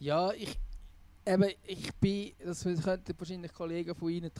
Ja, 0.00 0.32
ich, 0.32 0.58
eben, 1.24 1.50
ich 1.64 1.94
bin, 1.94 2.32
das 2.44 2.64
könnten 2.64 3.14
wahrscheinlich 3.16 3.52
Kollegen 3.54 3.94
von 3.94 4.10
Ihnen 4.10 4.32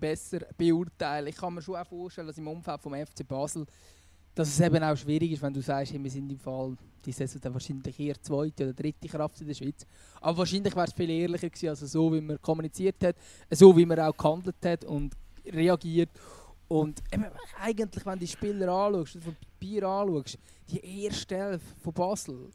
besser 0.00 0.40
beurteilen. 0.56 1.28
Ich 1.28 1.36
kann 1.36 1.54
mir 1.54 1.62
schon 1.62 1.76
auch 1.76 1.86
vorstellen, 1.86 2.26
dass 2.26 2.38
im 2.38 2.48
Umfeld 2.48 2.80
vom 2.80 2.94
FC 2.94 3.28
Basel, 3.28 3.66
dass 4.34 4.48
es 4.48 4.58
eben 4.58 4.82
auch 4.82 4.96
schwierig 4.96 5.32
ist, 5.32 5.42
wenn 5.42 5.52
du 5.52 5.60
sagst, 5.60 5.92
wir 5.92 6.10
sind 6.10 6.32
im 6.32 6.38
Fall 6.38 6.74
die 7.04 7.12
Saison 7.12 7.38
dann 7.42 7.52
wahrscheinlich 7.52 8.00
eher 8.00 8.20
zweite 8.22 8.64
oder 8.64 8.72
dritte 8.72 9.08
Kraft 9.08 9.42
in 9.42 9.48
der 9.48 9.54
Schweiz. 9.54 9.86
Aber 10.22 10.38
wahrscheinlich 10.38 10.74
wäre 10.74 10.86
es 10.86 10.94
viel 10.94 11.10
ehrlicher 11.10 11.50
gewesen, 11.50 11.68
also 11.68 11.86
so 11.86 12.14
wie 12.14 12.22
man 12.22 12.40
kommuniziert 12.40 13.04
hat, 13.04 13.16
so 13.50 13.76
wie 13.76 13.84
man 13.84 14.00
auch 14.00 14.16
gehandelt 14.16 14.56
hat 14.64 14.86
und 14.86 15.14
reagiert. 15.44 16.10
Und 16.72 17.02
eben, 17.12 17.26
eigentlich, 17.60 18.06
wenn 18.06 18.14
du 18.14 18.20
die 18.20 18.28
Spieler 18.28 18.72
anschaust, 18.72 19.22
von 19.22 19.36
Bier 19.60 19.86
anschaust, 19.86 20.38
die 20.70 21.02
erste 21.04 21.36
Elf 21.36 21.62
von 21.82 21.92
Basel, 21.92 22.50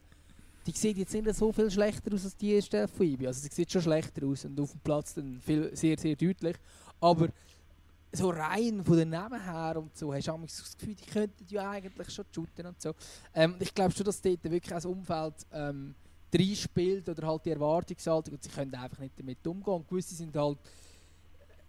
die 0.65 0.71
sieht 0.71 0.97
jetzt 0.97 1.13
nicht 1.13 1.35
so 1.35 1.51
viel 1.51 1.69
schlechter 1.69 2.11
aus 2.11 2.25
als 2.25 2.35
die 2.35 2.53
erste 2.53 2.77
Elf 2.77 2.91
von 2.91 3.05
IBI. 3.05 3.27
Also 3.27 3.41
sie 3.41 3.53
sieht 3.53 3.71
schon 3.71 3.83
schlechter 3.83 4.25
aus 4.25 4.43
und 4.43 4.59
auf 4.59 4.71
dem 4.71 4.79
Platz 4.79 5.13
dann 5.13 5.39
viel, 5.39 5.69
sehr, 5.75 5.99
sehr 5.99 6.15
deutlich. 6.15 6.55
Aber 6.99 7.29
so 8.11 8.31
rein 8.31 8.83
von 8.83 8.97
den 8.97 9.09
Namen 9.09 9.39
her 9.39 9.75
und 9.77 9.95
so, 9.95 10.11
hast 10.11 10.27
du 10.27 10.37
das 10.41 10.75
Gefühl, 10.75 10.95
die 10.95 11.05
könnten 11.05 11.45
ja 11.49 11.69
eigentlich 11.69 12.09
schon 12.09 12.25
shooten 12.33 12.65
und 12.65 12.81
so. 12.81 12.95
Ähm, 13.35 13.55
ich 13.59 13.71
glaube 13.71 13.93
schon, 13.93 14.05
dass 14.05 14.19
dort 14.19 14.43
wirklich 14.43 14.73
das 14.73 14.85
Umfeld 14.85 15.35
ähm, 15.51 15.93
spielt 16.55 17.07
oder 17.07 17.27
halt 17.27 17.45
die 17.45 17.51
Erwartungshaltung 17.51 18.33
und 18.33 18.43
sie 18.43 18.49
können 18.49 18.73
einfach 18.73 18.97
nicht 18.97 19.19
damit 19.19 19.45
umgehen. 19.45 19.75
Und 19.75 19.87
gewisse 19.87 20.15
sind 20.15 20.35
halt 20.35 20.57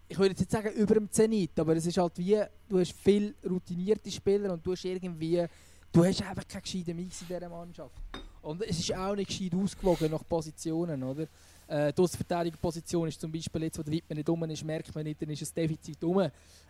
ich 0.09 0.17
würde 0.17 0.31
jetzt 0.31 0.39
nicht 0.39 0.51
sagen 0.51 0.71
über 0.73 0.95
dem 0.95 1.11
Zenit, 1.11 1.57
aber 1.59 1.75
es 1.75 1.85
ist 1.85 1.97
halt 1.97 2.17
wie, 2.17 2.41
du 2.67 2.79
hast 2.79 2.93
viel 2.93 3.35
routinierte 3.47 4.09
Spieler 4.09 4.51
und 4.51 4.65
du 4.65 4.71
hast 4.71 4.83
irgendwie, 4.83 5.45
du 5.91 6.03
hast 6.03 6.21
einfach 6.23 6.47
keinen 6.47 6.63
gescheiten 6.63 6.95
Mix 6.95 7.21
in 7.21 7.27
dieser 7.27 7.47
Mannschaft. 7.47 7.93
Und 8.41 8.63
es 8.63 8.79
ist 8.79 8.95
auch 8.95 9.15
nicht 9.15 9.27
gescheit 9.27 9.53
ausgewogen 9.53 10.09
nach 10.09 10.27
Positionen, 10.27 11.03
oder? 11.03 11.27
Äh, 11.67 11.93
die 11.93 12.01
Außenverteidigerposition 12.01 13.07
ist 13.07 13.21
zum 13.21 13.31
Beispiel 13.31 13.63
jetzt, 13.63 13.77
wo 13.77 13.83
der 13.83 13.93
Wittmann 13.93 14.17
nicht 14.17 14.29
um 14.29 14.43
ist, 14.45 14.65
merkt 14.65 14.95
man 14.95 15.03
nicht, 15.03 15.21
dann 15.21 15.29
ist 15.29 15.43
ein 15.43 15.53
Defizit 15.53 16.03
um. 16.03 16.27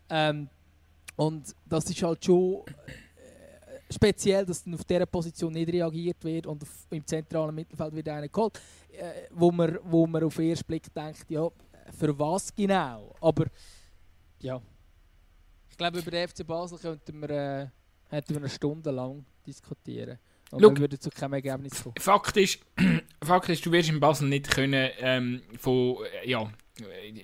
Ähm, 0.09 0.49
und 1.15 1.55
das 1.65 1.89
ist 1.89 2.03
halt 2.03 2.25
schon 2.25 2.63
äh, 2.65 3.93
speziell, 3.93 4.45
dass 4.45 4.63
dann 4.63 4.73
auf 4.73 4.83
dieser 4.83 5.05
Position 5.05 5.53
nicht 5.53 5.71
reagiert 5.71 6.21
wird 6.25 6.45
und 6.45 6.61
auf, 6.61 6.69
im 6.89 7.05
zentralen 7.05 7.55
Mittelfeld 7.55 7.95
wird 7.95 8.09
einer 8.09 8.27
geholt, 8.27 8.59
äh, 8.91 9.27
wo, 9.31 9.49
man, 9.49 9.79
wo 9.83 10.05
man 10.05 10.23
auf 10.25 10.35
den 10.35 10.49
ersten 10.49 10.65
Blick 10.65 10.93
denkt, 10.93 11.29
ja, 11.29 11.47
für 11.97 12.17
was 12.17 12.53
genau. 12.55 13.15
Aber 13.21 13.45
ja, 14.39 14.61
ich 15.69 15.77
glaube, 15.77 15.99
über 15.99 16.11
den 16.11 16.27
FC 16.27 16.45
Basel 16.45 16.77
könnten 16.77 17.21
wir, 17.21 17.29
äh, 17.29 17.67
hätten 18.09 18.29
wir 18.29 18.37
eine 18.37 18.49
Stunde 18.49 18.91
lang 18.91 19.25
diskutieren. 19.45 20.17
Und 20.51 20.61
Look, 20.61 20.75
wir 20.75 20.81
würden 20.81 20.99
zu 20.99 21.09
keinem 21.09 21.33
Ergebnis 21.33 21.83
kommen. 21.83 21.95
Fakt 21.99 22.35
ist, 22.37 22.59
Fakt 23.23 23.49
ist, 23.49 23.65
du 23.65 23.71
wirst 23.71 23.89
in 23.89 23.99
Basel 23.99 24.27
nicht 24.27 24.49
können 24.49 24.89
ähm, 24.99 25.41
von, 25.59 25.97
äh, 26.23 26.29
ja, 26.29 26.51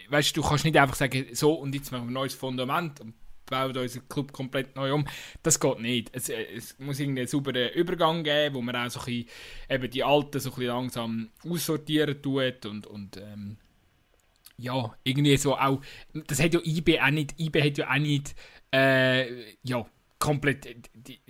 weißt 0.10 0.36
du, 0.36 0.42
du 0.42 0.48
kannst 0.48 0.66
nicht 0.66 0.78
einfach 0.78 0.96
sagen, 0.96 1.26
so 1.34 1.54
und 1.54 1.74
jetzt 1.74 1.92
machen 1.92 2.06
wir 2.06 2.12
ein 2.12 2.14
neues 2.14 2.36
Fundament 2.36 3.02
und 3.02 3.16
bauen 3.46 3.76
unseren 3.78 4.08
Club 4.10 4.32
komplett 4.32 4.76
neu 4.76 4.94
um. 4.94 5.08
Das 5.44 5.60
geht 5.60 5.80
nicht. 5.80 6.10
Es, 6.14 6.30
äh, 6.30 6.46
es 6.56 6.78
muss 6.80 7.00
irgendwie 7.00 7.22
einen 7.22 7.28
sauberen 7.28 7.72
Übergang 7.74 8.24
geben, 8.24 8.56
wo 8.56 8.62
man 8.62 8.76
auch 8.76 8.90
so 8.90 9.00
ein 9.00 9.06
bisschen, 9.06 9.30
eben 9.70 9.90
die 9.90 10.04
Alten 10.04 10.40
so 10.40 10.50
ein 10.50 10.56
bisschen 10.56 10.68
langsam 10.68 11.30
aussortieren 11.48 12.22
tut 12.22 12.66
und, 12.66 12.88
und 12.88 13.18
ähm, 13.18 13.58
ja, 14.58 14.96
irgendwie 15.04 15.38
so 15.38 15.58
auch, 15.58 15.82
das 16.28 16.42
hat 16.42 16.54
ja 16.54 16.60
auch 17.02 17.12
nicht, 17.12 17.40
IB 17.40 17.62
hat 17.62 17.78
ja 17.78 17.90
auch 17.90 17.98
nicht, 17.98 18.36
äh, 18.74 19.54
ja, 19.64 19.86
komplett, 20.20 20.90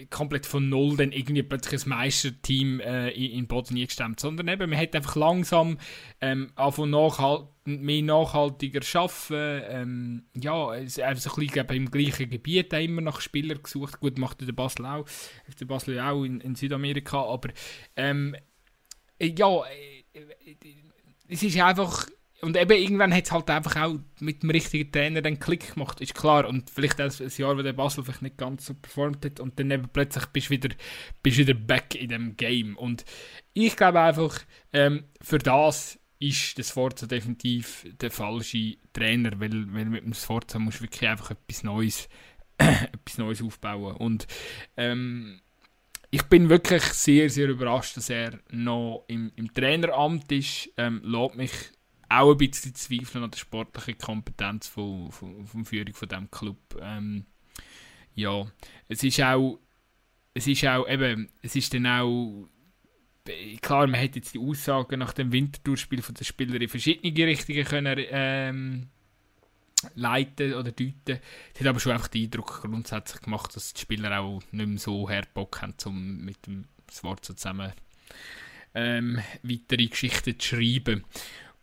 komplett 0.10 0.46
von 0.46 0.70
null 0.70 0.96
dann 0.96 1.12
irgendwie 1.12 1.44
plötzlich 1.44 1.86
ein 1.86 1.90
Meisterteam 1.90 2.80
äh, 2.80 3.10
in, 3.10 3.48
Boden 3.48 3.76
gestemmt, 3.76 4.20
sondern 4.20 4.48
eben, 4.48 4.70
man 4.70 4.80
hat 4.80 4.96
einfach 4.96 5.16
langsam 5.16 5.80
ähm, 6.22 6.52
nachhalt, 6.56 7.48
mehr 7.66 8.04
nachhaltiger 8.04 8.82
arbeiten, 8.94 9.64
ähm, 9.70 10.26
ja, 10.34 10.88
so 10.88 11.02
ein 11.02 11.16
bisschen 11.16 11.68
im 11.70 11.92
gleichen 11.92 12.30
Gebiet 12.30 12.74
immer 12.74 13.02
nach 13.02 13.22
Spielern 13.22 13.64
gesucht, 13.64 14.00
gut, 14.00 14.18
macht 14.20 14.48
der 14.48 14.54
Basel 14.54 14.86
auch, 14.86 15.06
der 15.60 15.66
Basel 15.66 16.00
auch 16.00 16.24
in, 16.24 16.40
in 16.42 16.56
Südamerika, 16.56 17.24
aber 17.24 17.50
ähm, 17.96 18.36
ja, 19.20 19.62
äh, 19.66 20.20
äh, 20.20 20.76
es 21.28 21.42
ist 21.42 21.60
einfach 21.60 22.08
und 22.46 22.56
eben 22.56 22.78
irgendwann 22.78 23.12
hat 23.12 23.26
es 23.26 23.32
halt 23.32 23.50
einfach 23.50 23.76
auch 23.76 23.96
mit 24.20 24.44
dem 24.44 24.52
richtigen 24.52 24.92
Trainer 24.92 25.24
den 25.24 25.40
Klick 25.40 25.74
gemacht, 25.74 26.00
ist 26.00 26.14
klar. 26.14 26.48
Und 26.48 26.70
vielleicht 26.70 27.02
auch 27.02 27.20
ein 27.20 27.32
Jahr, 27.36 27.58
wo 27.58 27.64
der 27.64 27.74
Basel 27.74 28.04
vielleicht 28.04 28.22
nicht 28.22 28.38
ganz 28.38 28.68
so 28.68 28.76
performt 28.76 29.26
hat 29.26 29.40
und 29.40 29.60
dann 29.60 29.72
eben 29.72 29.90
plötzlich 29.92 30.28
bist 30.28 30.48
du 30.48 30.52
wieder, 30.52 30.70
bist 31.24 31.40
wieder 31.40 31.56
back 31.56 31.96
in 31.96 32.10
dem 32.10 32.38
Game. 32.38 32.78
Und 32.78 33.04
ich 33.54 33.76
glaube 33.76 34.00
einfach, 34.00 34.40
ähm, 34.74 35.06
für 35.22 35.40
das 35.40 36.00
ist 36.20 36.60
das 36.60 36.70
Sforza 36.70 37.08
definitiv 37.08 37.88
der 38.00 38.12
falsche 38.12 38.78
Trainer, 38.94 39.32
weil, 39.40 39.74
weil 39.74 39.86
mit 39.86 40.06
dem 40.06 40.14
Sforza 40.14 40.60
musst 40.60 40.80
du 40.80 40.84
wirklich 40.84 41.10
einfach 41.10 41.32
etwas 41.32 41.64
Neues, 41.64 42.08
etwas 42.58 43.18
Neues 43.18 43.42
aufbauen. 43.42 43.96
Und 43.96 44.28
ähm, 44.78 45.42
ich 46.12 46.22
bin 46.24 46.50
wirklich 46.50 46.84
sehr, 46.84 47.28
sehr 47.32 47.50
überrascht, 47.50 47.98
dass 47.98 48.12
er 48.12 48.40
noch 48.52 49.04
im, 49.08 49.32
im 49.36 49.52
Traineramt 49.52 50.32
ist. 50.32 50.70
Ähm, 50.78 51.02
mich 51.36 51.52
auch 52.10 52.32
ein 52.32 52.38
bisschen 52.38 52.76
zweifeln 52.76 53.24
an 53.24 53.32
der 53.32 53.38
sportlichen 53.38 53.98
Kompetenz 53.98 54.68
von, 54.68 55.12
von, 55.12 55.46
von 55.46 55.66
Führung 55.66 55.94
von 55.94 56.10
diesem 56.10 56.32
Club. 56.32 56.58
Ähm, 56.82 57.26
ja, 58.16 58.46
es 58.88 59.04
ist 59.04 59.22
auch, 59.22 59.60
es 60.34 60.48
ist 60.48 60.66
auch 60.66 60.88
eben, 60.88 61.30
es 61.42 61.56
ist 61.56 61.74
dann 61.74 61.88
auch, 61.88 62.48
klar, 63.62 63.88
man 63.88 64.00
hätte 64.00 64.20
jetzt 64.20 64.34
die 64.34 64.40
Aussagen 64.40 65.00
nach 65.00 65.14
dem 65.14 65.32
Wintertourspiel 65.32 66.02
von 66.02 66.16
den 66.16 66.26
Spielern 66.26 66.62
in 66.62 66.70
verschiedene 66.70 67.28
Richtungen 67.28 67.66
können 67.66 68.00
ähm, 68.10 68.88
leiten 69.96 70.54
oder 70.54 70.72
deuten. 70.72 71.20
Es 71.54 71.60
hat 71.60 71.68
aber 71.68 71.80
schon 71.80 71.92
einfach 71.92 72.08
den 72.08 72.26
Eindruck 72.26 72.62
grundsätzlich 72.62 73.22
gemacht, 73.22 73.56
dass 73.56 73.74
die 73.74 73.82
Spieler 73.82 74.20
auch 74.20 74.42
nicht 74.52 74.68
mehr 74.68 74.78
so 74.78 75.10
Bock 75.34 75.62
haben, 75.62 75.76
um 75.86 76.24
mit 76.24 76.46
dem 76.48 76.66
so 76.92 77.16
zusammen 77.16 77.74
ähm, 78.74 79.20
weitere 79.44 79.88
Geschichten 79.88 80.40
zu 80.40 80.48
schreiben. 80.48 81.04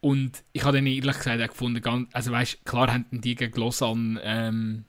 Und 0.02 0.42
ich 0.52 0.64
habe 0.64 0.78
dann 0.78 0.86
ehrlich 0.86 1.16
gesagt 1.16 1.40
auch 1.40 1.46
gefunden, 1.46 2.08
also 2.12 2.32
weißt, 2.32 2.64
klar 2.64 2.92
haben 2.92 3.06
die 3.12 3.36
gegen 3.36 3.60
Lausanne 3.60 4.20
ähm, 4.24 4.84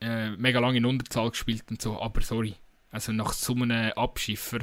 äh, 0.00 0.30
mega 0.36 0.60
lange 0.60 0.78
in 0.78 0.86
Unterzahl 0.86 1.28
gespielt 1.30 1.64
und 1.70 1.82
so, 1.82 2.00
aber 2.00 2.20
sorry, 2.20 2.54
also 2.92 3.10
nach 3.10 3.32
so 3.32 3.52
einem 3.54 3.90
Abschiffer, 3.96 4.60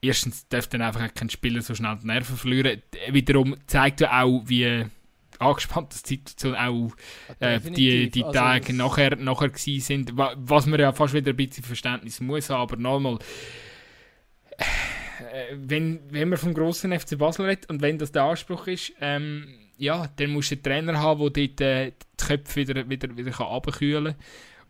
erstens 0.00 0.48
darf 0.48 0.68
dann 0.68 0.80
einfach 0.80 1.12
kein 1.12 1.28
Spieler 1.28 1.60
so 1.60 1.74
schnell 1.74 1.98
die 2.00 2.06
Nerven 2.06 2.38
verlieren. 2.38 2.80
Wiederum 3.10 3.56
zeigt 3.66 4.00
ja 4.00 4.22
auch, 4.22 4.44
wie 4.46 4.86
angespannt 5.38 5.92
die 5.92 6.14
Situation 6.16 6.54
auch 6.54 6.90
äh, 7.40 7.60
die, 7.60 8.08
die 8.08 8.24
also 8.24 8.38
Tage 8.38 8.72
nachher, 8.72 9.16
nachher 9.16 9.50
gewesen 9.50 9.80
sind, 9.84 10.12
was 10.16 10.64
man 10.64 10.80
ja 10.80 10.92
fast 10.94 11.12
wieder 11.12 11.32
ein 11.32 11.36
bisschen 11.36 11.62
Verständnis 11.62 12.20
muss 12.20 12.48
haben, 12.48 12.62
aber 12.62 12.76
nochmal 12.76 13.18
äh, 14.56 14.64
wenn, 15.54 16.00
wenn 16.10 16.28
man 16.28 16.38
vom 16.38 16.54
grossen 16.54 16.98
FC 16.98 17.18
Basel 17.18 17.46
redet 17.46 17.68
und 17.68 17.82
wenn 17.82 17.98
das 17.98 18.12
der 18.12 18.24
Anspruch 18.24 18.66
ist, 18.66 18.92
ähm, 19.00 19.46
ja, 19.76 20.08
dann 20.16 20.30
musst 20.30 20.50
du 20.50 20.54
einen 20.56 20.62
Trainer 20.62 20.98
haben, 20.98 21.32
der 21.32 21.48
dort 21.48 21.60
äh, 21.60 21.92
die 22.20 22.24
Köpfe 22.24 22.56
wieder, 22.56 22.88
wieder, 22.88 23.16
wieder 23.16 23.30
kann 23.30 23.46
abkühlen 23.46 24.14
kann. 24.14 24.24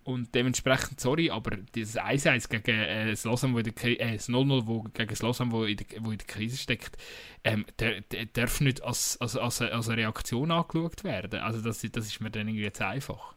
Und 0.08 0.34
dementsprechend, 0.34 1.00
sorry, 1.00 1.30
aber 1.30 1.58
dieses 1.74 1.98
1-1 1.98 2.48
gegen 2.48 2.78
äh, 2.78 3.10
das 3.10 3.24
Lausanne, 3.24 3.52
wo 3.52 3.60
der, 3.60 4.00
äh, 4.00 4.14
das 4.14 4.30
0-0 4.30 4.66
wo, 4.66 4.82
gegen 4.82 5.08
das 5.08 5.20
Lausanne, 5.20 5.52
wo 5.52 5.64
in, 5.64 5.76
der, 5.76 5.86
wo 6.00 6.12
in 6.12 6.16
der 6.16 6.26
Krise 6.26 6.56
steckt, 6.56 6.96
ähm, 7.44 7.66
der, 7.78 8.00
der 8.00 8.24
darf 8.24 8.62
nicht 8.62 8.82
als, 8.82 9.20
als, 9.20 9.36
als, 9.36 9.60
als 9.60 9.88
eine 9.88 10.02
Reaktion 10.02 10.50
angeschaut 10.50 11.04
werden. 11.04 11.40
Also 11.40 11.60
das, 11.60 11.82
das 11.82 12.06
ist 12.06 12.20
mir 12.22 12.30
dann 12.30 12.48
irgendwie 12.48 12.64
jetzt 12.64 12.80
einfach. 12.80 13.34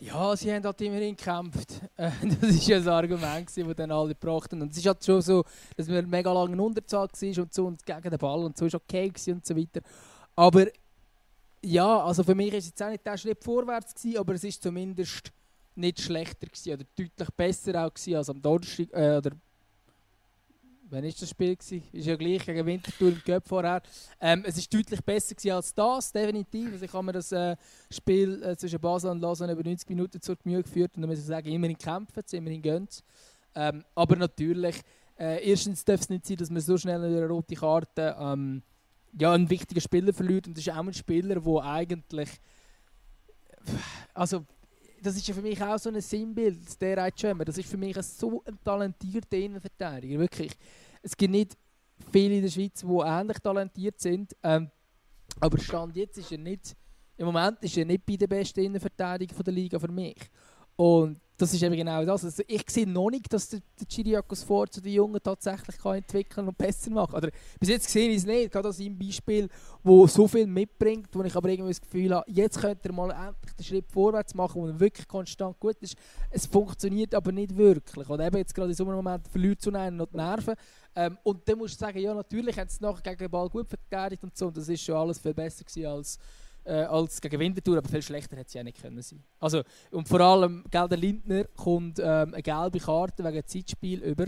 Ja, 0.00 0.34
sie 0.34 0.52
haben 0.52 0.64
halt 0.64 0.80
immerhin 0.80 1.16
gekämpft. 1.16 1.80
Äh, 1.96 2.10
das 2.22 2.40
war 2.40 2.68
ja 2.68 2.78
das 2.78 2.86
Argument, 2.86 3.46
das 3.54 3.76
dann 3.76 3.90
alle 3.90 4.14
gebracht 4.14 4.50
haben. 4.52 4.62
Und 4.62 4.72
es 4.72 4.78
ist 4.78 4.86
halt 4.86 5.04
schon 5.04 5.20
so, 5.20 5.44
dass 5.76 5.86
wir 5.86 6.02
mega 6.02 6.32
lange 6.32 6.54
in 6.54 6.60
Unterzahl 6.60 7.08
waren 7.08 7.40
und 7.42 7.52
so 7.52 7.66
und 7.66 7.84
gegen 7.84 8.10
den 8.10 8.18
Ball 8.18 8.42
und 8.42 8.56
so 8.56 8.64
ist 8.64 8.74
okay 8.74 9.12
und 9.26 9.46
so 9.46 9.54
weiter. 9.54 9.82
Aber 10.34 10.66
ja, 11.62 12.02
also 12.02 12.22
für 12.22 12.34
mich 12.34 12.50
war 12.52 12.58
es 12.58 12.66
jetzt 12.66 12.82
auch 12.82 12.88
nicht 12.88 13.04
der 13.04 13.18
Schritt 13.18 13.44
vorwärts, 13.44 13.94
gewesen, 13.94 14.18
aber 14.18 14.34
es 14.34 14.44
ist 14.44 14.62
zumindest 14.62 15.30
nicht 15.74 16.00
schlechter 16.00 16.46
gewesen, 16.46 16.72
oder 16.72 16.84
deutlich 16.96 17.30
besser 17.36 17.84
auch 17.84 17.92
gewesen 17.92 18.16
als 18.16 18.30
am 18.30 18.40
Donnerstag, 18.40 18.88
äh, 18.92 19.18
oder 19.18 19.32
wann 20.90 21.04
war 21.04 21.10
das 21.10 21.28
Spiel? 21.28 21.56
Gewesen? 21.56 21.82
Ist 21.92 22.06
ja 22.06 22.16
gleich 22.16 22.44
gegen 22.44 22.66
Winterthur 22.66 23.08
im 23.08 23.22
Cup 23.24 23.46
vorher. 23.46 23.82
Ähm, 24.20 24.42
es 24.46 24.56
war 24.56 24.64
deutlich 24.78 25.00
besser 25.00 25.54
als 25.54 25.74
das, 25.74 26.12
definitiv. 26.12 26.72
Also 26.72 26.84
ich 26.84 26.92
habe 26.92 27.04
mir 27.04 27.12
das 27.12 27.32
äh, 27.32 27.56
Spiel 27.90 28.42
äh, 28.42 28.56
zwischen 28.56 28.80
Basel 28.80 29.10
und 29.10 29.20
Lausanne 29.20 29.52
über 29.52 29.62
90 29.62 29.88
Minuten 29.88 30.20
zur 30.20 30.36
Gemüte 30.36 30.64
geführt 30.64 30.92
und 30.96 31.02
da 31.02 31.08
muss 31.08 31.18
ich 31.18 31.24
sagen, 31.24 31.48
immerhin 31.48 31.78
kämpfen, 31.78 32.22
immerhin 32.32 32.62
gehen 32.62 32.88
ähm, 33.54 33.84
Aber 33.94 34.16
natürlich, 34.16 34.76
äh, 35.18 35.48
erstens 35.48 35.84
darf 35.84 36.00
es 36.00 36.08
nicht 36.08 36.26
sein, 36.26 36.36
dass 36.36 36.50
man 36.50 36.60
so 36.60 36.76
schnell 36.76 37.02
eine 37.02 37.26
rote 37.26 37.54
Karte 37.54 38.16
ähm, 38.18 38.62
ja, 39.18 39.32
einen 39.32 39.50
wichtigen 39.50 39.80
Spieler 39.80 40.12
verliert 40.12 40.46
und 40.46 40.56
das 40.56 40.66
ist 40.66 40.72
auch 40.72 40.86
ein 40.86 40.94
Spieler, 40.94 41.40
der 41.40 41.64
eigentlich 41.64 42.30
also 44.14 44.44
das 45.02 45.16
ist 45.16 45.26
ja 45.26 45.34
für 45.34 45.42
mich 45.42 45.60
auch 45.62 45.78
so 45.78 45.90
ein 45.90 46.00
Sinnbild, 46.00 46.80
der 46.80 46.96
Reitschömer. 46.96 47.44
Das 47.44 47.58
ist 47.58 47.68
für 47.68 47.76
mich 47.76 47.96
so 48.02 48.42
ein 48.44 48.58
talentierter 48.62 49.36
Innenverteidiger. 49.36 50.18
Wirklich. 50.18 50.52
Es 51.02 51.16
gibt 51.16 51.32
nicht 51.32 51.56
viele 52.12 52.36
in 52.36 52.42
der 52.42 52.50
Schweiz, 52.50 52.80
die 52.80 52.86
ähnlich 52.86 53.38
talentiert 53.38 53.98
sind. 54.00 54.36
Ähm, 54.42 54.70
aber 55.40 55.58
Stand 55.58 55.96
jetzt 55.96 56.18
ist 56.18 56.32
er 56.32 56.38
nicht, 56.38 56.76
im 57.16 57.26
Moment 57.26 57.62
ist 57.62 57.76
er 57.76 57.84
nicht 57.84 58.04
bei 58.04 58.16
den 58.16 58.28
besten 58.28 58.60
Innenverteidigern 58.60 59.42
der 59.42 59.52
Liga 59.52 59.78
für 59.78 59.92
mich. 59.92 60.16
Und 60.76 61.20
das 61.40 61.54
ist 61.54 61.62
eben 61.62 61.74
genau 61.74 62.04
das. 62.04 62.24
Also 62.24 62.42
ich 62.46 62.64
sehe 62.68 62.86
noch 62.86 63.10
nicht, 63.10 63.32
dass 63.32 63.48
der, 63.48 63.60
der 63.78 63.86
Chiriakos 63.88 64.42
vor 64.42 64.68
zu 64.68 64.80
den 64.80 64.92
Jungen 64.92 65.20
tatsächlich 65.22 65.78
kann 65.78 65.96
entwickeln 65.96 66.46
und 66.46 66.58
besser 66.58 66.90
machen 66.90 67.14
Oder 67.14 67.30
bis 67.58 67.68
jetzt 67.70 67.88
sehe 67.88 68.10
ich 68.10 68.18
es 68.18 68.26
nicht. 68.26 68.52
Gerade 68.52 68.68
das 68.68 68.78
im 68.78 68.98
Beispiel, 68.98 69.48
wo 69.82 70.06
so 70.06 70.28
viel 70.28 70.46
mitbringt, 70.46 71.08
wo 71.12 71.22
ich 71.22 71.34
aber 71.34 71.48
irgendwie 71.48 71.70
das 71.70 71.80
Gefühl 71.80 72.14
habe, 72.14 72.30
jetzt 72.30 72.60
könnte 72.60 72.90
er 72.90 72.92
mal 72.92 73.10
endlich 73.10 73.54
den 73.54 73.64
Schritt 73.64 73.86
vorwärts 73.90 74.34
machen, 74.34 74.60
wo 74.60 74.66
er 74.66 74.78
wirklich 74.78 75.08
konstant 75.08 75.58
gut 75.58 75.76
ist. 75.80 75.96
Es 76.30 76.44
funktioniert 76.46 77.14
aber 77.14 77.32
nicht 77.32 77.56
wirklich. 77.56 78.08
Und 78.08 78.20
eben 78.20 78.36
jetzt 78.36 78.54
gerade 78.54 78.70
in 78.70 78.76
so 78.76 78.84
einem 78.84 78.96
Moment 78.96 79.26
verliert 79.28 79.62
zu 79.62 79.70
noch 79.70 80.06
die 80.06 80.16
Nerven. 80.16 80.54
Ähm, 80.94 81.16
und 81.22 81.48
dann 81.48 81.58
musst 81.58 81.80
du 81.80 81.84
sagen, 81.86 81.98
ja 81.98 82.12
natürlich 82.12 82.58
haben 82.58 82.68
sie 82.68 82.82
nachher 82.82 83.02
gegen 83.02 83.18
den 83.18 83.30
Ball 83.30 83.48
gut 83.48 83.68
verteidigt 83.68 84.22
und 84.22 84.36
so. 84.36 84.48
Und 84.48 84.56
das 84.56 84.68
ist 84.68 84.82
schon 84.82 84.96
alles 84.96 85.18
viel 85.18 85.34
besser 85.34 85.64
gewesen 85.64 85.86
als 85.86 86.18
äh, 86.64 86.82
als 86.84 87.20
gegen 87.20 87.40
Winterthur, 87.40 87.78
aber 87.78 87.88
viel 87.88 88.02
schlechter 88.02 88.36
hätte 88.36 88.50
sie 88.50 88.60
auch 88.60 88.64
nicht 88.64 88.80
können 88.80 89.02
sein. 89.02 89.22
Also, 89.38 89.62
und 89.90 90.08
vor 90.08 90.20
allem, 90.20 90.64
Gelder 90.70 90.96
Lindner 90.96 91.44
kommt 91.56 91.98
ähm, 91.98 92.34
eine 92.34 92.42
gelbe 92.42 92.78
Karte 92.78 93.24
wegen 93.24 93.46
Zeitspiel 93.46 94.02
über 94.02 94.26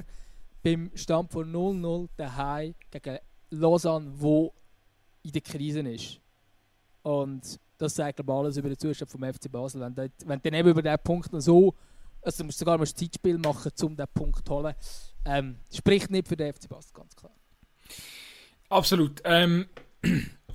beim 0.63 0.91
Stand 0.95 1.33
von 1.33 1.53
0-0 1.53 2.09
daheim 2.17 2.75
gegen 2.91 3.19
Lausanne, 3.51 4.13
wo 4.15 4.53
in 5.23 5.33
der 5.33 5.43
Krise 5.43 5.81
ist. 5.81 6.21
Und 7.03 7.59
das 7.79 7.95
sagt 7.95 8.17
glaube 8.17 8.33
alles 8.33 8.57
über 8.57 8.69
den 8.69 8.79
Zustand 8.79 9.11
vom 9.11 9.23
FC 9.23 9.51
Basel. 9.51 9.81
Wenn, 9.81 9.95
du, 9.95 10.09
wenn 10.25 10.41
du 10.41 10.49
eben 10.51 10.69
über 10.69 10.83
diesen 10.83 10.99
Punkt 11.03 11.33
noch 11.33 11.41
so, 11.41 11.75
also 12.23 12.39
du 12.39 12.45
musst 12.47 12.59
sogar 12.59 12.79
mal 12.79 12.85
ein 12.85 12.95
Zeitspiel 12.95 13.39
machen, 13.39 13.73
um 13.83 13.97
diesen 13.97 14.09
Punkt 14.15 14.47
zu 14.47 14.55
holen, 14.55 14.75
ähm, 15.25 15.57
spricht 15.73 16.11
nicht 16.11 16.29
für 16.29 16.37
den 16.37 16.53
FC 16.53 16.69
Basel, 16.69 16.93
ganz 16.95 17.15
klar. 17.17 17.33
Absolut. 18.69 19.21
Ähm, 19.25 19.67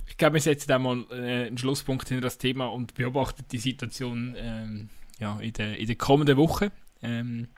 ich 0.08 0.16
glaube, 0.16 0.34
wir 0.34 0.40
setzen 0.40 0.68
da 0.68 0.78
mal 0.78 1.04
äh, 1.10 1.46
einen 1.46 1.58
Schlusspunkt 1.58 2.08
hinter 2.08 2.22
das 2.22 2.38
Thema 2.38 2.66
und 2.66 2.94
beobachten 2.94 3.44
die 3.52 3.58
Situation 3.58 4.34
ähm, 4.38 4.88
ja, 5.18 5.38
in, 5.40 5.52
der, 5.52 5.78
in 5.78 5.86
der 5.86 5.96
kommenden 5.96 6.36
Woche. 6.36 6.72
Ähm, 7.02 7.48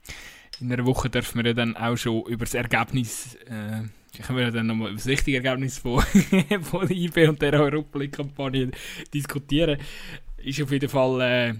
in 0.60 0.72
einer 0.72 0.84
Woche 0.84 1.08
dürfen 1.08 1.38
wir 1.38 1.46
ja 1.46 1.54
dann 1.54 1.76
auch 1.76 1.96
schon 1.96 2.24
über 2.26 2.44
das 2.44 2.54
Ergebnis, 2.54 3.36
äh, 3.46 3.82
können 4.22 4.38
wir 4.38 4.50
dann 4.50 4.66
nochmal 4.66 4.88
über 4.88 4.96
das 4.96 5.06
richtige 5.06 5.38
Ergebnis 5.38 5.78
von, 5.78 6.02
von 6.62 6.86
der 6.86 6.96
IB 6.96 7.28
und 7.28 7.40
der 7.40 7.54
Europa 7.54 7.98
League-Kampagne 7.98 8.70
diskutieren. 9.14 9.78
Ist 10.36 10.60
auf 10.60 10.72
jeden 10.72 10.88
Fall, 10.88 11.20
äh, 11.20 11.54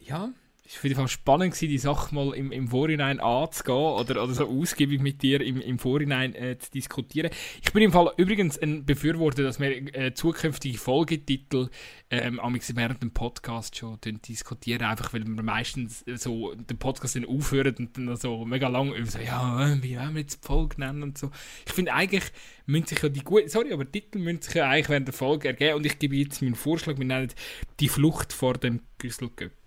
ja, 0.00 0.30
es 0.68 0.74
war 0.74 0.80
auf 0.80 0.84
jeden 0.84 0.96
Fall 0.96 1.08
spannend, 1.08 1.54
gewesen, 1.54 1.70
die 1.70 1.78
Sache 1.78 2.14
mal 2.14 2.34
im, 2.34 2.52
im 2.52 2.68
Vorhinein 2.68 3.20
anzugehen 3.20 3.74
oder, 3.74 4.22
oder 4.22 4.34
so 4.34 4.46
ausgiebig 4.46 5.00
mit 5.00 5.22
dir 5.22 5.40
im, 5.40 5.62
im 5.62 5.78
Vorhinein 5.78 6.34
äh, 6.34 6.58
zu 6.58 6.70
diskutieren. 6.70 7.30
Ich 7.62 7.72
bin 7.72 7.82
im 7.82 7.90
Fall 7.90 8.12
übrigens 8.18 8.58
ein 8.58 8.84
Befürworter, 8.84 9.42
dass 9.44 9.58
wir 9.58 9.70
äh, 9.94 10.12
zukünftige 10.12 10.76
Folgetitel 10.76 11.70
ähm, 12.10 12.38
während 12.42 13.02
dem 13.02 13.12
Podcast 13.12 13.78
schon 13.78 13.98
diskutieren, 14.02 14.82
einfach 14.82 15.14
weil 15.14 15.26
wir 15.26 15.42
meistens 15.42 16.04
so 16.16 16.54
den 16.54 16.78
Podcast 16.78 17.16
dann 17.16 17.24
aufhören 17.24 17.74
und 17.78 17.96
dann 17.96 18.14
so 18.16 18.44
mega 18.44 18.68
lang 18.68 18.92
über 18.92 19.06
so, 19.06 19.20
ja, 19.20 19.72
äh, 19.72 19.82
wie 19.82 19.96
wollen 19.96 20.14
wir 20.14 20.20
jetzt 20.20 20.44
die 20.44 20.46
Folge 20.46 20.80
nennen 20.80 21.02
und 21.02 21.16
so. 21.16 21.30
Ich 21.66 21.72
finde 21.72 21.94
eigentlich, 21.94 22.24
müssen 22.66 22.88
sich 22.88 23.02
ja 23.02 23.08
die 23.08 23.24
guten, 23.24 23.48
sorry, 23.48 23.72
aber 23.72 23.90
Titel 23.90 24.18
müssen 24.18 24.42
sich 24.42 24.54
ja 24.54 24.68
eigentlich 24.68 24.90
während 24.90 25.08
der 25.08 25.14
Folge 25.14 25.48
ergeben 25.48 25.76
und 25.76 25.86
ich 25.86 25.98
gebe 25.98 26.14
jetzt 26.14 26.42
meinen 26.42 26.54
Vorschlag, 26.54 26.98
wir 26.98 27.06
nennen 27.06 27.32
die 27.80 27.88
Flucht 27.88 28.34
vor 28.34 28.52
dem 28.52 28.82
Güsselgöpp. 28.98 29.57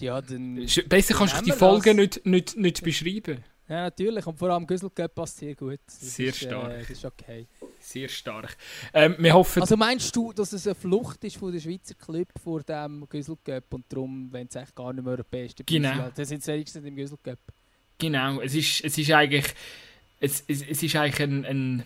Ja, 0.00 0.20
dann... 0.20 0.66
Besser 0.88 1.14
kannst 1.14 1.40
du 1.40 1.44
die 1.44 1.52
Folge 1.52 1.94
nicht, 1.94 2.24
nicht, 2.24 2.56
nicht 2.56 2.82
beschreiben. 2.82 3.44
Ja, 3.68 3.82
natürlich. 3.82 4.26
Und 4.26 4.38
vor 4.38 4.48
allem 4.50 4.66
Güsselcup 4.66 5.14
passt 5.14 5.38
sehr 5.38 5.54
gut. 5.54 5.80
Das 5.84 6.16
sehr 6.16 6.28
ist, 6.28 6.38
stark. 6.38 6.72
Äh, 6.72 6.78
das 6.80 6.90
ist 6.90 7.04
okay. 7.04 7.46
Sehr 7.80 8.08
stark. 8.08 8.56
Ähm, 8.94 9.16
wir 9.18 9.34
hoffen... 9.34 9.60
Also 9.60 9.76
meinst 9.76 10.16
du, 10.16 10.32
dass 10.32 10.52
es 10.52 10.66
eine 10.66 10.74
Flucht 10.74 11.22
ist 11.24 11.36
von 11.36 11.52
der 11.52 11.60
Schweizer 11.60 11.94
Club 11.94 12.28
vor 12.42 12.62
dem 12.62 13.06
Güsselcup 13.08 13.74
und 13.74 13.84
darum, 13.90 14.28
wenn 14.32 14.46
es 14.46 14.56
eigentlich 14.56 14.74
gar 14.74 14.92
nicht 14.92 15.04
mehr 15.04 15.12
europäisch 15.12 15.52
ist? 15.58 15.66
Genau. 15.66 16.10
Das 16.14 16.28
sind 16.28 16.42
sie 16.42 16.52
im 16.54 16.96
Güsselcup. 16.96 17.38
Genau. 17.98 18.40
Es 18.40 18.54
ist, 18.54 18.84
es 18.84 18.96
ist 18.96 19.10
eigentlich... 19.10 19.46
Es, 20.20 20.42
es, 20.48 20.62
es 20.62 20.82
ist 20.82 20.96
eigentlich 20.96 21.22
ein, 21.22 21.44
ein 21.44 21.84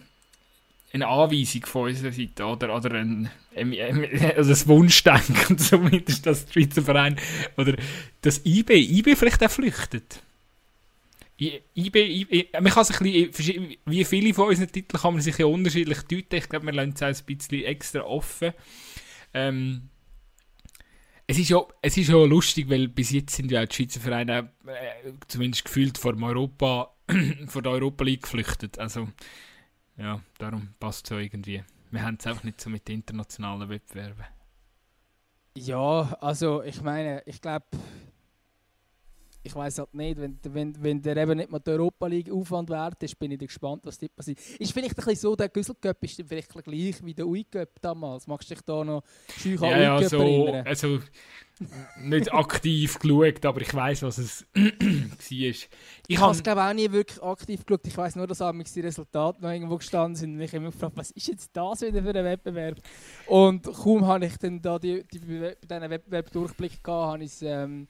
eine 0.92 1.08
Anweisung 1.08 1.64
von 1.64 1.88
unserer 1.88 2.12
Seite 2.12 2.44
oder, 2.44 2.74
oder 2.74 2.94
ein, 2.94 3.30
also 4.36 4.52
ein 4.52 4.68
Wunschdenken, 4.68 5.58
zumindest 5.58 6.26
das 6.26 6.46
Schweizer 6.52 6.82
Verein, 6.82 7.16
oder 7.56 7.76
das 8.20 8.44
IB, 8.44 8.74
IB 8.74 9.16
vielleicht 9.16 9.42
auch 9.44 9.50
flüchtet. 9.50 10.22
IB, 11.38 11.96
IB, 11.96 12.48
man 12.52 12.70
kann 12.70 12.84
sich 12.84 13.00
ein 13.00 13.30
bisschen, 13.30 13.76
wie 13.86 14.04
viele 14.04 14.34
von 14.34 14.48
unseren 14.48 14.70
Titeln 14.70 15.00
kann 15.00 15.14
man 15.14 15.22
sich 15.22 15.38
ja 15.38 15.46
unterschiedlich 15.46 16.02
deuten. 16.02 16.36
Ich 16.36 16.48
glaube, 16.48 16.66
wir 16.66 16.72
lassen 16.72 16.94
es 17.00 17.02
ein 17.02 17.26
bisschen 17.26 17.64
extra 17.64 18.02
offen. 18.02 18.52
Ähm, 19.34 19.88
es 21.26 21.38
ist, 21.38 21.48
ja, 21.48 21.64
es 21.80 21.96
ist 21.96 22.10
ja 22.10 22.16
lustig, 22.16 22.68
weil 22.68 22.88
bis 22.88 23.10
jetzt 23.10 23.34
sind 23.34 23.50
ja 23.50 23.64
die 23.64 23.74
Schweizer 23.74 24.00
Vereine 24.00 24.50
äh, 24.66 25.12
zumindest 25.26 25.64
gefühlt 25.64 25.98
vor 25.98 26.14
Europa, 26.20 26.94
vor 27.46 27.62
der 27.62 27.72
Europa 27.72 28.04
League 28.04 28.22
geflüchtet. 28.22 28.78
Also, 28.78 29.08
ja, 30.02 30.20
darum 30.38 30.74
passt 30.80 31.06
es 31.06 31.08
so 31.10 31.18
irgendwie. 31.18 31.62
Wir 31.90 32.02
haben 32.02 32.16
es 32.18 32.26
einfach 32.26 32.42
nicht 32.44 32.60
so 32.60 32.68
mit 32.70 32.88
internationalen 32.88 33.68
Wettbewerben. 33.68 34.24
Ja, 35.56 36.16
also 36.20 36.62
ich 36.62 36.82
meine, 36.82 37.22
ich 37.26 37.40
glaube, 37.40 37.66
ich 39.44 39.54
weiß 39.54 39.78
halt 39.78 39.94
nicht, 39.94 40.20
wenn, 40.20 40.38
wenn, 40.42 40.82
wenn 40.82 41.02
der 41.02 41.16
eben 41.16 41.36
nicht 41.36 41.50
mal 41.50 41.58
die 41.58 41.70
Europa 41.70 42.06
League 42.06 42.30
Aufwand 42.30 42.70
wert 42.70 43.02
ist, 43.02 43.18
bin 43.18 43.32
ich 43.32 43.38
gespannt, 43.38 43.82
was 43.84 43.98
dort 43.98 44.14
passiert. 44.14 44.38
Ist 44.58 44.72
vielleicht 44.72 44.90
ein 44.90 45.04
bisschen 45.04 45.16
so, 45.16 45.36
der 45.36 45.48
Güsselcup 45.48 46.02
ist 46.02 46.22
vielleicht 46.26 46.52
gleich 46.52 47.04
wie 47.04 47.14
der 47.14 47.26
Ui-Cup 47.26 47.80
damals. 47.80 48.26
Magst 48.26 48.50
du 48.50 48.54
dich 48.54 48.64
da 48.64 48.84
noch 48.84 49.02
scheu 49.36 49.56
an 49.58 49.70
ja, 49.70 50.00
ja, 50.00 50.08
so, 50.08 50.18
erinnern? 50.18 50.66
Also, 50.66 51.00
nicht 52.00 52.32
aktiv 52.32 52.98
geschaut, 52.98 53.44
aber 53.44 53.60
ich 53.60 53.74
weiß, 53.74 54.02
was 54.02 54.18
es 54.18 54.46
war. 54.54 54.64
Ich, 55.18 55.68
ich 56.06 56.20
habe 56.20 56.32
es 56.32 56.42
glaube 56.42 56.62
auch 56.62 56.72
nie 56.72 56.90
wirklich 56.90 57.22
aktiv 57.22 57.64
geschaut. 57.64 57.86
Ich 57.86 57.96
weiß 57.96 58.16
nur, 58.16 58.26
dass 58.26 58.38
die 58.38 58.80
Resultate 58.80 59.42
noch 59.42 59.50
irgendwo 59.50 59.76
gestanden 59.76 60.16
sind 60.16 60.34
und 60.34 60.40
ich 60.40 60.52
habe 60.52 60.64
mich 60.64 60.72
gefragt, 60.72 60.96
was 60.96 61.10
ist 61.10 61.28
jetzt 61.28 61.50
das 61.52 61.82
wieder 61.82 62.02
für 62.02 62.14
ein 62.14 62.24
Wettbewerb? 62.24 62.78
Und 63.26 63.64
kaum 63.64 64.06
habe 64.06 64.26
ich 64.26 64.36
dann 64.38 64.60
da 64.60 64.78
die, 64.78 65.04
die, 65.12 65.20
die, 65.20 65.52
diesen 65.62 65.90
Wettbewerb 65.90 66.30
Durchblick 66.32 66.82
gehabt, 66.82 67.12
habe 67.12 67.24
ich 67.24 67.32
es 67.32 67.42
ähm, 67.42 67.88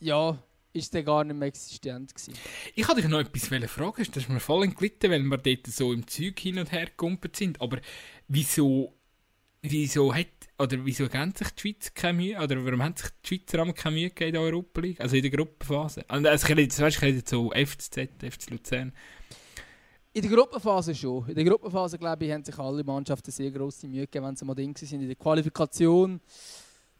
ja 0.00 0.38
ist 0.72 0.94
der 0.94 1.02
gar 1.02 1.24
nicht 1.24 1.36
mehr 1.36 1.48
existent 1.48 2.14
gewesen. 2.14 2.34
Ich 2.74 2.86
wollte 2.88 3.02
dich 3.02 3.10
noch 3.10 3.20
etwas 3.20 3.70
fragen, 3.70 4.04
das 4.04 4.16
ist 4.16 4.28
mir 4.28 4.40
voll 4.40 4.64
entglitten, 4.64 5.10
weil 5.10 5.22
wir 5.22 5.38
dort 5.38 5.66
so 5.66 5.92
im 5.92 6.06
Zeug 6.06 6.38
hin 6.38 6.58
und 6.58 6.72
her 6.72 6.86
gekumpelt 6.86 7.36
sind, 7.36 7.60
aber 7.60 7.78
wieso, 8.28 8.94
wieso 9.60 10.14
hat, 10.14 10.26
oder 10.58 10.84
wieso 10.84 11.08
geben 11.08 11.34
sich 11.34 11.50
die 11.50 11.60
Schweiz 11.60 11.94
keine 11.94 12.18
Mühe, 12.18 12.38
oder 12.38 12.64
warum 12.64 12.82
haben 12.82 12.96
sich 12.96 13.10
die 13.24 13.28
Schweizer 13.28 13.72
keine 13.72 13.94
Mühe 13.96 14.08
gegeben 14.08 14.28
in 14.28 14.34
der 14.34 14.42
Europa 14.42 14.80
League, 14.80 15.00
also 15.00 15.16
in 15.16 15.22
der 15.22 15.30
Gruppenphase? 15.30 16.04
Also 16.08 16.46
ich 16.46 16.56
rede, 16.56 16.78
weißt, 16.78 16.96
ich 16.96 17.02
rede 17.02 17.22
so 17.24 17.50
FCZ, 17.50 17.96
FC 18.20 18.50
Luzern. 18.50 18.92
In 20.14 20.20
der 20.20 20.30
Gruppenphase 20.30 20.94
schon. 20.94 21.26
In 21.28 21.34
der 21.34 21.44
Gruppenphase, 21.44 21.98
glaube 21.98 22.26
ich, 22.26 22.32
haben 22.32 22.44
sich 22.44 22.58
alle 22.58 22.84
Mannschaften 22.84 23.30
sehr 23.30 23.50
grosse 23.50 23.88
Mühe 23.88 24.02
gegeben, 24.02 24.26
wenn 24.26 24.36
sie 24.36 24.44
mal 24.44 24.54
Ding 24.54 24.76
sind. 24.76 25.00
In 25.00 25.06
der 25.06 25.16
Qualifikation 25.16 26.20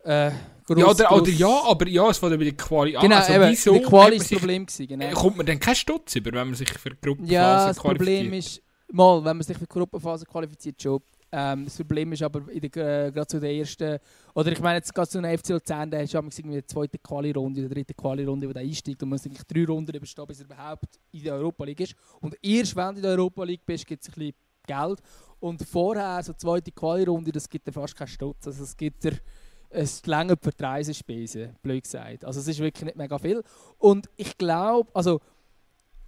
äh, 0.05 0.30
ja, 0.68 0.86
oder, 0.86 1.12
oder, 1.12 1.30
ja, 1.30 1.62
aber 1.64 1.88
ja, 1.88 2.09
es 2.09 2.22
war 2.22 2.30
bei 2.30 2.36
der 2.36 2.57
Quali 2.57 2.92
Genau, 2.92 3.16
also, 3.16 3.32
eben, 3.32 3.50
wieso 3.50 3.72
der 3.72 3.82
Quali 3.82 4.16
ist 4.16 4.30
das 4.30 4.38
Problem 4.38 4.66
gewesen, 4.66 4.86
genau. 4.86 5.11
Kommt 5.11 5.36
man 5.36 5.46
dann 5.46 5.59
keinen 5.59 5.74
Stutz 5.74 6.14
über, 6.16 6.32
wenn 6.32 6.48
man 6.48 6.55
sich 6.55 6.70
für 6.70 6.90
die 6.90 6.96
Gruppenphase 7.00 7.34
ja, 7.34 7.66
das 7.66 7.78
Problem 7.78 8.32
ist, 8.32 8.62
mal, 8.90 9.24
wenn 9.24 9.36
man 9.36 9.42
sich 9.42 9.57
für 9.57 9.64
die 9.64 9.72
Gruppenphase 9.72 10.24
qualifiziert, 10.24 10.80
schon. 10.80 11.00
Ähm, 11.34 11.64
das 11.64 11.76
Problem 11.76 12.12
ist 12.12 12.22
aber 12.22 12.42
in 12.50 12.61
der, 12.61 13.07
äh, 13.07 13.11
gerade 13.11 13.26
zu 13.26 13.40
der 13.40 13.53
ersten, 13.55 13.98
oder 14.34 14.53
ich 14.53 14.61
meine 14.61 14.76
jetzt 14.76 14.94
gerade 14.94 15.09
zu 15.09 15.18
einer 15.18 15.36
FC 15.36 15.48
Luzern, 15.50 15.90
da 15.90 15.98
hast 15.98 16.12
du 16.12 16.18
irgendwie 16.18 16.61
die 16.61 16.66
zweite 16.66 16.98
Quali-Runde, 16.98 17.62
die 17.62 17.74
dritte 17.74 17.94
Quali-Runde, 17.94 18.48
wo 18.48 18.53
der 18.53 18.62
einsteigt 18.62 19.03
und 19.03 19.09
man 19.09 19.16
muss 19.16 19.26
eigentlich 19.26 19.44
drei 19.44 19.64
Runden 19.64 19.94
überstehen, 19.96 20.26
bis 20.26 20.40
er 20.40 20.44
überhaupt 20.44 20.98
in 21.11 21.22
der 21.22 21.34
Europa 21.34 21.64
League 21.64 21.80
ist. 21.80 21.94
Und 22.20 22.36
erst 22.42 22.76
wenn 22.76 22.90
du 22.90 22.96
in 22.96 23.03
der 23.03 23.12
Europa 23.12 23.44
League 23.44 23.64
bist, 23.64 23.86
gibt 23.86 24.03
es 24.03 24.09
ein 24.11 24.14
bisschen 24.14 24.34
Geld. 24.66 25.00
Und 25.40 25.66
vorher, 25.66 26.22
so 26.22 26.32
die 26.32 26.38
zweite 26.38 26.70
Quali-Runde, 26.70 27.32
das 27.32 27.48
gibt 27.48 27.66
dir 27.66 27.72
fast 27.72 27.96
keinen 27.96 28.09
Stutz. 28.09 28.46
Also 28.46 28.62
es 28.64 28.76
gibt 28.76 29.03
dir 29.03 29.18
es 29.72 30.00
für 30.42 30.50
die 30.52 30.62
Reisespesen, 30.62 31.56
blöd 31.62 31.84
gesagt. 31.84 32.24
Also 32.24 32.40
es 32.40 32.48
ist 32.48 32.60
wirklich 32.60 32.84
nicht 32.84 32.96
mega 32.96 33.18
viel. 33.18 33.42
Und 33.78 34.08
ich 34.16 34.38
glaube, 34.38 34.90
also 34.94 35.20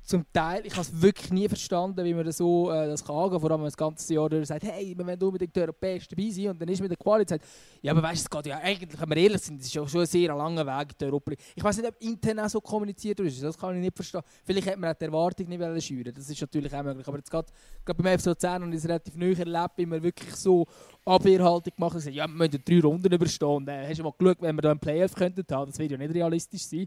zum 0.05 0.24
Teil, 0.34 0.66
ich 0.66 0.72
habe 0.72 0.82
es 0.82 1.00
wirklich 1.00 1.32
nie 1.32 1.48
verstanden, 1.48 2.05
wie 2.05 2.12
man 2.12 2.26
das 2.26 2.36
so 2.36 2.70
äh, 2.70 2.88
das 2.88 3.02
kann 3.02 3.16
angehen, 3.16 3.40
vor 3.40 3.50
allem 3.50 3.61
wenn 3.61 3.62
man 3.62 3.66
das 3.68 3.76
ganze 3.76 4.12
Jahr 4.12 4.44
sagt, 4.44 4.64
hey, 4.64 4.94
wir 4.96 5.07
wollen 5.07 5.22
unbedingt 5.22 5.57
europäisch 5.57 6.07
dabei 6.07 6.28
sein 6.28 6.48
und 6.48 6.61
dann 6.61 6.68
ist 6.68 6.82
mit 6.82 6.90
der 6.90 6.98
Qualität 6.98 7.40
ja, 7.80 7.92
aber 7.92 8.02
weißt 8.02 8.20
du, 8.20 8.24
es 8.24 8.30
geht 8.30 8.52
ja 8.52 8.59
eigentlich, 8.59 9.00
wenn 9.00 9.09
wir 9.09 9.16
ehrlich 9.16 9.40
sind, 9.40 9.61
es 9.61 9.66
ist 9.68 9.74
ja 9.74 9.88
schon 9.88 10.00
ein 10.02 10.07
sehr 10.07 10.34
langer 10.34 10.66
Weg 10.66 10.98
die 10.98 11.05
Europa. 11.07 11.32
Ich 11.55 11.64
weiß 11.64 11.78
nicht, 11.78 11.88
ob 11.88 12.00
intern 12.02 12.40
auch 12.40 12.48
so 12.50 12.61
kommuniziert 12.61 13.18
ist, 13.20 13.42
das 13.42 13.57
kann 13.57 13.76
ich 13.76 13.80
nicht 13.80 13.96
verstehen. 13.96 14.20
Vielleicht 14.44 14.66
hätte 14.66 14.78
man 14.78 14.90
auch 14.90 14.98
die 14.98 15.05
Erwartung 15.05 15.48
nicht 15.48 15.84
schüren 15.84 16.12
das 16.14 16.28
ist 16.28 16.40
natürlich 16.40 16.74
auch 16.74 16.82
möglich, 16.82 17.09
aber 17.09 17.16
jetzt 17.16 17.30
gerade, 17.30 17.50
gerade 17.84 18.02
beim 18.02 18.18
FC 18.18 18.26
Luzern 18.26 18.62
und 18.62 18.74
es 18.74 18.84
relativ 18.84 19.16
neu 19.16 19.32
erlebt, 19.32 19.72
wie 19.76 19.86
man 19.86 20.02
wirklich 20.02 20.34
so 20.34 20.66
Abwehrhaltung 21.07 21.72
gemacht 21.74 21.96
und 21.96 22.14
ja, 22.14 22.26
wir 22.26 22.34
müssen 22.34 22.62
drei 22.62 22.80
Runden 22.80 23.11
überstehen 23.11 23.48
und 23.48 23.68
äh, 23.68 23.88
hast 23.88 24.00
du 24.00 24.02
mal 24.02 24.12
geschaut, 24.18 24.36
wenn 24.40 24.55
wir 24.55 24.62
da 24.62 24.70
einen 24.70 24.80
Playoff 24.80 25.14
könnten 25.14 25.44
haben, 25.50 25.70
das 25.70 25.78
wird 25.78 25.92
ja 25.92 25.96
nicht 25.96 26.14
realistisch 26.14 26.66
sein. 26.66 26.86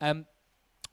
Ähm, 0.00 0.26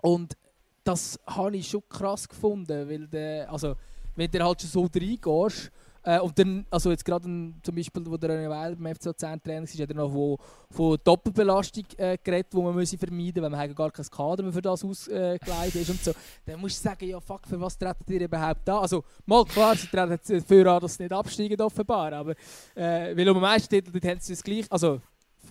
und 0.02 0.38
das 0.86 1.20
habe 1.28 1.58
ich 1.58 1.68
schon 1.68 1.84
krass 1.90 2.28
gefunden, 2.30 2.90
weil 2.90 3.08
der, 3.08 3.52
also, 3.52 3.76
wenn 4.16 4.32
du 4.32 4.44
halt 4.44 4.62
schon 4.62 4.70
so 4.70 4.90
reingehst, 4.94 5.72
äh, 6.08 6.20
und 6.20 6.38
dann, 6.38 6.66
also 6.70 6.92
jetzt 6.92 7.04
gerade 7.04 7.24
zum 7.24 7.76
Beispiel, 7.76 8.06
wo 8.06 8.16
der 8.16 8.30
René 8.30 8.48
Weil 8.48 8.76
beim 8.76 8.94
FC 8.94 9.18
10 9.18 9.42
Trainer 9.42 9.66
war, 9.66 9.82
hat 9.82 9.90
er 9.90 9.96
noch 9.96 10.12
von, 10.12 10.38
von 10.70 10.98
Doppelbelastung 11.04 11.84
äh, 11.98 12.16
geredet, 12.24 12.54
die 12.54 12.58
man 12.58 12.76
müsse 12.76 12.96
vermeiden 12.96 13.42
weil 13.42 13.50
man 13.50 13.74
gar 13.74 13.90
kein 13.90 14.06
Kader 14.06 14.44
mehr 14.44 14.54
für 14.54 14.62
das 14.62 14.86
ausgelegt 14.86 15.76
ist 15.76 15.90
und 15.90 16.04
so. 16.04 16.12
Dann 16.46 16.60
musst 16.62 16.78
du 16.78 16.90
sagen, 16.90 17.10
ja 17.10 17.20
fuck, 17.20 17.48
für 17.48 17.60
was 17.60 17.76
treten 17.76 18.14
ihr 18.14 18.22
überhaupt 18.22 18.68
da? 18.68 18.82
Also 18.82 19.04
mal 19.26 19.44
klar, 19.46 19.76
sie 19.76 19.88
treten 19.88 20.20
dafür 20.28 20.74
an, 20.74 20.82
dass 20.82 20.94
sie 20.94 21.04
nicht 21.04 21.12
absteigen 21.12 21.60
offenbar, 21.60 22.14
aber 22.14 22.36
äh, 22.76 23.18
weil 23.18 23.28
um 23.30 23.38
den 23.38 23.42
meisten 23.42 23.70
Titel 23.70 24.08
haben 24.08 24.20
sie 24.20 24.34
das 24.34 24.44
gleich, 24.44 24.72
also 24.72 25.02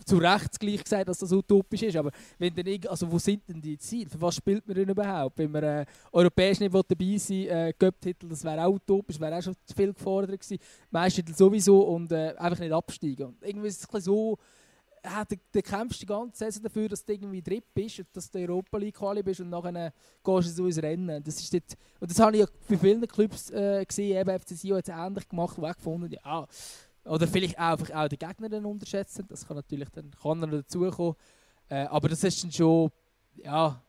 zu 0.05 0.19
Recht 0.19 0.59
gleich 0.59 0.83
gesagt, 0.83 1.09
dass 1.09 1.19
das 1.19 1.33
utopisch 1.33 1.83
ist. 1.83 1.97
Aber 1.97 2.11
wenn 2.39 2.55
dann 2.55 2.67
also 2.89 3.11
wo 3.11 3.19
sind 3.19 3.49
denn 3.49 3.61
die 3.61 3.79
Ziele? 3.79 4.11
Für 4.11 4.21
was 4.21 4.37
spielt 4.37 4.67
man 4.67 4.77
denn 4.77 4.89
überhaupt? 4.89 5.39
Wenn 5.39 5.51
man 5.51 5.63
äh, 5.63 5.87
europäisch 6.13 6.61
nicht 6.61 6.75
dabei 6.75 7.17
sein 7.19 7.49
äh, 7.49 7.73
Göpp-Titel, 7.79 8.29
das 8.29 8.45
wäre 8.45 8.65
auch 8.65 8.75
utopisch, 8.75 9.19
wäre 9.21 9.37
auch 9.37 9.43
schon 9.43 9.55
zu 9.65 9.75
viel 9.75 9.93
gefordert 9.93 10.41
gewesen. 10.41 10.63
Meistertitel 10.91 11.37
sowieso 11.37 11.81
und 11.83 12.13
äh, 12.13 12.35
einfach 12.37 12.61
nicht 12.61 12.73
absteigen. 12.73 13.29
Und 13.29 13.43
irgendwie 13.43 13.69
ist 13.69 13.87
es 13.93 14.05
so, 14.05 14.39
äh, 15.05 15.25
du, 15.29 15.37
du 15.53 15.63
kämpfst 15.63 16.01
die 16.01 16.07
ganze 16.07 16.39
Saison 16.39 16.63
dafür, 16.63 16.89
dass 16.89 17.05
du 17.05 17.13
irgendwie 17.13 17.43
dritt 17.43 17.67
bist, 17.75 18.03
dass 18.13 18.31
du 18.31 18.39
Europa 18.39 18.79
League 18.79 18.97
Quali 18.97 19.23
bist 19.23 19.41
und 19.41 19.51
nachher 19.51 19.93
gehst 20.25 20.49
du 20.49 20.53
so 20.53 20.67
ins 20.67 20.83
Rennen. 20.83 21.23
Das 21.23 21.39
ist 21.39 21.53
dort, 21.53 21.77
und 22.01 22.11
das 22.11 22.19
habe 22.19 22.37
ich 22.37 22.41
ja 22.41 22.47
bei 22.69 22.79
vielen 22.79 23.07
Clubs 23.07 23.51
äh, 23.51 23.85
gesehen, 23.85 24.17
eben 24.17 24.41
FC 24.41 24.51
Sion 24.51 24.79
hat 24.79 24.89
es 24.89 24.95
ähnlich 24.95 25.29
gemacht, 25.29 25.57
wo 25.59 25.67
ich 25.67 25.77
gefunden 25.77 26.11
ja, 26.11 26.47
oder 27.05 27.27
vielleicht 27.27 27.59
auch, 27.59 27.73
einfach 27.73 27.91
auch 27.95 28.09
den 28.09 28.19
Gegner 28.19 28.67
unterschätzen. 28.67 29.27
Das 29.29 29.47
kann 29.47 29.57
natürlich 29.57 29.89
dann 29.91 30.11
kann 30.11 30.43
er 30.43 30.49
dazukommen. 30.49 31.15
Äh, 31.69 31.85
aber 31.85 32.09
das 32.09 32.25
ist 32.25 32.43
dann 32.43 32.53
schon 32.53 32.91
ja, 33.37 33.83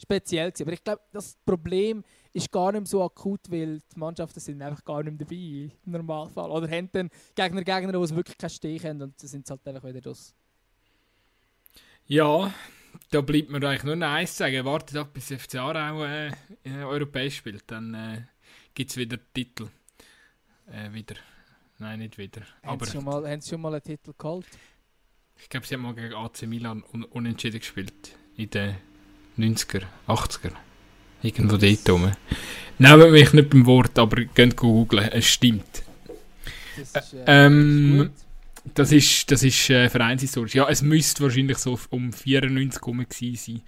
speziell 0.00 0.50
gewesen. 0.50 0.64
Aber 0.64 0.72
ich 0.72 0.84
glaube, 0.84 1.02
das 1.12 1.36
Problem 1.44 2.04
ist 2.32 2.52
gar 2.52 2.72
nicht 2.72 2.86
so 2.86 3.02
akut, 3.02 3.40
weil 3.50 3.78
die 3.78 3.98
Mannschaften 3.98 4.40
sind 4.40 4.60
einfach 4.62 4.84
gar 4.84 5.02
nicht 5.02 5.20
dabei 5.20 5.70
im 5.84 5.92
Normalfall. 5.92 6.50
Oder 6.50 6.68
haben 6.68 6.90
dann 6.92 7.10
Gegner, 7.34 7.64
Gegner, 7.64 7.92
die 7.92 8.16
wirklich 8.16 8.38
keinen 8.38 8.50
Stich 8.50 8.84
haben 8.84 9.02
und 9.02 9.20
dann 9.20 9.28
sind 9.28 9.44
es 9.44 9.50
halt 9.50 9.66
einfach 9.66 9.84
wieder 9.88 10.00
das. 10.00 10.34
Ja, 12.06 12.52
da 13.10 13.20
bleibt 13.20 13.50
mir 13.50 13.66
eigentlich 13.66 13.84
nur 13.84 13.96
noch 13.96 14.06
eins 14.06 14.36
sagen. 14.36 14.64
Wartet 14.64 14.96
ab, 14.96 15.12
bis 15.12 15.32
FC 15.32 15.56
Aarau 15.56 16.04
äh, 16.04 16.30
europäisch 16.64 17.38
spielt. 17.38 17.64
Dann 17.70 17.94
äh, 17.94 18.22
gibt 18.74 18.90
es 18.90 18.96
wieder 18.96 19.18
Titel. 19.34 19.68
Äh, 20.66 20.92
wieder. 20.92 21.16
Nein, 21.78 21.98
nicht 21.98 22.16
wieder. 22.16 22.40
Haben, 22.62 22.70
Aber, 22.70 22.86
Sie 22.86 22.92
schon 22.92 23.04
mal, 23.04 23.28
haben 23.28 23.40
Sie 23.40 23.50
schon 23.50 23.60
mal 23.60 23.72
einen 23.72 23.82
Titel 23.82 24.12
geholt? 24.16 24.46
Ich 25.38 25.48
glaube, 25.48 25.66
Sie 25.66 25.74
haben 25.74 25.82
mal 25.82 25.94
gegen 25.94 26.14
AC 26.14 26.42
Milan 26.42 26.82
un 26.92 27.04
unentschieden 27.04 27.60
gespielt. 27.60 28.16
In 28.36 28.50
den 28.50 28.76
90er, 29.38 29.82
80er. 30.06 30.52
Irgendwo 31.22 31.56
dort 31.56 31.90
rum. 31.90 32.12
Nehmt 32.78 33.10
mich 33.10 33.32
nicht 33.32 33.50
beim 33.50 33.66
Wort, 33.66 33.98
aber 33.98 34.24
könnt 34.26 34.56
googeln. 34.56 35.08
Es 35.12 35.26
stimmt. 35.26 35.82
Das 36.76 37.06
ist, 37.06 37.14
äh, 37.14 37.24
ähm, 37.26 38.10
das 38.74 38.92
ist, 38.92 39.30
das 39.30 39.42
ist 39.42 39.70
äh, 39.70 39.88
vereinshistorisch. 39.88 40.54
Ja, 40.54 40.68
es 40.68 40.82
müsste 40.82 41.22
wahrscheinlich 41.22 41.58
so 41.58 41.78
um 41.90 42.12
94 42.12 42.80
herum 42.82 43.06
sein. 43.10 43.62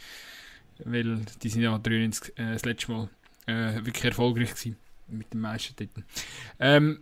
Weil 0.85 1.21
die 1.43 1.49
sind 1.49 1.63
ja 1.63 1.77
93 1.79 2.39
äh, 2.39 2.53
das 2.53 2.65
letzte 2.65 2.93
Mal 2.93 3.09
äh, 3.47 3.85
wirklich 3.85 4.05
erfolgreich 4.05 4.51
gewesen 4.51 4.77
mit 5.09 5.33
den 5.33 5.41
meisten 5.41 5.75
Titeln. 5.75 6.05
Ähm, 6.61 7.01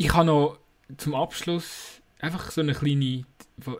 ich 0.00 0.14
habe 0.14 0.24
noch 0.24 0.58
zum 0.96 1.14
Abschluss 1.14 2.00
einfach 2.20 2.50
so 2.50 2.62
eine 2.62 2.72
kleine, 2.72 3.26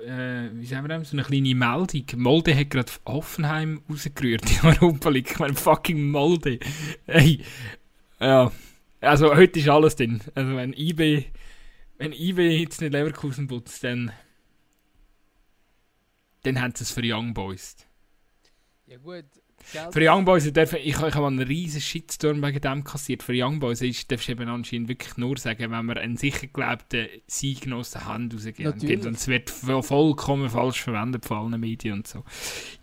äh, 0.05 0.51
wie 0.53 0.67
sagen 0.67 0.87
wir 0.87 0.99
das, 0.99 1.11
so 1.11 1.17
eine 1.17 1.25
kleine 1.25 1.55
Meldung. 1.55 2.05
Molde 2.17 2.55
hat 2.55 2.69
gerade 2.69 2.93
Hoffenheim 3.07 3.83
rausgerührt 3.89 4.45
in 4.51 4.61
Europa 4.69 5.09
League. 5.09 5.31
Ich 5.31 5.39
meine, 5.39 5.55
fucking 5.55 6.11
Molde. 6.11 6.59
Hey, 7.07 7.43
ja. 8.21 8.53
Also 9.01 9.35
heute 9.35 9.61
ist 9.61 9.69
alles 9.71 9.97
drin. 9.97 10.21
Also 10.35 10.57
wenn 10.57 10.75
IB, 10.75 11.25
wenn 11.97 12.13
IB 12.13 12.51
jetzt 12.59 12.83
nicht 12.83 12.93
Leverkusen 12.93 13.49
putzt, 13.49 13.83
dann, 13.83 14.13
dann 16.43 16.61
haben 16.61 16.75
sie 16.75 16.85
es 16.85 16.91
für 16.91 17.03
Young 17.03 17.33
Boys. 17.33 17.77
Ja 18.87 18.99
gut, 18.99 19.25
für 19.63 20.01
Young 20.01 20.25
Boys 20.25 20.53
dürfen, 20.53 20.79
ich, 20.83 20.89
ich 20.89 20.99
habe 20.99 21.27
einen 21.27 21.41
riesen 21.41 21.81
Shitstorm 21.81 22.43
wegen 22.43 22.61
dem 22.61 22.85
kassiert. 22.85 23.23
Für 23.23 23.33
Young 23.35 23.61
Boys 23.61 23.83
ist, 23.83 24.11
darfst 24.11 24.29
du 24.29 24.33
eben 24.33 24.49
anscheinend 24.49 24.89
wirklich 24.89 25.17
nur 25.17 25.37
sagen, 25.39 25.71
wenn 25.71 25.87
wir 25.87 25.97
einen 25.97 26.17
sicher 26.17 26.47
gelebten 26.47 27.09
Sieg 27.27 27.71
aus 27.73 27.93
der 27.93 28.07
Hand 28.07 28.35
rausgeben. 28.35 28.73
Und 29.07 29.17
es 29.17 29.29
wird 29.29 29.51
vollkommen 29.51 30.49
falsch 30.49 30.83
verwendet 30.83 31.25
von 31.25 31.39
allen 31.39 31.61
Medien 31.61 31.95
und 31.95 32.07
so. 32.07 32.25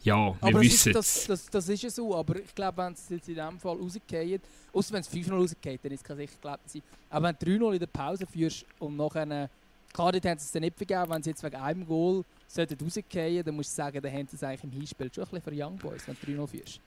Ja, 0.03 0.15
wir 0.15 0.37
aber 0.41 0.61
wissen 0.61 0.89
es. 0.89 0.95
Das, 0.95 1.25
das, 1.25 1.45
das, 1.49 1.69
ist 1.69 1.83
ja 1.83 1.89
so, 1.89 2.15
aber 2.15 2.37
ich 2.37 2.55
glaube, 2.55 2.77
wenn 2.77 2.93
es 2.93 3.09
jetzt 3.09 3.27
in 3.27 3.35
diesem 3.35 3.59
Fall 3.59 3.77
rausgeht, 3.77 4.41
außer 4.71 4.93
wenn 4.93 5.01
es 5.01 5.11
5-0 5.11 5.31
rausgeht, 5.31 5.79
dann 5.83 5.91
ist 5.91 6.01
es 6.01 6.07
kein 6.07 6.17
sicher 6.17 6.37
gelebter 6.41 6.69
Sieg. 6.69 6.83
Aber 7.09 7.27
wenn 7.27 7.35
du 7.39 7.65
3-0 7.65 7.73
in 7.73 7.79
der 7.79 7.87
Pause 7.87 8.25
führst 8.25 8.65
und 8.79 8.95
nachher, 8.95 9.49
klar, 9.93 10.11
dort 10.11 10.25
haben 10.25 10.39
sie 10.39 10.45
es 10.45 10.51
dann 10.51 10.61
nicht 10.61 10.77
vergeben, 10.77 11.09
wenn 11.09 11.23
sie 11.23 11.31
jetzt 11.31 11.43
wegen 11.43 11.55
einem 11.55 11.85
Goal 11.85 12.23
sollten 12.47 12.77
rausgehen, 12.83 13.43
dann 13.43 13.55
musst 13.55 13.71
du 13.71 13.75
sagen, 13.75 14.01
dann 14.01 14.11
haben 14.11 14.27
sie 14.27 14.35
es 14.35 14.43
eigentlich 14.43 14.63
im 14.63 14.71
Hinspiel 14.71 15.11
schon 15.13 15.23
ein 15.23 15.29
bisschen 15.29 15.53
für 15.53 15.65
Young 15.65 15.77
Boys, 15.77 16.03
wenn 16.07 16.17
du 16.21 16.41
3-0 16.41 16.47
führst. 16.47 16.79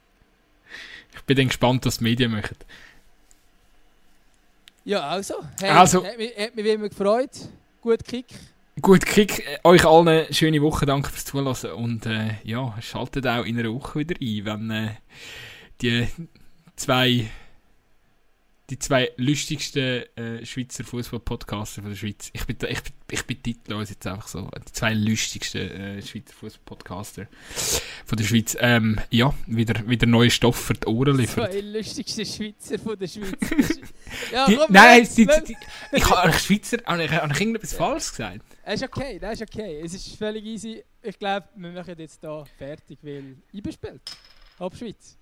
Ich 1.14 1.22
bin 1.22 1.36
dann 1.36 1.48
gespannt, 1.48 1.84
was 1.86 1.98
die 1.98 2.04
Medien 2.04 2.30
machen. 2.30 2.56
Ja, 4.84 5.08
also. 5.08 5.34
Hey, 5.60 5.70
also 5.70 6.04
hat, 6.04 6.16
mich, 6.16 6.36
hat 6.36 6.54
mich 6.54 6.64
wie 6.64 6.70
immer 6.70 6.88
gefreut. 6.88 7.30
Gut 7.80 8.04
Kick. 8.04 8.26
Gut 8.80 9.04
Kick. 9.04 9.44
Euch 9.64 9.84
allen 9.84 10.08
eine 10.08 10.32
schöne 10.32 10.62
Woche. 10.62 10.86
Danke 10.86 11.10
fürs 11.10 11.24
Zuhören. 11.24 11.72
Und 11.72 12.06
äh, 12.06 12.36
ja, 12.44 12.74
schaltet 12.80 13.26
auch 13.26 13.44
in 13.44 13.58
einer 13.58 13.72
Woche 13.72 14.00
wieder 14.00 14.14
ein, 14.20 14.44
wenn 14.44 14.70
äh, 14.70 14.90
die 15.82 16.08
zwei 16.76 17.30
die 18.70 18.78
zwei 18.78 19.10
lustigsten 19.16 20.04
äh, 20.16 20.46
Schweizer 20.46 20.84
Fußball-Podcaster 20.84 21.82
von 21.82 21.90
der 21.90 21.96
Schweiz. 21.96 22.30
Ich 22.32 22.46
bin, 22.46 22.56
ich, 22.68 22.82
bin, 22.82 22.92
ich 23.10 23.26
bin 23.26 23.42
titellos 23.42 23.90
jetzt 23.90 24.06
einfach 24.06 24.28
so. 24.28 24.48
Die 24.68 24.72
zwei 24.72 24.94
lustigsten 24.94 25.70
äh, 25.70 26.02
Schweizer 26.02 26.32
Fußball-Podcaster 26.34 27.26
von 28.06 28.16
der 28.16 28.24
Schweiz. 28.24 28.56
Ähm, 28.60 29.00
ja, 29.10 29.34
wieder, 29.46 29.86
wieder 29.88 30.06
neue 30.06 30.30
Stoff 30.30 30.56
für 30.56 30.74
die 30.74 30.86
Ohren 30.86 31.16
liefern. 31.16 31.50
Zwei 31.50 31.60
lustigsten 31.60 32.24
Schweizer 32.24 32.78
von 32.78 32.96
der 32.96 33.08
Schweiz. 33.08 33.34
ja, 34.32 34.46
die, 34.46 34.56
komm, 34.56 34.66
nein, 34.72 35.08
die, 35.16 35.26
die, 35.26 35.44
die, 35.48 35.56
ich 35.92 36.10
habe 36.10 36.32
Schweizer, 36.32 36.78
habe 36.86 37.04
ich, 37.04 37.10
habe 37.10 37.32
ich 37.32 37.40
irgendetwas 37.40 37.72
Falsches 37.74 38.10
gesagt? 38.10 38.44
Es 38.62 38.82
ist 38.82 38.84
okay, 38.84 39.18
das 39.18 39.40
ist 39.40 39.42
okay. 39.42 39.80
Es 39.84 39.94
ist 39.94 40.16
völlig 40.16 40.44
easy. 40.44 40.84
Ich 41.02 41.18
glaube, 41.18 41.48
wir 41.56 41.72
machen 41.72 41.94
jetzt 41.98 42.20
hier 42.20 42.44
fertig, 42.56 42.98
weil 43.02 43.36
ich 43.50 43.62
bespielt. 43.62 44.02
Ab 44.58 44.76
Schweiz. 44.76 45.16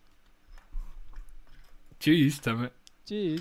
Tschüss 1.99 2.41
zusammen. 2.41 2.71
Tschüss. 3.09 3.41